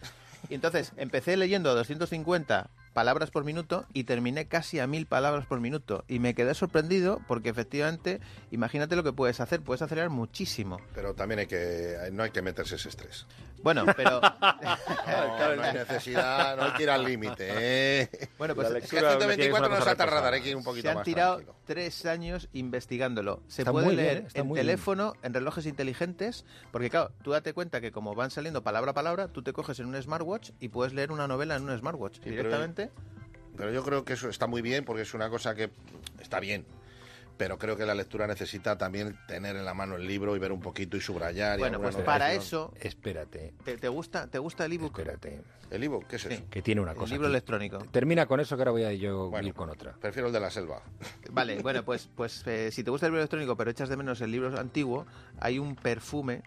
Y 0.49 0.55
entonces, 0.55 0.91
empecé 0.97 1.37
leyendo 1.37 1.69
a 1.69 1.73
250 1.73 2.69
palabras 2.95 3.29
por 3.29 3.43
minuto 3.43 3.85
y 3.93 4.05
terminé 4.05 4.47
casi 4.47 4.79
a 4.79 4.87
mil 4.87 5.05
palabras 5.05 5.45
por 5.45 5.59
minuto. 5.59 6.05
Y 6.07 6.19
me 6.19 6.33
quedé 6.33 6.53
sorprendido 6.53 7.19
porque 7.27 7.49
efectivamente, 7.49 8.21
imagínate 8.51 8.95
lo 8.95 9.03
que 9.03 9.11
puedes 9.11 9.41
hacer, 9.41 9.61
puedes 9.61 9.81
acelerar 9.81 10.09
muchísimo. 10.09 10.79
Pero 10.95 11.13
también 11.13 11.39
hay 11.39 11.47
que, 11.47 11.97
no 12.13 12.23
hay 12.23 12.31
que 12.31 12.41
meterse 12.41 12.75
ese 12.75 12.87
estrés. 12.87 13.27
Bueno, 13.61 13.83
pero... 13.97 14.21
no, 14.41 15.55
no 15.55 15.63
hay 15.63 15.73
necesidad, 15.73 16.55
no 16.55 16.63
hay 16.63 16.71
que 16.73 16.83
ir 16.83 16.89
al 16.89 17.03
límite. 17.03 17.47
¿eh? 17.49 18.09
Bueno, 18.37 18.55
pues 18.55 18.67
es 18.69 18.73
que 18.89 18.95
lectura 19.01 19.11
a 19.13 19.27
me 19.27 19.35
tienes 19.35 19.45
124 19.57 19.69
más 19.69 19.79
no 19.79 19.85
salta 19.85 20.03
reposada. 20.05 20.21
radar, 20.21 20.33
Hay 20.35 20.41
que 20.41 20.49
ir 20.51 20.55
un 20.55 20.63
poquito 20.63 20.83
Se 20.83 20.89
han 20.89 20.95
más 20.95 21.03
tirado 21.05 21.35
tranquilo. 21.35 21.55
tres 21.65 22.05
años 22.05 22.47
investigándolo. 22.53 23.41
Se 23.47 23.63
Está 23.63 23.71
puede 23.73 23.87
bien, 23.87 23.97
leer 23.97 24.27
en 24.35 24.43
bien. 24.53 24.55
teléfono, 24.55 25.13
en 25.21 25.33
relojes 25.33 25.65
inteligentes, 25.65 26.45
porque 26.71 26.89
claro, 26.89 27.11
tú 27.23 27.31
date 27.31 27.53
cuenta 27.53 27.81
que 27.81 27.91
como 27.91 28.15
van 28.15 28.31
saliendo 28.31 28.63
palabra 28.63 28.91
a 28.91 28.93
palabra, 28.93 29.27
tú 29.27 29.41
te 29.43 29.51
coges 29.51 29.79
en 29.79 29.87
un 29.87 30.01
smartwatch 30.01 30.51
y 30.61 30.69
puedes 30.69 30.93
leer 30.93 31.11
una 31.11 31.27
novela 31.27 31.55
en 31.57 31.67
un 31.67 31.77
smartwatch 31.77 32.15
Sí, 32.15 32.21
pero- 32.23 32.49
directamente. 32.87 33.57
Pero 33.57 33.71
yo 33.71 33.83
creo 33.83 34.03
que 34.05 34.13
eso 34.13 34.29
está 34.29 34.47
muy 34.47 34.61
bien 34.61 34.83
porque 34.85 35.03
es 35.03 35.13
una 35.13 35.29
cosa 35.29 35.55
que 35.55 35.69
está 36.19 36.39
bien. 36.39 36.65
Pero 37.37 37.57
creo 37.57 37.75
que 37.75 37.85
la 37.85 37.93
lectura 37.95 38.27
necesita 38.27 38.77
también 38.77 39.17
tener 39.27 39.57
en 39.57 39.65
la 39.65 39.73
mano 39.73 39.97
el 39.97 40.07
libro 40.07 40.37
y 40.37 40.39
ver 40.39 40.53
un 40.53 40.61
poquito 40.61 40.95
y 40.95 41.01
subrayar. 41.01 41.57
y 41.57 41.63
Bueno, 41.63 41.75
alguna 41.75 41.91
pues 41.91 42.05
para 42.05 42.31
eso... 42.33 42.73
Espérate. 42.79 43.53
¿Te, 43.65 43.77
te 43.77 43.89
gusta, 43.89 44.27
¿Te 44.27 44.39
gusta 44.39 44.63
el 44.63 44.71
ebook? 44.71 44.97
Espérate. 44.99 45.41
¿El 45.69 45.83
ebook? 45.83 46.07
¿Qué 46.07 46.15
es 46.15 46.25
eso? 46.27 46.43
Que 46.49 46.61
tiene 46.61 46.79
una 46.79 46.91
El 46.91 46.97
cosa. 46.97 47.13
libro 47.13 47.27
aquí. 47.27 47.33
electrónico. 47.33 47.79
Termina 47.91 48.25
con 48.25 48.39
eso 48.39 48.55
que 48.55 48.61
ahora 48.61 48.71
voy 48.71 48.83
a 48.85 48.93
yo 48.93 49.29
ir 49.41 49.53
con 49.53 49.69
otra. 49.69 49.93
Prefiero 49.99 50.27
el 50.27 50.33
de 50.33 50.39
la 50.39 50.49
selva. 50.49 50.81
Vale, 51.31 51.61
bueno, 51.61 51.83
pues, 51.83 52.07
pues 52.15 52.41
eh, 52.47 52.71
si 52.71 52.85
te 52.85 52.91
gusta 52.91 53.07
el 53.07 53.11
libro 53.11 53.21
electrónico 53.21 53.57
pero 53.57 53.69
echas 53.69 53.89
de 53.89 53.97
menos 53.97 54.21
el 54.21 54.31
libro 54.31 54.57
antiguo, 54.57 55.05
hay 55.41 55.59
un 55.59 55.75
perfume 55.75 56.41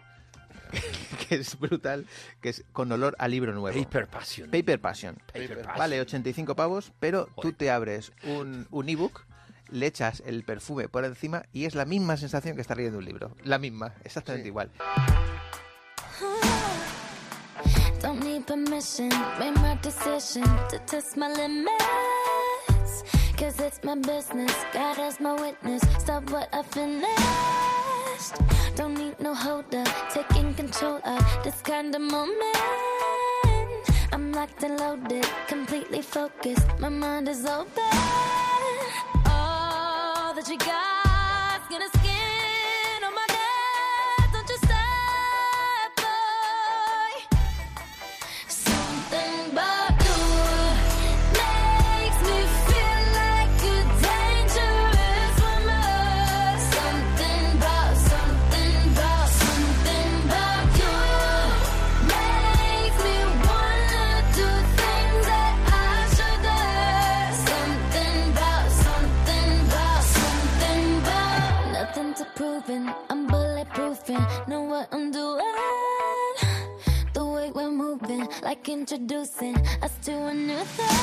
que 1.29 1.37
es 1.37 1.59
brutal, 1.59 2.07
que 2.41 2.51
es 2.51 2.65
con 2.73 2.91
olor 2.93 3.17
a 3.19 3.29
libro 3.29 3.53
nuevo. 3.53 3.79
Paper 3.79 4.07
Passion. 4.07 4.51
Paper 4.51 4.81
Passion. 4.81 5.17
Paper 5.27 5.63
Passion. 5.63 5.79
Vale 5.79 6.01
85 6.01 6.57
pavos, 6.57 6.93
pero 7.01 7.29
tú 7.41 7.53
te 7.53 7.71
abres 7.71 8.13
un, 8.25 8.67
un 8.71 8.89
ebook, 8.89 9.25
le 9.71 9.87
echas 9.87 10.23
el 10.27 10.45
perfume 10.45 10.89
por 10.89 11.05
encima 11.05 11.45
y 11.53 11.65
es 11.65 11.75
la 11.75 11.85
misma 11.85 12.17
sensación 12.17 12.55
que 12.55 12.63
estar 12.63 12.77
leyendo 12.77 12.99
un 12.99 13.05
libro. 13.05 13.37
La 13.45 13.59
misma, 13.59 13.95
exactamente 14.05 14.49
igual. 14.49 14.71
Don't 18.01 18.23
need 18.23 18.47
permission, 18.47 19.09
made 19.39 19.57
my 19.61 19.77
decision 19.83 20.45
to 20.71 20.79
test 20.87 21.17
my 21.17 21.29
limits. 21.29 21.69
Cause 23.37 23.61
it's 23.61 23.81
my 23.85 23.97
business, 23.97 24.53
God 24.73 24.99
as 24.99 25.21
my 25.21 25.33
witness. 25.33 25.83
Stop 25.99 26.31
what 26.31 26.49
I 26.53 26.63
finished. 26.63 28.58
Don't 28.79 28.95
need 28.95 29.19
no 29.19 29.35
holder, 29.35 29.83
taking 30.09 30.55
control 30.55 31.01
of 31.05 31.25
this 31.43 31.61
kind 31.63 31.93
of 31.97 32.01
moment. 32.01 32.57
I'm 34.13 34.31
locked 34.31 34.63
and 34.63 34.79
loaded, 34.79 35.27
completely 35.49 36.01
focused. 36.01 36.69
My 36.79 36.89
mind 36.89 37.29
is 37.29 37.45
open. 37.45 38.28
Like 78.49 78.67
introducing 78.71 79.55
us 79.83 79.95
to 80.03 80.13
a 80.33 80.33
new 80.33 80.65
thing. 80.77 81.01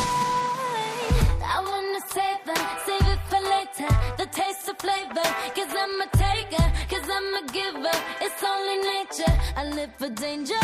I 1.56 1.58
wanna 1.70 2.02
save 2.16 2.46
it, 2.54 2.62
save 2.88 3.08
it 3.14 3.22
for 3.30 3.42
later. 3.56 3.92
The 4.18 4.28
taste 4.40 4.68
of 4.72 4.78
flavor, 4.86 5.28
cause 5.58 5.74
I'm 5.84 5.96
a 6.06 6.10
taker, 6.24 6.68
cause 6.92 7.08
I'm 7.18 7.30
a 7.42 7.44
giver. 7.58 7.98
It's 8.26 8.42
only 8.54 8.78
nature, 8.94 9.34
I 9.56 9.64
live 9.78 9.92
for 10.00 10.10
danger. 10.10 10.62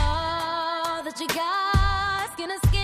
All 0.00 1.02
that 1.06 1.16
you 1.20 1.28
got, 1.28 2.32
skin 2.32 2.48
to 2.48 2.58
skin, 2.68 2.83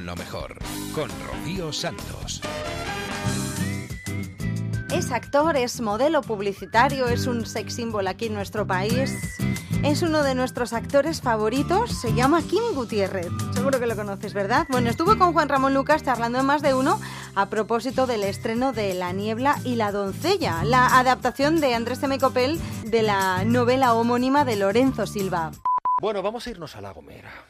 con 0.00 0.06
lo 0.06 0.16
mejor, 0.16 0.56
con 0.94 1.10
Rocío 1.26 1.72
Santos. 1.74 2.40
Es 4.90 5.12
actor, 5.12 5.58
es 5.58 5.82
modelo 5.82 6.22
publicitario, 6.22 7.06
es 7.06 7.26
un 7.26 7.44
sex 7.44 7.74
symbol 7.74 8.06
aquí 8.06 8.26
en 8.26 8.34
nuestro 8.34 8.66
país. 8.66 9.36
Es 9.82 10.00
uno 10.00 10.22
de 10.22 10.34
nuestros 10.34 10.72
actores 10.72 11.20
favoritos, 11.20 12.00
se 12.00 12.14
llama 12.14 12.40
Kim 12.40 12.62
Gutiérrez. 12.74 13.28
Seguro 13.52 13.78
que 13.78 13.86
lo 13.86 13.94
conoces, 13.94 14.32
¿verdad? 14.32 14.66
Bueno, 14.70 14.88
estuvo 14.88 15.18
con 15.18 15.34
Juan 15.34 15.50
Ramón 15.50 15.74
Lucas 15.74 16.02
charlando 16.02 16.38
en 16.38 16.46
más 16.46 16.62
de 16.62 16.72
uno 16.72 16.98
a 17.34 17.50
propósito 17.50 18.06
del 18.06 18.24
estreno 18.24 18.72
de 18.72 18.94
La 18.94 19.12
niebla 19.12 19.58
y 19.64 19.76
la 19.76 19.92
doncella, 19.92 20.64
la 20.64 20.98
adaptación 20.98 21.60
de 21.60 21.74
Andrés 21.74 22.02
M. 22.02 22.18
Copel 22.18 22.58
de 22.84 23.02
la 23.02 23.44
novela 23.44 23.92
homónima 23.92 24.46
de 24.46 24.56
Lorenzo 24.56 25.06
Silva. 25.06 25.50
Bueno, 26.00 26.22
vamos 26.22 26.46
a 26.46 26.50
irnos 26.50 26.74
a 26.74 26.80
La 26.80 26.92
Gomera. 26.92 27.49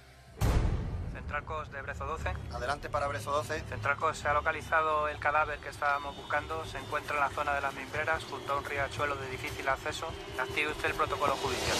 Centralcos 1.30 1.70
de 1.70 1.80
Brezo 1.82 2.06
12. 2.06 2.28
Adelante 2.50 2.88
para 2.88 3.06
Brezo 3.06 3.30
12. 3.30 3.60
Centralcos 3.68 4.18
se 4.18 4.26
ha 4.26 4.34
localizado 4.34 5.06
el 5.06 5.16
cadáver 5.20 5.60
que 5.60 5.68
estábamos 5.68 6.16
buscando. 6.16 6.64
Se 6.64 6.76
encuentra 6.76 7.14
en 7.14 7.20
la 7.20 7.28
zona 7.28 7.54
de 7.54 7.60
las 7.60 7.72
mimbreras, 7.72 8.24
junto 8.24 8.52
a 8.52 8.58
un 8.58 8.64
riachuelo 8.64 9.14
de 9.14 9.30
difícil 9.30 9.68
acceso. 9.68 10.08
Active 10.36 10.72
usted 10.72 10.88
el 10.88 10.96
protocolo 10.96 11.36
judicial. 11.36 11.76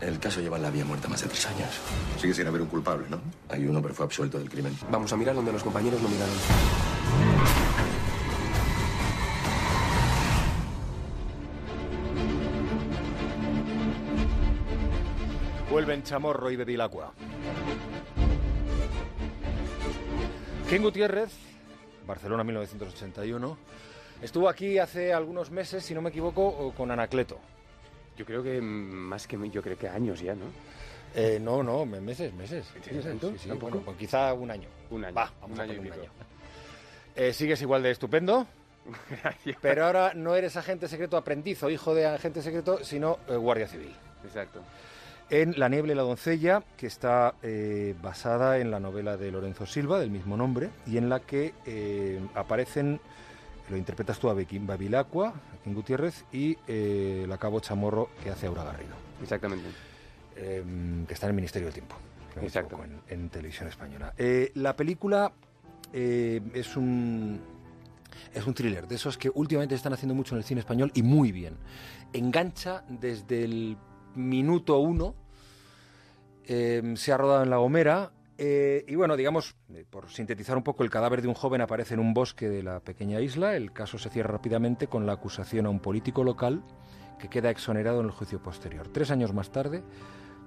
El 0.00 0.18
caso 0.18 0.40
lleva 0.40 0.56
en 0.56 0.64
la 0.64 0.70
vía 0.70 0.84
muerta 0.84 1.06
más 1.06 1.22
de 1.22 1.28
tres 1.28 1.46
años. 1.46 1.70
Sigue 2.18 2.34
sin 2.34 2.48
haber 2.48 2.62
un 2.62 2.66
culpable, 2.66 3.06
¿no? 3.08 3.20
Hay 3.48 3.64
uno, 3.64 3.80
pero 3.80 3.94
fue 3.94 4.06
absuelto 4.06 4.38
del 4.38 4.50
crimen. 4.50 4.76
Vamos 4.90 5.12
a 5.12 5.16
mirar 5.16 5.36
donde 5.36 5.52
los 5.52 5.62
compañeros 5.62 6.02
no 6.02 6.08
miraron. 6.08 6.34
Vuelven 15.84 16.02
Chamorro 16.02 16.50
y 16.50 16.56
Bevilacqua. 16.56 17.12
Ken 20.70 20.82
Gutiérrez, 20.82 21.30
Barcelona 22.06 22.42
1981, 22.42 23.58
estuvo 24.22 24.48
aquí 24.48 24.78
hace 24.78 25.12
algunos 25.12 25.50
meses, 25.50 25.84
si 25.84 25.92
no 25.92 26.00
me 26.00 26.08
equivoco, 26.08 26.72
con 26.74 26.90
Anacleto. 26.90 27.38
Yo 28.16 28.24
creo 28.24 28.42
que 28.42 28.62
más 28.62 29.26
que 29.26 29.36
yo 29.50 29.60
creo 29.60 29.76
que 29.76 29.86
años 29.86 30.20
ya, 30.20 30.34
¿no? 30.34 30.46
Eh, 31.14 31.38
no, 31.38 31.62
no, 31.62 31.84
me- 31.84 32.00
meses, 32.00 32.32
meses. 32.32 32.66
¿Tienes 32.82 33.04
tanto? 33.04 33.32
sí, 33.32 33.40
sí, 33.40 33.50
bueno, 33.50 33.82
pues 33.84 33.98
quizá 33.98 34.32
un 34.32 34.50
año. 34.50 34.68
Un 34.88 35.04
año. 35.04 35.14
Va, 35.14 35.30
vamos 35.42 35.54
Un 35.54 35.60
a 35.60 35.64
año 35.64 35.72
y 35.74 35.76
poner 35.76 35.92
un 35.92 35.98
pico. 35.98 36.12
año. 36.14 36.24
Eh, 37.14 37.32
sigues 37.34 37.60
igual 37.60 37.82
de 37.82 37.90
estupendo. 37.90 38.46
Pero 39.60 39.84
ahora 39.84 40.12
no 40.14 40.34
eres 40.34 40.56
agente 40.56 40.88
secreto 40.88 41.18
aprendiz 41.18 41.62
o 41.62 41.68
hijo 41.68 41.94
de 41.94 42.06
agente 42.06 42.40
secreto, 42.40 42.82
sino 42.82 43.18
eh, 43.28 43.36
guardia 43.36 43.68
civil. 43.68 43.94
Exacto. 44.24 44.62
En 45.30 45.58
La 45.58 45.68
niebla 45.68 45.92
y 45.92 45.96
la 45.96 46.02
doncella, 46.02 46.62
que 46.76 46.86
está 46.86 47.34
eh, 47.42 47.94
basada 48.02 48.58
en 48.58 48.70
la 48.70 48.78
novela 48.78 49.16
de 49.16 49.30
Lorenzo 49.32 49.66
Silva, 49.66 49.98
del 49.98 50.10
mismo 50.10 50.36
nombre, 50.36 50.70
y 50.86 50.96
en 50.98 51.08
la 51.08 51.20
que 51.20 51.54
eh, 51.66 52.20
aparecen, 52.34 53.00
lo 53.70 53.76
interpretas 53.76 54.18
tú 54.18 54.28
a 54.28 54.34
Bequi- 54.34 54.64
Babilacqua, 54.64 55.28
a 55.30 55.64
King 55.64 55.72
Gutiérrez, 55.74 56.24
y 56.30 56.56
eh, 56.68 57.24
la 57.26 57.38
cabo 57.38 57.60
Chamorro, 57.60 58.10
que 58.22 58.30
hace 58.30 58.46
Aura 58.46 58.64
Garrido. 58.64 58.94
Exactamente. 59.22 59.64
Em, 60.36 61.06
que 61.06 61.14
está 61.14 61.26
en 61.26 61.30
el 61.30 61.36
Ministerio 61.36 61.66
del 61.66 61.74
Tiempo. 61.74 61.96
Exacto. 62.42 62.78
En, 62.84 63.00
en 63.08 63.28
televisión 63.30 63.68
española. 63.68 64.12
Eh, 64.18 64.50
la 64.54 64.76
película 64.76 65.32
es 65.92 66.76
un 66.76 67.40
es 68.34 68.44
un 68.46 68.52
thriller 68.54 68.88
de 68.88 68.96
esos 68.96 69.16
que 69.16 69.30
últimamente 69.32 69.76
están 69.76 69.92
haciendo 69.92 70.12
mucho 70.14 70.34
en 70.34 70.38
el 70.38 70.44
cine 70.44 70.58
español 70.60 70.90
y 70.94 71.02
muy 71.04 71.30
bien. 71.30 71.56
Engancha 72.12 72.82
desde 72.88 73.44
el 73.44 73.76
minuto 74.14 74.78
uno. 74.78 75.14
eh, 76.46 76.94
se 76.96 77.12
ha 77.12 77.16
rodado 77.16 77.42
en 77.42 77.50
La 77.50 77.56
Gomera. 77.56 78.12
eh, 78.36 78.84
y 78.88 78.94
bueno, 78.96 79.16
digamos, 79.16 79.54
eh, 79.72 79.84
por 79.88 80.10
sintetizar 80.10 80.56
un 80.56 80.62
poco, 80.62 80.82
el 80.82 80.90
cadáver 80.90 81.22
de 81.22 81.28
un 81.28 81.34
joven 81.34 81.60
aparece 81.60 81.94
en 81.94 82.00
un 82.00 82.12
bosque 82.14 82.48
de 82.48 82.62
la 82.62 82.80
pequeña 82.80 83.20
isla. 83.20 83.56
El 83.56 83.72
caso 83.72 83.96
se 83.98 84.10
cierra 84.10 84.32
rápidamente 84.32 84.88
con 84.88 85.06
la 85.06 85.12
acusación 85.14 85.66
a 85.66 85.70
un 85.70 85.80
político 85.80 86.24
local 86.24 86.62
que 87.18 87.28
queda 87.28 87.50
exonerado 87.50 88.00
en 88.00 88.06
el 88.06 88.12
juicio 88.12 88.42
posterior. 88.42 88.88
Tres 88.88 89.10
años 89.10 89.32
más 89.32 89.50
tarde, 89.52 89.84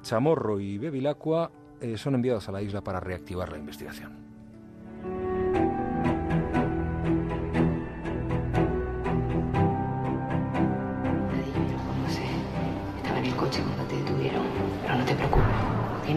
Chamorro 0.02 0.60
y 0.60 0.78
Bevilacqua 0.78 1.52
eh, 1.80 1.98
son 1.98 2.16
enviados 2.16 2.50
a 2.50 2.52
la 2.52 2.62
isla 2.62 2.82
para 2.82 3.00
reactivar 3.00 3.52
la 3.52 3.58
investigación. 3.58 4.37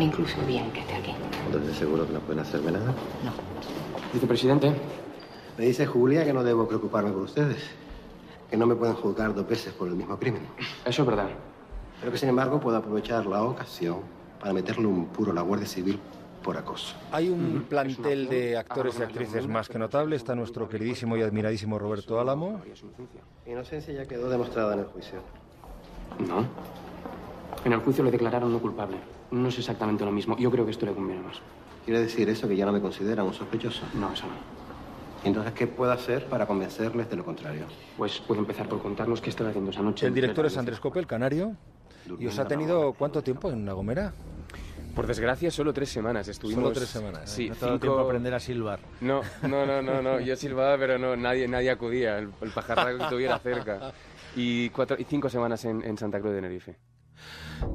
Incluso 0.04 0.36
bien 0.46 0.70
que 0.72 0.80
esté 0.80 0.94
aquí. 0.94 1.14
Entonces 1.46 1.76
seguro 1.76 2.06
que 2.06 2.12
no 2.12 2.20
pueden 2.20 2.40
hacerme 2.40 2.72
nada. 2.72 2.86
No. 3.24 3.32
Vicepresidente. 4.12 4.72
Me 5.58 5.66
dice 5.66 5.86
Julia 5.86 6.24
que 6.24 6.32
no 6.32 6.42
debo 6.42 6.66
preocuparme 6.66 7.10
por 7.10 7.22
ustedes. 7.22 7.70
Que 8.50 8.56
no 8.56 8.66
me 8.66 8.74
pueden 8.74 8.94
juzgar 8.94 9.34
dos 9.34 9.46
veces 9.46 9.72
por 9.72 9.88
el 9.88 9.94
mismo 9.94 10.18
crimen. 10.18 10.42
Eso 10.84 11.02
es 11.02 11.08
verdad. 11.08 11.28
Pero 12.00 12.12
que 12.12 12.18
sin 12.18 12.28
embargo 12.28 12.58
puedo 12.60 12.76
aprovechar 12.76 13.26
la 13.26 13.42
ocasión 13.42 13.98
para 14.40 14.52
meterle 14.52 14.86
un 14.86 15.06
puro 15.06 15.32
a 15.32 15.34
la 15.34 15.42
Guardia 15.42 15.66
Civil 15.68 16.00
por 16.42 16.56
acoso. 16.56 16.96
Hay 17.12 17.28
un 17.28 17.66
plantel 17.68 18.28
de 18.28 18.56
actores 18.56 18.98
y 18.98 19.02
actrices 19.02 19.46
más 19.46 19.68
que 19.68 19.78
notable. 19.78 20.16
Está 20.16 20.34
nuestro 20.34 20.68
queridísimo 20.68 21.16
y 21.16 21.22
admiradísimo 21.22 21.78
Roberto 21.78 22.18
Álamo. 22.18 22.60
Inocencia 23.46 23.92
ya 23.92 24.06
quedó 24.06 24.30
demostrada 24.30 24.74
en 24.74 24.80
el 24.80 24.86
juicio. 24.86 25.20
No. 26.26 26.46
En 27.64 27.72
el 27.72 27.80
juicio 27.80 28.02
le 28.02 28.10
declararon 28.10 28.52
no 28.52 28.58
culpable. 28.58 28.96
No 29.30 29.48
es 29.48 29.58
exactamente 29.58 30.04
lo 30.04 30.12
mismo. 30.12 30.36
Yo 30.38 30.50
creo 30.50 30.64
que 30.64 30.70
esto 30.72 30.86
le 30.86 30.92
conviene 30.92 31.22
más. 31.22 31.36
¿Quiere 31.84 32.00
decir 32.00 32.28
eso 32.28 32.48
que 32.48 32.56
ya 32.56 32.66
no 32.66 32.72
me 32.72 32.80
consideran 32.80 33.26
un 33.26 33.34
sospechoso? 33.34 33.82
No, 33.94 34.12
eso 34.12 34.26
no. 34.26 34.32
Entonces, 35.22 35.52
¿qué 35.52 35.66
puedo 35.66 35.92
hacer 35.92 36.26
para 36.26 36.46
convencerles 36.46 37.08
de 37.10 37.16
lo 37.16 37.24
contrario? 37.24 37.64
Pues 37.96 38.20
puedo 38.20 38.40
empezar 38.40 38.68
por 38.68 38.80
contarnos 38.80 39.20
qué 39.20 39.30
estaba 39.30 39.50
haciendo 39.50 39.70
esa 39.70 39.82
noche. 39.82 40.06
El 40.06 40.14
director 40.14 40.46
es 40.46 40.56
Andrés 40.56 40.80
Cope, 40.80 40.98
el 40.98 41.06
canario. 41.06 41.56
¿Y 42.18 42.26
os 42.26 42.38
ha 42.38 42.46
tenido 42.48 42.92
cuánto 42.94 43.22
tiempo 43.22 43.50
en 43.50 43.66
La 43.66 43.72
Gomera? 43.74 44.12
Por 44.94 45.06
desgracia, 45.06 45.50
solo 45.50 45.72
tres 45.72 45.90
semanas. 45.90 46.26
Estuvimos... 46.26 46.62
Solo 46.64 46.74
tres 46.74 46.88
semanas. 46.88 47.30
Sí, 47.30 47.48
No 47.50 47.54
cinco- 47.54 47.78
tiempo 47.78 47.98
a 47.98 48.02
aprender 48.02 48.34
a 48.34 48.40
silbar. 48.40 48.80
No, 49.00 49.20
no, 49.42 49.64
no, 49.66 49.80
no, 49.82 50.02
no. 50.02 50.18
Yo 50.20 50.34
silbaba, 50.36 50.76
pero 50.78 50.98
no, 50.98 51.16
nadie, 51.16 51.46
nadie 51.46 51.70
acudía. 51.70 52.18
El, 52.18 52.30
el 52.40 52.50
pajarraco 52.50 52.98
que 52.98 53.04
estuviera 53.04 53.38
cerca. 53.38 53.92
Y, 54.34 54.70
cuatro, 54.70 54.96
y 54.98 55.04
cinco 55.04 55.28
semanas 55.28 55.64
en, 55.66 55.84
en 55.84 55.96
Santa 55.98 56.18
Cruz 56.18 56.32
de 56.32 56.38
Tenerife. 56.40 56.76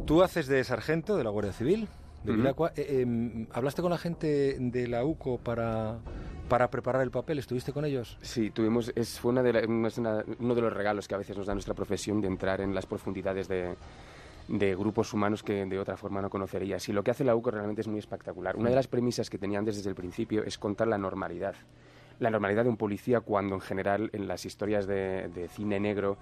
Tú 0.06 0.24
haces 0.24 0.48
de 0.48 0.64
sargento 0.64 1.18
de 1.18 1.24
la 1.24 1.30
Guardia 1.30 1.54
Civil, 1.54 1.88
de 2.24 2.32
Ujú. 2.32 2.42
Vilacua. 2.42 2.72
Eh, 2.76 3.02
em, 3.02 3.48
¿Hablaste 3.52 3.82
con 3.82 3.92
la 3.92 3.98
gente 3.98 4.58
de 4.60 4.88
la 4.88 5.04
UCO 5.06 5.38
para, 5.38 6.00
para 6.50 6.70
preparar 6.70 7.02
el 7.02 7.12
papel? 7.12 7.40
¿Estuviste 7.40 7.72
con 7.74 7.86
ellos? 7.86 8.18
Sí, 8.22 8.50
tuvimos, 8.52 8.92
es, 8.96 9.20
fue 9.20 9.32
una 9.32 9.44
de 9.44 9.54
la- 9.54 9.68
una- 9.68 10.24
uno 10.40 10.56
de 10.56 10.62
los 10.62 10.74
regalos 10.74 11.08
que 11.08 11.16
a 11.16 11.18
veces 11.18 11.38
nos 11.38 11.48
da 11.48 11.54
nuestra 11.54 11.74
profesión 11.74 12.22
de 12.22 12.28
entrar 12.28 12.62
en 12.62 12.74
las 12.76 12.86
profundidades 12.86 13.48
de, 13.48 13.76
de 14.48 14.76
grupos 14.76 15.14
humanos 15.14 15.44
que 15.44 15.66
de 15.66 15.80
otra 15.80 15.98
forma 15.98 16.22
no 16.22 16.30
conocerías. 16.30 16.88
Y 16.90 16.94
lo 16.94 17.04
que 17.04 17.12
hace 17.12 17.24
la 17.24 17.36
UCO 17.36 17.52
realmente 17.52 17.82
es 17.82 17.88
muy 17.88 18.00
espectacular. 18.00 18.56
Una 18.58 18.70
de 18.70 18.76
las 18.76 18.88
premisas 18.88 19.30
que 19.30 19.38
tenían 19.38 19.66
desde 19.66 19.88
el 19.90 19.96
principio 19.96 20.44
es 20.44 20.58
contar 20.58 20.88
la 20.88 20.98
normalidad. 20.98 21.56
La 22.20 22.30
normalidad 22.30 22.64
de 22.64 22.70
un 22.70 22.78
policía 22.78 23.20
cuando 23.22 23.56
en 23.56 23.62
general 23.62 24.10
en 24.14 24.28
las 24.28 24.46
historias 24.46 24.88
de, 24.88 25.30
de 25.36 25.50
cine 25.50 25.80
negro 25.82 26.18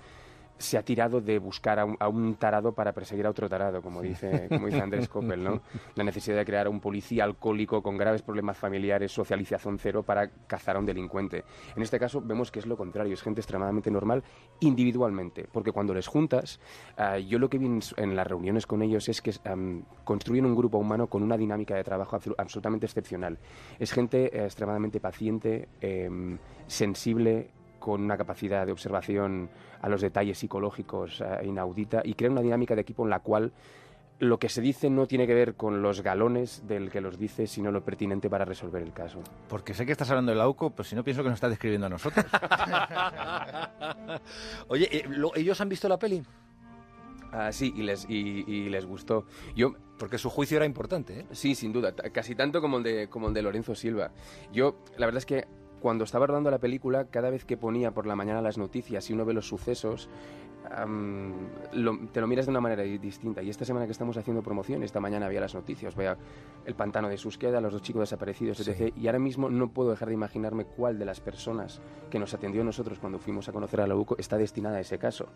se 0.64 0.77
ha 0.77 0.84
tirado 0.84 1.19
de 1.19 1.40
buscar 1.40 1.77
a 1.77 1.85
un, 1.85 1.98
a 1.99 2.07
un 2.07 2.35
tarado 2.35 2.73
para 2.73 2.94
perseguir 2.94 3.26
a 3.26 3.30
otro 3.30 3.49
tarado, 3.49 3.81
como 3.81 4.02
dice, 4.02 4.48
como 4.48 4.68
dice 4.68 4.80
Andrés 4.80 5.10
Coppel, 5.10 5.44
¿no? 5.44 5.61
La 5.95 6.06
necesidad 6.06 6.38
de 6.38 6.45
crear 6.45 6.68
a 6.68 6.69
un 6.69 6.80
policía 6.80 7.26
alcohólico 7.26 7.84
con 7.84 7.98
graves 7.98 8.22
problemas 8.22 8.57
familiares, 8.57 9.11
socialización 9.11 9.77
cero, 9.77 10.03
para 10.03 10.30
cazar 10.48 10.77
a 10.77 10.80
un 10.80 10.85
delincuente. 10.85 11.44
En 11.76 11.84
este 11.84 11.99
caso 11.99 12.22
vemos 12.22 12.49
que 12.49 12.60
es 12.60 12.65
lo 12.65 12.77
contrario, 12.77 13.14
es 13.14 13.22
gente 13.22 13.41
extremadamente 13.41 13.91
normal 13.91 14.23
individualmente, 14.61 15.48
porque 15.52 15.73
cuando 15.73 15.94
les 15.94 16.07
juntas, 16.07 16.61
ah, 16.98 17.18
yo 17.18 17.40
lo 17.40 17.49
que 17.49 17.57
vi 17.57 17.65
en, 17.98 18.15
las 18.15 18.27
reuniones 18.27 18.65
con 18.65 18.81
ellos 18.81 19.10
es 19.10 19.22
que 19.22 19.34
am, 19.44 19.84
construyen 20.06 20.45
un 20.45 20.56
grupo 20.56 20.77
humano 20.77 21.07
con 21.07 21.23
una 21.23 21.35
dinámica 21.38 21.76
de 21.76 21.84
trabajo 21.84 22.18
absolu- 22.18 22.35
absolutamente 22.38 22.85
excepcional. 22.85 23.38
Es 23.80 23.91
gente 23.91 24.38
eh, 24.38 24.45
extremadamente 24.45 25.02
paciente, 25.02 25.68
em, 25.81 26.38
sensible, 26.68 27.49
con 27.84 28.01
una 28.01 28.15
capacidad 28.15 28.65
de 28.65 28.72
observación 28.72 29.49
a 29.81 29.89
los 29.89 29.99
detalles 29.99 30.38
psicológicos 30.38 31.19
eh, 31.19 31.45
inaudita 31.45 32.01
y 32.05 32.14
crea 32.14 32.31
una 32.31 32.39
dinámica 32.39 32.76
de 32.76 32.81
equipo 32.81 33.03
en 33.03 33.10
la 33.10 33.19
cual 33.19 33.51
lo 34.19 34.39
que 34.39 34.47
se 34.47 34.61
dice 34.61 34.89
no 34.89 35.05
tiene 35.05 35.27
que 35.27 35.34
ver 35.34 35.55
con 35.55 35.81
los 35.81 35.99
galones 35.99 36.65
del 36.65 36.89
que 36.89 37.01
los 37.01 37.19
dice, 37.19 37.45
sino 37.45 37.73
lo 37.73 37.84
pertinente 37.84 38.30
para 38.30 38.45
resolver 38.45 38.81
el 38.81 38.93
caso. 38.93 39.19
Porque 39.49 39.73
sé 39.73 39.85
que 39.85 39.91
estás 39.91 40.10
hablando 40.11 40.31
de 40.31 40.38
la 40.38 40.47
UCO, 40.47 40.69
pero 40.69 40.85
si 40.85 40.95
no 40.95 41.03
pienso 41.03 41.23
que 41.23 41.30
nos 41.30 41.35
estás 41.35 41.49
describiendo 41.49 41.88
a 41.88 41.89
nosotros. 41.89 42.26
Oye, 44.69 44.88
eh, 44.97 45.03
lo- 45.10 45.35
¿ellos 45.35 45.60
han 45.60 45.68
visto 45.68 45.89
la 45.89 45.99
peli? 45.99 46.23
Ah, 47.34 47.51
sí, 47.51 47.73
y 47.76 47.81
les, 47.81 48.05
y, 48.10 48.45
y 48.47 48.69
les 48.69 48.85
gustó. 48.85 49.26
Yo, 49.57 49.73
Porque 49.99 50.18
su 50.18 50.30
juicio 50.30 50.55
era 50.55 50.65
importante, 50.65 51.19
¿eh? 51.22 51.26
Sí, 51.31 51.53
sin 51.55 51.73
duda, 51.73 51.93
casi 52.14 52.34
tanto 52.35 52.61
como 52.61 52.77
el 52.77 52.84
de, 52.84 53.10
como 53.10 53.27
el 53.27 53.34
de 53.34 53.41
Lorenzo 53.41 53.76
Silva. 53.76 54.11
Yo, 54.53 54.77
la 54.97 55.05
verdad 55.07 55.18
es 55.18 55.26
que 55.26 55.47
cuando 55.84 56.05
estaba 56.05 56.26
rodando 56.26 56.49
la 56.49 56.60
película, 56.60 57.05
cada 57.11 57.30
vez 57.30 57.43
que 57.43 57.57
ponía 57.57 57.91
por 57.91 58.07
la 58.07 58.15
mañana 58.15 58.41
las 58.41 58.57
noticias 58.57 59.10
y 59.10 59.14
uno 59.14 59.26
ve 59.26 59.34
los 59.34 59.45
sucesos, 59.49 60.10
lo- 61.73 61.99
te 62.11 62.22
lo 62.22 62.27
miras 62.27 62.45
de 62.45 62.51
una 62.51 62.61
manera 62.61 62.84
di- 62.84 62.97
distinta. 62.97 63.41
Y 63.41 63.49
esta 63.49 63.65
semana 63.65 63.85
que 63.85 63.91
estamos 63.91 64.15
haciendo 64.15 64.41
promoción, 64.41 64.81
esta 64.81 65.01
mañana 65.01 65.26
había 65.26 65.41
las 65.41 65.53
noticias, 65.53 65.93
vea 65.95 66.15
el 66.65 66.73
pantano 66.76 67.10
de 67.10 67.18
Susqueda, 67.18 67.60
los 67.60 67.73
dos 67.73 67.81
chicos 67.81 67.99
desaparecidos, 68.03 68.65
etc. 68.65 68.93
Y 68.95 69.07
ahora 69.07 69.19
mismo 69.19 69.49
no 69.49 69.68
puedo 69.72 69.91
dejar 69.91 70.07
de 70.07 70.14
imaginarme 70.14 70.64
cuál 70.64 70.97
de 70.97 71.05
las 71.05 71.19
personas 71.19 71.81
que 72.10 72.18
nos 72.18 72.34
atendió 72.34 72.61
a 72.61 72.65
nosotros 72.65 72.99
cuando 72.99 73.19
fuimos 73.19 73.49
a 73.49 73.51
conocer 73.51 73.81
a 73.81 73.88
la 73.88 73.95
UCO 73.97 74.15
está 74.18 74.38
destinada 74.38 74.77
a 74.77 74.80
ese 74.80 74.97
caso. 74.97 75.27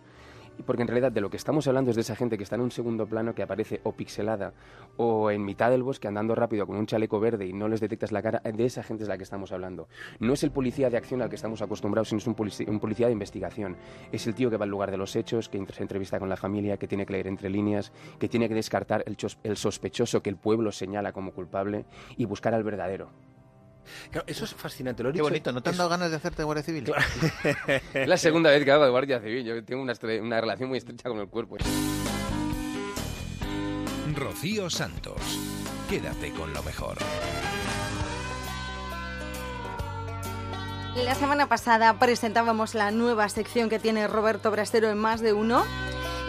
Porque 0.65 0.81
en 0.81 0.87
realidad 0.87 1.11
de 1.11 1.21
lo 1.21 1.29
que 1.29 1.37
estamos 1.37 1.67
hablando 1.67 1.91
es 1.91 1.95
de 1.95 2.01
esa 2.01 2.15
gente 2.15 2.37
que 2.37 2.43
está 2.43 2.55
en 2.55 2.61
un 2.61 2.71
segundo 2.71 3.05
plano, 3.05 3.35
que 3.35 3.43
aparece 3.43 3.79
o 3.83 3.91
pixelada 3.93 4.53
o 4.97 5.29
en 5.31 5.45
mitad 5.45 5.69
del 5.69 5.83
bosque 5.83 6.07
andando 6.07 6.35
rápido 6.35 6.65
con 6.65 6.77
un 6.77 6.85
chaleco 6.85 7.19
verde 7.19 7.45
y 7.45 7.53
no 7.53 7.67
les 7.67 7.79
detectas 7.79 8.11
la 8.11 8.21
cara, 8.21 8.39
de 8.39 8.65
esa 8.65 8.83
gente 8.83 9.03
es 9.03 9.09
la 9.09 9.17
que 9.17 9.23
estamos 9.23 9.51
hablando. 9.51 9.87
No 10.19 10.33
es 10.33 10.43
el 10.43 10.51
policía 10.51 10.89
de 10.89 10.97
acción 10.97 11.21
al 11.21 11.29
que 11.29 11.35
estamos 11.35 11.61
acostumbrados, 11.61 12.09
sino 12.09 12.19
es 12.19 12.27
un, 12.27 12.35
polici- 12.35 12.67
un 12.67 12.79
policía 12.79 13.07
de 13.07 13.13
investigación. 13.13 13.77
Es 14.11 14.25
el 14.27 14.35
tío 14.35 14.49
que 14.49 14.57
va 14.57 14.63
al 14.65 14.71
lugar 14.71 14.91
de 14.91 14.97
los 14.97 15.15
hechos, 15.15 15.47
que 15.47 15.63
se 15.71 15.81
entrevista 15.83 16.19
con 16.19 16.29
la 16.29 16.37
familia, 16.37 16.77
que 16.77 16.87
tiene 16.87 17.05
que 17.05 17.13
leer 17.13 17.27
entre 17.27 17.49
líneas, 17.49 17.91
que 18.19 18.27
tiene 18.27 18.49
que 18.49 18.55
descartar 18.55 19.03
el, 19.05 19.15
el 19.43 19.57
sospechoso 19.57 20.21
que 20.21 20.29
el 20.29 20.37
pueblo 20.37 20.71
señala 20.71 21.13
como 21.13 21.31
culpable 21.31 21.85
y 22.17 22.25
buscar 22.25 22.53
al 22.53 22.63
verdadero. 22.63 23.09
Claro, 24.11 24.25
eso 24.27 24.45
es 24.45 24.53
fascinante. 24.53 25.03
Lo 25.03 25.09
he 25.09 25.11
Qué 25.13 25.17
dicho- 25.19 25.23
bonito, 25.29 25.51
¿no 25.51 25.61
te 25.61 25.69
han 25.69 25.77
dado 25.77 25.89
ganas 25.89 26.09
de 26.11 26.17
hacerte 26.17 26.43
guardia 26.43 26.63
civil? 26.63 26.91
Es 27.93 28.07
la 28.07 28.17
segunda 28.17 28.49
vez 28.51 28.63
que 28.63 28.71
hago 28.71 28.83
de 28.83 28.89
guardia 28.91 29.19
civil. 29.19 29.43
Yo 29.45 29.63
tengo 29.63 29.81
una 29.81 30.41
relación 30.41 30.69
muy 30.69 30.77
estrecha 30.77 31.09
con 31.09 31.19
el 31.19 31.27
cuerpo. 31.27 31.57
Rocío 34.15 34.69
Santos. 34.69 35.21
Quédate 35.89 36.31
con 36.31 36.53
lo 36.53 36.63
mejor. 36.63 36.97
La 40.95 41.13
semana 41.13 41.47
pasada 41.47 41.99
presentábamos 41.99 42.73
la 42.73 42.89
nueva 42.91 43.29
sección 43.29 43.69
que 43.69 43.77
tiene 43.77 44.07
Roberto 44.07 44.49
Brastero 44.49 44.89
en 44.89 44.97
más 44.97 45.21
de 45.21 45.33
uno. 45.33 45.63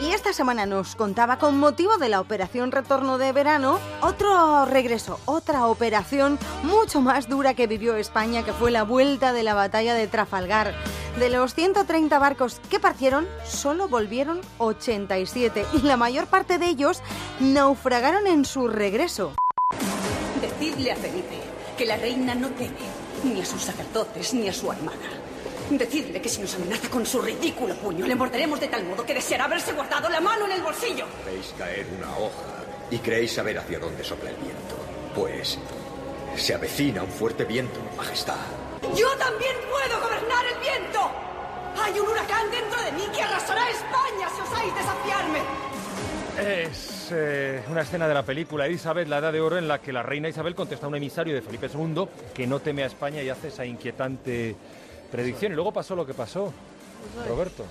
Y 0.00 0.12
esta 0.12 0.32
semana 0.32 0.64
nos 0.64 0.94
contaba, 0.94 1.38
con 1.38 1.58
motivo 1.58 1.96
de 1.98 2.08
la 2.08 2.20
operación 2.20 2.70
retorno 2.70 3.18
de 3.18 3.32
verano, 3.32 3.80
otro 4.00 4.64
regreso, 4.64 5.18
otra 5.24 5.66
operación 5.66 6.38
mucho 6.62 7.00
más 7.00 7.28
dura 7.28 7.54
que 7.54 7.66
vivió 7.66 7.96
España, 7.96 8.44
que 8.44 8.52
fue 8.52 8.70
la 8.70 8.84
vuelta 8.84 9.32
de 9.32 9.42
la 9.42 9.54
batalla 9.54 9.94
de 9.94 10.06
Trafalgar. 10.06 10.72
De 11.18 11.30
los 11.30 11.54
130 11.54 12.16
barcos 12.20 12.60
que 12.70 12.78
partieron, 12.78 13.26
solo 13.44 13.88
volvieron 13.88 14.40
87 14.58 15.66
y 15.72 15.82
la 15.82 15.96
mayor 15.96 16.28
parte 16.28 16.58
de 16.58 16.68
ellos 16.68 17.02
naufragaron 17.40 18.28
en 18.28 18.44
su 18.44 18.68
regreso. 18.68 19.34
Decidle 20.40 20.92
a 20.92 20.96
Felipe 20.96 21.40
que 21.76 21.86
la 21.86 21.96
reina 21.96 22.36
no 22.36 22.50
teme 22.50 22.76
ni 23.24 23.40
a 23.40 23.44
sus 23.44 23.62
sacerdotes 23.62 24.32
ni 24.32 24.48
a 24.48 24.52
su 24.52 24.70
armada. 24.70 25.27
Decidle 25.70 26.22
que 26.22 26.28
si 26.28 26.40
nos 26.40 26.54
amenaza 26.54 26.88
con 26.88 27.04
su 27.04 27.20
ridículo 27.20 27.74
puño, 27.74 28.06
le 28.06 28.14
morderemos 28.14 28.58
de 28.58 28.68
tal 28.68 28.84
modo 28.84 29.04
que 29.04 29.12
deseará 29.12 29.44
haberse 29.44 29.72
guardado 29.72 30.08
la 30.08 30.20
mano 30.20 30.46
en 30.46 30.52
el 30.52 30.62
bolsillo. 30.62 31.04
Veis 31.26 31.54
caer 31.58 31.86
una 31.96 32.16
hoja 32.16 32.64
y 32.90 32.98
creéis 32.98 33.32
saber 33.32 33.58
hacia 33.58 33.78
dónde 33.78 34.02
sopla 34.02 34.30
el 34.30 34.36
viento. 34.36 34.76
Pues 35.14 35.58
se 36.36 36.54
avecina 36.54 37.02
un 37.02 37.10
fuerte 37.10 37.44
viento, 37.44 37.80
Majestad. 37.96 38.36
¡Yo 38.96 39.08
también 39.18 39.56
puedo 39.68 40.00
gobernar 40.00 40.46
el 40.46 40.58
viento! 40.60 41.00
Hay 41.82 41.98
un 42.00 42.08
huracán 42.08 42.50
dentro 42.50 42.82
de 42.82 42.92
mí 42.92 43.02
que 43.14 43.22
arrasará 43.22 43.68
España 43.70 44.28
si 44.34 44.40
osáis 44.40 44.74
desafiarme. 44.74 45.38
Es 46.38 47.08
eh, 47.10 47.62
una 47.68 47.82
escena 47.82 48.08
de 48.08 48.14
la 48.14 48.22
película 48.22 48.66
Elizabeth, 48.66 49.08
la 49.08 49.18
Edad 49.18 49.32
de 49.32 49.40
Oro, 49.40 49.58
en 49.58 49.68
la 49.68 49.80
que 49.80 49.92
la 49.92 50.02
reina 50.02 50.28
Isabel 50.28 50.54
contesta 50.54 50.86
a 50.86 50.88
un 50.88 50.94
emisario 50.94 51.34
de 51.34 51.42
Felipe 51.42 51.68
II 51.72 52.06
que 52.32 52.46
no 52.46 52.60
teme 52.60 52.84
a 52.84 52.86
España 52.86 53.22
y 53.22 53.28
hace 53.28 53.48
esa 53.48 53.66
inquietante 53.66 54.56
predicción. 55.10 55.52
Y 55.52 55.54
luego 55.54 55.72
pasó 55.72 55.94
lo 55.96 56.06
que 56.06 56.14
pasó. 56.14 56.52
Roberto. 57.28 57.64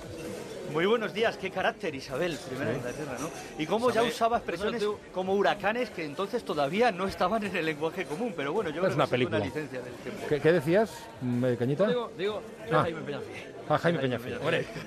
Muy 0.73 0.85
buenos 0.85 1.13
días, 1.13 1.37
qué 1.37 1.49
carácter 1.49 1.95
Isabel, 1.95 2.37
primera 2.47 2.71
de 2.71 2.77
Inglaterra, 2.77 3.15
¿no? 3.21 3.29
Y 3.57 3.65
cómo 3.65 3.89
ya 3.89 4.03
usaba 4.03 4.37
expresiones 4.37 4.83
como 5.13 5.33
huracanes 5.33 5.89
que 5.89 6.03
entonces 6.03 6.43
todavía 6.43 6.91
no 6.91 7.07
estaban 7.07 7.41
en 7.45 7.55
el 7.55 7.65
lenguaje 7.65 8.03
común, 8.05 8.33
pero 8.35 8.51
bueno, 8.51 8.69
yo 8.69 8.81
Es 8.81 8.85
creo 8.87 8.95
una 8.95 9.05
que 9.05 9.11
película. 9.11 9.37
una 9.37 9.45
licencia 9.45 9.79
del 9.81 9.93
tiempo. 9.93 10.21
¿Qué, 10.27 10.41
qué 10.41 10.51
decías, 10.51 10.91
mm, 11.21 11.45
eh, 11.45 11.57
Cañita? 11.57 11.87
Digo, 11.87 12.11
digo, 12.17 12.41
Ah. 12.69 12.81
Jaime 12.83 13.01
Peñafiel. 13.01 13.53
Ah, 13.69 13.77
Jaime 13.77 13.99
Peñafiel. 13.99 14.39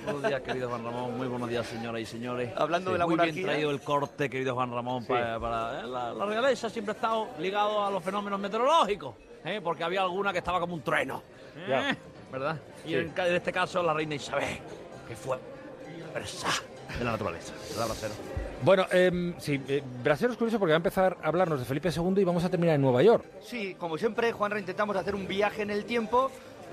Buenos 0.05 0.23
días, 0.27 0.41
querido 0.41 0.69
Juan 0.69 0.83
Ramón. 0.83 1.17
Muy 1.17 1.27
buenos 1.27 1.49
días, 1.49 1.65
señoras 1.65 2.01
y 2.01 2.05
señores. 2.05 2.51
Hablando 2.55 2.91
de 2.91 2.97
la 2.99 3.05
Muy 3.05 3.15
bien 3.15 3.19
monarquía. 3.29 3.45
traído 3.47 3.71
el 3.71 3.81
corte, 3.81 4.29
querido 4.29 4.53
Juan 4.53 4.71
Ramón, 4.71 5.01
Sí. 5.01 5.07
para, 5.09 5.39
para- 5.39 5.81
eh, 5.81 5.87
la, 5.87 6.13
la 6.13 6.25
realeza 6.27 6.69
siempre 6.69 6.91
ha 6.93 6.95
estado 6.95 7.27
ligado 7.39 7.83
a 7.83 7.89
los 7.89 8.03
fenómenos 8.03 8.39
meteorológicos, 8.39 9.15
¿eh? 9.43 9.59
porque 9.63 9.83
había 9.83 10.01
alguna 10.03 10.31
que 10.31 10.39
estaba 10.39 10.59
como 10.59 10.75
un 10.75 10.81
trueno, 10.83 11.23
¿eh? 11.57 11.65
Ya. 11.67 11.97
¿Verdad? 12.31 12.57
Y 12.85 12.89
Sí. 12.89 12.95
en, 12.95 13.13
este 13.17 13.51
caso 13.51 13.83
la 13.83 13.93
reina 13.93 14.15
Isabel, 14.15 14.57
que 15.07 15.15
fue 15.15 15.37
versa 16.13 16.47
de 16.97 17.03
la 17.05 17.11
naturaleza, 17.11 17.53
¿verdad, 17.69 17.85
Bracero? 17.87 18.13
Bueno, 18.63 18.85
em, 18.91 19.33
sí, 19.39 19.59
eh, 19.67 19.81
Brasero 20.03 20.31
es 20.33 20.37
curioso 20.37 20.59
porque 20.59 20.71
va 20.71 20.75
a 20.75 20.77
empezar 20.77 21.17
a 21.23 21.27
hablarnos 21.27 21.59
de 21.59 21.65
Felipe 21.65 21.89
II 21.89 22.21
y 22.21 22.23
vamos 22.23 22.43
a 22.43 22.49
terminar 22.49 22.75
en 22.75 22.81
Nueva 22.81 23.01
York. 23.01 23.25
Sí, 23.41 23.75
como 23.75 23.97
siempre, 23.97 24.31
Juanra, 24.31 24.59
intentamos 24.59 24.95
hacer 24.95 25.15
un 25.15 25.27
viaje 25.27 25.63
en 25.63 25.71
el 25.71 25.85
tiempo 25.85 26.29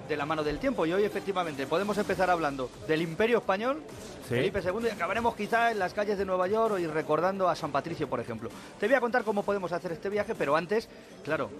de 0.08 0.16
la 0.16 0.24
mano 0.26 0.42
del 0.42 0.58
tiempo. 0.58 0.86
Y 0.86 0.92
hoy, 0.92 1.04
efectivamente, 1.04 1.66
podemos 1.66 1.96
empezar 1.98 2.30
hablando 2.30 2.70
del 2.86 3.02
Imperio 3.02 3.38
Español, 3.38 3.82
Sí. 4.28 4.34
Felipe 4.34 4.60
II, 4.62 4.86
y 4.86 4.90
acabaremos 4.90 5.34
quizá 5.34 5.70
en 5.70 5.78
las 5.78 5.94
calles 5.94 6.18
de 6.18 6.24
Nueva 6.24 6.46
York 6.48 6.78
y 6.78 6.86
recordando 6.86 7.48
a 7.48 7.54
San 7.56 7.72
Patricio, 7.72 8.08
por 8.08 8.20
ejemplo. 8.20 8.50
Te 8.78 8.86
voy 8.86 8.94
a 8.94 9.00
contar 9.00 9.22
cómo 9.24 9.42
podemos 9.42 9.72
hacer 9.72 9.92
este 9.92 10.08
viaje, 10.10 10.34
pero 10.34 10.54
antes, 10.56 10.88
claro, 11.24 11.50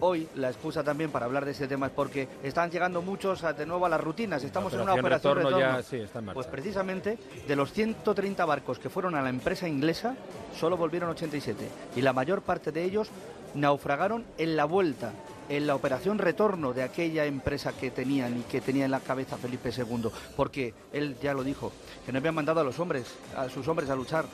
hoy 0.00 0.28
la 0.36 0.48
excusa 0.50 0.82
también 0.82 1.10
para 1.10 1.26
hablar 1.26 1.44
de 1.44 1.50
este 1.52 1.66
tema 1.68 1.86
es 1.86 1.92
porque 1.92 2.28
están 2.42 2.70
llegando 2.70 3.02
muchos 3.02 3.42
a- 3.44 3.52
de 3.52 3.66
nuevo 3.66 3.86
a 3.86 3.88
las 3.88 4.00
rutinas. 4.00 4.42
Estamos 4.44 4.72
en 4.74 4.80
una 4.80 4.94
operación 4.94 5.36
retorno 5.36 5.58
ya, 5.58 5.66
retorno. 5.76 5.88
sí, 5.88 5.96
está 5.96 6.18
en 6.18 6.24
marcha. 6.26 6.34
Pues 6.34 6.46
precisamente 6.46 7.18
de 7.46 7.56
los 7.56 7.72
130 7.72 8.44
barcos 8.44 8.78
que 8.78 8.90
fueron 8.90 9.14
a 9.14 9.22
la 9.22 9.28
empresa 9.30 9.68
inglesa, 9.68 10.14
solo 10.58 10.76
volvieron 10.76 11.10
87. 11.10 11.68
Y 11.96 12.00
la 12.02 12.12
mayor 12.12 12.42
parte 12.42 12.72
de 12.72 12.84
ellos 12.84 13.08
naufragaron 13.54 14.24
en 14.38 14.56
la 14.56 14.64
vuelta, 14.64 15.12
en 15.48 15.66
la 15.66 15.74
operación 15.74 16.18
retorno 16.18 16.72
de 16.72 16.82
aquella 16.82 17.24
empresa 17.26 17.72
que 17.72 17.90
tenían 17.90 18.38
y 18.38 18.42
que 18.42 18.60
tenía 18.60 18.84
en 18.86 18.90
la 18.90 19.00
cabeza 19.00 19.36
Felipe 19.36 19.70
II. 19.76 20.08
Porque 20.36 20.74
él 20.92 21.16
ya 21.22 21.34
lo 21.34 21.44
dijo, 21.44 21.70
que 22.04 22.12
no 22.12 22.18
habían 22.18 22.34
mandado 22.34 22.60
a 22.60 22.64
los 22.64 22.78
hombres, 22.80 23.14
a 23.36 23.48
sus 23.48 23.66
hombres 23.68 23.90
a 23.90 23.94
luchar 23.94 24.24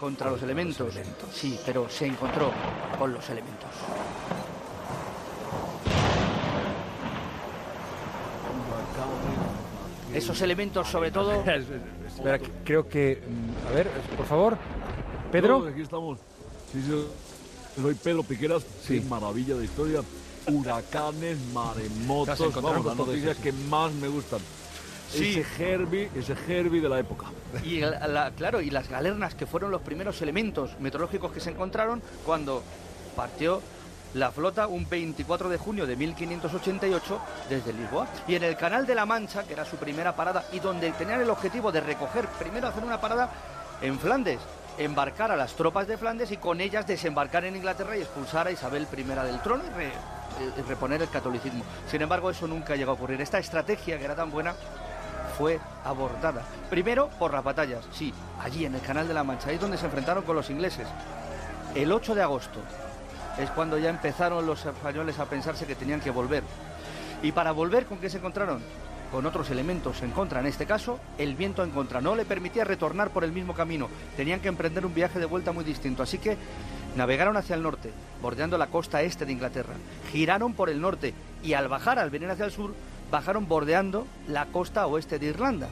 contra 0.00 0.28
los 0.30 0.42
elementos. 0.42 0.92
Sí, 1.32 1.58
pero 1.64 1.88
se 1.88 2.06
encontró 2.06 2.50
con 2.98 3.12
los 3.12 3.28
elementos. 3.30 3.70
Esos 10.14 10.40
elementos, 10.42 10.88
sobre 10.88 11.10
todo. 11.10 11.32
Espera, 12.06 12.38
creo 12.64 12.88
que... 12.88 13.20
mm, 13.26 13.68
A 13.68 13.70
ver, 13.72 13.88
por 14.16 14.26
favor. 14.26 14.58
Pedro. 15.32 15.60
No, 15.60 15.66
aquí 15.68 15.82
estamos. 15.82 16.18
Sí, 16.72 16.80
sí, 16.82 17.06
soy 17.80 17.94
Pedro 17.94 18.22
Piqueras. 18.22 18.64
Sí. 18.82 19.00
maravilla 19.08 19.56
de 19.56 19.64
historia. 19.64 20.00
Huracanes, 20.46 21.38
maremotos. 21.52 22.54
Vamos, 22.62 22.84
las 22.84 22.96
noticias 22.96 23.36
que 23.38 23.52
más 23.52 23.92
me 23.94 24.08
gustan. 24.08 24.40
Sí. 25.10 25.38
Ese 25.40 25.72
Herbie, 25.72 26.10
ese 26.14 26.34
Herbie 26.48 26.80
de 26.80 26.88
la 26.88 26.98
época. 26.98 27.26
Y 27.64 27.80
la- 27.80 28.06
la- 28.08 28.30
claro, 28.32 28.60
y 28.60 28.70
las 28.70 28.88
galernas 28.88 29.34
que 29.34 29.46
fueron 29.46 29.70
los 29.70 29.80
primeros 29.82 30.20
elementos 30.22 30.78
meteorológicos 30.80 31.32
que 31.32 31.40
se 31.40 31.50
encontraron 31.50 32.02
cuando 32.26 32.62
partió 33.16 33.60
la 34.14 34.30
flota 34.30 34.66
un 34.66 34.88
24 34.88 35.48
de 35.48 35.58
junio 35.58 35.86
de 35.86 35.96
1588 35.96 37.20
desde 37.48 37.72
Lisboa. 37.72 38.06
Y 38.26 38.34
en 38.36 38.44
el 38.44 38.56
Canal 38.56 38.86
de 38.86 38.94
la 38.94 39.06
Mancha, 39.06 39.42
que 39.44 39.52
era 39.52 39.64
su 39.64 39.76
primera 39.76 40.14
parada 40.14 40.44
y 40.52 40.60
donde 40.60 40.90
tenían 40.92 41.20
el 41.20 41.30
objetivo 41.30 41.70
de 41.70 41.80
recoger, 41.80 42.26
primero 42.38 42.68
hacer 42.68 42.84
una 42.84 43.00
parada 43.00 43.30
en 43.82 43.98
Flandes, 43.98 44.38
embarcar 44.78 45.30
a 45.30 45.36
las 45.36 45.54
tropas 45.54 45.86
de 45.86 45.98
Flandes 45.98 46.30
y 46.30 46.36
con 46.36 46.60
ellas 46.60 46.86
desembarcar 46.86 47.44
en 47.44 47.56
Inglaterra 47.56 47.96
y 47.96 48.00
expulsar 48.00 48.46
a 48.46 48.52
Isabel 48.52 48.86
I 48.96 49.02
del 49.02 49.40
trono 49.42 49.62
y, 49.64 50.60
y 50.60 50.62
reponer 50.62 51.02
el 51.02 51.10
catolicismo. 51.10 51.64
Sin 51.90 52.02
embargo, 52.02 52.30
eso 52.30 52.46
nunca 52.46 52.76
llegó 52.76 52.92
a 52.92 52.94
ocurrir. 52.94 53.20
Esta 53.20 53.38
estrategia, 53.38 53.98
que 53.98 54.04
era 54.04 54.16
tan 54.16 54.30
buena, 54.30 54.54
fue 55.36 55.58
abortada. 55.84 56.42
Primero 56.70 57.08
por 57.18 57.32
las 57.32 57.42
batallas, 57.42 57.84
sí, 57.92 58.14
allí 58.40 58.64
en 58.64 58.76
el 58.76 58.80
Canal 58.80 59.08
de 59.08 59.14
la 59.14 59.24
Mancha, 59.24 59.48
ahí 59.48 59.56
es 59.56 59.60
donde 59.60 59.76
se 59.76 59.86
enfrentaron 59.86 60.22
con 60.22 60.36
los 60.36 60.50
ingleses. 60.50 60.86
El 61.74 61.90
8 61.90 62.14
de 62.14 62.22
agosto 62.22 62.60
es 63.38 63.50
cuando 63.50 63.78
ya 63.78 63.90
empezaron 63.90 64.46
los 64.46 64.64
españoles 64.64 65.18
a 65.18 65.26
pensarse 65.26 65.66
que 65.66 65.74
tenían 65.74 66.00
que 66.00 66.10
volver. 66.10 66.42
Y 67.22 67.32
para 67.32 67.52
volver, 67.52 67.86
¿con 67.86 67.98
qué 67.98 68.10
se 68.10 68.18
encontraron? 68.18 68.62
Con 69.10 69.26
otros 69.26 69.50
elementos 69.50 70.02
en 70.02 70.10
contra. 70.10 70.40
En 70.40 70.46
este 70.46 70.66
caso, 70.66 70.98
el 71.18 71.34
viento 71.34 71.62
en 71.62 71.70
contra. 71.70 72.00
No 72.00 72.14
le 72.14 72.24
permitía 72.24 72.64
retornar 72.64 73.10
por 73.10 73.24
el 73.24 73.32
mismo 73.32 73.54
camino. 73.54 73.88
Tenían 74.16 74.40
que 74.40 74.48
emprender 74.48 74.84
un 74.84 74.94
viaje 74.94 75.18
de 75.18 75.26
vuelta 75.26 75.52
muy 75.52 75.64
distinto. 75.64 76.02
Así 76.02 76.18
que 76.18 76.36
navegaron 76.96 77.36
hacia 77.36 77.56
el 77.56 77.62
norte, 77.62 77.90
bordeando 78.22 78.58
la 78.58 78.68
costa 78.68 79.02
este 79.02 79.26
de 79.26 79.32
Inglaterra. 79.32 79.74
Giraron 80.12 80.54
por 80.54 80.68
el 80.68 80.80
norte 80.80 81.14
y 81.42 81.54
al 81.54 81.68
bajar, 81.68 81.98
al 81.98 82.10
venir 82.10 82.30
hacia 82.30 82.44
el 82.44 82.52
sur, 82.52 82.74
bajaron 83.10 83.48
bordeando 83.48 84.06
la 84.28 84.46
costa 84.46 84.86
oeste 84.86 85.18
de 85.18 85.26
Irlanda. 85.26 85.68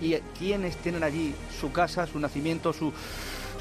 ¿Y 0.00 0.14
quiénes 0.38 0.76
tienen 0.76 1.02
allí 1.02 1.34
su 1.60 1.72
casa, 1.72 2.06
su 2.06 2.18
nacimiento, 2.18 2.72
su, 2.72 2.92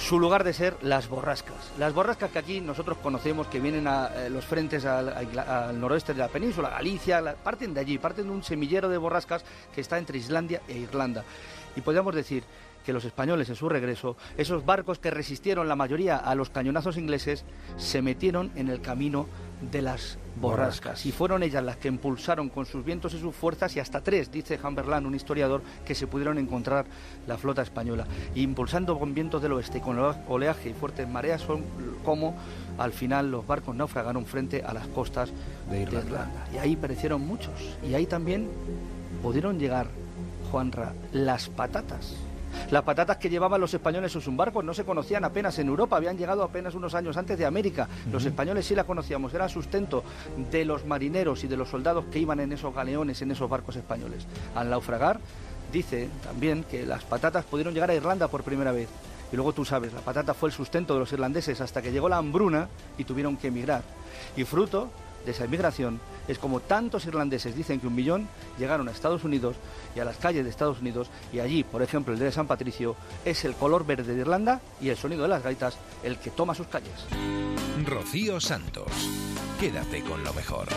su 0.03 0.19
lugar 0.19 0.43
de 0.43 0.53
ser? 0.53 0.75
Las 0.81 1.07
borrascas. 1.07 1.71
Las 1.79 1.93
borrascas 1.93 2.29
que 2.29 2.39
aquí 2.39 2.59
nosotros 2.59 2.97
conocemos, 2.97 3.47
que 3.47 3.61
vienen 3.61 3.87
a 3.87 4.07
eh, 4.13 4.29
los 4.29 4.45
frentes 4.45 4.85
al, 4.85 5.79
noroeste 5.79 6.13
de 6.13 6.19
la 6.19 6.27
península, 6.27 6.69
Galicia, 6.69 7.35
parten 7.41 7.73
de 7.73 7.79
allí, 7.79 7.97
parten 7.97 8.25
de 8.25 8.31
un 8.31 8.43
semillero 8.43 8.89
de 8.89 8.97
borrascas 8.97 9.45
que 9.73 9.79
está 9.79 9.97
entre 9.97 10.17
Islandia 10.17 10.61
e 10.67 10.77
Irlanda. 10.77 11.23
Y 11.75 11.81
podríamos 11.81 12.13
decir 12.13 12.43
que 12.85 12.93
los 12.93 13.05
españoles 13.05 13.49
en 13.49 13.55
su 13.55 13.69
regreso, 13.69 14.17
esos 14.37 14.65
barcos 14.65 14.99
que 14.99 15.11
resistieron 15.11 15.67
la 15.67 15.75
mayoría 15.75 16.17
a 16.17 16.35
los 16.35 16.49
cañonazos 16.49 16.97
ingleses, 16.97 17.45
se 17.77 18.01
metieron 18.01 18.51
en 18.55 18.69
el 18.69 18.81
camino 18.81 19.27
de 19.71 19.81
las 19.81 20.17
borrascas. 20.35 21.05
Y 21.05 21.11
fueron 21.11 21.43
ellas 21.43 21.63
las 21.63 21.77
que 21.77 21.87
impulsaron 21.87 22.49
con 22.49 22.65
sus 22.65 22.83
vientos 22.83 23.13
y 23.13 23.19
sus 23.19 23.35
fuerzas, 23.35 23.75
y 23.75 23.79
hasta 23.79 24.01
tres, 24.01 24.31
dice 24.31 24.59
Humberland, 24.61 25.05
un 25.05 25.15
historiador, 25.15 25.61
que 25.85 25.95
se 25.95 26.07
pudieron 26.07 26.37
encontrar 26.37 26.85
la 27.27 27.37
flota 27.37 27.61
española. 27.61 28.05
Y 28.35 28.41
impulsando 28.41 28.97
con 28.99 29.13
vientos 29.13 29.41
del 29.41 29.53
oeste 29.53 29.77
y 29.77 29.81
con 29.81 29.97
oleaje 29.99 30.69
y 30.69 30.73
fuertes 30.73 31.07
mareas, 31.07 31.41
son 31.41 31.63
como 32.03 32.35
al 32.77 32.91
final 32.91 33.31
los 33.31 33.45
barcos 33.45 33.75
naufragaron 33.75 34.25
frente 34.25 34.63
a 34.63 34.73
las 34.73 34.87
costas 34.87 35.31
de 35.69 35.81
Irlanda. 35.81 36.47
Y 36.53 36.57
ahí 36.57 36.75
perecieron 36.75 37.21
muchos. 37.21 37.53
Y 37.87 37.93
ahí 37.93 38.05
también 38.05 38.49
pudieron 39.21 39.59
llegar, 39.59 39.87
Juanra, 40.51 40.93
las 41.11 41.49
patatas. 41.49 42.15
Las 42.71 42.83
patatas 42.83 43.17
que 43.17 43.29
llevaban 43.29 43.61
los 43.61 43.73
españoles 43.73 44.13
en 44.15 44.21
sus 44.21 44.35
barcos 44.35 44.63
no 44.63 44.73
se 44.73 44.83
conocían 44.83 45.23
apenas 45.23 45.57
en 45.59 45.67
Europa, 45.67 45.97
habían 45.97 46.17
llegado 46.17 46.43
apenas 46.43 46.75
unos 46.75 46.93
años 46.95 47.17
antes 47.17 47.37
de 47.37 47.45
América. 47.45 47.87
Los 48.11 48.25
españoles 48.25 48.65
sí 48.65 48.75
las 48.75 48.85
conocíamos, 48.85 49.33
era 49.33 49.47
sustento 49.49 50.03
de 50.51 50.65
los 50.65 50.85
marineros 50.85 51.43
y 51.43 51.47
de 51.47 51.57
los 51.57 51.69
soldados 51.69 52.05
que 52.11 52.19
iban 52.19 52.39
en 52.39 52.53
esos 52.53 52.73
galeones, 52.73 53.21
en 53.21 53.31
esos 53.31 53.49
barcos 53.49 53.75
españoles. 53.75 54.25
Al 54.55 54.69
naufragar, 54.69 55.19
dice 55.71 56.09
también 56.23 56.63
que 56.63 56.85
las 56.85 57.03
patatas 57.03 57.45
pudieron 57.45 57.73
llegar 57.73 57.89
a 57.89 57.95
Irlanda 57.95 58.27
por 58.27 58.43
primera 58.43 58.71
vez. 58.71 58.89
Y 59.31 59.35
luego 59.35 59.51
tú 59.51 59.65
sabes, 59.65 59.91
la 59.93 60.01
patata 60.01 60.35
fue 60.35 60.49
el 60.49 60.53
sustento 60.53 60.93
de 60.93 60.99
los 60.99 61.11
irlandeses 61.11 61.59
hasta 61.59 61.81
que 61.81 61.91
llegó 61.91 62.07
la 62.07 62.17
hambruna 62.17 62.69
y 62.99 63.03
tuvieron 63.03 63.35
que 63.35 63.47
emigrar. 63.47 63.81
Y 64.37 64.43
fruto 64.43 64.91
de 65.25 65.31
esa 65.31 65.45
inmigración 65.45 65.99
es 66.27 66.39
como 66.39 66.59
tantos 66.59 67.05
irlandeses 67.05 67.55
dicen 67.55 67.79
que 67.79 67.87
un 67.87 67.95
millón 67.95 68.27
llegaron 68.57 68.87
a 68.87 68.91
Estados 68.91 69.23
Unidos 69.23 69.55
y 69.95 69.99
a 69.99 70.05
las 70.05 70.17
calles 70.17 70.43
de 70.43 70.49
Estados 70.49 70.79
Unidos 70.79 71.09
y 71.31 71.39
allí, 71.39 71.63
por 71.63 71.81
ejemplo, 71.81 72.13
el 72.13 72.19
de 72.19 72.31
San 72.31 72.47
Patricio 72.47 72.95
es 73.25 73.43
el 73.45 73.55
color 73.55 73.85
verde 73.85 74.13
de 74.13 74.21
Irlanda 74.21 74.61
y 74.81 74.89
el 74.89 74.97
sonido 74.97 75.23
de 75.23 75.29
las 75.29 75.43
gaitas 75.43 75.77
el 76.03 76.17
que 76.17 76.31
toma 76.31 76.55
sus 76.55 76.67
calles. 76.67 76.93
Rocío 77.85 78.39
Santos. 78.39 78.91
Quédate 79.59 80.01
con 80.03 80.23
lo 80.23 80.33
mejor. 80.33 80.67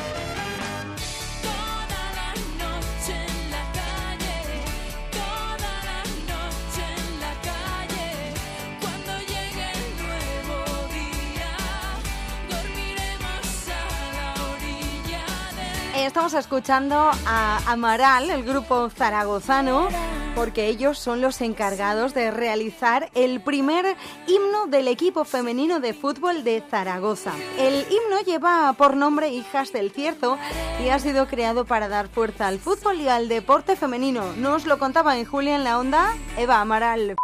Estamos 16.07 16.35
escuchando 16.35 17.11
a 17.27 17.59
Amaral, 17.67 18.31
el 18.31 18.45
grupo 18.45 18.89
zaragozano, 18.91 19.89
porque 20.37 20.69
ellos 20.69 21.01
son 21.01 21.21
los 21.21 21.41
encargados 21.41 22.15
de 22.15 22.31
realizar 22.31 23.11
el 23.15 23.41
primer 23.41 23.97
himno 24.29 24.67
del 24.69 24.87
equipo 24.87 25.25
femenino 25.25 25.81
de 25.81 25.95
fútbol 25.95 26.45
de 26.45 26.63
Zaragoza. 26.71 27.33
El 27.59 27.85
himno 27.91 28.21
lleva 28.25 28.73
por 28.75 28.97
nombre 28.97 29.31
Hijas 29.31 29.73
del 29.73 29.91
Cierzo 29.91 30.39
y 30.83 30.91
ha 30.91 31.01
sido 31.01 31.27
creado 31.27 31.65
para 31.65 31.89
dar 31.89 32.07
fuerza 32.07 32.47
al 32.47 32.61
fútbol 32.61 33.01
y 33.01 33.09
al 33.09 33.29
deporte 33.29 33.75
femenino. 33.75 34.33
Nos 34.37 34.65
lo 34.65 34.79
contaba 34.79 35.19
en 35.19 35.25
Julia 35.25 35.57
en 35.57 35.65
la 35.65 35.77
Onda 35.77 36.15
Eva 36.37 36.61
Amaral. 36.61 37.17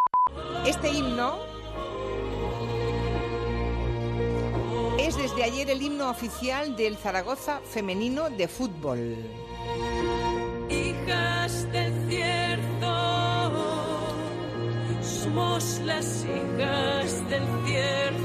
Este 0.66 0.90
himno 0.90 1.51
es 4.98 5.16
desde 5.16 5.44
ayer 5.44 5.70
el 5.70 5.82
himno 5.82 6.10
oficial 6.10 6.76
del 6.76 6.96
Zaragoza 6.96 7.60
femenino 7.64 8.30
de 8.30 8.48
fútbol. 8.48 9.16
Hijas 10.68 11.70
del 11.72 11.92
cierzo, 12.08 13.52
somos 15.02 15.80
las 15.84 16.24
hijas 16.24 17.30
del 17.30 17.42
cierzo. 17.66 18.22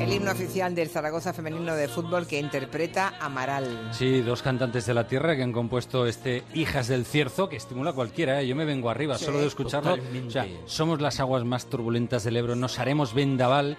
El 0.00 0.12
himno 0.12 0.30
oficial 0.30 0.74
del 0.74 0.88
Zaragoza 0.88 1.32
femenino 1.32 1.74
de 1.74 1.88
fútbol 1.88 2.26
que 2.26 2.38
interpreta 2.38 3.14
Amaral. 3.20 3.88
Sí, 3.92 4.20
dos 4.20 4.40
cantantes 4.42 4.86
de 4.86 4.94
la 4.94 5.08
tierra 5.08 5.34
que 5.34 5.42
han 5.42 5.52
compuesto 5.52 6.06
este 6.06 6.44
Hijas 6.54 6.86
del 6.86 7.04
Cierzo, 7.04 7.48
que 7.48 7.56
estimula 7.56 7.90
a 7.90 7.94
cualquiera. 7.94 8.40
¿eh? 8.40 8.46
Yo 8.46 8.54
me 8.54 8.64
vengo 8.64 8.88
arriba 8.88 9.18
Sí, 9.18 9.24
solo 9.24 9.40
de 9.40 9.46
escucharlo. 9.46 9.96
O 10.26 10.30
sea, 10.30 10.46
somos 10.66 11.00
las 11.00 11.18
aguas 11.18 11.44
más 11.44 11.66
turbulentas 11.66 12.22
del 12.22 12.36
Ebro, 12.36 12.54
nos 12.54 12.78
haremos 12.78 13.14
vendaval. 13.14 13.78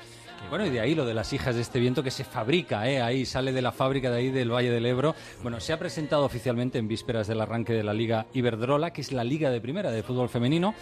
Bueno, 0.49 0.65
y 0.65 0.69
de 0.69 0.80
ahí 0.80 0.95
lo 0.95 1.05
de 1.05 1.14
las 1.14 1.34
hijas 1.34 1.55
de 1.55 1.61
este 1.61 1.80
viento 1.80 2.03
que 2.03 2.11
se 2.11 2.23
fabrica, 2.23 2.89
¿eh? 2.89 3.01
ahí 3.01 3.26
sale 3.26 3.51
de 3.51 3.61
la 3.61 3.73
fábrica 3.73 4.09
de 4.09 4.18
ahí 4.18 4.30
del 4.30 4.49
Valle 4.49 4.72
del 4.72 4.85
Ebro. 4.85 5.14
Bueno, 5.41 5.59
se 5.59 5.73
ha 5.73 5.80
presentado 5.80 6.23
oficialmente 6.23 6.77
en 6.77 6.88
vísperas 6.88 7.27
del 7.27 7.41
arranque 7.41 7.73
de 7.73 7.84
la 7.84 7.93
Liga 7.93 8.27
Iberdrola, 8.34 8.93
que 8.93 9.01
es 9.01 9.11
la 9.11 9.26
liga 9.26 9.49
de 9.49 9.59
primera 9.59 9.91
de 9.91 10.03
fútbol 10.03 10.30
femenino. 10.30 10.73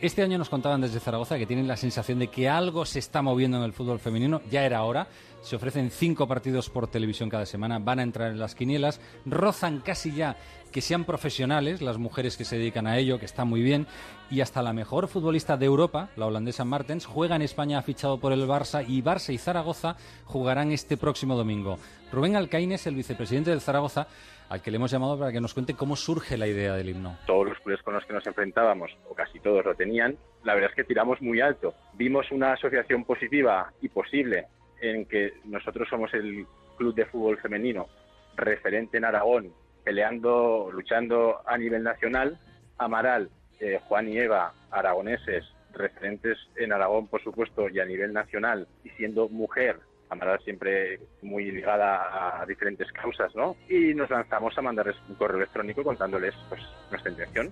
Este 0.00 0.22
año 0.22 0.38
nos 0.38 0.48
contaban 0.48 0.80
desde 0.80 0.98
Zaragoza 0.98 1.36
que 1.36 1.44
tienen 1.44 1.68
la 1.68 1.76
sensación 1.76 2.18
de 2.20 2.28
que 2.28 2.48
algo 2.48 2.86
se 2.86 3.00
está 3.00 3.20
moviendo 3.20 3.58
en 3.58 3.64
el 3.64 3.74
fútbol 3.74 3.98
femenino. 3.98 4.40
Ya 4.50 4.64
era 4.64 4.82
hora. 4.84 5.08
Se 5.40 5.56
ofrecen 5.56 5.90
cinco 5.90 6.28
partidos 6.28 6.68
por 6.68 6.86
televisión 6.86 7.30
cada 7.30 7.46
semana. 7.46 7.78
Van 7.78 7.98
a 7.98 8.02
entrar 8.02 8.30
en 8.30 8.38
las 8.38 8.54
quinielas. 8.54 9.00
Rozan 9.24 9.80
casi 9.80 10.12
ya 10.12 10.36
que 10.70 10.80
sean 10.80 11.04
profesionales 11.04 11.82
las 11.82 11.98
mujeres 11.98 12.36
que 12.36 12.44
se 12.44 12.56
dedican 12.56 12.86
a 12.86 12.98
ello, 12.98 13.18
que 13.18 13.24
está 13.24 13.44
muy 13.44 13.62
bien. 13.62 13.86
Y 14.30 14.42
hasta 14.42 14.62
la 14.62 14.72
mejor 14.72 15.08
futbolista 15.08 15.56
de 15.56 15.66
Europa, 15.66 16.10
la 16.16 16.26
holandesa 16.26 16.64
Martens, 16.64 17.06
juega 17.06 17.36
en 17.36 17.42
España, 17.42 17.78
ha 17.78 17.82
fichado 17.82 18.20
por 18.20 18.32
el 18.32 18.46
Barça. 18.46 18.84
Y 18.86 19.02
Barça 19.02 19.32
y 19.32 19.38
Zaragoza 19.38 19.96
jugarán 20.26 20.72
este 20.72 20.96
próximo 20.96 21.34
domingo. 21.36 21.78
Rubén 22.12 22.36
Alcaines, 22.36 22.86
el 22.86 22.94
vicepresidente 22.94 23.50
del 23.50 23.60
Zaragoza, 23.60 24.06
al 24.50 24.60
que 24.62 24.70
le 24.70 24.76
hemos 24.76 24.90
llamado 24.90 25.18
para 25.18 25.32
que 25.32 25.40
nos 25.40 25.54
cuente 25.54 25.74
cómo 25.74 25.96
surge 25.96 26.36
la 26.36 26.48
idea 26.48 26.74
del 26.74 26.90
himno. 26.90 27.16
todos 27.26 27.48
los 27.48 27.58
clubes 27.60 27.82
con 27.82 27.94
los 27.94 28.04
que 28.04 28.12
nos 28.12 28.26
enfrentábamos, 28.26 28.90
o 29.08 29.14
casi 29.14 29.38
todos 29.38 29.64
lo 29.64 29.74
tenían, 29.74 30.16
la 30.44 30.54
verdad 30.54 30.70
es 30.70 30.76
que 30.76 30.84
tiramos 30.84 31.22
muy 31.22 31.40
alto. 31.40 31.74
Vimos 31.94 32.30
una 32.30 32.52
asociación 32.52 33.04
positiva 33.04 33.72
y 33.80 33.88
posible 33.88 34.46
en 34.80 35.06
que 35.06 35.34
nosotros 35.44 35.88
somos 35.88 36.12
el 36.14 36.46
club 36.76 36.94
de 36.94 37.06
fútbol 37.06 37.38
femenino 37.38 37.88
referente 38.36 38.96
en 38.96 39.04
Aragón, 39.04 39.52
peleando, 39.84 40.70
luchando 40.72 41.40
a 41.46 41.56
nivel 41.58 41.82
nacional. 41.82 42.38
Amaral, 42.78 43.30
eh, 43.60 43.78
Juan 43.86 44.08
y 44.08 44.18
Eva, 44.18 44.54
aragoneses, 44.70 45.44
referentes 45.74 46.38
en 46.56 46.72
Aragón, 46.72 47.08
por 47.08 47.22
supuesto, 47.22 47.68
y 47.68 47.78
a 47.78 47.84
nivel 47.84 48.12
nacional, 48.12 48.66
y 48.84 48.88
siendo 48.90 49.28
mujer, 49.28 49.78
Amaral 50.10 50.40
siempre 50.44 51.00
muy 51.22 51.50
ligada 51.50 52.40
a 52.40 52.44
diferentes 52.44 52.90
causas, 52.92 53.34
¿no? 53.34 53.56
Y 53.68 53.94
nos 53.94 54.10
lanzamos 54.10 54.56
a 54.58 54.62
mandarles 54.62 54.96
un 55.08 55.14
correo 55.14 55.38
electrónico 55.38 55.84
contándoles 55.84 56.34
pues, 56.48 56.60
nuestra 56.90 57.10
intención. 57.10 57.50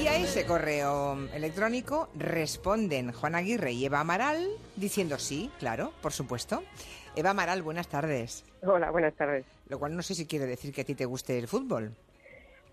Y 0.00 0.06
a 0.06 0.16
ese 0.16 0.46
correo 0.46 1.18
electrónico 1.34 2.08
responden 2.14 3.12
Juan 3.12 3.34
Aguirre 3.34 3.72
y 3.72 3.84
Eva 3.84 4.00
Amaral 4.00 4.46
diciendo 4.76 5.18
sí, 5.18 5.50
claro, 5.58 5.92
por 6.00 6.12
supuesto. 6.12 6.62
Eva 7.16 7.30
Amaral, 7.30 7.62
buenas 7.62 7.88
tardes. 7.88 8.44
Hola, 8.62 8.90
buenas 8.90 9.14
tardes. 9.14 9.44
Lo 9.68 9.78
cual 9.78 9.96
no 9.96 10.02
sé 10.02 10.14
si 10.14 10.26
quiere 10.26 10.46
decir 10.46 10.72
que 10.72 10.82
a 10.82 10.84
ti 10.84 10.94
te 10.94 11.04
guste 11.04 11.38
el 11.38 11.48
fútbol. 11.48 11.92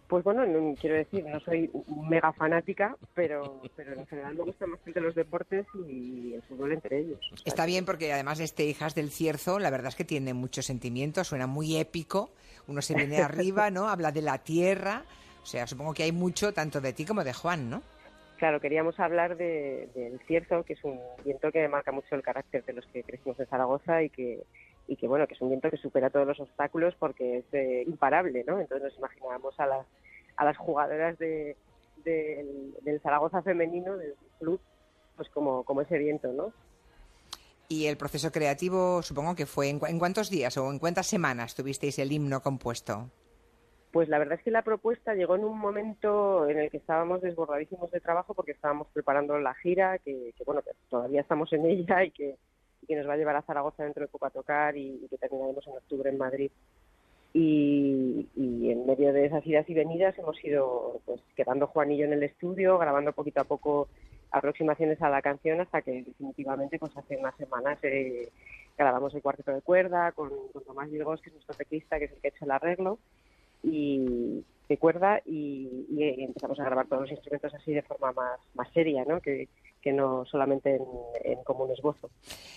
Pues 0.08 0.24
bueno, 0.24 0.46
no, 0.46 0.76
quiero 0.76 0.96
decir, 0.98 1.26
no 1.26 1.40
soy 1.40 1.70
mega 2.10 2.32
fanática, 2.34 2.96
pero, 3.16 3.62
pero 3.76 3.94
en 3.94 4.06
general 4.06 4.36
me 4.36 4.44
gustan 4.44 4.72
bastante 4.72 5.02
los 5.02 5.16
deportes 5.16 5.66
y 5.88 6.34
el 6.36 6.44
fútbol 6.44 6.74
entre 6.74 7.00
ellos. 7.00 7.20
Está 7.44 7.66
bien 7.66 7.86
porque 7.86 8.14
además 8.14 8.40
este 8.40 8.66
Hijas 8.66 8.94
del 8.94 9.10
Cierzo, 9.10 9.58
la 9.58 9.72
verdad 9.72 9.88
es 9.90 9.96
que 9.96 10.06
tiene 10.06 10.34
muchos 10.36 10.68
sentimientos, 10.68 11.28
suena 11.28 11.48
muy 11.48 11.78
épico, 11.78 12.30
uno 12.68 12.82
se 12.84 12.94
viene 12.94 13.18
arriba, 13.18 13.72
¿no? 13.72 13.88
Habla 13.90 14.12
de 14.12 14.22
la 14.22 14.38
tierra, 14.38 15.04
o 15.42 15.46
sea, 15.46 15.66
supongo 15.66 15.94
que 15.96 16.04
hay 16.04 16.12
mucho 16.12 16.54
tanto 16.54 16.82
de 16.82 16.94
ti 16.94 17.04
como 17.06 17.24
de 17.24 17.34
Juan, 17.34 17.70
¿no? 17.70 17.82
Claro, 18.38 18.60
queríamos 18.60 19.00
hablar 19.00 19.38
de- 19.38 19.88
del 19.96 20.20
cierzo, 20.28 20.64
que 20.64 20.74
es 20.74 20.84
un 20.84 21.00
viento 21.24 21.52
que 21.52 21.68
marca 21.70 21.92
mucho 21.92 22.14
el 22.16 22.22
carácter 22.22 22.64
de 22.66 22.74
los 22.74 22.86
que 22.88 23.02
crecimos 23.02 23.40
en 23.40 23.48
Zaragoza 23.48 24.04
y 24.04 24.10
que, 24.10 24.44
y 24.88 24.96
que 24.98 25.08
bueno, 25.08 25.28
que 25.28 25.34
es 25.34 25.42
un 25.42 25.50
viento 25.50 25.70
que 25.70 25.78
supera 25.78 26.10
todos 26.10 26.28
los 26.28 26.40
obstáculos 26.40 26.96
porque 27.00 27.38
es 27.40 27.46
eh, 27.54 27.84
imparable, 27.88 28.44
¿no? 28.46 28.60
Entonces 28.60 28.84
nos 28.92 28.98
imaginábamos 28.98 29.60
a 29.60 29.66
las, 29.66 29.88
a 30.38 30.46
las 30.46 30.58
jugadoras 30.58 31.18
de, 31.18 31.56
del, 32.04 32.74
del 32.82 33.02
Zaragoza 33.02 33.42
femenino, 33.42 33.98
del 33.98 34.14
club, 34.40 34.60
pues 35.16 35.30
como, 35.30 35.64
como 35.64 35.82
ese 35.82 35.98
viento, 35.98 36.32
¿no? 36.34 36.54
Y 37.68 37.88
el 37.88 37.98
proceso 37.98 38.32
creativo, 38.32 39.02
supongo 39.02 39.36
que 39.36 39.48
fue 39.48 39.70
en, 39.70 39.80
cu- 39.80 39.88
en 39.88 39.98
cuántos 39.98 40.30
días 40.30 40.56
o 40.58 40.72
en 40.72 40.78
cuántas 40.78 41.08
semanas 41.08 41.56
tuvisteis 41.56 41.98
el 41.98 42.12
himno 42.12 42.42
compuesto. 42.42 43.10
Pues 43.92 44.08
la 44.08 44.20
verdad 44.20 44.38
es 44.38 44.44
que 44.44 44.52
la 44.52 44.62
propuesta 44.62 45.16
llegó 45.16 45.36
en 45.36 45.46
un 45.46 45.58
momento 45.58 46.48
en 46.48 46.60
el 46.60 46.70
que 46.70 46.78
estábamos 46.78 47.22
desbordadísimos 47.22 47.90
de 47.90 48.02
trabajo 48.02 48.36
porque 48.36 48.52
estábamos 48.52 48.88
preparando 48.94 49.40
la 49.40 49.56
gira, 49.56 49.98
que, 50.00 50.34
que, 50.38 50.44
bueno, 50.44 50.62
que 50.62 50.72
todavía 50.90 51.22
estamos 51.22 51.52
en 51.54 51.66
ella 51.66 52.04
y 52.04 52.12
que, 52.12 52.36
y 52.86 52.88
que 52.88 52.96
nos 52.96 53.10
va 53.10 53.14
a 53.14 53.18
llevar 53.18 53.36
a 53.36 53.42
Zaragoza 53.42 53.84
dentro 53.84 54.04
de 54.04 54.08
poco 54.08 54.28
a 54.28 54.30
tocar 54.30 54.78
y, 54.78 55.02
y 55.04 55.08
que 55.10 55.18
terminaremos 55.18 55.66
en 55.66 55.74
octubre 55.74 56.10
en 56.10 56.18
Madrid. 56.20 56.52
Y, 57.34 58.28
y 58.36 58.72
en 58.72 58.86
medio 58.86 59.12
de 59.12 59.26
esas 59.26 59.46
idas 59.46 59.68
y 59.70 59.74
venidas 59.74 60.18
hemos 60.20 60.42
ido 60.46 61.02
pues 61.06 61.20
quedando 61.36 61.68
Juan 61.68 61.92
y 61.92 61.98
yo 61.98 62.06
en 62.06 62.14
el 62.14 62.24
estudio, 62.24 62.78
grabando 62.78 63.12
poquito 63.12 63.42
a 63.42 63.46
poco 63.46 63.90
aproximaciones 64.32 65.02
a 65.02 65.10
la 65.10 65.22
canción 65.22 65.60
hasta 65.60 65.82
que 65.82 66.04
definitivamente 66.04 66.78
pues 66.78 66.96
hace 66.96 67.18
unas 67.18 67.36
semanas 67.36 67.78
eh, 67.84 68.30
grabamos 68.78 69.14
el 69.16 69.22
cuarteto 69.22 69.52
de 69.52 69.62
cuerda 69.62 70.12
con, 70.12 70.30
con 70.54 70.64
Tomás 70.64 70.92
Virgos, 70.92 71.22
que 71.22 71.30
es 71.30 71.34
nuestro 71.34 71.56
teclista, 71.56 71.98
que 71.98 72.06
es 72.06 72.12
el 72.12 72.20
que 72.20 72.28
ha 72.28 72.32
hecho 72.32 72.46
el 72.46 72.52
arreglo 72.52 73.00
y 73.64 74.44
de 74.70 74.78
cuerda 74.78 75.22
y, 75.26 75.88
y 75.90 76.24
empezamos 76.24 76.60
a 76.60 76.66
grabar 76.66 76.88
todos 76.88 77.04
los 77.04 77.12
instrumentos 77.12 77.54
así 77.54 77.74
de 77.74 77.82
forma 77.82 78.12
más, 78.14 78.40
más 78.54 78.72
seria, 78.72 79.04
¿no? 79.06 79.20
Que, 79.20 79.48
que 79.86 79.94
no 79.94 80.26
solamente 80.26 80.78
en, 80.78 80.84
en 81.24 81.44
como 81.44 81.66
un 81.66 81.72
esbozo. 81.72 82.10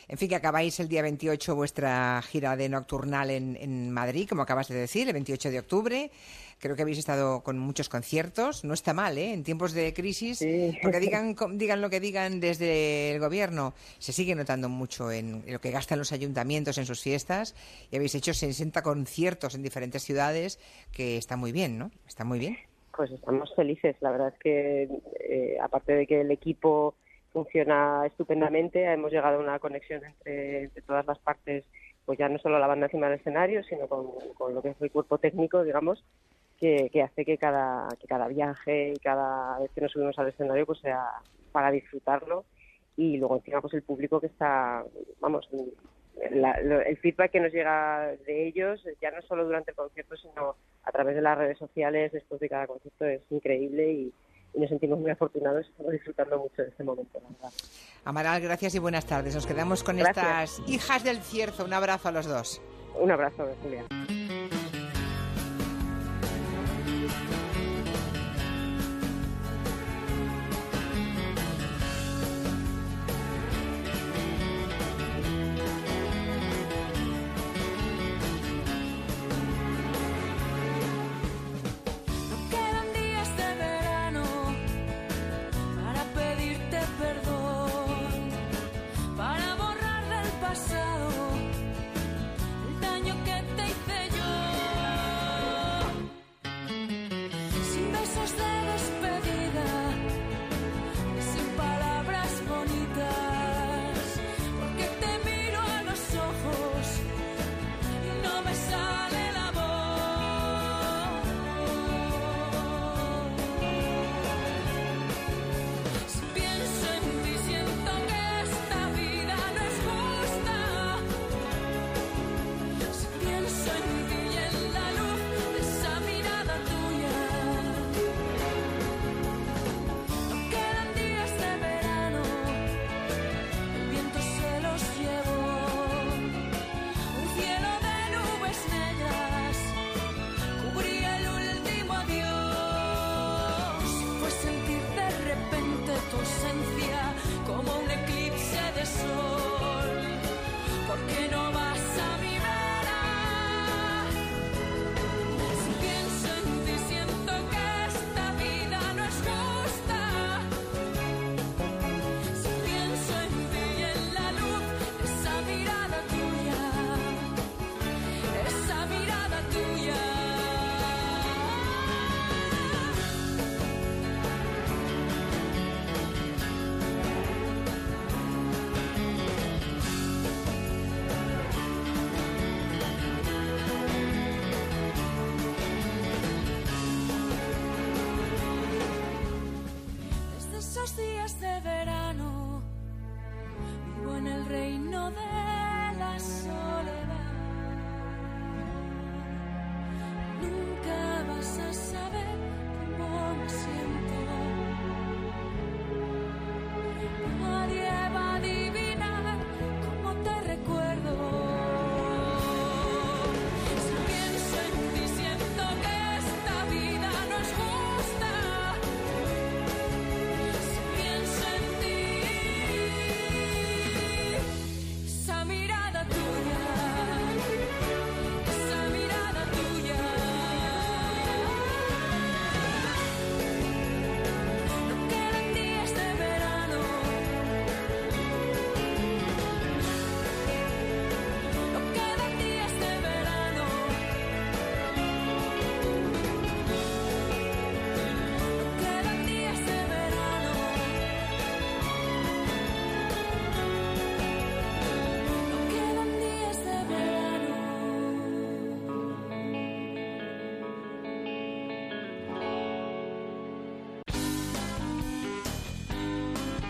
En 0.09 0.17
fin, 0.17 0.31
que 0.31 0.35
acabáis 0.35 0.81
el 0.81 0.89
día 0.89 1.03
28 1.03 1.55
vuestra 1.55 2.23
gira 2.23 2.57
de 2.57 2.71
nocturnal 2.71 3.29
en, 3.31 3.55
en 3.61 3.93
Madrid, 3.93 4.27
como 4.27 4.41
acabas 4.41 4.69
de 4.69 4.77
decir, 4.77 5.09
el 5.09 5.13
28 5.13 5.51
de 5.51 5.59
octubre. 5.59 6.11
Creo 6.59 6.75
que 6.75 6.81
habéis 6.81 6.97
estado 6.97 7.43
con 7.43 7.59
muchos 7.59 7.91
conciertos. 7.91 8.65
No 8.65 8.73
está 8.73 8.95
mal, 8.95 9.19
¿eh? 9.19 9.35
En 9.35 9.45
tiempos 9.45 9.75
de 9.75 9.93
crisis, 9.93 10.43
porque 10.83 11.01
digan, 11.01 11.37
digan 11.59 11.83
lo 11.83 11.91
que 11.91 12.01
digan 12.01 12.41
desde 12.41 13.13
el 13.13 13.21
gobierno, 13.21 13.75
se 13.99 14.15
sigue 14.15 14.35
notando 14.35 14.71
mucho 14.71 15.13
en 15.13 15.45
lo 15.47 15.61
que 15.61 15.71
gastan 15.71 15.99
los 15.99 16.13
ayuntamientos 16.13 16.79
en 16.79 16.87
sus 16.87 17.03
fiestas. 17.03 17.55
Y 17.91 17.97
habéis 17.97 18.15
hecho 18.15 18.33
60 18.33 18.83
conciertos 18.83 19.55
en 19.55 19.63
diferentes 19.63 20.03
ciudades, 20.03 20.59
que 20.93 21.19
está 21.19 21.37
muy 21.37 21.53
bien, 21.53 21.79
¿no? 21.79 21.91
Está 22.07 22.25
muy 22.25 22.39
bien. 22.39 22.57
Pues 22.97 23.11
estamos 23.11 23.55
felices. 23.55 23.97
La 24.01 24.13
verdad 24.13 24.33
es 24.35 24.39
que, 24.41 24.89
eh, 25.29 25.59
aparte 25.63 25.93
de 25.93 26.07
que 26.07 26.23
el 26.23 26.31
equipo 26.31 26.95
funciona 27.33 28.05
estupendamente, 28.07 28.85
hemos 28.85 29.13
llegado 29.13 29.39
a 29.39 29.43
una 29.43 29.59
conexión 29.59 30.05
entre, 30.05 30.65
entre 30.65 30.83
todas 30.83 31.07
las 31.07 31.19
partes, 31.19 31.65
pues 32.05 32.19
ya 32.19 32.29
no 32.29 32.39
solo 32.39 32.59
la 32.59 32.67
banda 32.67 32.87
encima 32.87 33.09
del 33.09 33.19
escenario, 33.19 33.63
sino 33.65 33.87
con, 33.87 34.55
lo 34.55 34.63
que 34.63 34.71
es 34.71 34.81
el 34.81 34.91
cuerpo 34.91 35.19
técnico, 35.19 35.63
digamos, 35.63 36.05
que, 36.59 36.91
hace 37.03 37.25
que 37.25 37.39
cada, 37.39 37.89
que 38.01 38.07
cada 38.07 38.29
viaje 38.29 38.93
y 38.95 38.97
cada 38.97 39.59
vez 39.61 39.71
que 39.73 39.81
nos 39.81 39.93
subimos 39.93 40.19
al 40.19 40.29
escenario 40.29 40.67
pues 40.67 40.81
sea 40.81 41.05
para 41.53 41.71
disfrutarlo. 41.71 42.45
Y 42.97 43.17
luego 43.19 43.37
encima 43.37 43.61
pues 43.61 43.75
el 43.75 43.83
público 43.83 44.21
que 44.21 44.27
está, 44.27 44.85
vamos, 45.21 45.49
la- 46.31 46.59
el 46.59 46.97
feedback 46.97 47.31
que 47.31 47.41
nos 47.41 47.53
llega 47.53 48.13
de 48.27 48.47
ellos, 48.49 48.85
ya 49.01 49.11
no 49.11 49.23
solo 49.23 49.45
durante 49.45 49.71
el 49.71 49.77
concierto, 49.77 50.17
sino 50.17 50.57
a 50.83 50.91
través 50.91 51.15
de 51.15 51.23
las 51.23 51.39
redes 51.39 51.59
sociales 51.59 52.11
después 52.11 52.41
de 52.41 52.49
cada 52.49 52.67
concierto, 52.67 53.05
es 53.05 53.23
increíble 53.31 53.93
y, 53.93 54.13
y 54.55 54.61
nos 54.61 54.69
sentimos 54.69 54.99
muy 54.99 55.11
afortunados 55.11 55.67
y 55.67 55.71
estamos 55.71 55.93
disfrutando 55.93 56.39
mucho 56.39 56.63
de 56.63 56.69
este 56.69 56.85
momento, 56.85 57.21
la 57.21 57.29
verdad. 57.29 57.53
Amaral, 58.05 58.41
gracias 58.41 58.75
y 58.75 58.79
buenas 58.79 59.07
tardes. 59.07 59.35
Nos 59.35 59.47
quedamos 59.47 59.85
con 59.85 59.97
Gracias. 59.97 60.59
estas 60.59 60.69
hijas 60.69 61.05
del 61.05 61.19
cierzo. 61.19 61.65
Un 61.65 61.75
abrazo 61.75 62.09
a 62.09 62.13
los 62.13 62.27
dos. 62.27 62.61
Un 62.99 63.11
abrazo, 63.11 63.47
Julia. 63.63 64.18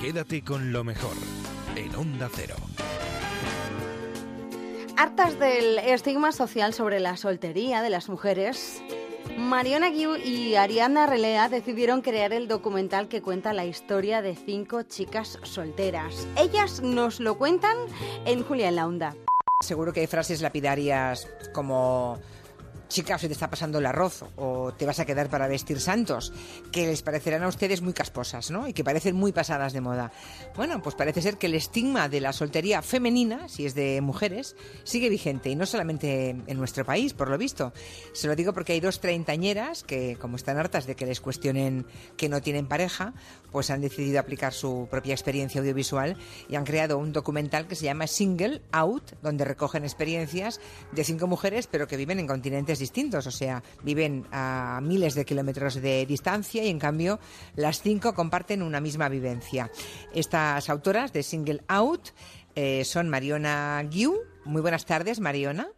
Quédate 0.09 0.43
con 0.43 0.73
lo 0.73 0.85
mejor 0.85 1.13
en 1.77 1.95
Onda 1.95 2.31
Cero. 2.35 2.55
Hartas 4.97 5.39
del 5.39 5.79
estigma 5.81 6.33
social 6.33 6.73
sobre 6.73 6.99
la 6.99 7.19
soltería 7.19 7.83
de 7.83 7.91
las 7.91 8.09
mujeres, 8.09 8.83
Mariona 9.37 9.91
Guiu 9.91 10.17
y 10.17 10.55
Ariadna 10.55 11.05
Relea 11.05 11.51
decidieron 11.51 12.01
crear 12.01 12.33
el 12.33 12.49
documental 12.49 13.09
que 13.09 13.21
cuenta 13.21 13.53
la 13.53 13.67
historia 13.67 14.23
de 14.23 14.35
cinco 14.35 14.83
chicas 14.83 15.39
solteras. 15.43 16.27
Ellas 16.39 16.81
nos 16.81 17.21
lo 17.21 17.37
cuentan 17.37 17.77
en 18.25 18.43
Julia 18.45 18.71
en 18.71 18.77
la 18.77 18.87
Onda. 18.87 19.15
Seguro 19.61 19.93
que 19.93 20.01
hay 20.01 20.07
frases 20.07 20.41
lapidarias 20.41 21.29
como 21.53 22.19
chica, 22.89 23.19
se 23.19 23.29
te 23.29 23.35
está 23.35 23.51
pasando 23.51 23.79
el 23.79 23.87
arroz 23.87 24.25
o 24.37 24.73
te 24.73 24.87
vas 24.87 24.99
a 24.99 25.05
quedar 25.05 25.29
para 25.29 25.47
vestir 25.47 25.81
santos, 25.81 26.33
que 26.73 26.87
les 26.87 27.03
parecerán 27.03 27.43
a 27.43 27.49
ustedes 27.49 27.83
muy 27.83 27.93
casposas, 27.93 28.51
¿no? 28.51 28.67
Y 28.67 28.73
que 28.73 28.85
parecen 28.85 29.15
muy 29.15 29.33
pasadas 29.33 29.73
de 29.73 29.81
moda. 29.81 30.11
Bueno, 30.57 30.83
pues 30.83 30.95
parece 30.95 31.23
ser 31.23 31.37
que 31.39 31.47
el 31.47 31.55
estigma 31.55 32.09
de 32.09 32.21
la 32.21 32.33
soltería 32.33 32.83
femenina, 32.83 33.49
si 33.49 33.67
es 33.67 33.75
de 33.75 34.01
mujeres, 34.01 34.57
sigue 34.85 35.09
vigente 35.09 35.51
y 35.51 35.57
no 35.57 35.67
solamente 35.67 36.31
en 36.31 36.59
nuestro 36.59 36.85
país, 36.85 37.15
por 37.15 37.29
lo 37.29 37.39
visto. 37.39 37.73
Se 38.13 38.27
lo 38.27 38.37
digo 38.37 38.53
porque 38.53 38.73
hay 38.73 38.81
dos 38.81 39.01
treintañeras 39.01 39.85
que, 39.85 40.17
como 40.21 40.37
están 40.37 40.59
hartas 40.59 40.87
de 40.87 40.97
que 40.97 41.07
les 41.07 41.21
cuestionen 41.21 41.87
que 42.17 42.29
no 42.29 42.41
tienen 42.41 42.67
pareja, 42.67 43.15
pues 43.53 43.71
han 43.71 43.81
decidido 43.81 44.21
aplicar 44.21 44.53
su 44.53 44.89
propia 44.91 45.15
experiencia 45.15 45.61
audiovisual 45.61 46.17
y 46.49 46.57
han 46.57 46.65
creado 46.65 46.99
un 46.99 47.13
documental 47.13 47.67
que 47.67 47.75
se 47.75 47.85
llama 47.85 48.07
Single 48.07 48.63
Out, 48.73 49.13
donde 49.23 49.45
recogen 49.45 49.85
experiencias 49.85 50.61
de 50.93 51.05
cinco 51.05 51.27
mujeres, 51.27 51.67
pero 51.67 51.87
que 51.87 51.97
viven 51.97 52.19
en 52.19 52.27
continentes 52.27 52.78
distintos, 52.79 53.27
o 53.27 53.31
sea, 53.31 53.63
viven 53.83 54.27
a 54.33 54.81
miles 54.83 55.15
de 55.15 55.25
kilómetros 55.25 55.81
de 55.81 56.07
distancia 56.07 56.65
y 56.65 56.69
en 56.69 56.79
cambio 56.79 57.19
las 57.57 57.81
cinco 57.81 58.15
comparten 58.15 58.63
una 58.63 58.81
misma 58.81 59.09
vivencia. 59.09 59.71
Estas 60.15 60.69
autoras 60.71 61.13
de 61.13 61.23
Single 61.23 61.63
Out 61.69 62.11
eh, 62.55 62.85
son 62.85 63.09
Mariona 63.09 63.83
Guiu. 63.89 64.19
Muy 64.45 64.63
buenas 64.63 64.87
tardes, 64.87 65.21
Mariona. 65.21 65.69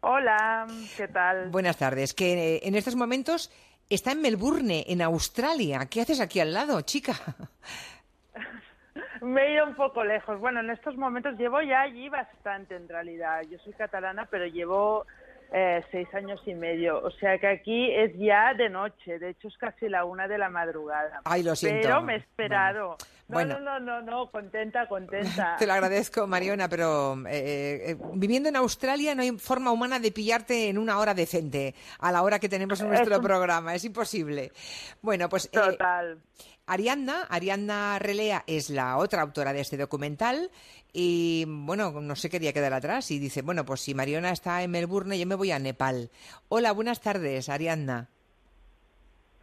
Hola, 0.00 0.66
¿qué 0.96 1.08
tal? 1.08 1.48
Buenas 1.48 1.78
tardes. 1.78 2.12
Que 2.12 2.56
eh, 2.56 2.60
en 2.64 2.74
estos 2.74 2.96
momentos 2.96 3.50
está 3.88 4.12
en 4.12 4.20
Melbourne, 4.20 4.84
en 4.86 5.00
Australia. 5.00 5.86
¿Qué 5.90 6.02
haces 6.02 6.20
aquí 6.20 6.40
al 6.40 6.52
lado, 6.52 6.80
chica? 6.82 7.14
Me 9.22 9.42
he 9.42 9.54
ido 9.54 9.64
un 9.64 9.74
poco 9.74 10.04
lejos. 10.04 10.38
Bueno, 10.38 10.60
en 10.60 10.68
estos 10.68 10.96
momentos 10.96 11.38
llevo 11.38 11.62
ya 11.62 11.80
allí 11.80 12.10
bastante 12.10 12.76
en 12.76 12.86
realidad. 12.86 13.40
Yo 13.48 13.58
soy 13.60 13.72
catalana, 13.72 14.28
pero 14.30 14.46
llevo 14.46 15.06
eh, 15.52 15.82
seis 15.90 16.08
años 16.14 16.40
y 16.46 16.54
medio. 16.54 17.02
O 17.02 17.10
sea 17.10 17.38
que 17.38 17.46
aquí 17.46 17.90
es 17.92 18.12
ya 18.18 18.54
de 18.54 18.68
noche. 18.68 19.18
De 19.18 19.30
hecho, 19.30 19.48
es 19.48 19.56
casi 19.56 19.88
la 19.88 20.04
una 20.04 20.26
de 20.28 20.38
la 20.38 20.48
madrugada. 20.48 21.20
Ay, 21.24 21.42
lo 21.42 21.54
siento. 21.54 21.82
Pero 21.82 22.02
me 22.02 22.14
he 22.14 22.18
esperado. 22.18 22.96
Bueno. 23.26 23.58
No, 23.58 23.78
no, 23.78 23.80
no, 23.80 24.00
no, 24.00 24.02
no, 24.02 24.30
contenta, 24.30 24.86
contenta. 24.86 25.56
Te 25.58 25.66
lo 25.66 25.72
agradezco, 25.72 26.26
Mariona, 26.26 26.68
pero 26.68 27.16
eh, 27.26 27.90
eh, 27.90 27.96
viviendo 28.14 28.48
en 28.48 28.56
Australia 28.56 29.14
no 29.14 29.22
hay 29.22 29.32
forma 29.38 29.70
humana 29.72 29.98
de 29.98 30.12
pillarte 30.12 30.68
en 30.68 30.76
una 30.76 30.98
hora 30.98 31.14
decente, 31.14 31.74
a 32.00 32.12
la 32.12 32.22
hora 32.22 32.38
que 32.38 32.48
tenemos 32.48 32.80
en 32.80 32.88
nuestro 32.88 33.14
Es 33.14 33.20
programa. 33.20 33.74
Es 33.74 33.84
imposible. 33.84 34.52
Bueno, 35.00 35.28
pues... 35.28 35.46
eh, 35.46 35.50
Total. 35.52 36.18
Ariadna, 36.66 37.24
Ariadna 37.28 37.98
Relea 37.98 38.44
es 38.46 38.70
la 38.70 38.96
otra 38.96 39.22
autora 39.22 39.52
de 39.52 39.60
este 39.60 39.76
documental 39.76 40.50
y, 40.92 41.44
bueno, 41.46 41.90
no 42.00 42.16
se 42.16 42.30
quería 42.30 42.52
quedar 42.52 42.72
atrás 42.72 43.10
y 43.10 43.18
dice, 43.18 43.42
bueno, 43.42 43.64
pues 43.64 43.80
si 43.82 43.94
Mariona 43.94 44.30
está 44.30 44.62
en 44.62 44.70
Melbourne, 44.70 45.18
yo 45.18 45.26
me 45.26 45.34
voy 45.34 45.50
a 45.50 45.58
Nepal. 45.58 46.10
Hola, 46.48 46.72
buenas 46.72 47.00
tardes, 47.00 47.48
Ariadna. 47.48 48.08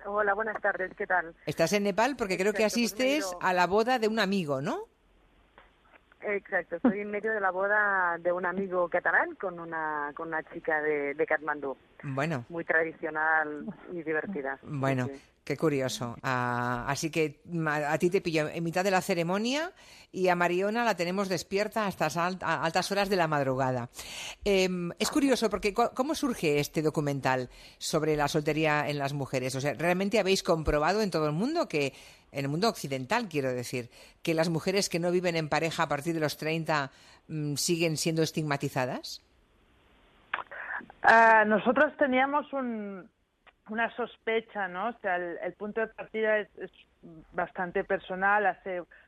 Hola, 0.06 0.34
buenas 0.34 0.60
tardes, 0.61 0.91
¿qué 0.98 1.06
tal? 1.06 1.35
Estás 1.45 1.73
en 1.73 1.84
Nepal 1.84 2.15
porque 2.15 2.38
creo 2.38 2.53
que 2.53 2.64
pues 2.64 2.73
asistes 2.73 3.31
a 3.39 3.53
la 3.53 3.68
boda 3.68 3.99
de 3.99 4.07
un 4.07 4.18
amigo, 4.19 4.60
¿no? 4.61 4.85
Exacto, 6.23 6.76
estoy 6.76 6.99
en 7.02 7.10
medio 7.11 7.34
de 7.34 7.39
la 7.39 7.49
boda 7.52 8.18
de 8.19 8.31
un 8.31 8.45
amigo 8.45 8.88
catalán 8.89 9.35
con 9.35 9.60
una, 9.60 10.11
con 10.15 10.27
una 10.27 10.43
chica 10.52 10.80
de, 10.81 11.15
de 11.15 11.26
Katmandú, 11.26 11.76
Bueno, 12.03 12.45
muy 12.49 12.64
tradicional 12.64 13.65
y 13.91 14.03
divertida. 14.03 14.60
bueno, 14.64 15.07
sí. 15.07 15.22
Qué 15.43 15.57
curioso. 15.57 16.15
Ah, 16.23 16.85
así 16.88 17.09
que 17.09 17.41
a, 17.68 17.97
ti 17.97 18.09
te 18.09 18.22
pillo 18.22 18.47
en 18.47 18.63
mitad 18.63 18.84
de 18.84 18.91
la 18.91 19.01
ceremonia 19.01 19.72
y 20.11 20.27
a 20.27 20.35
Mariona 20.35 20.84
la 20.84 20.95
tenemos 20.95 21.30
despierta 21.30 21.88
hasta 21.88 22.07
a 22.07 22.63
altas 22.63 22.91
horas 22.91 23.09
de 23.09 23.15
la 23.15 23.27
madrugada. 23.27 23.89
Em, 24.43 24.91
es 24.99 25.09
curioso 25.09 25.49
porque 25.49 25.73
¿cómo 25.73 26.15
surge 26.15 26.59
este 26.59 26.81
documental 26.81 27.49
sobre 27.77 28.15
la 28.15 28.27
soltería 28.27 28.88
en 28.89 28.97
las 28.97 29.13
mujeres? 29.13 29.55
O 29.55 29.61
sea, 29.61 29.73
¿realmente 29.73 30.19
habéis 30.19 30.43
comprobado 30.43 31.01
en 31.01 31.11
todo 31.11 31.26
el 31.26 31.34
mundo 31.34 31.68
que, 31.68 31.93
en 32.31 32.45
el 32.45 32.49
mundo 32.49 32.69
occidental 32.69 33.27
quiero 33.30 33.53
decir, 33.53 33.89
que 34.22 34.34
las 34.34 34.49
mujeres 34.49 34.89
que 34.89 34.99
no 34.99 35.11
viven 35.11 35.35
en 35.35 35.49
pareja 35.49 35.84
a 35.84 35.88
partir 35.88 36.13
de 36.13 36.19
los 36.19 36.38
30 36.38 36.91
mm, 37.27 37.55
siguen 37.55 37.97
siendo 37.97 38.22
estigmatizadas? 38.22 39.22
Ah, 41.03 41.45
nosotros 41.45 41.93
teníamos 41.97 42.51
un, 42.53 43.09
una 43.69 43.93
sospecha, 43.95 44.67
¿no? 44.67 44.89
O 44.89 44.93
sea, 45.01 45.17
el, 45.17 45.53
punto 45.53 45.81
de 45.81 45.88
partida 45.88 46.39
es, 46.39 46.49
es 46.57 46.71
bastante 47.31 47.83
personal. 47.83 48.57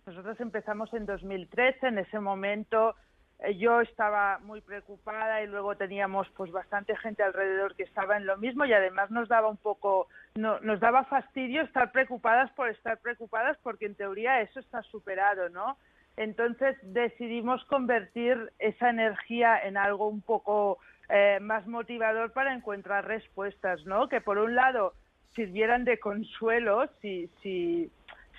Nosotros 0.05 0.39
empezamos 0.39 0.93
en 0.93 1.05
2013, 1.05 1.87
en 1.87 1.97
ese 1.99 2.19
momento 2.19 2.95
eh, 3.39 3.57
yo 3.57 3.81
estaba 3.81 4.39
muy 4.39 4.61
preocupada 4.61 5.41
y 5.41 5.47
luego 5.47 5.75
teníamos 5.75 6.29
pues 6.35 6.51
bastante 6.51 6.95
gente 6.97 7.23
alrededor 7.23 7.75
que 7.75 7.83
estaba 7.83 8.17
en 8.17 8.25
lo 8.25 8.37
mismo 8.37 8.65
y 8.65 8.73
además 8.73 9.11
nos 9.11 9.27
daba 9.27 9.49
un 9.49 9.57
poco, 9.57 10.07
no, 10.35 10.59
nos 10.61 10.79
daba 10.79 11.03
fastidio 11.05 11.61
estar 11.63 11.91
preocupadas 11.91 12.51
por 12.51 12.69
estar 12.69 12.99
preocupadas 12.99 13.57
porque 13.63 13.85
en 13.85 13.95
teoría 13.95 14.41
eso 14.41 14.59
está 14.59 14.81
superado, 14.83 15.49
¿no? 15.49 15.77
Entonces 16.15 16.77
decidimos 16.83 17.65
convertir 17.65 18.53
esa 18.59 18.91
energía 18.91 19.59
en 19.63 19.77
algo 19.77 20.07
un 20.07 20.21
poco 20.21 20.77
eh, 21.09 21.39
más 21.41 21.67
motivador 21.67 22.31
para 22.31 22.53
encontrar 22.53 23.07
respuestas, 23.07 23.85
¿no? 23.85 24.07
Que 24.07 24.21
por 24.21 24.37
un 24.37 24.55
lado 24.55 24.93
sirvieran 25.35 25.83
de 25.83 25.99
consuelo, 25.99 26.87
si, 27.01 27.29
si, 27.41 27.91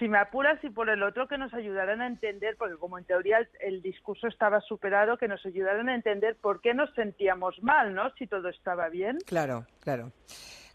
me 0.08 0.18
apuras, 0.18 0.62
y 0.62 0.70
por 0.70 0.90
el 0.90 1.02
otro 1.02 1.28
que 1.28 1.38
nos 1.38 1.52
ayudaran 1.54 2.00
a 2.00 2.06
entender, 2.06 2.56
porque 2.58 2.76
como 2.76 2.98
en 2.98 3.04
teoría 3.04 3.38
el, 3.38 3.48
el 3.60 3.82
discurso 3.82 4.28
estaba 4.28 4.60
superado, 4.60 5.16
que 5.16 5.28
nos 5.28 5.44
ayudaran 5.46 5.88
a 5.88 5.94
entender 5.94 6.36
por 6.36 6.60
qué 6.60 6.74
nos 6.74 6.92
sentíamos 6.94 7.62
mal, 7.62 7.94
¿no? 7.94 8.10
Si 8.18 8.26
todo 8.26 8.48
estaba 8.48 8.88
bien. 8.88 9.18
Claro, 9.26 9.66
claro. 9.80 10.12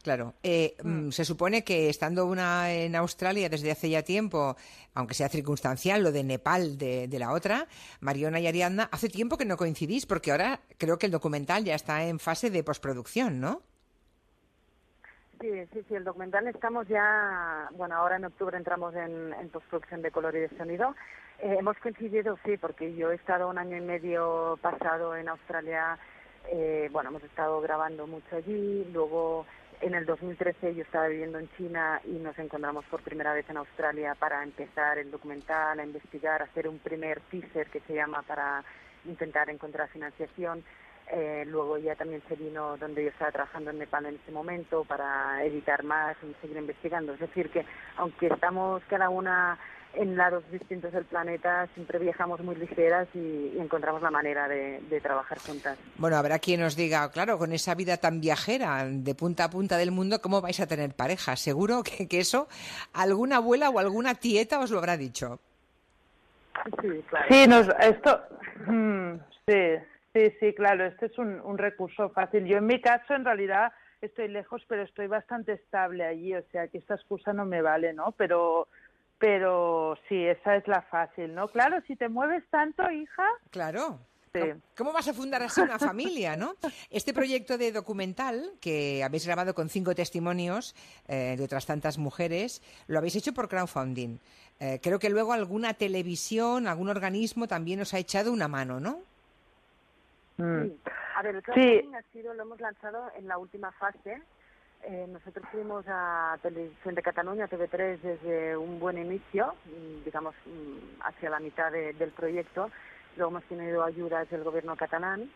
Claro, 0.02 0.34
Eh, 0.44 0.76
mm, 0.82 1.10
se 1.10 1.26
supone 1.26 1.64
que 1.64 1.90
estando 1.90 2.26
una 2.26 2.72
en 2.72 2.96
Australia 2.96 3.50
desde 3.50 3.72
hace 3.72 3.90
ya 3.90 4.02
tiempo, 4.02 4.56
aunque 4.94 5.14
sea 5.14 5.28
circunstancial, 5.28 6.02
lo 6.04 6.12
de 6.12 6.24
Nepal 6.24 6.78
de, 6.78 7.08
de 7.08 7.20
la 7.20 7.34
otra, 7.34 7.68
Mariona 8.00 8.40
y 8.40 8.48
Ariadna, 8.48 8.88
hace 8.92 9.10
tiempo 9.10 9.38
que 9.38 9.46
no 9.46 9.58
coincidís 9.58 10.06
porque 10.06 10.32
ahora 10.32 10.62
creo 10.78 10.98
que 10.98 11.06
el 11.08 11.12
documental 11.12 11.66
ya 11.66 11.76
está 11.76 12.06
en 12.06 12.20
fase 12.20 12.50
de 12.50 12.64
postproducción, 12.64 13.42
¿no? 13.42 13.62
Sí, 15.42 15.50
sí, 15.74 15.84
sí, 15.88 15.96
el 15.96 16.04
documental 16.04 16.48
estamos 16.48 16.88
ya, 16.88 17.70
bueno, 17.72 17.96
ahora 17.96 18.18
en 18.18 18.26
octubre 18.26 18.58
entramos 18.58 18.94
en, 18.96 19.34
en 19.34 19.50
postproducción 19.50 20.02
de 20.02 20.12
color 20.12 20.36
y 20.36 20.40
de 20.40 20.58
sonido. 20.58 20.96
Eh, 21.40 21.56
hemos 21.60 21.78
coincidido, 21.78 22.38
sí, 22.46 22.58
porque 22.58 22.94
yo 22.96 23.12
he 23.12 23.16
estado 23.16 23.50
un 23.50 23.58
año 23.58 23.78
y 23.78 23.82
medio 23.82 24.58
pasado 24.62 25.16
en 25.16 25.30
Australia, 25.30 25.98
eh, 26.52 26.90
bueno, 26.92 27.10
hemos 27.10 27.24
estado 27.24 27.62
grabando 27.62 28.06
mucho 28.08 28.36
allí, 28.36 28.86
luego 28.92 29.46
en 29.82 29.96
el 29.96 30.06
2013 30.06 30.76
yo 30.76 30.84
estaba 30.84 31.08
viviendo 31.08 31.40
en 31.40 31.50
China 31.56 32.02
y 32.06 32.12
nos 32.12 32.38
encontramos 32.38 32.86
por 32.86 33.02
primera 33.02 33.34
vez 33.34 33.50
en 33.50 33.58
Australia 33.58 34.16
para 34.16 34.44
empezar 34.44 34.98
el 34.98 35.10
documental, 35.10 35.80
a 35.80 35.84
investigar, 35.84 36.42
a 36.42 36.46
hacer 36.46 36.68
un 36.68 36.80
primer 36.80 37.22
teaser 37.32 37.68
que 37.68 37.80
se 37.82 37.94
llama 37.94 38.22
para 38.24 38.64
intentar 39.06 39.50
encontrar 39.50 39.90
financiación. 39.90 40.64
Eh, 41.12 41.44
luego 41.48 41.78
ya 41.78 41.96
también 41.96 42.22
se 42.28 42.36
vino 42.36 42.78
donde 42.78 43.04
yo 43.04 43.10
estaba 43.10 43.32
trabajando 43.32 43.72
en 43.72 43.80
Nepal 43.80 44.06
en 44.06 44.16
ese 44.16 44.32
momento 44.32 44.84
para 44.84 45.44
editar 45.44 45.84
más 45.84 46.16
y 46.24 46.36
seguir 46.42 46.58
investigando. 46.58 47.14
Es 47.14 47.20
decir, 47.20 47.50
que 47.50 47.66
aunque 47.98 48.28
estamos 48.28 48.84
cada 48.90 49.10
una 49.10 49.58
en 49.94 50.16
lados 50.16 50.44
distintos 50.52 50.91
del 50.91 51.06
planeta, 51.06 51.68
siempre 51.74 51.99
viajamos 51.99 52.40
muy 52.41 52.56
ligeras 52.56 53.07
y, 53.14 53.53
y 53.56 53.57
encontramos 53.60 54.02
la 54.02 54.11
manera 54.11 54.48
de, 54.48 54.80
de 54.90 55.02
trabajar 55.02 55.40
juntas. 55.40 55.78
Bueno, 55.98 56.16
habrá 56.18 56.40
quien 56.40 56.61
os 56.64 56.76
diga, 56.76 57.10
claro, 57.11 57.38
con 57.38 57.52
esa 57.52 57.76
vida 57.76 57.98
tan 57.98 58.22
viajera, 58.22 58.86
de 58.86 59.16
punta 59.16 59.45
a 59.45 59.49
punta 59.49 59.78
del 59.78 59.91
mundo, 59.91 60.22
¿cómo 60.22 60.41
vais 60.41 60.60
a 60.60 60.68
tener 60.68 60.94
pareja? 60.94 61.36
Seguro 61.36 61.84
que, 61.84 62.07
que 62.07 62.20
eso 62.20 62.48
alguna 62.94 63.38
abuela 63.38 63.70
o 63.70 63.80
alguna 63.80 64.16
tieta 64.16 64.60
os 64.60 64.72
lo 64.72 64.78
habrá 64.78 64.95
dicho. 64.95 65.40
Sí, 66.82 67.03
claro. 67.10 67.26
Sí, 67.30 67.48
nos, 67.48 67.68
esto, 67.80 68.22
mm, 68.68 69.14
sí, 69.48 69.78
sí, 70.14 70.34
sí, 70.40 70.53
claro, 70.53 70.86
este 70.86 71.07
es 71.07 71.18
un, 71.18 71.40
un 71.41 71.57
recurso 71.57 72.10
fácil. 72.10 72.45
Yo 72.45 72.57
en 72.57 72.66
mi 72.66 72.82
caso, 72.82 73.14
en 73.14 73.26
realidad, 73.26 73.72
estoy 74.02 74.28
lejos, 74.28 74.61
pero 74.68 74.84
estoy 74.84 75.07
bastante 75.07 75.53
estable 75.53 76.06
allí, 76.06 76.36
o 76.36 76.44
sea 76.52 76.68
que 76.68 76.78
esta 76.78 76.95
excusa 76.95 77.34
no 77.34 77.45
me 77.45 77.61
vale, 77.61 77.94
¿no? 77.94 78.11
Pero, 78.18 78.68
pero 79.20 79.98
sí, 80.08 80.26
esa 80.26 80.56
es 80.56 80.68
la 80.68 80.82
fácil, 80.84 81.36
¿no? 81.36 81.50
Claro, 81.50 81.82
si 81.86 81.96
te 81.96 82.10
mueves 82.10 82.44
tanto, 82.50 82.90
hija. 82.90 83.24
Claro. 83.52 84.00
Sí. 84.34 84.41
¿Cómo 84.78 84.94
vas 84.94 85.08
a 85.08 85.14
fundar 85.14 85.41
así 85.41 85.60
una 85.60 85.80
familia, 85.80 86.38
no? 86.38 86.54
Este 86.91 87.14
proyecto 87.16 87.58
de 87.58 87.72
documental 87.72 88.52
que 88.62 89.04
habéis 89.04 89.26
grabado 89.26 89.56
con 89.56 89.70
cinco 89.70 89.96
testimonios 89.96 90.76
eh, 91.08 91.36
de 91.36 91.44
otras 91.44 91.66
tantas 91.66 91.98
mujeres, 91.98 92.62
lo 92.88 93.00
habéis 93.00 93.16
hecho 93.16 93.34
por 93.34 93.50
crowdfunding. 93.50 94.20
Eh, 94.60 94.80
creo 94.84 95.00
que 95.00 95.10
luego 95.10 95.34
alguna 95.34 95.74
televisión, 95.74 96.68
algún 96.68 96.90
organismo 96.90 97.48
también 97.48 97.82
os 97.82 97.94
ha 97.96 97.98
echado 97.98 98.32
una 98.32 98.48
mano, 98.48 98.80
¿no? 98.80 99.00
Sí. 100.38 100.44
A 101.16 101.22
ver, 101.24 101.36
el 101.36 101.41
Mm. 101.41 101.46
Sí. 101.46 101.52
crowdfunding 101.52 101.96
ha 101.96 102.02
sido, 102.14 102.34
lo 102.36 102.44
hemos 102.44 102.62
lanzado 102.62 103.12
en 103.18 103.28
la 103.28 103.38
última 103.40 103.72
fase. 103.74 104.22
Eh, 104.84 105.06
nosotros 105.12 105.46
fuimos 105.52 105.86
a 105.88 106.38
Televisión 106.42 106.96
de 106.96 107.02
Cataluña, 107.02 107.48
TV3, 107.48 108.02
desde 108.02 108.56
un 108.58 108.80
buen 108.80 108.98
inicio, 108.98 109.54
mm, 109.66 110.06
digamos, 110.06 110.34
mm, 110.46 111.02
hacia 111.02 111.30
la 111.30 111.40
mitad 111.40 111.72
de- 111.72 111.94
del 111.94 112.12
proyecto. 112.12 112.70
Luego 113.18 113.32
hemos 113.32 113.44
tenido 113.46 113.84
ayudas 113.84 114.30
del 114.30 114.44
gobierno 114.44 114.76
catalán 114.78 115.30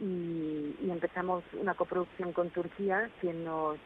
y, 0.00 0.74
empezamos 0.90 1.44
una 1.60 1.74
coproducción 1.74 2.32
con 2.32 2.48
Turquía 2.50 3.10
que 3.20 3.32
nos, 3.32 3.78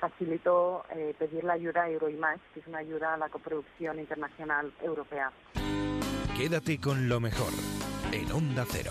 facilitó 0.00 0.84
eh, 0.90 1.14
pedir 1.18 1.44
la 1.44 1.54
ayuda 1.54 1.84
a 1.84 1.88
Euroimage, 1.90 2.40
que 2.52 2.60
es 2.60 2.66
una 2.66 2.78
ayuda 2.78 3.14
a 3.14 3.16
la 3.16 3.28
coproducción 3.28 3.98
internacional 3.98 4.72
europea. 4.82 5.30
Quédate 6.36 6.78
con 6.80 7.08
lo 7.08 7.20
mejor 7.20 7.52
en 8.12 8.30
Onda 8.32 8.64
Cero. 8.68 8.90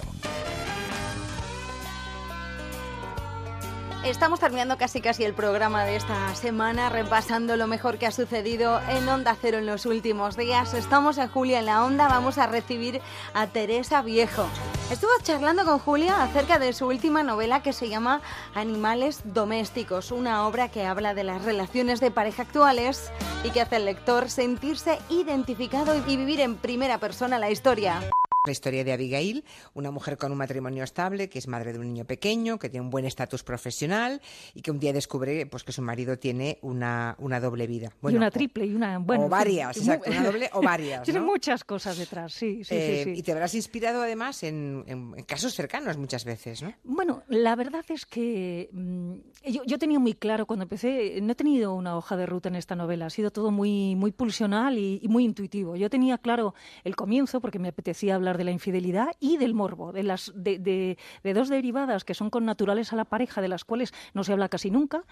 Estamos 4.06 4.40
terminando 4.40 4.78
casi 4.78 5.02
casi 5.02 5.26
el 5.26 5.34
programa 5.34 5.84
de 5.84 5.98
esta 5.98 6.34
semana, 6.34 6.90
repasando 6.90 7.58
lo 7.58 7.68
mejor 7.68 7.98
que 7.98 8.08
ha 8.08 8.12
sucedido 8.12 8.80
en 8.90 9.08
Onda 9.10 9.36
Cero 9.40 9.58
en 9.58 9.66
los 9.66 9.86
últimos 9.86 10.38
días. 10.38 10.74
Estamos 10.74 11.18
en 11.18 11.28
Julia 11.28 11.60
en 11.60 11.66
la 11.66 11.84
Onda, 11.84 12.08
vamos 12.08 12.38
a 12.38 12.48
recibir 12.48 13.02
a 13.34 13.48
Teresa 13.48 14.02
Viejo. 14.02 14.48
Estuvo 14.90 15.12
charlando 15.22 15.66
con 15.66 15.80
Julia 15.80 16.24
acerca 16.24 16.60
de 16.60 16.72
su 16.72 16.88
última 16.88 17.24
novela 17.24 17.62
que 17.62 17.74
se 17.74 17.90
llama 17.90 18.22
Animales 18.56 19.20
Domésticos, 19.26 20.12
una 20.12 20.48
obra 20.48 20.70
que 20.70 20.86
habla 20.86 21.14
de 21.14 21.26
las 21.26 21.44
relaciones 21.44 22.00
de 22.00 22.10
pareja 22.10 22.44
actuales 22.44 23.12
y 23.44 23.50
que 23.52 23.62
hace 23.62 23.76
al 23.76 23.86
lector 23.86 24.30
sentirse 24.30 24.98
identificado 25.10 25.94
y 25.94 26.16
vivir 26.16 26.40
en 26.40 26.56
primera 26.56 27.00
persona 27.00 27.38
la 27.38 27.52
historia. 27.52 28.00
La 28.46 28.54
historia 28.54 28.86
de 28.86 28.94
Abigail, 28.94 29.44
una 29.74 29.92
mujer 29.92 30.18
con 30.18 30.32
un 30.32 30.38
matrimonio 30.38 30.86
estable, 30.86 31.28
que 31.28 31.40
es 31.40 31.48
madre 31.50 31.74
de 31.74 31.80
un 31.80 31.88
niño 31.88 32.06
pequeño, 32.06 32.58
que 32.58 32.70
tiene 32.70 32.86
un 32.86 32.90
buen 32.90 33.04
estatus 33.04 33.44
profesional 33.44 34.22
y 34.56 34.62
que 34.62 34.72
un 34.72 34.80
día 34.80 34.94
descubre 34.94 35.46
pues, 35.46 35.66
que 35.66 35.74
su 35.74 35.82
marido 35.82 36.18
tiene 36.18 36.58
una, 36.62 37.18
una 37.20 37.42
doble 37.42 37.68
vida. 37.68 37.92
y 38.02 38.16
una 38.16 38.32
triple, 38.32 38.66
y 38.66 38.74
una... 38.74 38.98
Bueno, 39.00 39.26
o 39.26 39.30
varias, 39.30 39.76
exacto, 39.76 40.10
una 40.10 40.24
doble 40.24 40.50
o 40.54 40.62
varias. 40.64 41.04
Tiene 41.04 41.20
¿no? 41.20 41.26
muchas 41.26 41.66
cosas 41.66 41.98
detrás, 41.98 42.32
sí, 42.32 42.64
sí, 42.64 42.74
Eh, 42.76 43.02
sí, 43.04 43.14
sí. 43.14 43.20
Y 43.20 43.24
te 43.24 43.34
habrás 43.34 43.54
inspirado 43.56 44.02
además 44.02 44.42
en, 44.44 44.86
en- 44.88 45.14
en 45.18 45.24
casos 45.26 45.54
cercanos 45.54 45.98
muchas 45.98 46.24
veces, 46.24 46.62
¿no? 46.64 46.72
Bueno, 46.86 47.24
la 47.28 47.58
verdad 47.58 47.84
es 47.90 48.06
que 48.06 48.70
mm, 48.72 49.16
yo, 49.52 49.64
yo 49.66 49.78
tenía 49.78 50.00
muy 50.00 50.14
claro 50.14 50.46
cuando 50.46 50.64
empecé, 50.64 51.20
no 51.22 51.34
he 51.34 51.36
tenido 51.36 51.74
una 51.74 51.98
hoja 51.98 52.16
de 52.16 52.26
ruta 52.26 52.48
en 52.48 52.56
esta 52.56 52.78
novela, 52.78 53.08
ha 53.08 53.10
sido 53.10 53.32
todo 53.32 53.52
muy, 53.52 53.96
muy 53.98 54.14
pulsional 54.14 54.78
y, 54.78 55.02
y 55.04 55.10
muy 55.10 55.26
intuitivo. 55.26 55.76
Yo 55.76 55.90
tenía 55.90 56.18
claro 56.18 56.54
el 56.86 56.96
comienzo 56.96 57.42
porque 57.42 57.60
me 57.60 57.68
apetecía 57.68 58.16
hablar 58.16 58.29
de 58.38 58.44
la 58.44 58.52
infidelidad 58.52 59.08
y 59.20 59.38
del 59.38 59.54
morbo, 59.54 59.92
de, 59.92 60.04
las, 60.04 60.32
de, 60.36 60.60
de- 60.60 61.34
dos 61.34 61.50
derivadas 61.50 62.04
que 62.04 62.14
son 62.14 62.30
connaturales 62.30 62.92
a 62.94 62.96
la 62.96 63.06
pareja, 63.06 63.42
de 63.42 63.48
las 63.48 63.66
cuales 63.66 63.94
no 64.14 64.24
se 64.24 64.34
habla 64.34 64.50
casi 64.50 64.72
nunca. 64.72 65.04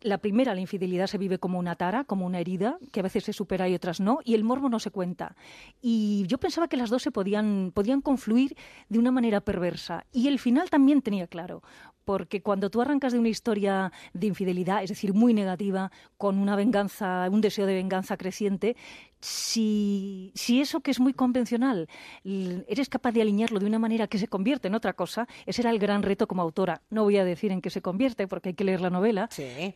La 0.00 0.18
primera, 0.18 0.54
la 0.54 0.60
infidelidad, 0.60 1.06
se 1.06 1.18
vive 1.18 1.38
como 1.38 1.58
una 1.58 1.76
tara, 1.76 2.04
como 2.04 2.26
una 2.26 2.38
herida, 2.40 2.78
que 2.92 3.00
a 3.00 3.02
veces 3.02 3.24
se 3.24 3.32
supera 3.32 3.68
y 3.68 3.74
otras 3.74 4.00
no, 4.00 4.18
y 4.24 4.34
el 4.34 4.44
morbo 4.44 4.68
no 4.68 4.78
se 4.78 4.90
cuenta. 4.90 5.34
Y 5.80 6.24
yo 6.26 6.38
pensaba 6.38 6.68
que 6.68 6.76
las 6.76 6.90
dos 6.90 7.02
se 7.02 7.10
podían, 7.10 7.72
podían 7.74 8.00
confluir 8.00 8.56
de 8.88 8.98
una 8.98 9.10
manera 9.10 9.40
perversa. 9.40 10.04
Y 10.12 10.28
el 10.28 10.38
final 10.38 10.68
también 10.70 11.00
tenía 11.00 11.26
claro, 11.26 11.62
porque 12.04 12.42
cuando 12.42 12.70
tú 12.70 12.80
arrancas 12.80 13.12
de 13.12 13.18
una 13.18 13.28
historia 13.28 13.92
de 14.12 14.26
infidelidad, 14.26 14.82
es 14.82 14.90
decir, 14.90 15.14
muy 15.14 15.34
negativa, 15.34 15.90
con 16.16 16.38
una 16.38 16.56
venganza, 16.56 17.28
un 17.30 17.40
deseo 17.40 17.66
de 17.66 17.74
venganza 17.74 18.16
creciente, 18.16 18.76
si, 19.20 20.32
si 20.34 20.60
eso 20.60 20.80
que 20.80 20.90
es 20.90 21.00
muy 21.00 21.14
convencional 21.14 21.88
eres 22.24 22.90
capaz 22.90 23.12
de 23.12 23.22
alinearlo 23.22 23.58
de 23.58 23.64
una 23.64 23.78
manera 23.78 24.06
que 24.06 24.18
se 24.18 24.28
convierte 24.28 24.68
en 24.68 24.74
otra 24.74 24.92
cosa, 24.92 25.26
ese 25.46 25.62
era 25.62 25.70
el 25.70 25.78
gran 25.78 26.02
reto 26.02 26.26
como 26.26 26.42
autora. 26.42 26.82
No 26.90 27.04
voy 27.04 27.16
a 27.16 27.24
decir 27.24 27.50
en 27.50 27.62
qué 27.62 27.70
se 27.70 27.80
convierte, 27.80 28.28
porque 28.28 28.50
hay 28.50 28.54
que 28.54 28.64
leer 28.64 28.82
la 28.82 28.90
novela, 28.90 29.30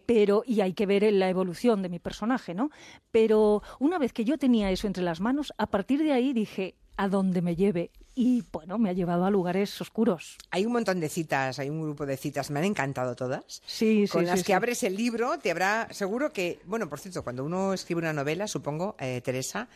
pero 0.07 0.43
y 0.47 0.61
hay 0.61 0.75
que 0.75 0.85
ver 0.85 1.11
la 1.13 1.31
evolución 1.31 1.81
de 1.81 1.89
mi 1.89 1.99
personaje, 1.99 2.55
¿no? 2.55 2.71
Pero 3.11 3.63
una 3.79 3.99
vez 3.99 4.13
que 4.13 4.25
yo 4.25 4.37
tenía 4.37 4.71
eso 4.71 4.87
entre 4.87 5.03
las 5.03 5.21
manos, 5.21 5.55
a 5.57 5.67
partir 5.67 6.03
de 6.03 6.13
ahí 6.13 6.33
dije 6.35 6.75
a 6.99 7.09
dónde 7.09 7.41
me 7.43 7.57
lleve 7.57 7.93
y 8.21 8.43
bueno, 8.51 8.79
me 8.79 8.91
ha 8.91 8.93
llevado 8.93 9.27
a 9.27 9.31
lugares 9.31 9.81
oscuros. 9.81 10.39
Hay 10.51 10.67
un 10.67 10.73
montón 10.73 10.99
de 10.99 11.09
citas, 11.09 11.61
hay 11.61 11.71
un 11.71 11.81
grupo 11.81 12.05
de 12.05 12.17
citas, 12.17 12.51
me 12.51 12.59
han 12.59 12.65
encantado 12.65 13.15
todas. 13.15 13.63
Sí, 13.65 14.09
sí, 14.09 14.09
Con 14.09 14.27
las 14.27 14.41
sí, 14.41 14.45
que 14.45 14.47
sí. 14.49 14.53
abres 14.55 14.83
el 14.83 14.97
libro, 14.97 15.39
te 15.39 15.53
habrá, 15.53 15.87
seguro 15.93 16.33
que, 16.33 16.59
bueno, 16.65 16.89
por 16.89 16.99
cierto, 16.99 17.23
cuando 17.23 17.45
uno 17.45 17.73
escribe 17.73 18.01
una 18.01 18.13
novela, 18.13 18.49
supongo, 18.49 18.97
eh, 18.99 19.21
Teresa, 19.21 19.69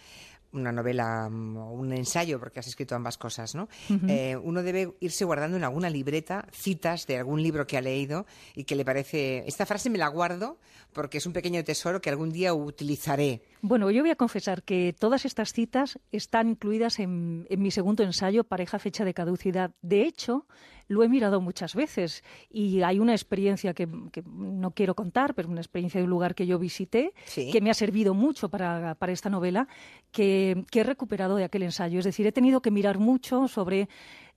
una 0.50 0.72
novela 0.72 1.28
mm, 1.30 1.56
o 1.56 1.72
un 1.72 1.92
ensayo, 1.92 2.40
porque 2.40 2.58
has 2.58 2.66
escrito 2.66 2.96
ambas 2.96 3.16
cosas, 3.16 3.54
¿no? 3.54 3.68
Eh, 4.08 4.36
uno 4.42 4.64
debe 4.64 4.92
irse 4.98 5.24
guardando 5.24 5.56
en 5.56 5.62
alguna 5.62 5.88
libreta 5.88 6.48
citas 6.50 7.06
de 7.06 7.18
algún 7.18 7.44
libro 7.44 7.68
que 7.68 7.78
ha 7.78 7.80
leído 7.80 8.26
y 8.56 8.64
que 8.64 8.74
le 8.74 8.84
parece, 8.84 9.44
esta 9.46 9.66
frase 9.66 9.88
me 9.88 9.98
la 9.98 10.08
guardo 10.08 10.58
porque 10.92 11.18
es 11.18 11.26
un 11.26 11.32
pequeño 11.32 11.62
tesoro 11.62 12.00
que 12.00 12.10
algún 12.10 12.32
día 12.32 12.54
utilizaré. 12.54 13.42
Bueno, 13.64 13.92
yo 13.92 14.02
voy 14.02 14.10
a 14.10 14.16
confesar 14.16 14.64
que 14.64 14.92
todas 14.98 15.24
estas 15.24 15.52
citas 15.52 16.00
están 16.10 16.48
incluidas 16.48 16.98
en, 16.98 17.46
en 17.48 17.62
mi 17.62 17.70
segundo 17.70 18.02
ensayo, 18.02 18.42
Pareja 18.42 18.80
Fecha 18.80 19.04
de 19.04 19.14
Caducidad. 19.14 19.70
De 19.82 20.02
hecho, 20.02 20.48
lo 20.88 21.04
he 21.04 21.08
mirado 21.08 21.40
muchas 21.40 21.76
veces 21.76 22.24
y 22.50 22.82
hay 22.82 22.98
una 22.98 23.12
experiencia 23.12 23.72
que, 23.72 23.88
que 24.10 24.24
no 24.26 24.72
quiero 24.72 24.96
contar, 24.96 25.34
pero 25.34 25.48
una 25.48 25.60
experiencia 25.60 26.00
de 26.00 26.04
un 26.04 26.10
lugar 26.10 26.34
que 26.34 26.44
yo 26.48 26.58
visité, 26.58 27.12
Sí. 27.24 27.52
que 27.52 27.60
me 27.60 27.70
ha 27.70 27.74
servido 27.74 28.14
mucho 28.14 28.48
para, 28.48 28.96
para 28.96 29.12
esta 29.12 29.30
novela, 29.30 29.68
que, 30.10 30.64
que 30.72 30.80
he 30.80 30.84
recuperado 30.84 31.36
de 31.36 31.44
aquel 31.44 31.62
ensayo. 31.62 32.00
Es 32.00 32.04
decir, 32.04 32.26
he 32.26 32.32
tenido 32.32 32.62
que 32.62 32.72
mirar 32.72 32.98
mucho 32.98 33.46
sobre 33.46 33.88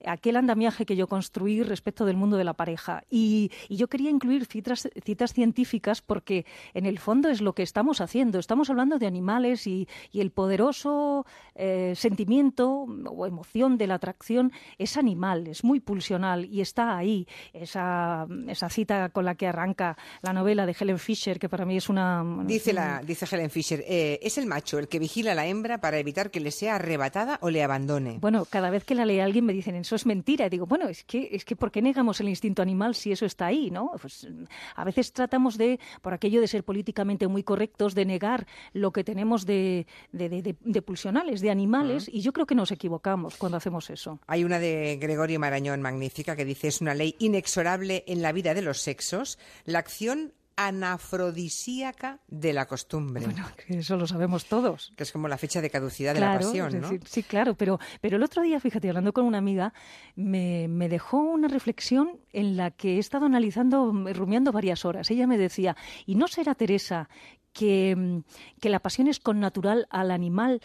aquel 0.08 0.36
andamiaje 0.36 0.86
que 0.86 0.96
yo 0.96 1.08
construí 1.08 1.64
respecto 1.64 2.06
del 2.06 2.18
mundo 2.18 2.38
de 2.38 2.44
la 2.44 2.54
pareja. 2.54 3.04
Y, 3.10 3.52
y 3.70 3.78
yo 3.78 3.88
quería 3.88 4.10
incluir 4.10 4.46
citas, 4.46 4.90
citas 5.04 5.34
científicas 5.34 6.02
porque 6.02 6.46
en 6.74 6.86
el 6.86 7.00
fondo 7.00 7.30
es 7.30 7.42
lo 7.42 7.54
que 7.54 7.64
estamos 7.64 8.02
haciendo. 8.02 8.40
Estamos 8.40 8.70
hablando 8.70 9.00
de 9.00 9.08
animales 9.08 9.68
y, 9.68 9.88
y 10.12 10.22
el 10.22 10.32
poderoso 10.32 11.26
eh, 11.56 11.94
sentimiento 11.96 12.86
o 13.06 13.26
emoción 13.26 13.78
de 13.78 13.88
la 13.88 13.96
atracción 13.96 14.52
es 14.78 14.98
animal, 14.98 15.48
es 15.48 15.64
muy 15.64 15.80
pulsional 15.80 16.46
y 16.46 16.62
está 16.62 16.98
ahí. 16.98 17.28
Esa, 17.54 18.28
esa 18.48 18.70
cita 18.70 19.10
con 19.10 19.26
la 19.26 19.36
que 19.36 19.48
arranca 19.48 19.98
la 20.22 20.34
novela 20.34 20.66
de 20.66 20.76
Helen 20.80 21.00
Fisher, 21.00 21.40
que 21.40 21.50
para 21.50 21.66
mí 21.66 21.78
es 21.78 21.90
una... 21.90 22.24
Dice, 22.46 22.74
la, 22.74 23.02
dice 23.02 23.26
Helen 23.30 23.50
Fisher, 23.50 23.84
eh, 23.88 24.20
es 24.22 24.38
el 24.38 24.46
macho 24.46 24.80
el 24.80 24.88
que 24.88 25.00
vigila 25.00 25.32
a 25.32 25.36
la 25.36 25.48
hembra 25.48 25.80
para 25.80 25.98
evitar 25.98 26.32
que 26.32 26.40
le 26.40 26.52
sea 26.52 26.76
arrebatada 26.76 27.38
o 27.42 27.50
le 27.50 27.64
abandone. 27.64 28.18
Bueno, 28.20 28.46
cada 28.46 28.70
vez 28.70 28.84
que 28.84 28.96
la 28.96 29.06
lee 29.06 29.20
alguien 29.20 29.46
me 29.46 29.54
dicen, 29.54 29.76
eso 29.76 29.95
es 29.96 30.06
mentira. 30.06 30.46
Y 30.46 30.50
digo, 30.50 30.66
bueno, 30.66 30.88
es 30.88 31.04
que, 31.04 31.30
es 31.32 31.46
que 31.46 31.56
¿por 31.56 31.72
qué 31.72 31.82
negamos 31.82 32.20
el 32.22 32.30
instinto 32.30 32.62
animal 32.62 32.96
si 32.96 33.12
eso 33.12 33.26
está 33.26 33.48
ahí, 33.48 33.72
no? 33.72 33.92
Pues, 34.02 34.28
mm, 34.30 34.44
a 34.76 34.84
veces 34.84 35.12
tratamos 35.14 35.58
de, 35.58 35.80
por 36.02 36.14
aquello 36.14 36.42
de 36.42 36.48
ser 36.48 36.64
políticamente 36.64 37.28
muy 37.28 37.44
correctos, 37.44 37.96
de 37.96 38.06
negar 38.06 38.48
lo 38.74 38.92
que 38.92 39.04
tenemos 39.04 39.46
de, 39.46 39.88
de, 40.12 40.30
de- 40.30 40.42
de- 40.42 40.56
de 40.60 40.82
pulsionales, 40.82 41.42
de 41.42 41.52
animales, 41.52 42.10
y 42.12 42.22
yo 42.22 42.34
creo 42.34 42.46
que 42.46 42.56
nos 42.56 42.72
equivocamos 42.72 43.36
cuando 43.38 43.58
hacemos 43.58 43.90
eso. 43.90 44.20
Hay 44.28 44.44
una 44.44 44.60
de 44.60 44.98
Gregorio 45.02 45.40
Marañón 45.40 45.82
magnífica 45.82 46.36
que 46.36 46.46
dice 46.46 46.68
es 46.68 46.82
una 46.82 46.94
ley 46.94 47.16
inexorable 47.20 48.04
en 48.08 48.22
la 48.22 48.32
vida 48.32 48.54
de 48.54 48.62
los 48.62 48.82
sexos, 48.82 49.38
la 49.66 49.80
acción 49.80 50.34
anafrodisíaca 50.56 52.20
de 52.28 52.54
la 52.54 52.66
costumbre. 52.66 53.26
que 53.68 53.80
eso 53.80 53.98
lo 53.98 54.08
sabemos 54.08 54.46
todos. 54.46 54.94
Que 54.96 55.04
es 55.04 55.12
como 55.12 55.28
la 55.28 55.38
fecha 55.38 55.62
de 55.62 55.70
caducidad 55.70 56.14
de 56.14 56.20
la 56.20 56.38
pasión, 56.38 56.76
es 56.76 56.82
¿no? 56.82 56.90
sí, 57.06 57.24
claro, 57.24 57.56
pero, 57.56 57.80
pero 58.02 58.18
el 58.18 58.24
otro 58.24 58.42
día, 58.42 58.60
fíjate, 58.60 58.88
hablando 58.88 59.14
con 59.14 59.26
una 59.26 59.38
amiga, 59.38 59.74
me, 60.16 60.68
me 60.68 60.90
dejó 60.90 61.20
una 61.20 61.48
reflexión 61.48 62.20
en 62.32 62.58
la 62.58 62.72
que 62.72 62.96
he 62.96 63.00
estado 63.00 63.26
analizando, 63.26 63.92
rumiando 64.14 64.52
varias 64.52 64.86
horas. 64.86 65.12
Ella 65.12 65.28
me 65.28 65.38
decía, 65.38 65.76
¿y 66.06 66.16
no 66.16 66.28
será, 66.28 66.56
Teresa, 66.56 67.10
que, 67.54 67.96
mm, 67.96 68.60
que 68.60 68.70
la 68.70 68.80
pasión 68.80 69.08
es 69.08 69.20
connatural 69.20 69.88
al 69.90 70.12
animal 70.12 70.62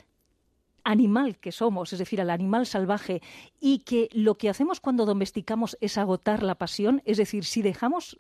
animal 0.83 1.37
que 1.39 1.53
somos, 1.53 1.93
es 1.93 1.99
decir, 1.99 2.23
al 2.23 2.31
animal 2.31 2.65
salvaje, 2.65 3.21
y 3.61 3.81
que 3.81 4.09
lo 4.13 4.37
que 4.37 4.49
hacemos 4.49 4.81
cuando 4.81 5.05
domesticamos 5.05 5.77
es 5.83 5.99
agotar 5.99 6.43
la 6.43 6.55
pasión, 6.55 7.03
es 7.05 7.19
decir, 7.19 7.45
si 7.45 7.61
dejamos 7.61 8.19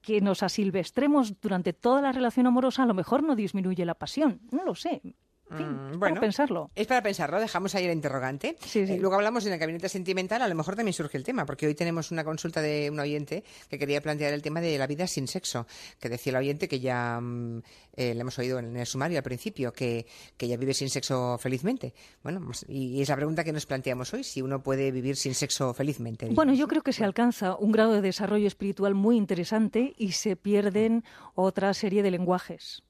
que 0.00 0.20
nos 0.20 0.42
asilvestremos 0.42 1.40
durante 1.40 1.72
toda 1.72 2.00
la 2.02 2.12
relación 2.12 2.46
amorosa, 2.46 2.82
a 2.82 2.86
lo 2.86 2.94
mejor 2.94 3.22
no 3.22 3.36
disminuye 3.36 3.84
la 3.84 3.94
pasión. 3.94 4.40
No 4.50 4.64
lo 4.64 4.74
sé. 4.74 5.02
En 5.50 5.56
fin, 5.56 5.80
Mm, 5.90 5.92
es 5.92 5.98
bueno, 5.98 6.14
para 6.14 6.20
pensarlo. 6.20 6.70
Es 6.74 6.86
para 6.86 7.02
pensarlo, 7.02 7.40
dejamos 7.40 7.74
ahí 7.74 7.84
el 7.84 7.92
interrogante. 7.92 8.56
Eh, 8.74 8.98
luego 9.00 9.16
hablamos 9.16 9.44
en 9.46 9.52
el 9.52 9.58
gabinete 9.58 9.88
sentimental, 9.88 10.42
a 10.42 10.48
lo 10.48 10.54
mejor 10.54 10.76
también 10.76 10.92
surge 10.92 11.16
el 11.16 11.24
tema, 11.24 11.46
porque 11.46 11.66
hoy 11.66 11.74
tenemos 11.74 12.10
una 12.10 12.24
consulta 12.24 12.60
de 12.62 12.90
un 12.90 13.00
oyente 13.00 13.44
que 13.68 13.78
quería 13.78 14.00
plantear 14.00 14.32
el 14.32 14.42
tema 14.42 14.60
de 14.60 14.78
la 14.78 14.86
vida 14.86 15.06
sin 15.06 15.26
sexo, 15.26 15.66
que 15.98 16.08
decía 16.08 16.30
el 16.30 16.36
oyente 16.36 16.68
que 16.68 16.80
ya 16.80 17.20
mm, 17.20 17.62
eh, 17.96 18.14
le 18.14 18.20
hemos 18.20 18.38
oído 18.38 18.58
en 18.58 18.76
el 18.76 18.86
sumario 18.86 19.18
al 19.18 19.24
principio, 19.24 19.72
que, 19.72 20.06
que 20.36 20.48
ya 20.48 20.56
vive 20.56 20.74
sin 20.74 20.90
sexo 20.90 21.38
felizmente. 21.38 21.94
Bueno, 22.22 22.40
y 22.68 23.00
es 23.00 23.08
la 23.08 23.16
pregunta 23.16 23.44
que 23.44 23.52
nos 23.52 23.66
planteamos 23.66 24.12
hoy, 24.14 24.24
si 24.24 24.42
uno 24.42 24.62
puede 24.62 24.90
vivir 24.90 25.16
sin 25.16 25.34
sexo 25.34 25.74
felizmente. 25.74 26.28
Bueno, 26.30 26.54
yo 26.54 26.68
creo 26.68 26.82
que 26.82 26.92
se 26.92 27.04
alcanza 27.04 27.56
un 27.56 27.72
grado 27.72 27.92
de 27.92 28.00
desarrollo 28.00 28.46
espiritual 28.46 28.94
muy 28.94 29.16
interesante 29.16 29.94
y 29.96 30.12
se 30.12 30.36
pierden 30.36 31.04
otra 31.34 31.74
serie 31.74 32.02
de 32.02 32.10
lenguajes. 32.10 32.82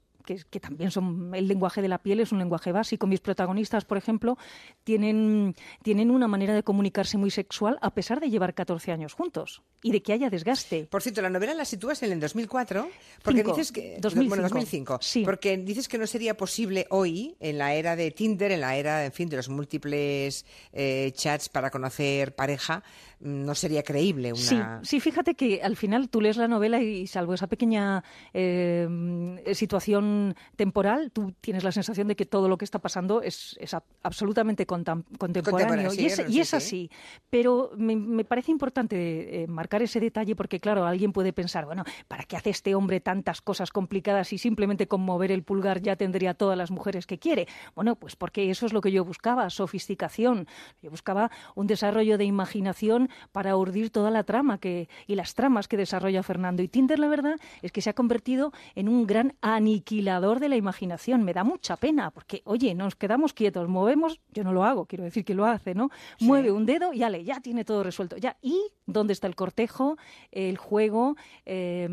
Que, 0.50 0.60
también 0.60 0.90
son 0.90 1.34
el 1.34 1.48
lenguaje 1.48 1.82
de 1.82 1.88
la 1.88 1.98
piel 1.98 2.20
es 2.20 2.32
un 2.32 2.38
lenguaje 2.38 2.72
básico. 2.72 3.06
Mis 3.06 3.20
protagonistas, 3.20 3.84
por 3.84 3.98
ejemplo, 3.98 4.38
tienen, 4.84 5.54
tienen 5.82 6.10
una 6.10 6.28
manera 6.28 6.54
de 6.54 6.62
comunicarse 6.62 7.18
muy 7.18 7.30
sexual 7.30 7.78
a 7.82 7.94
pesar 7.94 8.20
de 8.20 8.30
llevar 8.30 8.54
14 8.54 8.92
años 8.92 9.14
juntos 9.14 9.62
y 9.82 9.92
de 9.92 10.02
que 10.02 10.12
haya 10.12 10.28
desgaste. 10.30 10.86
Por 10.90 11.02
cierto, 11.02 11.22
la 11.22 11.30
novela 11.30 11.54
la 11.54 11.64
sitúas 11.64 12.02
en 12.02 12.12
el 12.12 12.20
2004, 12.20 12.88
porque 13.22 13.40
Cinco. 13.40 13.52
dices 13.56 13.72
que 13.72 13.96
2005. 14.00 14.28
bueno, 14.28 14.42
2005, 14.42 15.00
porque 15.24 15.56
dices 15.56 15.88
que 15.88 15.96
no 15.98 16.06
sería 16.06 16.36
posible 16.36 16.86
hoy 16.90 17.34
en 17.40 17.58
la 17.58 17.74
era 17.74 17.96
de 17.96 18.10
Tinder, 18.10 18.52
en 18.52 18.60
la 18.60 18.76
era, 18.76 19.04
en 19.04 19.12
fin, 19.12 19.28
de 19.28 19.36
los 19.36 19.48
múltiples 19.48 20.44
eh, 20.72 21.12
chats 21.14 21.48
para 21.48 21.70
conocer 21.70 22.34
pareja, 22.34 22.82
mm, 23.20 23.44
no 23.44 23.54
sería 23.54 23.82
creíble 23.82 24.32
una. 24.32 24.80
Sí, 24.82 24.88
sí, 24.88 25.00
fíjate 25.00 25.34
que 25.34 25.62
al 25.62 25.76
final 25.76 26.08
tú 26.08 26.20
lees 26.20 26.36
la 26.36 26.48
novela 26.48 26.80
y 26.82 27.06
salvo 27.06 27.34
esa 27.34 27.46
pequeña 27.46 28.04
eh, 28.34 29.54
situación 29.54 30.34
temporal, 30.56 31.10
tú 31.12 31.32
tienes 31.40 31.64
la 31.64 31.72
sensación 31.72 32.08
de 32.08 32.16
que 32.16 32.26
todo 32.26 32.48
lo 32.48 32.58
que 32.58 32.64
está 32.64 32.78
pasando 32.80 33.22
es, 33.22 33.56
es 33.60 33.72
ab- 33.74 33.82
absolutamente 34.02 34.66
contemporáneo. 34.66 35.18
Contemporáneo, 35.18 35.90
sí, 35.90 36.02
y 36.02 36.06
es, 36.06 36.16
sí, 36.16 36.22
y 36.28 36.40
es 36.40 36.48
sí. 36.50 36.56
así. 36.56 36.90
Pero 37.30 37.70
me, 37.76 37.96
me 37.96 38.24
parece 38.24 38.50
importante 38.50 39.42
eh, 39.42 39.46
marcar 39.46 39.69
ese 39.78 40.00
detalle 40.00 40.34
porque, 40.36 40.60
claro, 40.60 40.84
alguien 40.84 41.12
puede 41.12 41.32
pensar, 41.32 41.64
bueno, 41.64 41.84
¿para 42.08 42.24
qué 42.24 42.36
hace 42.36 42.50
este 42.50 42.74
hombre 42.74 43.00
tantas 43.00 43.40
cosas 43.40 43.70
complicadas 43.70 44.32
y 44.32 44.38
simplemente 44.38 44.88
con 44.88 45.00
mover 45.00 45.32
el 45.32 45.42
pulgar 45.42 45.80
ya 45.80 45.96
tendría 45.96 46.34
todas 46.34 46.58
las 46.58 46.70
mujeres 46.70 47.06
que 47.06 47.18
quiere? 47.18 47.46
Bueno, 47.74 47.96
pues 47.96 48.16
porque 48.16 48.50
eso 48.50 48.66
es 48.66 48.72
lo 48.72 48.80
que 48.80 48.92
yo 48.92 49.04
buscaba, 49.04 49.48
sofisticación. 49.50 50.46
Yo 50.82 50.90
buscaba 50.90 51.30
un 51.54 51.66
desarrollo 51.66 52.18
de 52.18 52.24
imaginación 52.24 53.08
para 53.32 53.56
urdir 53.56 53.90
toda 53.90 54.10
la 54.10 54.24
trama 54.24 54.58
que, 54.58 54.88
y 55.06 55.14
las 55.14 55.34
tramas 55.34 55.68
que 55.68 55.76
desarrolla 55.76 56.22
Fernando. 56.22 56.62
Y 56.62 56.68
Tinder, 56.68 56.98
la 56.98 57.08
verdad, 57.08 57.36
es 57.62 57.72
que 57.72 57.80
se 57.80 57.90
ha 57.90 57.94
convertido 57.94 58.52
en 58.74 58.88
un 58.88 59.06
gran 59.06 59.34
aniquilador 59.40 60.40
de 60.40 60.48
la 60.48 60.56
imaginación. 60.56 61.22
Me 61.22 61.32
da 61.32 61.44
mucha 61.44 61.76
pena 61.76 62.10
porque, 62.10 62.42
oye, 62.44 62.74
nos 62.74 62.96
quedamos 62.96 63.32
quietos, 63.32 63.68
movemos, 63.68 64.20
yo 64.32 64.44
no 64.44 64.52
lo 64.52 64.64
hago, 64.64 64.86
quiero 64.86 65.04
decir 65.04 65.24
que 65.24 65.34
lo 65.34 65.46
hace, 65.46 65.74
¿no? 65.74 65.90
Mueve 66.20 66.52
un 66.52 66.66
dedo 66.66 66.92
y 66.92 67.02
ale, 67.02 67.24
ya 67.24 67.40
tiene 67.40 67.64
todo 67.64 67.82
resuelto. 67.82 68.16
Ya, 68.16 68.36
¿y 68.42 68.58
dónde 68.86 69.12
está 69.12 69.26
el 69.26 69.36
cortejo, 69.66 69.96
el 70.30 70.56
juego, 70.56 71.16
eh, 71.44 71.88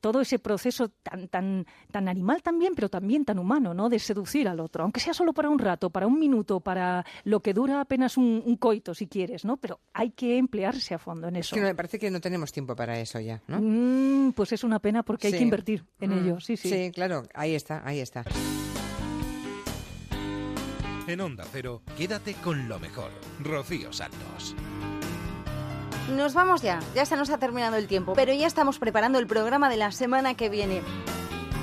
todo 0.00 0.20
ese 0.20 0.38
proceso 0.38 0.88
tan, 0.88 1.28
tan, 1.28 1.66
tan 1.90 2.08
animal 2.08 2.42
también, 2.42 2.74
pero 2.74 2.88
también 2.88 3.24
tan 3.24 3.38
humano, 3.38 3.74
¿no? 3.74 3.88
De 3.88 3.98
seducir 3.98 4.48
al 4.48 4.60
otro, 4.60 4.82
aunque 4.82 5.00
sea 5.00 5.14
solo 5.14 5.32
para 5.32 5.48
un 5.50 5.58
rato, 5.58 5.90
para 5.90 6.06
un 6.06 6.18
minuto, 6.18 6.60
para 6.60 7.04
lo 7.24 7.40
que 7.40 7.54
dura 7.54 7.80
apenas 7.80 8.16
un, 8.16 8.42
un 8.44 8.56
coito, 8.56 8.94
si 8.94 9.06
quieres, 9.06 9.44
¿no? 9.44 9.56
Pero 9.56 9.78
hay 9.92 10.10
que 10.10 10.36
emplearse 10.38 10.94
a 10.94 10.98
fondo 10.98 11.28
en 11.28 11.36
Es 11.36 11.46
eso. 11.46 11.56
que 11.56 11.62
me 11.62 11.74
parece 11.74 11.98
que 11.98 12.10
no 12.10 12.20
tenemos 12.20 12.50
tiempo 12.52 12.74
para 12.74 12.98
eso 12.98 13.20
ya, 13.20 13.40
¿no? 13.46 13.60
Mm, 13.60 14.32
pues 14.32 14.52
es 14.52 14.64
una 14.64 14.78
pena 14.80 15.02
porque 15.02 15.28
hay 15.28 15.32
que 15.34 15.42
invertir 15.42 15.84
en 16.00 16.10
Mm, 16.10 16.18
ello, 16.18 16.40
sí, 16.40 16.56
sí. 16.56 16.68
Sí, 16.68 16.90
claro, 16.92 17.22
ahí 17.34 17.54
está, 17.54 17.82
ahí 17.86 18.00
está. 18.00 18.24
En 21.06 21.20
Onda 21.20 21.44
Cero, 21.50 21.82
quédate 21.96 22.34
con 22.34 22.68
lo 22.68 22.78
mejor. 22.78 23.10
Rocío 23.42 23.92
Santos. 23.92 24.54
Nos 26.08 26.34
vamos 26.34 26.62
ya, 26.62 26.80
ya 26.94 27.04
se 27.04 27.16
nos 27.16 27.30
ha 27.30 27.38
terminado 27.38 27.76
el 27.76 27.86
tiempo, 27.86 28.14
pero 28.14 28.32
ya 28.32 28.46
estamos 28.46 28.78
preparando 28.78 29.18
el 29.18 29.26
programa 29.26 29.68
de 29.68 29.76
la 29.76 29.92
semana 29.92 30.34
que 30.34 30.48
viene. 30.48 30.82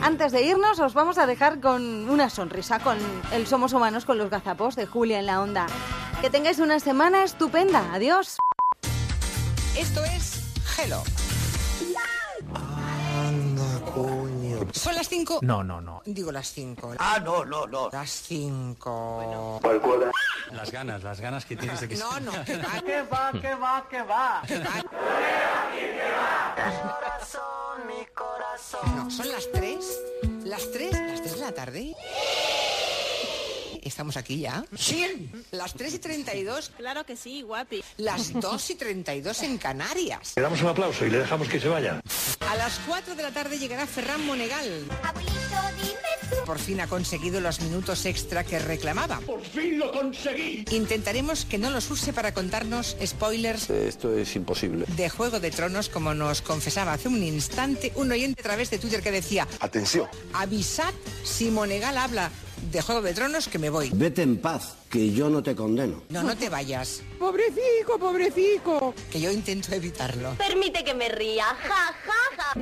Antes 0.01 0.31
de 0.31 0.43
irnos, 0.43 0.80
os 0.80 0.93
vamos 0.93 1.18
a 1.18 1.26
dejar 1.26 1.59
con 1.59 2.09
una 2.09 2.30
sonrisa, 2.30 2.80
con 2.80 2.97
el 3.34 3.47
Somos 3.47 3.73
Humanos 3.73 4.05
con 4.05 4.18
los 4.18 4.30
gazapos 4.30 4.76
de 4.76 4.85
Julia 4.85 5.19
en 5.19 5.26
la 5.26 5.41
Onda. 5.41 5.65
Que 6.22 6.30
tengáis 6.30 6.59
una 6.59 6.80
semana 6.80 7.23
estupenda. 7.23 7.93
Adiós. 7.93 8.38
Esto 9.76 10.03
es 10.05 10.43
Hello. 10.77 11.03
Anda, 13.18 13.91
coño. 13.93 14.47
¿Son 14.73 14.95
las 14.95 15.07
5? 15.09 15.39
No, 15.41 15.63
no, 15.63 15.81
no. 15.81 16.01
Digo 16.05 16.31
las 16.31 16.51
5. 16.51 16.95
Ah, 16.99 17.19
no, 17.23 17.45
no, 17.45 17.67
no. 17.67 17.89
Las 17.91 18.09
5. 18.09 19.59
Las 20.51 20.71
ganas, 20.71 21.03
las 21.03 21.19
ganas 21.19 21.45
que 21.45 21.55
tienes 21.55 21.81
de 21.81 21.88
que 21.88 21.95
No, 21.95 22.19
no, 22.19 22.31
que 22.45 22.57
va, 22.57 22.81
que 22.81 23.01
va, 23.03 23.31
que 23.34 23.55
va, 23.55 23.85
que 23.89 24.01
va. 24.03 24.43
No, 28.95 29.09
son 29.11 29.29
las 29.29 29.51
3. 29.51 30.01
Las 30.45 30.71
3, 30.71 30.91
las 30.91 31.21
3 31.21 31.35
de 31.35 31.41
la 31.41 31.51
tarde. 31.51 31.95
Estamos 33.88 34.18
aquí 34.18 34.39
ya. 34.41 34.65
¿Sí? 34.77 35.30
Las 35.51 35.73
3 35.73 35.93
y 35.95 35.99
32. 35.99 36.72
Claro 36.77 37.05
que 37.05 37.15
sí, 37.15 37.41
guapi. 37.41 37.81
Las 37.97 38.34
2 38.34 38.69
y 38.72 38.76
32 38.76 39.43
en 39.43 39.57
Canarias. 39.57 40.34
Le 40.35 40.41
damos 40.41 40.61
un 40.61 40.68
aplauso 40.68 41.05
y 41.05 41.09
le 41.09 41.19
dejamos 41.19 41.47
que 41.47 41.59
se 41.59 41.68
vaya. 41.69 42.01
A 42.47 42.55
las 42.55 42.80
4 42.85 43.15
de 43.15 43.23
la 43.23 43.31
tarde 43.31 43.57
llegará 43.57 43.88
Ferran 43.88 44.26
Monegal. 44.26 44.85
Por 46.45 46.59
fin 46.59 46.80
ha 46.81 46.88
conseguido 46.88 47.39
los 47.41 47.61
minutos 47.61 48.05
extra 48.05 48.43
que 48.43 48.59
reclamaba. 48.59 49.19
¡Por 49.22 49.41
fin 49.43 49.80
lo 49.80 49.91
conseguí! 49.91 50.65
Intentaremos 50.72 51.45
que 51.45 51.57
no 51.57 51.69
los 51.69 51.89
use 51.89 52.14
para 52.14 52.34
contarnos 52.34 52.95
spoilers 53.05 53.69
Esto 53.69 54.15
es 54.18 54.35
imposible. 54.35 54.85
de 54.88 55.09
Juego 55.09 55.39
de 55.39 55.51
Tronos, 55.51 55.89
como 55.89 56.14
nos 56.14 56.41
confesaba 56.41 56.93
hace 56.93 57.07
un 57.07 57.23
instante 57.23 57.91
un 57.95 58.11
oyente 58.11 58.41
a 58.41 58.43
través 58.43 58.69
de 58.69 58.77
Twitter 58.80 59.01
que 59.01 59.11
decía, 59.11 59.47
Atención. 59.59 60.07
avisad 60.34 60.93
si 61.23 61.49
Monegal 61.51 61.97
habla 61.97 62.31
de 62.71 62.81
Juego 62.81 63.01
de 63.01 63.13
Tronos 63.13 63.47
que 63.47 63.59
me 63.59 63.69
voy. 63.69 63.89
Vete 63.93 64.21
en 64.23 64.38
paz, 64.41 64.75
que 64.89 65.11
yo 65.11 65.29
no 65.29 65.41
te 65.43 65.55
condeno. 65.55 66.03
No, 66.09 66.23
no 66.23 66.35
te 66.35 66.49
vayas. 66.49 67.01
Pobrecico, 67.19 67.97
pobrecico. 67.99 68.93
Que 69.11 69.19
yo 69.21 69.31
intento 69.31 69.73
evitarlo. 69.73 70.31
Permite 70.35 70.84
que 70.84 70.93
me 70.93 71.09
ría. 71.09 71.45
Ja, 71.45 71.93
ja, 72.05 72.13
ja. 72.38 72.53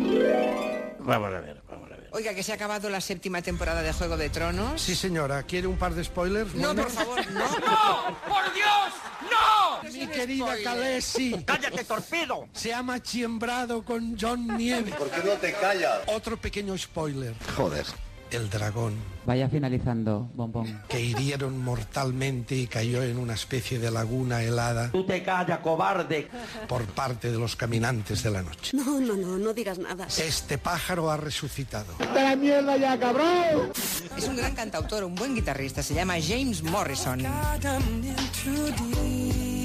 Vamos 1.00 1.28
a 1.34 1.40
ver, 1.40 1.62
vamos 1.70 1.92
a 1.92 1.96
ver. 1.96 2.10
Oiga, 2.12 2.34
que 2.34 2.44
se 2.44 2.52
ha 2.52 2.56
acabado 2.56 2.90
la 2.90 3.02
séptima 3.02 3.42
temporada 3.42 3.82
de 3.82 3.92
Juego 3.94 4.16
de 4.18 4.30
Tronos. 4.30 4.82
Sí, 4.82 4.96
señora. 4.96 5.44
¿Quiere 5.44 5.68
un 5.68 5.78
par 5.78 5.94
de 5.94 6.04
spoilers? 6.04 6.54
No, 6.56 6.68
Bueno. 6.68 6.84
por 6.84 6.92
favor, 6.92 7.32
no. 7.32 7.40
¡No! 7.60 8.18
¡Por 8.28 8.54
Dios! 8.54 8.94
¡No! 9.30 9.92
Mi 9.92 10.08
querida. 10.08 10.56
Khaleesi. 10.64 11.44
¡Cállate, 11.46 11.84
torpedo! 11.84 12.48
Se 12.54 12.74
ha 12.74 12.82
machiembrado 12.82 13.84
con 13.84 14.18
John 14.20 14.48
Nieve. 14.58 14.92
¿Por 14.98 15.10
qué 15.10 15.22
no 15.28 15.34
te 15.34 15.54
callas? 15.54 16.00
Otro 16.08 16.38
pequeño 16.38 16.78
spoiler. 16.78 17.34
Joder. 17.56 17.86
El 18.32 18.50
dragón 18.50 18.96
Vaya 19.26 19.50
finalizando, 19.50 20.30
bombón. 20.34 20.82
que 20.88 21.00
hirieron 21.02 21.58
mortalmente 21.64 22.56
y 22.56 22.68
cayó 22.68 23.02
en 23.02 23.18
una 23.18 23.34
especie 23.34 23.80
de 23.80 23.90
laguna 23.90 24.44
helada 24.44 24.92
Tú 24.92 25.04
te 25.06 25.24
callas, 25.24 25.60
cobarde. 25.60 26.28
por 26.68 26.84
parte 26.86 27.32
de 27.32 27.38
los 27.38 27.56
caminantes 27.56 28.22
de 28.24 28.32
la 28.32 28.42
noche. 28.44 28.76
No, 28.78 29.00
no, 29.00 29.16
no, 29.16 29.38
no 29.38 29.54
digas 29.54 29.80
nada. 29.80 30.08
Este 30.18 30.58
pájaro 30.58 31.10
ha 31.10 31.18
resucitado. 31.18 31.94
la 32.14 32.36
mierda 32.36 32.78
ya, 32.78 33.00
cabrón! 33.00 33.72
Es 34.18 34.28
un 34.28 34.36
gran 34.38 34.54
cantautor, 34.54 35.04
un 35.04 35.16
buen 35.16 35.34
guitarrista. 35.34 35.82
Se 35.82 35.94
llama 35.94 36.16
James 36.22 36.62
Morrison. 36.64 37.24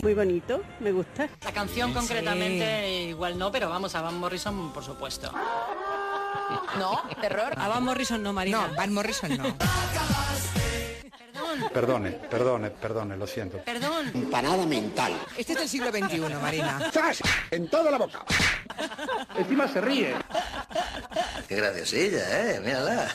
Muy 0.03 0.15
bonito, 0.15 0.63
me 0.81 0.93
gusta. 0.93 1.29
La 1.45 1.53
canción 1.53 1.93
concretamente 1.93 3.09
igual 3.09 3.39
no, 3.39 3.53
pero 3.53 3.69
vamos, 3.69 3.95
a 3.95 4.01
Van 4.01 4.19
Morrison 4.19 4.73
por 4.73 4.83
supuesto. 4.83 5.31
No, 6.79 7.03
terror. 7.21 7.53
A 7.57 7.69
Van 7.69 7.85
Morrison 7.85 8.23
no, 8.23 8.33
Marina. 8.33 8.67
No, 8.69 8.75
Van 8.75 8.93
Morrison 8.93 9.37
no. 9.37 9.57
Perdón, 9.59 11.69
Perdone, 11.73 12.11
perdone, 12.13 12.71
perdone, 12.71 13.17
lo 13.17 13.27
siento. 13.27 13.59
perdón. 13.65 14.13
Parada 14.31 14.65
mental. 14.67 15.13
Este 15.37 15.53
es 15.55 15.59
del 15.59 15.69
siglo 15.69 15.91
XXI, 15.91 16.21
Marina. 16.41 16.91
¡Zas! 16.93 17.21
En 17.51 17.69
toda 17.69 17.91
la 17.91 17.99
boca. 17.99 18.25
Encima 19.37 19.69
se 19.69 19.81
ríe. 19.81 20.15
Qué 21.49 21.57
graciosilla, 21.57 22.51
¿eh? 22.55 22.61
Mírala. 22.61 23.09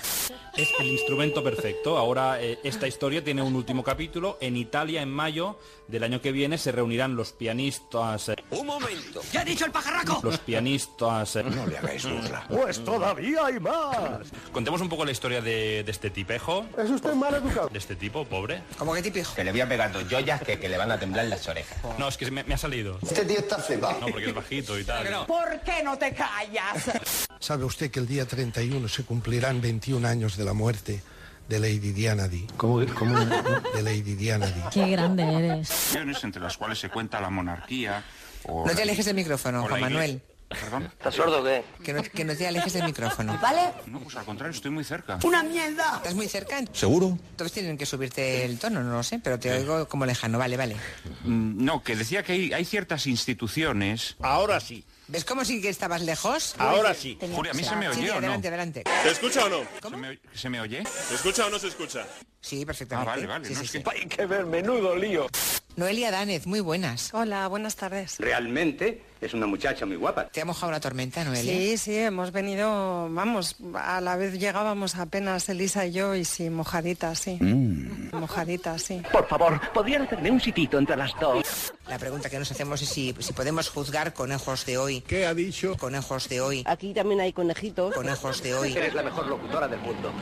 Es 0.56 0.70
el 0.80 0.88
instrumento 0.88 1.44
perfecto. 1.44 1.98
Ahora 1.98 2.42
eh, 2.42 2.60
esta 2.64 2.88
historia 2.88 3.24
tiene 3.24 3.42
un 3.42 3.56
último 3.56 3.84
capítulo. 3.84 4.38
En 4.42 4.56
Italia, 4.56 5.02
en 5.02 5.10
mayo 5.10 5.60
del 5.88 6.04
año 6.04 6.22
que 6.22 6.32
viene, 6.32 6.58
se 6.58 6.72
reunirán 6.72 7.16
los 7.16 7.34
pianistas. 7.34 8.30
eh, 8.30 8.36
Un 8.52 8.66
momento. 8.68 9.22
¿Qué 9.32 9.38
ha 9.38 9.44
dicho 9.46 9.66
el 9.66 9.72
pajarraco? 9.72 10.20
los 10.24 10.38
pianistas. 10.40 11.36
eh, 11.36 11.44
No 11.44 11.68
le 11.68 11.78
hagáis 11.78 12.04
burla. 12.10 12.46
Pues 12.50 12.84
todavía 12.84 13.46
hay 13.46 13.60
más. 13.60 14.28
Contemos 14.54 14.80
un 14.82 14.88
poco 14.90 15.04
la 15.06 15.12
historia 15.12 15.42
de, 15.42 15.84
de 15.84 15.92
este 15.92 16.10
tipejo. 16.10 16.66
Es 16.78 16.90
usted 16.90 17.14
mal 17.14 17.34
educado. 17.36 17.68
De 17.70 17.78
este 17.78 17.96
tipo, 17.98 18.24
pobre. 18.26 18.62
Como 18.78 18.94
que 18.94 19.02
típico. 19.02 19.34
Que 19.36 19.44
le 19.44 19.52
voy 19.52 19.62
a 19.62 19.68
pegar 19.70 19.92
dos 19.92 20.04
joyas 20.10 20.42
que, 20.42 20.58
que 20.58 20.70
le 20.70 20.78
van 20.78 20.90
a 20.92 20.98
temblar 21.00 21.26
las 21.26 21.46
orejas. 21.50 21.78
No, 22.00 22.08
es 22.08 22.16
que 22.18 22.32
me, 22.32 22.44
me 22.46 22.54
ha 22.54 22.58
salido. 22.58 22.98
Este 23.02 23.26
tío 23.26 23.40
está 23.40 23.58
flipado. 23.60 24.00
No, 24.00 24.08
porque 24.08 24.28
es 24.28 24.34
bajito 24.34 24.80
y 24.80 24.86
tal. 24.86 25.26
¿Por 25.26 25.45
qué 25.64 25.84
no 25.84 25.98
te 25.98 26.14
callas? 26.14 27.28
¿Sabe 27.40 27.66
usted 27.66 27.92
que 27.92 28.00
el 28.00 28.08
día 28.08 28.26
31 28.26 28.88
se 28.88 29.04
cumplirán 29.04 29.62
21 29.62 30.08
años 30.08 30.38
de 30.38 30.46
la 30.46 30.54
muerte 30.54 31.02
de 31.48 31.60
Lady 31.60 31.92
Diana 31.92 32.28
Di? 32.28 32.48
¿Cómo? 32.58 32.86
cómo 32.94 33.20
de 33.20 33.82
Lady 33.84 34.16
Diana 34.16 34.48
Di. 34.48 34.62
Qué 34.74 34.88
grande 34.90 35.24
eres. 35.24 36.24
entre 36.24 36.42
las 36.42 36.58
cuales 36.58 36.80
se 36.80 36.90
cuenta 36.90 37.20
la 37.22 37.30
monarquía 37.30 38.04
o... 38.48 38.66
No 38.66 38.74
te 38.76 38.82
alejes 38.82 39.06
del 39.06 39.16
micrófono, 39.16 39.68
Juan. 39.68 39.82
Manuel. 39.82 40.22
¿Perdón? 40.48 40.84
¿Estás 40.84 41.16
sordo 41.16 41.42
o 41.42 41.44
qué? 41.44 41.64
Que 41.84 41.92
no, 41.92 42.04
que 42.04 42.24
no 42.24 42.36
te 42.36 42.48
alejes 42.48 42.74
del 42.74 42.84
micrófono. 42.84 43.38
¿Vale? 43.42 43.62
No, 43.88 44.00
pues 44.00 44.16
al 44.16 44.26
contrario, 44.26 44.56
estoy 44.56 44.70
muy 44.70 44.84
cerca. 44.84 45.18
¡Una 45.24 45.42
mierda! 45.42 45.96
¿Estás 45.98 46.14
muy 46.14 46.28
cerca? 46.28 46.64
¿Seguro? 46.72 47.18
Entonces 47.32 47.52
tienen 47.54 47.78
que 47.78 47.86
subirte 47.86 48.46
el 48.46 48.60
tono, 48.60 48.84
no 48.84 48.94
lo 48.94 49.04
sé, 49.04 49.20
pero 49.24 49.40
te 49.40 49.52
oigo 49.52 49.88
como 49.88 50.06
lejano. 50.06 50.38
Vale, 50.38 50.56
vale. 50.56 50.76
Mm, 51.24 51.66
No, 51.66 51.82
que 51.84 51.96
decía 51.96 52.22
que 52.24 52.34
hay, 52.34 52.54
hay 52.54 52.64
ciertas 52.64 53.08
instituciones... 53.08 54.16
Ahora 54.22 54.60
sí. 54.60 54.86
¿Ves 55.08 55.24
cómo 55.24 55.46
sí 55.46 55.62
que 55.62 55.70
estabas 55.70 56.02
lejos? 56.02 56.56
Ahora 56.58 56.94
sí. 56.96 57.18
Julia, 57.36 57.52
¿a 57.52 57.54
mí 57.54 57.64
se 57.64 57.76
me 57.76 57.94
Sí, 57.94 58.00
oye 58.02 58.10
o 58.12 58.14
no? 58.14 58.18
adelante, 58.20 58.48
adelante. 58.48 58.84
¿Se 59.04 59.12
escucha 59.12 59.46
o 59.46 59.50
no? 59.50 59.60
¿Se 59.82 59.96
me, 59.98 60.08
oye- 60.10 60.20
¿Se 60.34 60.50
me 60.50 60.60
oye? 60.62 60.84
¿Se 61.08 61.16
escucha 61.16 61.46
o 61.46 61.50
no 61.50 61.60
se 61.60 61.68
escucha? 61.68 62.08
Sí, 62.42 62.62
Ah, 62.64 62.66
perfectamente. 62.66 63.10
vale, 63.12 63.28
vale. 63.28 63.46
Sí, 63.48 63.54
no, 63.54 63.60
sí, 63.60 63.66
es 63.66 63.72
sí. 63.72 63.84
que- 63.84 63.90
Hay 63.92 64.08
que 64.08 64.26
ver, 64.26 64.46
menudo 64.46 64.96
lío. 64.96 65.28
Noelia 65.76 66.10
Danez, 66.10 66.48
muy 66.48 66.62
buenas. 66.62 67.14
Hola, 67.14 67.48
buenas 67.50 67.76
tardes. 67.76 68.16
Realmente 68.20 69.02
es 69.20 69.34
una 69.34 69.46
muchacha 69.46 69.86
muy 69.86 69.98
guapa. 69.98 70.28
¿Te 70.30 70.40
ha 70.40 70.46
mojado 70.46 70.72
la 70.72 70.80
tormenta, 70.80 71.26
Noelia? 71.26 71.44
Sí, 71.44 71.78
sí, 71.78 71.98
hemos 71.98 72.32
venido, 72.32 73.10
vamos, 73.10 73.58
a 73.74 74.00
la 74.00 74.16
vez 74.16 74.40
llegábamos 74.40 74.96
apenas 74.96 75.50
Elisa 75.50 75.86
y 75.86 75.92
yo 75.92 76.16
y 76.16 76.24
sí, 76.24 76.50
mojaditas, 76.50 77.20
sí. 77.20 77.38
Mojaditas, 77.42 78.84
sí. 78.84 79.02
Por 79.12 79.28
favor, 79.28 79.60
¿podrían 79.74 80.04
hacerme 80.04 80.32
un 80.32 80.40
sitito 80.40 80.78
entre 80.78 80.96
las 80.96 81.12
dos? 81.20 81.74
La 81.90 82.00
pregunta 82.00 82.30
que 82.30 82.40
nos 82.40 82.50
hacemos 82.50 82.82
es 82.82 82.88
si, 82.88 83.14
si 83.20 83.34
podemos 83.34 83.70
juzgar 83.70 84.14
conejos 84.14 84.66
de 84.66 84.78
hoy. 84.78 85.02
¿Qué 85.02 85.26
ha 85.26 85.34
dicho? 85.34 85.76
Conejos 85.76 86.30
de 86.30 86.40
hoy. 86.40 86.64
Aquí 86.66 86.94
también 86.94 87.20
hay 87.20 87.34
conejitos. 87.34 87.94
Conejos 87.94 88.42
de 88.42 88.56
hoy. 88.56 88.72
Eres 88.72 88.94
la 88.94 89.04
mejor 89.04 89.28
locutora 89.28 89.68
del 89.68 89.82
mundo. 89.82 90.14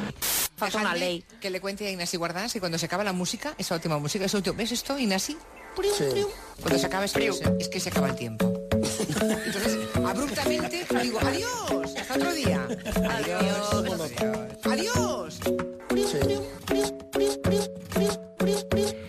Falta 0.56 0.78
una 0.78 0.96
ley. 0.96 1.24
Que 1.42 1.50
le 1.50 1.60
cuente 1.60 1.88
a 1.88 1.92
Inasi 1.92 2.18
Guardás 2.18 2.54
que 2.54 2.60
cuando 2.60 2.78
se 2.78 2.86
acaba 2.86 3.04
la 3.04 3.14
música, 3.14 3.56
esa 3.58 3.76
última 3.76 3.98
música, 3.98 4.26
ese 4.26 4.38
último... 4.38 4.56
¿Ves 4.56 4.72
esto, 4.72 4.98
Inasi? 4.98 5.38
Sí. 5.98 6.06
Cuando 6.62 6.80
se 6.80 6.86
acaba 6.86 7.06
esto, 7.06 7.20
es, 7.20 7.42
es 7.60 7.68
que 7.68 7.80
se 7.80 7.90
acaba 7.90 8.10
el 8.10 8.16
tiempo. 8.16 8.54
Entonces, 8.72 9.78
abruptamente 9.96 10.86
digo, 11.02 11.20
adiós, 11.20 11.96
hasta 12.00 12.14
otro 12.14 12.34
día. 12.34 12.68
Adiós. 13.10 13.84
Adiós. 14.66 15.40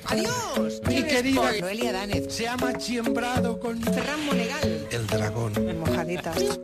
Adiós. 0.07 0.81
Mi 0.87 1.03
querida 1.03 1.53
Noelia 1.61 1.93
Danez. 1.93 2.33
se 2.33 2.49
ha 2.49 2.57
machembrado 2.57 3.61
con 3.61 3.81
Ferran 3.83 4.25
Monegal. 4.25 4.89
el 4.91 5.07
dragón. 5.07 5.53
Mojaditas. 5.81 6.59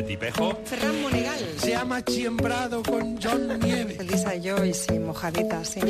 Este 0.00 0.12
tipejo. 0.12 0.58
Ferran 0.64 1.02
Monegal. 1.02 1.38
Se 1.58 1.76
ha 1.76 1.84
machembrado 1.84 2.82
con 2.82 3.20
John 3.22 3.58
Nieve. 3.60 3.98
Elisa 4.00 4.34
y 4.34 4.40
yo, 4.40 4.64
y 4.64 4.72
sí, 4.72 4.98
mojaditas, 4.98 5.68
sí. 5.68 5.80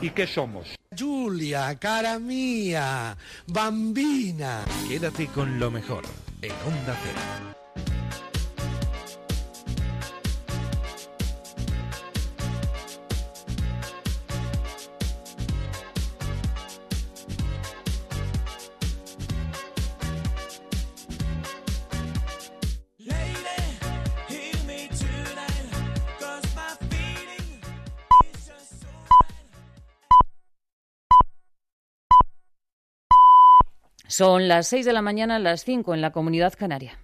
¿Y 0.00 0.10
qué 0.10 0.26
somos? 0.28 0.68
Julia, 0.96 1.76
cara 1.80 2.20
mía, 2.20 3.16
bambina. 3.48 4.64
Quédate 4.88 5.26
con 5.26 5.58
lo 5.58 5.68
mejor 5.68 6.04
en 6.42 6.52
Onda 6.52 6.96
Cero. 7.02 7.55
Son 34.16 34.48
las 34.48 34.68
6 34.68 34.86
de 34.86 34.94
la 34.94 35.02
mañana, 35.02 35.38
las 35.38 35.62
5 35.64 35.92
en 35.92 36.00
la 36.00 36.10
comunidad 36.10 36.54
canaria. 36.54 36.98